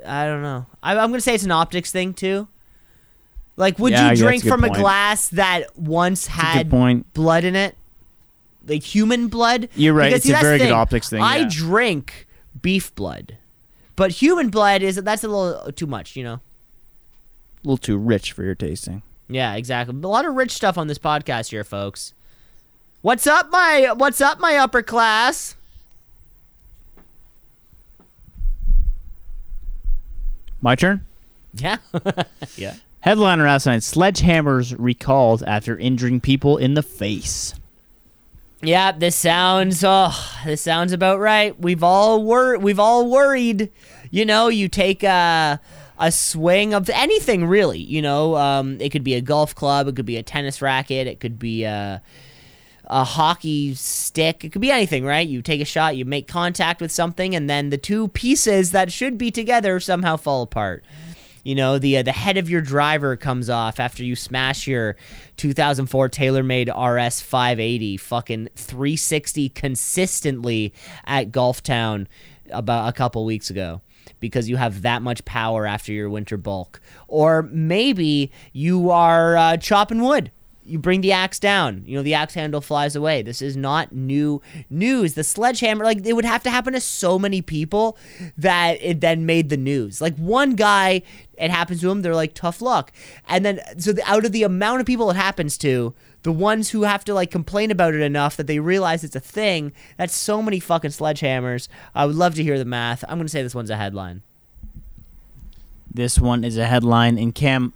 I 0.06 0.26
don't 0.26 0.42
know. 0.42 0.66
I, 0.82 0.92
I'm 0.97 1.10
gonna 1.10 1.20
say 1.20 1.34
it's 1.34 1.44
an 1.44 1.51
optics 1.51 1.90
thing 1.92 2.12
too. 2.14 2.47
Like, 3.56 3.78
would 3.78 3.92
Yeah, 3.92 4.06
yeah, 4.06 4.10
you 4.12 4.16
drink 4.16 4.42
a 4.42 4.44
good 4.44 4.51
from 4.51 4.64
a 4.64 4.70
glass 4.70 5.28
that 5.30 5.76
once 5.78 6.26
had 6.26 6.70
point. 6.70 7.12
blood 7.12 7.44
in 7.44 7.55
it, 7.56 7.76
like 8.66 8.82
human 8.82 9.28
blood. 9.28 9.68
You're 9.74 9.92
right, 9.94 10.06
Because, 10.09 10.18
it's 10.20 10.26
see, 10.26 10.32
a 10.32 10.40
very 10.40 10.59
good 10.59 10.64
thing. 10.64 10.72
optics 10.72 11.10
thing, 11.10 11.20
I 11.22 11.38
yeah. 11.38 11.48
drink 11.51 12.26
beef 12.62 12.94
blood, 12.94 13.36
but 13.97 14.10
human 14.12 14.48
blood 14.51 14.82
is 14.82 14.97
that's 14.97 15.24
a 15.24 15.28
little 15.28 15.72
too 15.72 15.86
much, 15.86 16.16
you 16.16 16.24
know. 16.24 16.40
A 17.62 17.69
little 17.69 17.77
too 17.77 17.99
rich 17.99 18.32
for 18.32 18.43
your 18.43 18.55
tasting. 18.55 19.03
Yeah, 19.28 19.55
exactly. 19.55 19.95
A 19.95 20.07
lot 20.07 20.24
of 20.24 20.35
rich 20.35 20.51
stuff 20.53 20.78
on 20.78 20.87
this 20.87 20.99
podcast 20.99 21.51
here, 21.51 21.65
folks. 21.65 22.15
What's 23.03 23.27
up, 23.27 23.51
my 23.51 23.93
What's 23.97 24.20
up, 24.20 24.41
my 24.41 24.57
upper 24.57 24.82
class? 24.82 25.57
My 30.61 30.74
turn. 30.74 31.05
Yeah, 31.55 31.78
yeah. 32.57 32.74
Headliner 33.01 33.45
last 33.45 33.66
night: 33.66 33.81
Sledgehammers 33.81 34.74
recalled 34.78 35.43
after 35.47 35.77
injuring 35.78 36.20
people 36.20 36.59
in 36.59 36.74
the 36.74 36.82
face. 36.82 37.55
Yeah, 38.62 38.93
this 38.93 39.16
sounds 39.16 39.82
oh, 39.85 40.12
this 40.45 40.61
sounds 40.61 40.93
about 40.93 41.19
right. 41.19 41.59
We've 41.59 41.82
all 41.82 42.23
wor- 42.23 42.59
we've 42.59 42.78
all 42.78 43.11
worried. 43.11 43.70
You 44.11 44.27
know, 44.27 44.49
you 44.49 44.69
take 44.69 45.03
a 45.03 45.61
a 46.01 46.10
swing 46.10 46.72
of 46.72 46.89
anything 46.89 47.44
really, 47.44 47.78
you 47.78 48.01
know, 48.01 48.35
um, 48.36 48.81
it 48.81 48.89
could 48.89 49.05
be 49.05 49.14
a 49.14 49.20
golf 49.20 49.55
club, 49.55 49.86
it 49.86 49.94
could 49.94 50.06
be 50.06 50.16
a 50.16 50.22
tennis 50.22 50.62
racket, 50.62 51.06
it 51.06 51.20
could 51.20 51.39
be 51.39 51.64
a 51.64 52.02
a 52.86 53.05
hockey 53.05 53.72
stick, 53.74 54.44
it 54.44 54.51
could 54.51 54.62
be 54.62 54.72
anything, 54.72 55.05
right? 55.05 55.28
You 55.28 55.43
take 55.43 55.60
a 55.60 55.64
shot, 55.64 55.97
you 55.97 56.05
make 56.05 56.27
contact 56.27 56.81
with 56.81 56.90
something 56.90 57.36
and 57.36 57.48
then 57.48 57.70
the 57.70 57.78
two 57.78 58.09
pieces 58.09 58.72
that 58.72 58.90
should 58.90 59.16
be 59.16 59.31
together 59.31 59.78
somehow 59.78 60.16
fall 60.16 60.43
apart. 60.43 60.85
You 61.44 61.55
know, 61.55 61.78
the 61.78 61.98
uh, 61.98 62.02
the 62.02 62.12
head 62.12 62.36
of 62.36 62.51
your 62.51 62.62
driver 62.62 63.16
comes 63.16 63.48
off 63.48 63.78
after 63.78 64.02
you 64.02 64.16
smash 64.16 64.66
your 64.66 64.97
2004 65.36 66.09
TaylorMade 66.09 66.68
RS 66.68 67.20
580 67.20 67.97
fucking 67.98 68.48
360 68.56 69.51
consistently 69.51 70.74
at 71.05 71.31
Golf 71.31 71.62
Town 71.62 72.09
about 72.51 72.89
a 72.89 72.93
couple 72.93 73.24
weeks 73.24 73.51
ago 73.51 73.82
because 74.19 74.49
you 74.49 74.57
have 74.57 74.82
that 74.82 75.03
much 75.03 75.24
power 75.24 75.66
after 75.66 75.93
your 75.93 76.11
winter 76.11 76.37
bulk. 76.37 76.81
Or 77.09 77.43
maybe 77.43 78.32
you 78.53 78.91
are 78.91 79.37
uh, 79.37 79.57
chopping 79.57 80.03
wood. 80.03 80.31
You 80.62 80.78
bring 80.78 81.01
the 81.01 81.11
axe 81.11 81.41
down. 81.41 81.82
You 81.85 81.97
know, 81.97 82.03
the 82.03 82.15
axe 82.15 82.35
handle 82.35 82.61
flies 82.61 82.95
away. 82.95 83.23
This 83.23 83.43
is 83.43 83.57
not 83.57 83.93
new 83.93 84.41
news. 84.69 85.15
The 85.15 85.24
sledgehammer, 85.24 85.85
like, 85.85 86.07
it 86.07 86.12
would 86.12 86.24
have 86.24 86.43
to 86.45 86.51
happen 86.51 86.74
to 86.74 86.81
so 86.81 87.19
many 87.19 87.43
people 87.43 87.99
that 88.37 88.78
it 88.81 89.01
then 89.01 89.27
made 89.27 89.49
the 89.49 89.57
news. 89.57 90.01
Like, 90.01 90.16
one 90.16 90.55
guy, 90.55 91.03
it 91.37 91.51
happens 91.51 91.81
to 91.81 91.91
him, 91.91 92.03
they're 92.03 92.15
like, 92.15 92.35
tough 92.35 92.62
luck. 92.62 92.93
And 93.27 93.45
then, 93.45 93.61
so 93.78 93.93
the, 93.93 94.09
out 94.09 94.24
of 94.24 94.32
the 94.32 94.45
amount 94.45 94.81
of 94.81 94.87
people 94.87 95.11
it 95.11 95.16
happens 95.16 95.59
to, 95.59 95.95
the 96.22 96.32
ones 96.32 96.70
who 96.70 96.82
have 96.82 97.05
to, 97.06 97.14
like, 97.14 97.30
complain 97.30 97.70
about 97.70 97.94
it 97.94 98.01
enough 98.01 98.36
that 98.36 98.47
they 98.47 98.59
realize 98.59 99.05
it's 99.05 99.16
a 99.16 99.20
thing, 99.20 99.72
that's 99.97 100.14
so 100.14 100.42
many 100.42 100.60
fucking 100.60 100.90
sledgehammers. 100.90 101.68
I 101.94 102.06
would 102.06 102.16
love 102.16 102.34
to 102.34 102.42
hear 102.42 102.59
the 102.59 102.64
math. 102.64 103.05
I'm 103.09 103.18
going 103.18 103.26
to 103.26 103.30
say 103.30 103.42
this 103.42 103.55
one's 103.55 103.70
a 103.70 103.76
headline. 103.76 104.22
This 105.92 106.18
one 106.18 106.44
is 106.44 106.56
a 106.56 106.66
headline 106.66 107.18
in 107.18 107.32
Cam. 107.32 107.72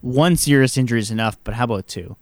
One 0.00 0.36
serious 0.36 0.76
injury 0.76 0.98
is 0.98 1.10
enough, 1.10 1.38
but 1.44 1.54
how 1.54 1.64
about 1.64 1.86
two? 1.86 2.16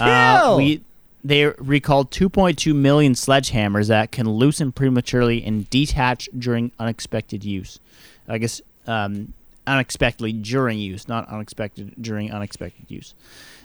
Uh, 0.00 0.50
Two! 0.50 0.56
we 0.56 0.82
they 1.24 1.46
recalled 1.46 2.10
2.2 2.10 2.74
million 2.74 3.12
sledgehammers 3.14 3.88
that 3.88 4.10
can 4.10 4.28
loosen 4.28 4.72
prematurely 4.72 5.42
and 5.44 5.70
detach 5.70 6.28
during 6.36 6.72
unexpected 6.78 7.44
use. 7.44 7.78
I 8.26 8.38
guess 8.38 8.60
um, 8.86 9.32
unexpectedly 9.66 10.32
during 10.32 10.78
use, 10.78 11.08
not 11.08 11.28
unexpected 11.28 11.94
during 12.00 12.32
unexpected 12.32 12.90
use, 12.90 13.14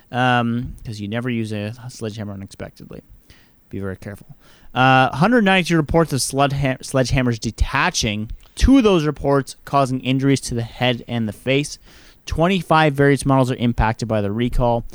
because 0.10 1.00
you 1.02 1.08
never 1.08 1.30
use 1.30 1.52
a 1.52 1.74
sledgehammer 1.90 2.34
unexpectedly. 2.34 3.02
Be 3.70 3.80
very 3.80 3.98
careful. 3.98 4.28
Uh, 4.74 5.10
192 5.10 5.76
reports 5.76 6.14
of 6.14 6.20
sledgeha- 6.20 6.80
sledgehammers 6.80 7.40
detaching. 7.40 8.32
Two 8.56 8.78
of 8.78 8.84
those 8.84 9.06
reports 9.06 9.56
causing 9.66 10.00
injuries 10.02 10.40
to 10.42 10.56
the 10.56 10.64
head 10.64 11.04
and 11.08 11.28
the 11.28 11.34
face. 11.34 11.78
25 12.26 12.94
various 12.94 13.26
models 13.26 13.52
are 13.52 13.56
impacted 13.56 14.08
by 14.08 14.22
the 14.22 14.32
recall, 14.32 14.86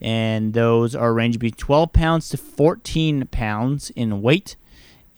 and 0.00 0.52
those 0.52 0.94
are 0.94 1.12
ranging 1.12 1.38
between 1.38 1.58
12 1.58 1.92
pounds 1.92 2.28
to 2.30 2.36
14 2.36 3.26
pounds 3.30 3.90
in 3.90 4.22
weight, 4.22 4.56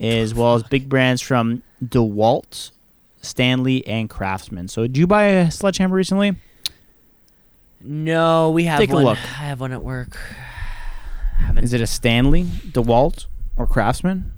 as 0.01 0.35
well 0.35 0.55
as 0.55 0.63
big 0.65 0.89
brands 0.89 1.21
from 1.21 1.63
DeWalt, 1.85 2.71
Stanley, 3.23 3.87
and 3.87 4.09
Craftsman. 4.09 4.69
So, 4.69 4.83
did 4.83 4.97
you 4.97 5.07
buy 5.07 5.25
a 5.25 5.51
sledgehammer 5.51 5.97
recently? 5.97 6.37
No, 7.87 8.51
we 8.51 8.65
have 8.65 8.81
Take 8.81 8.91
a 8.91 8.95
one. 8.95 9.05
look. 9.05 9.19
I 9.19 9.45
have 9.45 9.61
one 9.61 9.73
at 9.73 9.83
work. 9.83 10.17
Is 11.59 11.73
it 11.75 11.81
a 11.83 11.87
Stanley, 11.87 12.45
DeWalt, 12.45 13.27
or 13.57 13.67
Craftsman? 13.67 14.33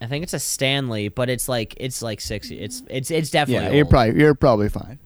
I 0.00 0.06
think 0.06 0.22
it's 0.22 0.34
a 0.34 0.38
Stanley, 0.38 1.08
but 1.08 1.28
it's 1.28 1.48
like 1.48 1.74
it's 1.78 2.00
like 2.02 2.20
six. 2.20 2.50
It's 2.50 2.82
it's 2.88 3.10
it's 3.10 3.30
definitely. 3.30 3.66
Yeah, 3.66 3.72
you're 3.72 3.84
old. 3.86 3.90
probably 3.90 4.20
you're 4.20 4.34
probably 4.34 4.68
fine. 4.68 4.98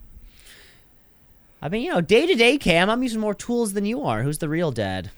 I 1.62 1.68
mean, 1.68 1.82
you 1.82 1.92
know, 1.92 2.00
day 2.00 2.26
to 2.26 2.34
day, 2.34 2.58
Cam, 2.58 2.90
I'm 2.90 3.02
using 3.02 3.20
more 3.20 3.34
tools 3.34 3.72
than 3.72 3.84
you 3.86 4.02
are. 4.02 4.22
Who's 4.22 4.38
the 4.38 4.48
real 4.48 4.70
dad? 4.70 5.10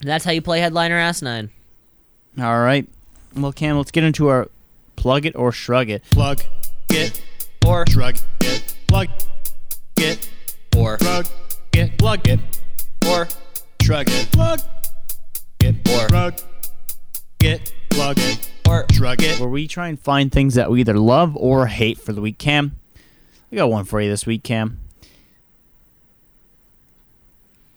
And 0.00 0.08
that's 0.08 0.24
how 0.24 0.30
you 0.30 0.40
play 0.40 0.60
headliner 0.60 0.96
ass 0.96 1.20
nine. 1.22 1.50
All 2.40 2.60
right. 2.60 2.86
Well, 3.34 3.52
Cam, 3.52 3.76
let's 3.76 3.90
get 3.90 4.04
into 4.04 4.28
our 4.28 4.48
plug 4.96 5.26
it 5.26 5.34
or 5.34 5.50
shrug 5.52 5.90
it. 5.90 6.02
Plug 6.10 6.40
it, 6.90 7.20
Or 7.66 7.84
shrug 7.88 8.16
it, 8.40 8.74
plug 8.86 9.08
it, 10.00 10.30
or 10.76 10.98
shrug 11.00 11.26
it, 11.74 11.98
plug 11.98 12.28
it, 12.28 12.40
or 13.06 13.28
shrug 13.82 14.08
it, 14.08 14.30
plug 14.32 14.60
it, 15.60 15.88
Or- 15.88 16.08
shrug 16.08 16.34
it, 17.40 17.72
plug 17.90 18.18
it, 18.18 18.50
or 18.68 18.86
shrug 18.92 19.22
it. 19.22 19.40
Where 19.40 19.48
we 19.48 19.66
try 19.68 19.88
and 19.88 19.98
find 19.98 20.30
things 20.32 20.54
that 20.54 20.70
we 20.70 20.80
either 20.80 20.98
love 20.98 21.36
or 21.36 21.66
hate 21.66 21.98
for 21.98 22.12
the 22.12 22.20
week. 22.20 22.38
Cam, 22.38 22.76
I 23.52 23.56
got 23.56 23.70
one 23.70 23.84
for 23.84 24.00
you 24.00 24.08
this 24.10 24.26
week, 24.26 24.42
Cam. 24.42 24.80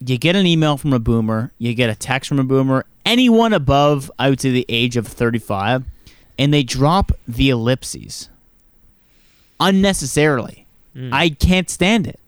You 0.03 0.17
get 0.17 0.35
an 0.35 0.47
email 0.47 0.77
from 0.77 0.93
a 0.93 0.99
boomer, 0.99 1.51
you 1.59 1.73
get 1.75 1.89
a 1.89 1.95
text 1.95 2.27
from 2.29 2.39
a 2.39 2.43
boomer, 2.43 2.85
anyone 3.05 3.53
above, 3.53 4.11
I 4.17 4.29
would 4.29 4.41
say, 4.41 4.49
the 4.51 4.65
age 4.67 4.97
of 4.97 5.05
35, 5.07 5.83
and 6.39 6.51
they 6.53 6.63
drop 6.63 7.11
the 7.27 7.51
ellipses 7.51 8.29
unnecessarily. 9.59 10.60
I 10.95 11.29
can't 11.29 11.69
stand 11.69 12.07
it. 12.07 12.19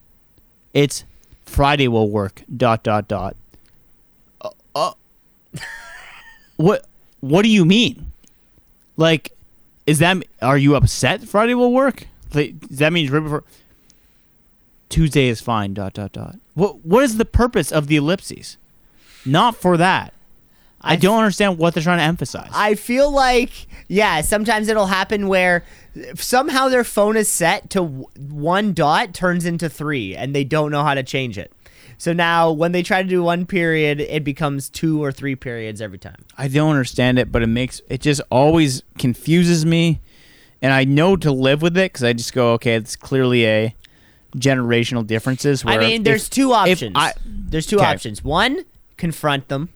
It's 0.74 1.04
Friday 1.46 1.88
will 1.88 2.10
work, 2.10 2.44
dot, 2.56 2.84
dot, 2.84 3.08
dot. 3.08 3.36
Uh, 4.42 4.50
uh, 4.74 4.94
what, 6.58 6.86
what 7.20 7.42
do 7.44 7.50
you 7.50 7.66
mean? 7.66 8.12
Like, 8.96 9.34
is 9.86 10.00
that 10.00 10.18
are 10.42 10.58
you 10.58 10.76
upset 10.76 11.24
Friday 11.24 11.54
will 11.54 11.74
work? 11.74 12.08
Like, 12.34 12.60
does 12.68 12.80
that 12.80 12.94
mean 12.94 13.12
right 13.12 13.20
before 13.20 13.44
Tuesday 14.90 15.28
is 15.28 15.42
fine? 15.42 15.74
Dot 15.74 15.94
dot 15.94 16.14
dot. 16.14 16.38
What 16.54 16.86
what 16.86 17.04
is 17.04 17.18
the 17.18 17.26
purpose 17.26 17.72
of 17.72 17.88
the 17.88 17.96
ellipses? 17.98 18.58
Not 19.26 19.56
for 19.56 19.78
that. 19.78 20.14
I, 20.84 20.94
I 20.94 20.96
don't 20.98 21.18
understand 21.20 21.58
what 21.58 21.74
they're 21.74 21.84
trying 21.84 22.00
to 22.00 22.04
emphasize. 22.04 22.50
I 22.54 22.76
feel 22.76 23.10
like 23.12 23.52
yeah, 23.88 24.22
sometimes 24.22 24.68
it'll 24.68 24.88
happen 24.88 25.28
where 25.28 25.64
somehow 26.16 26.68
their 26.70 26.84
phone 26.84 27.16
is 27.16 27.30
set 27.30 27.70
to 27.72 27.84
one 27.84 28.74
dot 28.74 29.14
turns 29.14 29.46
into 29.46 29.70
three, 29.70 30.16
and 30.16 30.36
they 30.36 30.44
don't 30.44 30.72
know 30.72 30.84
how 30.84 30.94
to 30.94 31.04
change 31.04 31.38
it. 31.38 31.52
So 31.98 32.12
now 32.12 32.52
when 32.52 32.72
they 32.74 32.84
try 32.84 33.02
to 33.04 33.08
do 33.08 33.24
one 33.24 33.46
period, 33.46 34.02
it 34.02 34.24
becomes 34.24 34.70
two 34.70 35.02
or 35.02 35.12
three 35.12 35.36
periods 35.36 35.80
every 35.82 36.00
time. 36.00 36.26
I 36.38 36.48
don't 36.48 36.72
understand 36.72 37.18
it, 37.20 37.32
but 37.32 37.44
it 37.44 37.48
makes 37.48 37.82
it 37.90 38.02
just 38.02 38.20
always 38.30 38.84
confuses 38.98 39.66
me, 39.66 40.02
and 40.62 40.74
I 40.74 40.84
know 40.84 41.16
to 41.18 41.32
live 41.32 41.62
with 41.62 41.78
it 41.78 41.94
because 41.94 42.04
I 42.04 42.14
just 42.14 42.34
go, 42.34 42.54
okay, 42.54 42.76
it's 42.76 42.96
clearly 42.96 43.46
a 43.46 43.76
generational 44.36 45.06
differences. 45.06 45.64
I 45.66 45.78
mean, 45.78 46.02
if- 46.02 46.04
there's 46.04 46.30
two 46.30 46.54
options. 46.54 46.94
I- 46.96 47.14
there's 47.26 47.68
two 47.68 47.78
Okay. 47.78 47.86
options. 47.86 48.24
One, 48.24 48.66
confront 48.98 49.48
them. 49.48 49.70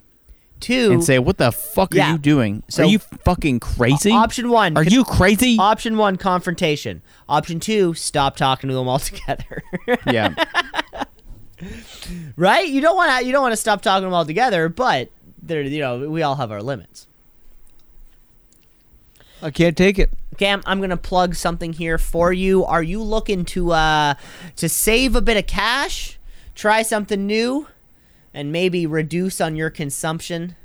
Two, 0.59 0.91
and 0.91 1.03
say, 1.03 1.19
what 1.19 1.37
the 1.37 1.51
fuck 1.51 1.93
Yeah. 1.93 2.09
are 2.09 2.11
you 2.13 2.17
doing? 2.17 2.63
So- 2.67 2.83
are 2.83 2.87
you 2.87 2.99
fucking 2.99 3.59
crazy? 3.59 4.11
option 4.11 4.49
one. 4.49 4.75
Are 4.75 4.83
con- 4.83 4.91
you 4.93 5.03
crazy? 5.03 5.57
Option 5.59 5.97
one, 5.97 6.17
confrontation. 6.17 7.01
Option 7.29 7.59
two, 7.59 7.93
stop 7.93 8.35
talking 8.35 8.67
to 8.69 8.75
them 8.75 8.87
altogether. 8.89 9.61
yeah. 10.07 10.33
right? 12.35 12.67
You 12.67 12.81
don't 12.81 12.95
want 12.95 13.19
to. 13.19 13.25
You 13.25 13.31
don't 13.31 13.41
want 13.41 13.53
to 13.53 13.57
stop 13.57 13.81
talking 13.81 14.03
to 14.03 14.07
them 14.07 14.13
altogether, 14.13 14.69
but 14.69 15.09
there, 15.41 15.61
you 15.61 15.79
know, 15.79 16.09
we 16.09 16.21
all 16.23 16.35
have 16.35 16.51
our 16.51 16.61
limits. 16.61 17.07
I 19.41 19.51
can't 19.51 19.77
take 19.77 19.99
it. 19.99 20.09
Cam, 20.37 20.61
I'm 20.65 20.81
gonna 20.81 20.97
plug 20.97 21.35
something 21.35 21.73
here 21.73 21.97
for 21.97 22.33
you. 22.33 22.65
Are 22.65 22.83
you 22.83 23.01
looking 23.01 23.45
to 23.45 23.71
uh 23.71 24.13
to 24.55 24.69
save 24.69 25.15
a 25.15 25.21
bit 25.21 25.37
of 25.37 25.47
cash, 25.47 26.17
try 26.55 26.81
something 26.81 27.25
new, 27.25 27.67
and 28.37 28.51
maybe 28.51 28.85
reduce 28.85 29.41
on 29.41 29.55
your 29.55 29.71
consumption 29.71 30.55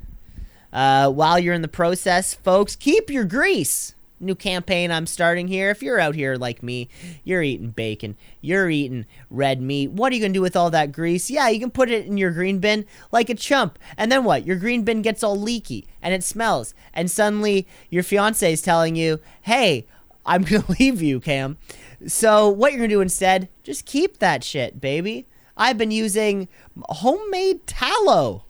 uh, 0.71 1.09
while 1.09 1.39
you're 1.39 1.55
in 1.55 1.63
the 1.63 1.67
process, 1.67 2.35
folks? 2.35 2.75
Keep 2.75 3.09
your 3.09 3.25
grease. 3.25 3.95
New 4.19 4.35
campaign 4.35 4.91
I'm 4.91 5.07
starting 5.07 5.47
here. 5.47 5.71
If 5.71 5.81
you're 5.81 5.99
out 5.99 6.13
here 6.13 6.35
like 6.35 6.61
me, 6.61 6.87
you're 7.23 7.41
eating 7.41 7.71
bacon, 7.71 8.15
you're 8.41 8.69
eating 8.69 9.07
red 9.31 9.59
meat. 9.59 9.89
What 9.89 10.11
are 10.11 10.15
you 10.15 10.21
gonna 10.21 10.33
do 10.33 10.41
with 10.41 10.55
all 10.55 10.69
that 10.69 10.91
grease? 10.91 11.31
Yeah, 11.31 11.49
you 11.49 11.59
can 11.59 11.71
put 11.71 11.89
it 11.89 12.05
in 12.05 12.15
your 12.15 12.29
green 12.29 12.59
bin 12.59 12.85
like 13.11 13.31
a 13.31 13.35
chump, 13.35 13.79
and 13.97 14.11
then 14.11 14.23
what? 14.23 14.45
Your 14.45 14.55
green 14.57 14.83
bin 14.83 15.01
gets 15.01 15.23
all 15.23 15.37
leaky 15.37 15.87
and 15.99 16.13
it 16.13 16.23
smells, 16.23 16.75
and 16.93 17.09
suddenly 17.09 17.67
your 17.89 18.03
fiance 18.03 18.53
is 18.53 18.61
telling 18.61 18.95
you, 18.95 19.19
"Hey, 19.41 19.87
I'm 20.27 20.43
gonna 20.43 20.63
leave 20.79 21.01
you, 21.01 21.19
Cam." 21.19 21.57
So 22.05 22.47
what 22.47 22.71
you're 22.71 22.81
gonna 22.81 22.87
do 22.89 23.01
instead? 23.01 23.49
Just 23.63 23.85
keep 23.85 24.19
that 24.19 24.43
shit, 24.43 24.79
baby. 24.79 25.25
I've 25.55 25.77
been 25.77 25.91
using 25.91 26.47
homemade 26.89 27.65
tallow. 27.67 28.43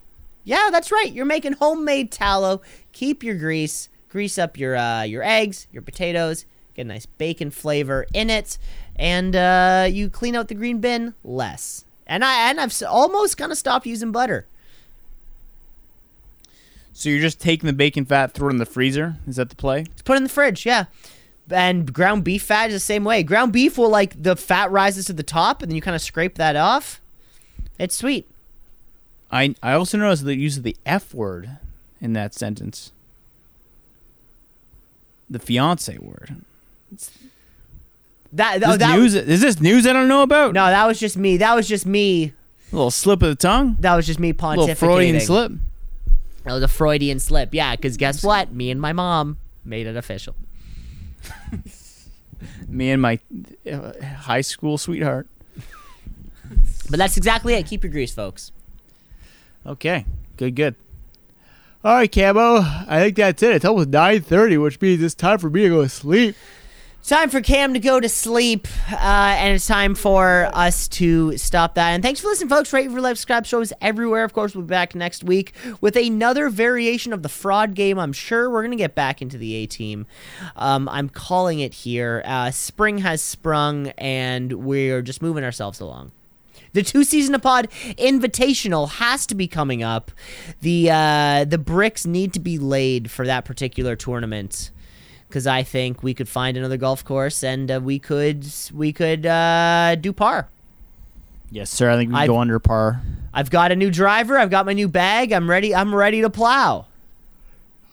Yeah, 0.44 0.70
that's 0.72 0.92
right. 0.92 1.12
You're 1.12 1.26
making 1.26 1.54
homemade 1.54 2.12
tallow. 2.12 2.62
Keep 2.92 3.24
your 3.24 3.36
grease. 3.36 3.90
Grease 4.10 4.38
up 4.38 4.58
your 4.58 4.76
uh, 4.76 5.04
your 5.04 5.24
eggs, 5.24 5.68
your 5.72 5.82
potatoes. 5.82 6.46
Get 6.76 6.84
a 6.84 6.86
nice 6.86 7.06
bacon 7.06 7.52
flavor 7.52 8.06
in 8.14 8.30
it, 8.30 8.58
and 8.96 9.36
uh, 9.36 9.88
you 9.90 10.10
clean 10.10 10.36
out 10.36 10.48
the 10.48 10.56
green 10.56 10.80
bin 10.80 11.14
less. 11.24 11.86
And 12.06 12.24
I 12.24 12.50
and 12.50 12.60
I've 12.60 12.74
almost 12.88 13.38
kind 13.38 13.52
of 13.52 13.58
stopped 13.58 13.86
using 13.86 14.12
butter. 14.12 14.46
So 16.94 17.10
you're 17.10 17.22
just 17.22 17.42
taking 17.42 17.66
the 17.66 17.74
bacon 17.74 18.06
fat, 18.06 18.34
throw 18.34 18.50
it 18.50 18.52
in 18.52 18.58
the 18.58 18.68
freezer? 18.68 19.18
Is 19.26 19.38
that 19.38 19.50
the 19.50 19.56
play? 19.56 19.84
Just 19.84 20.06
put 20.06 20.14
it 20.14 20.18
in 20.18 20.24
the 20.24 20.30
fridge, 20.30 20.64
yeah. 20.64 20.86
And 21.50 21.92
ground 21.94 22.24
beef 22.24 22.44
fat 22.44 22.70
is 22.70 22.76
the 22.76 22.80
same 22.80 23.04
way. 23.04 23.22
Ground 23.22 23.52
beef 23.54 23.78
will 23.78 23.90
like 23.90 24.22
the 24.22 24.36
fat 24.36 24.72
rises 24.72 25.06
to 25.06 25.14
the 25.14 25.24
top, 25.24 25.62
and 25.62 25.70
then 25.70 25.76
you 25.76 25.82
kind 25.82 25.96
of 25.96 26.02
scrape 26.02 26.36
that 26.36 26.56
off. 26.56 27.02
It's 27.78 27.96
sweet. 27.96 28.28
I 29.32 29.56
I 29.62 29.74
also 29.74 29.98
noticed 29.98 30.24
the 30.26 30.36
use 30.38 30.58
of 30.58 30.64
the 30.64 30.76
F 30.86 31.14
word 31.14 31.58
in 32.00 32.14
that 32.14 32.34
sentence. 32.34 32.92
The 35.30 35.40
fiance 35.40 35.98
word. 35.98 36.36
That, 38.32 38.56
oh, 38.56 38.60
This 38.60 38.70
oh, 38.70 38.78
that 38.78 38.98
news 38.98 39.16
is 39.16 39.42
this 39.42 39.60
news 39.60 39.86
I 39.86 39.94
don't 39.94 40.08
know 40.08 40.22
about? 40.24 40.54
no, 40.54 40.66
that 40.68 40.86
was 40.86 41.00
just 41.00 41.18
me. 41.18 41.38
That 41.38 41.56
was 41.56 41.68
just 41.68 41.86
me. 41.86 42.34
A 42.72 42.76
little 42.76 42.92
slip 42.92 43.22
of 43.22 43.30
the 43.30 43.36
tongue. 43.36 43.78
That 43.80 43.96
was 43.96 44.08
just 44.08 44.20
me 44.20 44.30
A 44.30 44.34
pontificating. 44.34 44.58
little 44.58 44.76
Freudian 44.76 45.20
slip. 45.20 45.52
That 46.44 46.54
was 46.54 46.64
a 46.64 46.68
Freudian 46.68 47.20
slip. 47.20 47.54
Yeah, 47.54 47.76
because 47.76 47.98
guess 47.98 48.24
what? 48.24 48.52
Me 48.52 48.72
and 48.72 48.82
my 48.82 48.92
mom 48.94 49.38
made 49.64 49.86
it 49.88 49.96
official. 49.96 50.36
Me 52.68 52.92
and 52.92 53.02
my 53.02 53.20
uh, 53.72 53.94
high 54.02 54.42
school 54.42 54.78
sweetheart. 54.78 55.28
But 56.90 56.98
that's 56.98 57.16
exactly 57.18 57.54
it. 57.54 57.66
Keep 57.66 57.84
your 57.84 57.92
grease, 57.92 58.14
folks. 58.14 58.52
Okay, 59.66 60.06
good, 60.38 60.56
good. 60.56 60.76
All 61.84 61.96
right, 61.96 62.12
Camo. 62.12 62.58
I 62.60 63.00
think 63.00 63.16
that's 63.16 63.42
it. 63.44 63.56
It's 63.56 63.66
almost 63.66 63.90
nine 63.90 64.22
thirty, 64.22 64.58
which 64.58 64.80
means 64.82 65.02
it's 65.02 65.16
time 65.16 65.38
for 65.38 65.50
me 65.50 65.64
to 65.64 65.70
go 65.70 65.82
to 65.84 65.90
sleep. 65.90 66.36
Time 67.06 67.30
for 67.30 67.42
Cam 67.42 67.74
to 67.74 67.82
go 67.82 68.00
to 68.00 68.08
sleep, 68.08 68.66
uh, 68.90 68.96
and 68.96 69.54
it's 69.54 69.68
time 69.68 69.94
for 69.94 70.50
us 70.54 70.88
to 70.88 71.38
stop 71.38 71.76
that. 71.76 71.90
And 71.90 72.02
thanks 72.02 72.22
for 72.22 72.28
listening, 72.28 72.48
folks. 72.48 72.72
Rate, 72.72 72.90
like, 72.90 73.18
subscribe, 73.18 73.46
shows 73.46 73.74
everywhere. 73.82 74.24
Of 74.24 74.32
course, 74.32 74.56
we'll 74.56 74.64
be 74.64 74.70
back 74.70 74.96
next 74.96 75.22
week 75.22 75.54
with 75.82 75.98
another 75.98 76.50
variation 76.50 77.12
of 77.12 77.22
the 77.22 77.28
fraud 77.28 77.76
game. 77.76 78.00
I'm 78.00 78.14
sure 78.14 78.50
we're 78.50 78.64
gonna 78.64 78.78
get 78.78 78.96
back 78.96 79.22
into 79.22 79.38
the 79.38 79.54
A 79.56 79.66
team. 79.66 80.06
Um, 80.56 80.88
I'm 80.88 81.10
calling 81.10 81.60
it 81.60 81.74
here. 81.74 82.24
Uh, 82.24 82.52
spring 82.52 83.00
has 83.00 83.22
sprung, 83.22 83.88
and 83.98 84.64
we're 84.64 85.02
just 85.02 85.22
moving 85.22 85.44
ourselves 85.44 85.82
along. 85.82 86.14
The 86.72 86.84
Two 86.84 87.04
C's 87.04 87.28
in 87.28 87.36
a 87.36 87.40
Pod 87.40 87.70
invitational 87.98 88.90
has 88.92 89.28
to 89.28 89.36
be 89.36 89.50
coming 89.50 89.84
up. 89.84 90.10
The 90.62 90.90
uh, 90.90 91.44
the 91.44 91.58
bricks 91.58 92.06
need 92.06 92.32
to 92.32 92.40
be 92.40 92.58
laid 92.58 93.12
for 93.12 93.28
that 93.28 93.44
particular 93.44 93.98
tournament 93.98 94.72
because 95.34 95.48
I 95.48 95.64
think 95.64 96.04
we 96.04 96.14
could 96.14 96.30
find 96.30 96.56
another 96.58 96.78
golf 96.78 97.04
course 97.04 97.44
and 97.44 97.72
uh, 97.72 97.80
we 97.84 97.98
could 97.98 98.46
we 98.72 98.94
could 98.94 99.26
uh, 99.26 99.96
do 99.96 100.14
par. 100.14 100.48
Yes, 101.50 101.72
sir. 101.72 101.90
I 101.90 101.96
think 101.98 102.10
we 102.10 102.14
can 102.14 102.22
I've- 102.22 102.28
go 102.28 102.38
under 102.38 102.60
par. 102.60 103.02
I've 103.34 103.50
got 103.50 103.72
a 103.72 103.76
new 103.76 103.90
driver. 103.90 104.38
I've 104.38 104.52
got 104.52 104.68
my 104.68 104.74
new 104.74 104.88
bag. 104.88 105.32
I'm 105.34 105.50
ready. 105.50 105.74
I'm 105.74 105.94
ready 105.96 106.22
to 106.22 106.30
plow. 106.30 106.86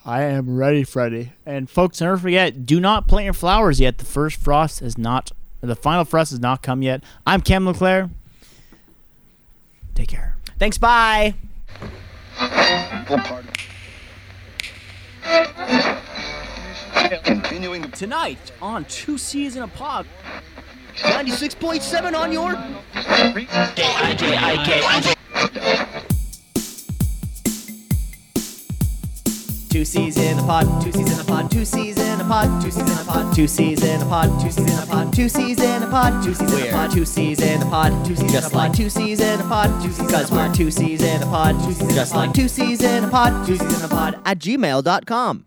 I 0.05 0.25
am 0.25 0.55
ready, 0.59 0.85
Freddy. 0.85 1.33
And 1.47 1.71
folks, 1.71 1.99
never 2.03 2.19
forget: 2.19 2.67
do 2.67 2.79
not 2.79 3.09
plant 3.09 3.25
your 3.25 3.33
flowers 3.33 3.81
yet. 3.81 3.97
The 3.97 4.05
first 4.05 4.37
frost 4.37 4.81
has 4.81 4.99
not, 4.99 5.33
the 5.63 5.75
final 5.77 6.05
frost 6.05 6.33
has 6.33 6.41
not 6.41 6.63
come 6.63 6.83
yet. 6.83 7.03
I'm 7.27 7.41
Cam 7.41 7.65
Leclerc. 7.65 8.11
Take 9.95 10.09
care. 10.09 10.37
Thanks. 10.59 10.77
Bye. 10.77 11.35
Continuing 17.25 17.91
Tonight 17.93 18.53
on 18.61 18.85
Two 18.87 19.17
C's 19.19 19.57
in 19.57 19.63
a 19.63 19.69
Pod. 19.69 20.07
Ninety-six 21.05 21.55
point 21.55 21.83
seven 21.83 22.15
on 22.15 22.33
your. 22.33 22.55
Two 29.71 29.85
C's 29.85 30.17
in 30.19 30.37
a 30.37 30.43
pod, 30.43 30.83
two 30.83 30.91
C's 30.91 31.13
in 31.13 31.21
a 31.21 31.25
pod, 31.25 31.49
two 31.49 31.65
C's 31.65 31.97
in 31.97 32.21
a 32.21 32.25
pod, 32.25 32.61
two 32.61 32.67
C's 32.75 32.91
in 32.91 32.99
a 33.01 33.05
pod, 33.05 33.35
two 33.37 33.47
C's 33.47 33.83
in 33.85 34.03
a 34.03 34.05
pod, 34.05 34.35
two 34.35 34.49
C's 34.49 34.63
in 34.65 34.83
a 34.83 34.87
pod, 34.87 35.15
two 35.15 35.29
C's 35.29 35.61
in 35.61 35.83
a 35.83 35.87
pod, 35.87 36.23
two 36.25 36.35
C's 36.35 36.51
in 36.51 36.63
a 36.63 36.71
pod, 36.73 36.93
two 36.93 37.05
C's 37.05 37.41
in 37.41 37.63
a 37.63 37.67
pod, 37.67 38.05
two 38.05 38.17
C's 38.17 38.33
just 38.33 38.53
like 38.53 38.73
two 38.73 38.91
C's 38.91 39.21
in 39.21 39.41
a 39.41 39.45
pod, 39.45 39.83
two 39.83 39.93
C's 39.93 40.07
because 40.07 40.33
we're 40.33 40.53
two 40.53 40.71
C's 40.73 41.03
in 41.03 41.23
a 41.23 41.27
pod, 41.27 41.55
two 41.65 41.73
C's 41.73 41.95
just 41.95 42.15
like 42.17 42.33
two 42.33 42.49
C's 42.49 42.83
in 42.83 43.05
a 43.05 43.09
pod, 43.09 43.47
two 43.47 43.57
C's 43.57 43.79
in 43.79 43.85
a 43.85 43.89
pod 43.89 44.21
at 44.25 44.41
gmail.com. 44.41 45.47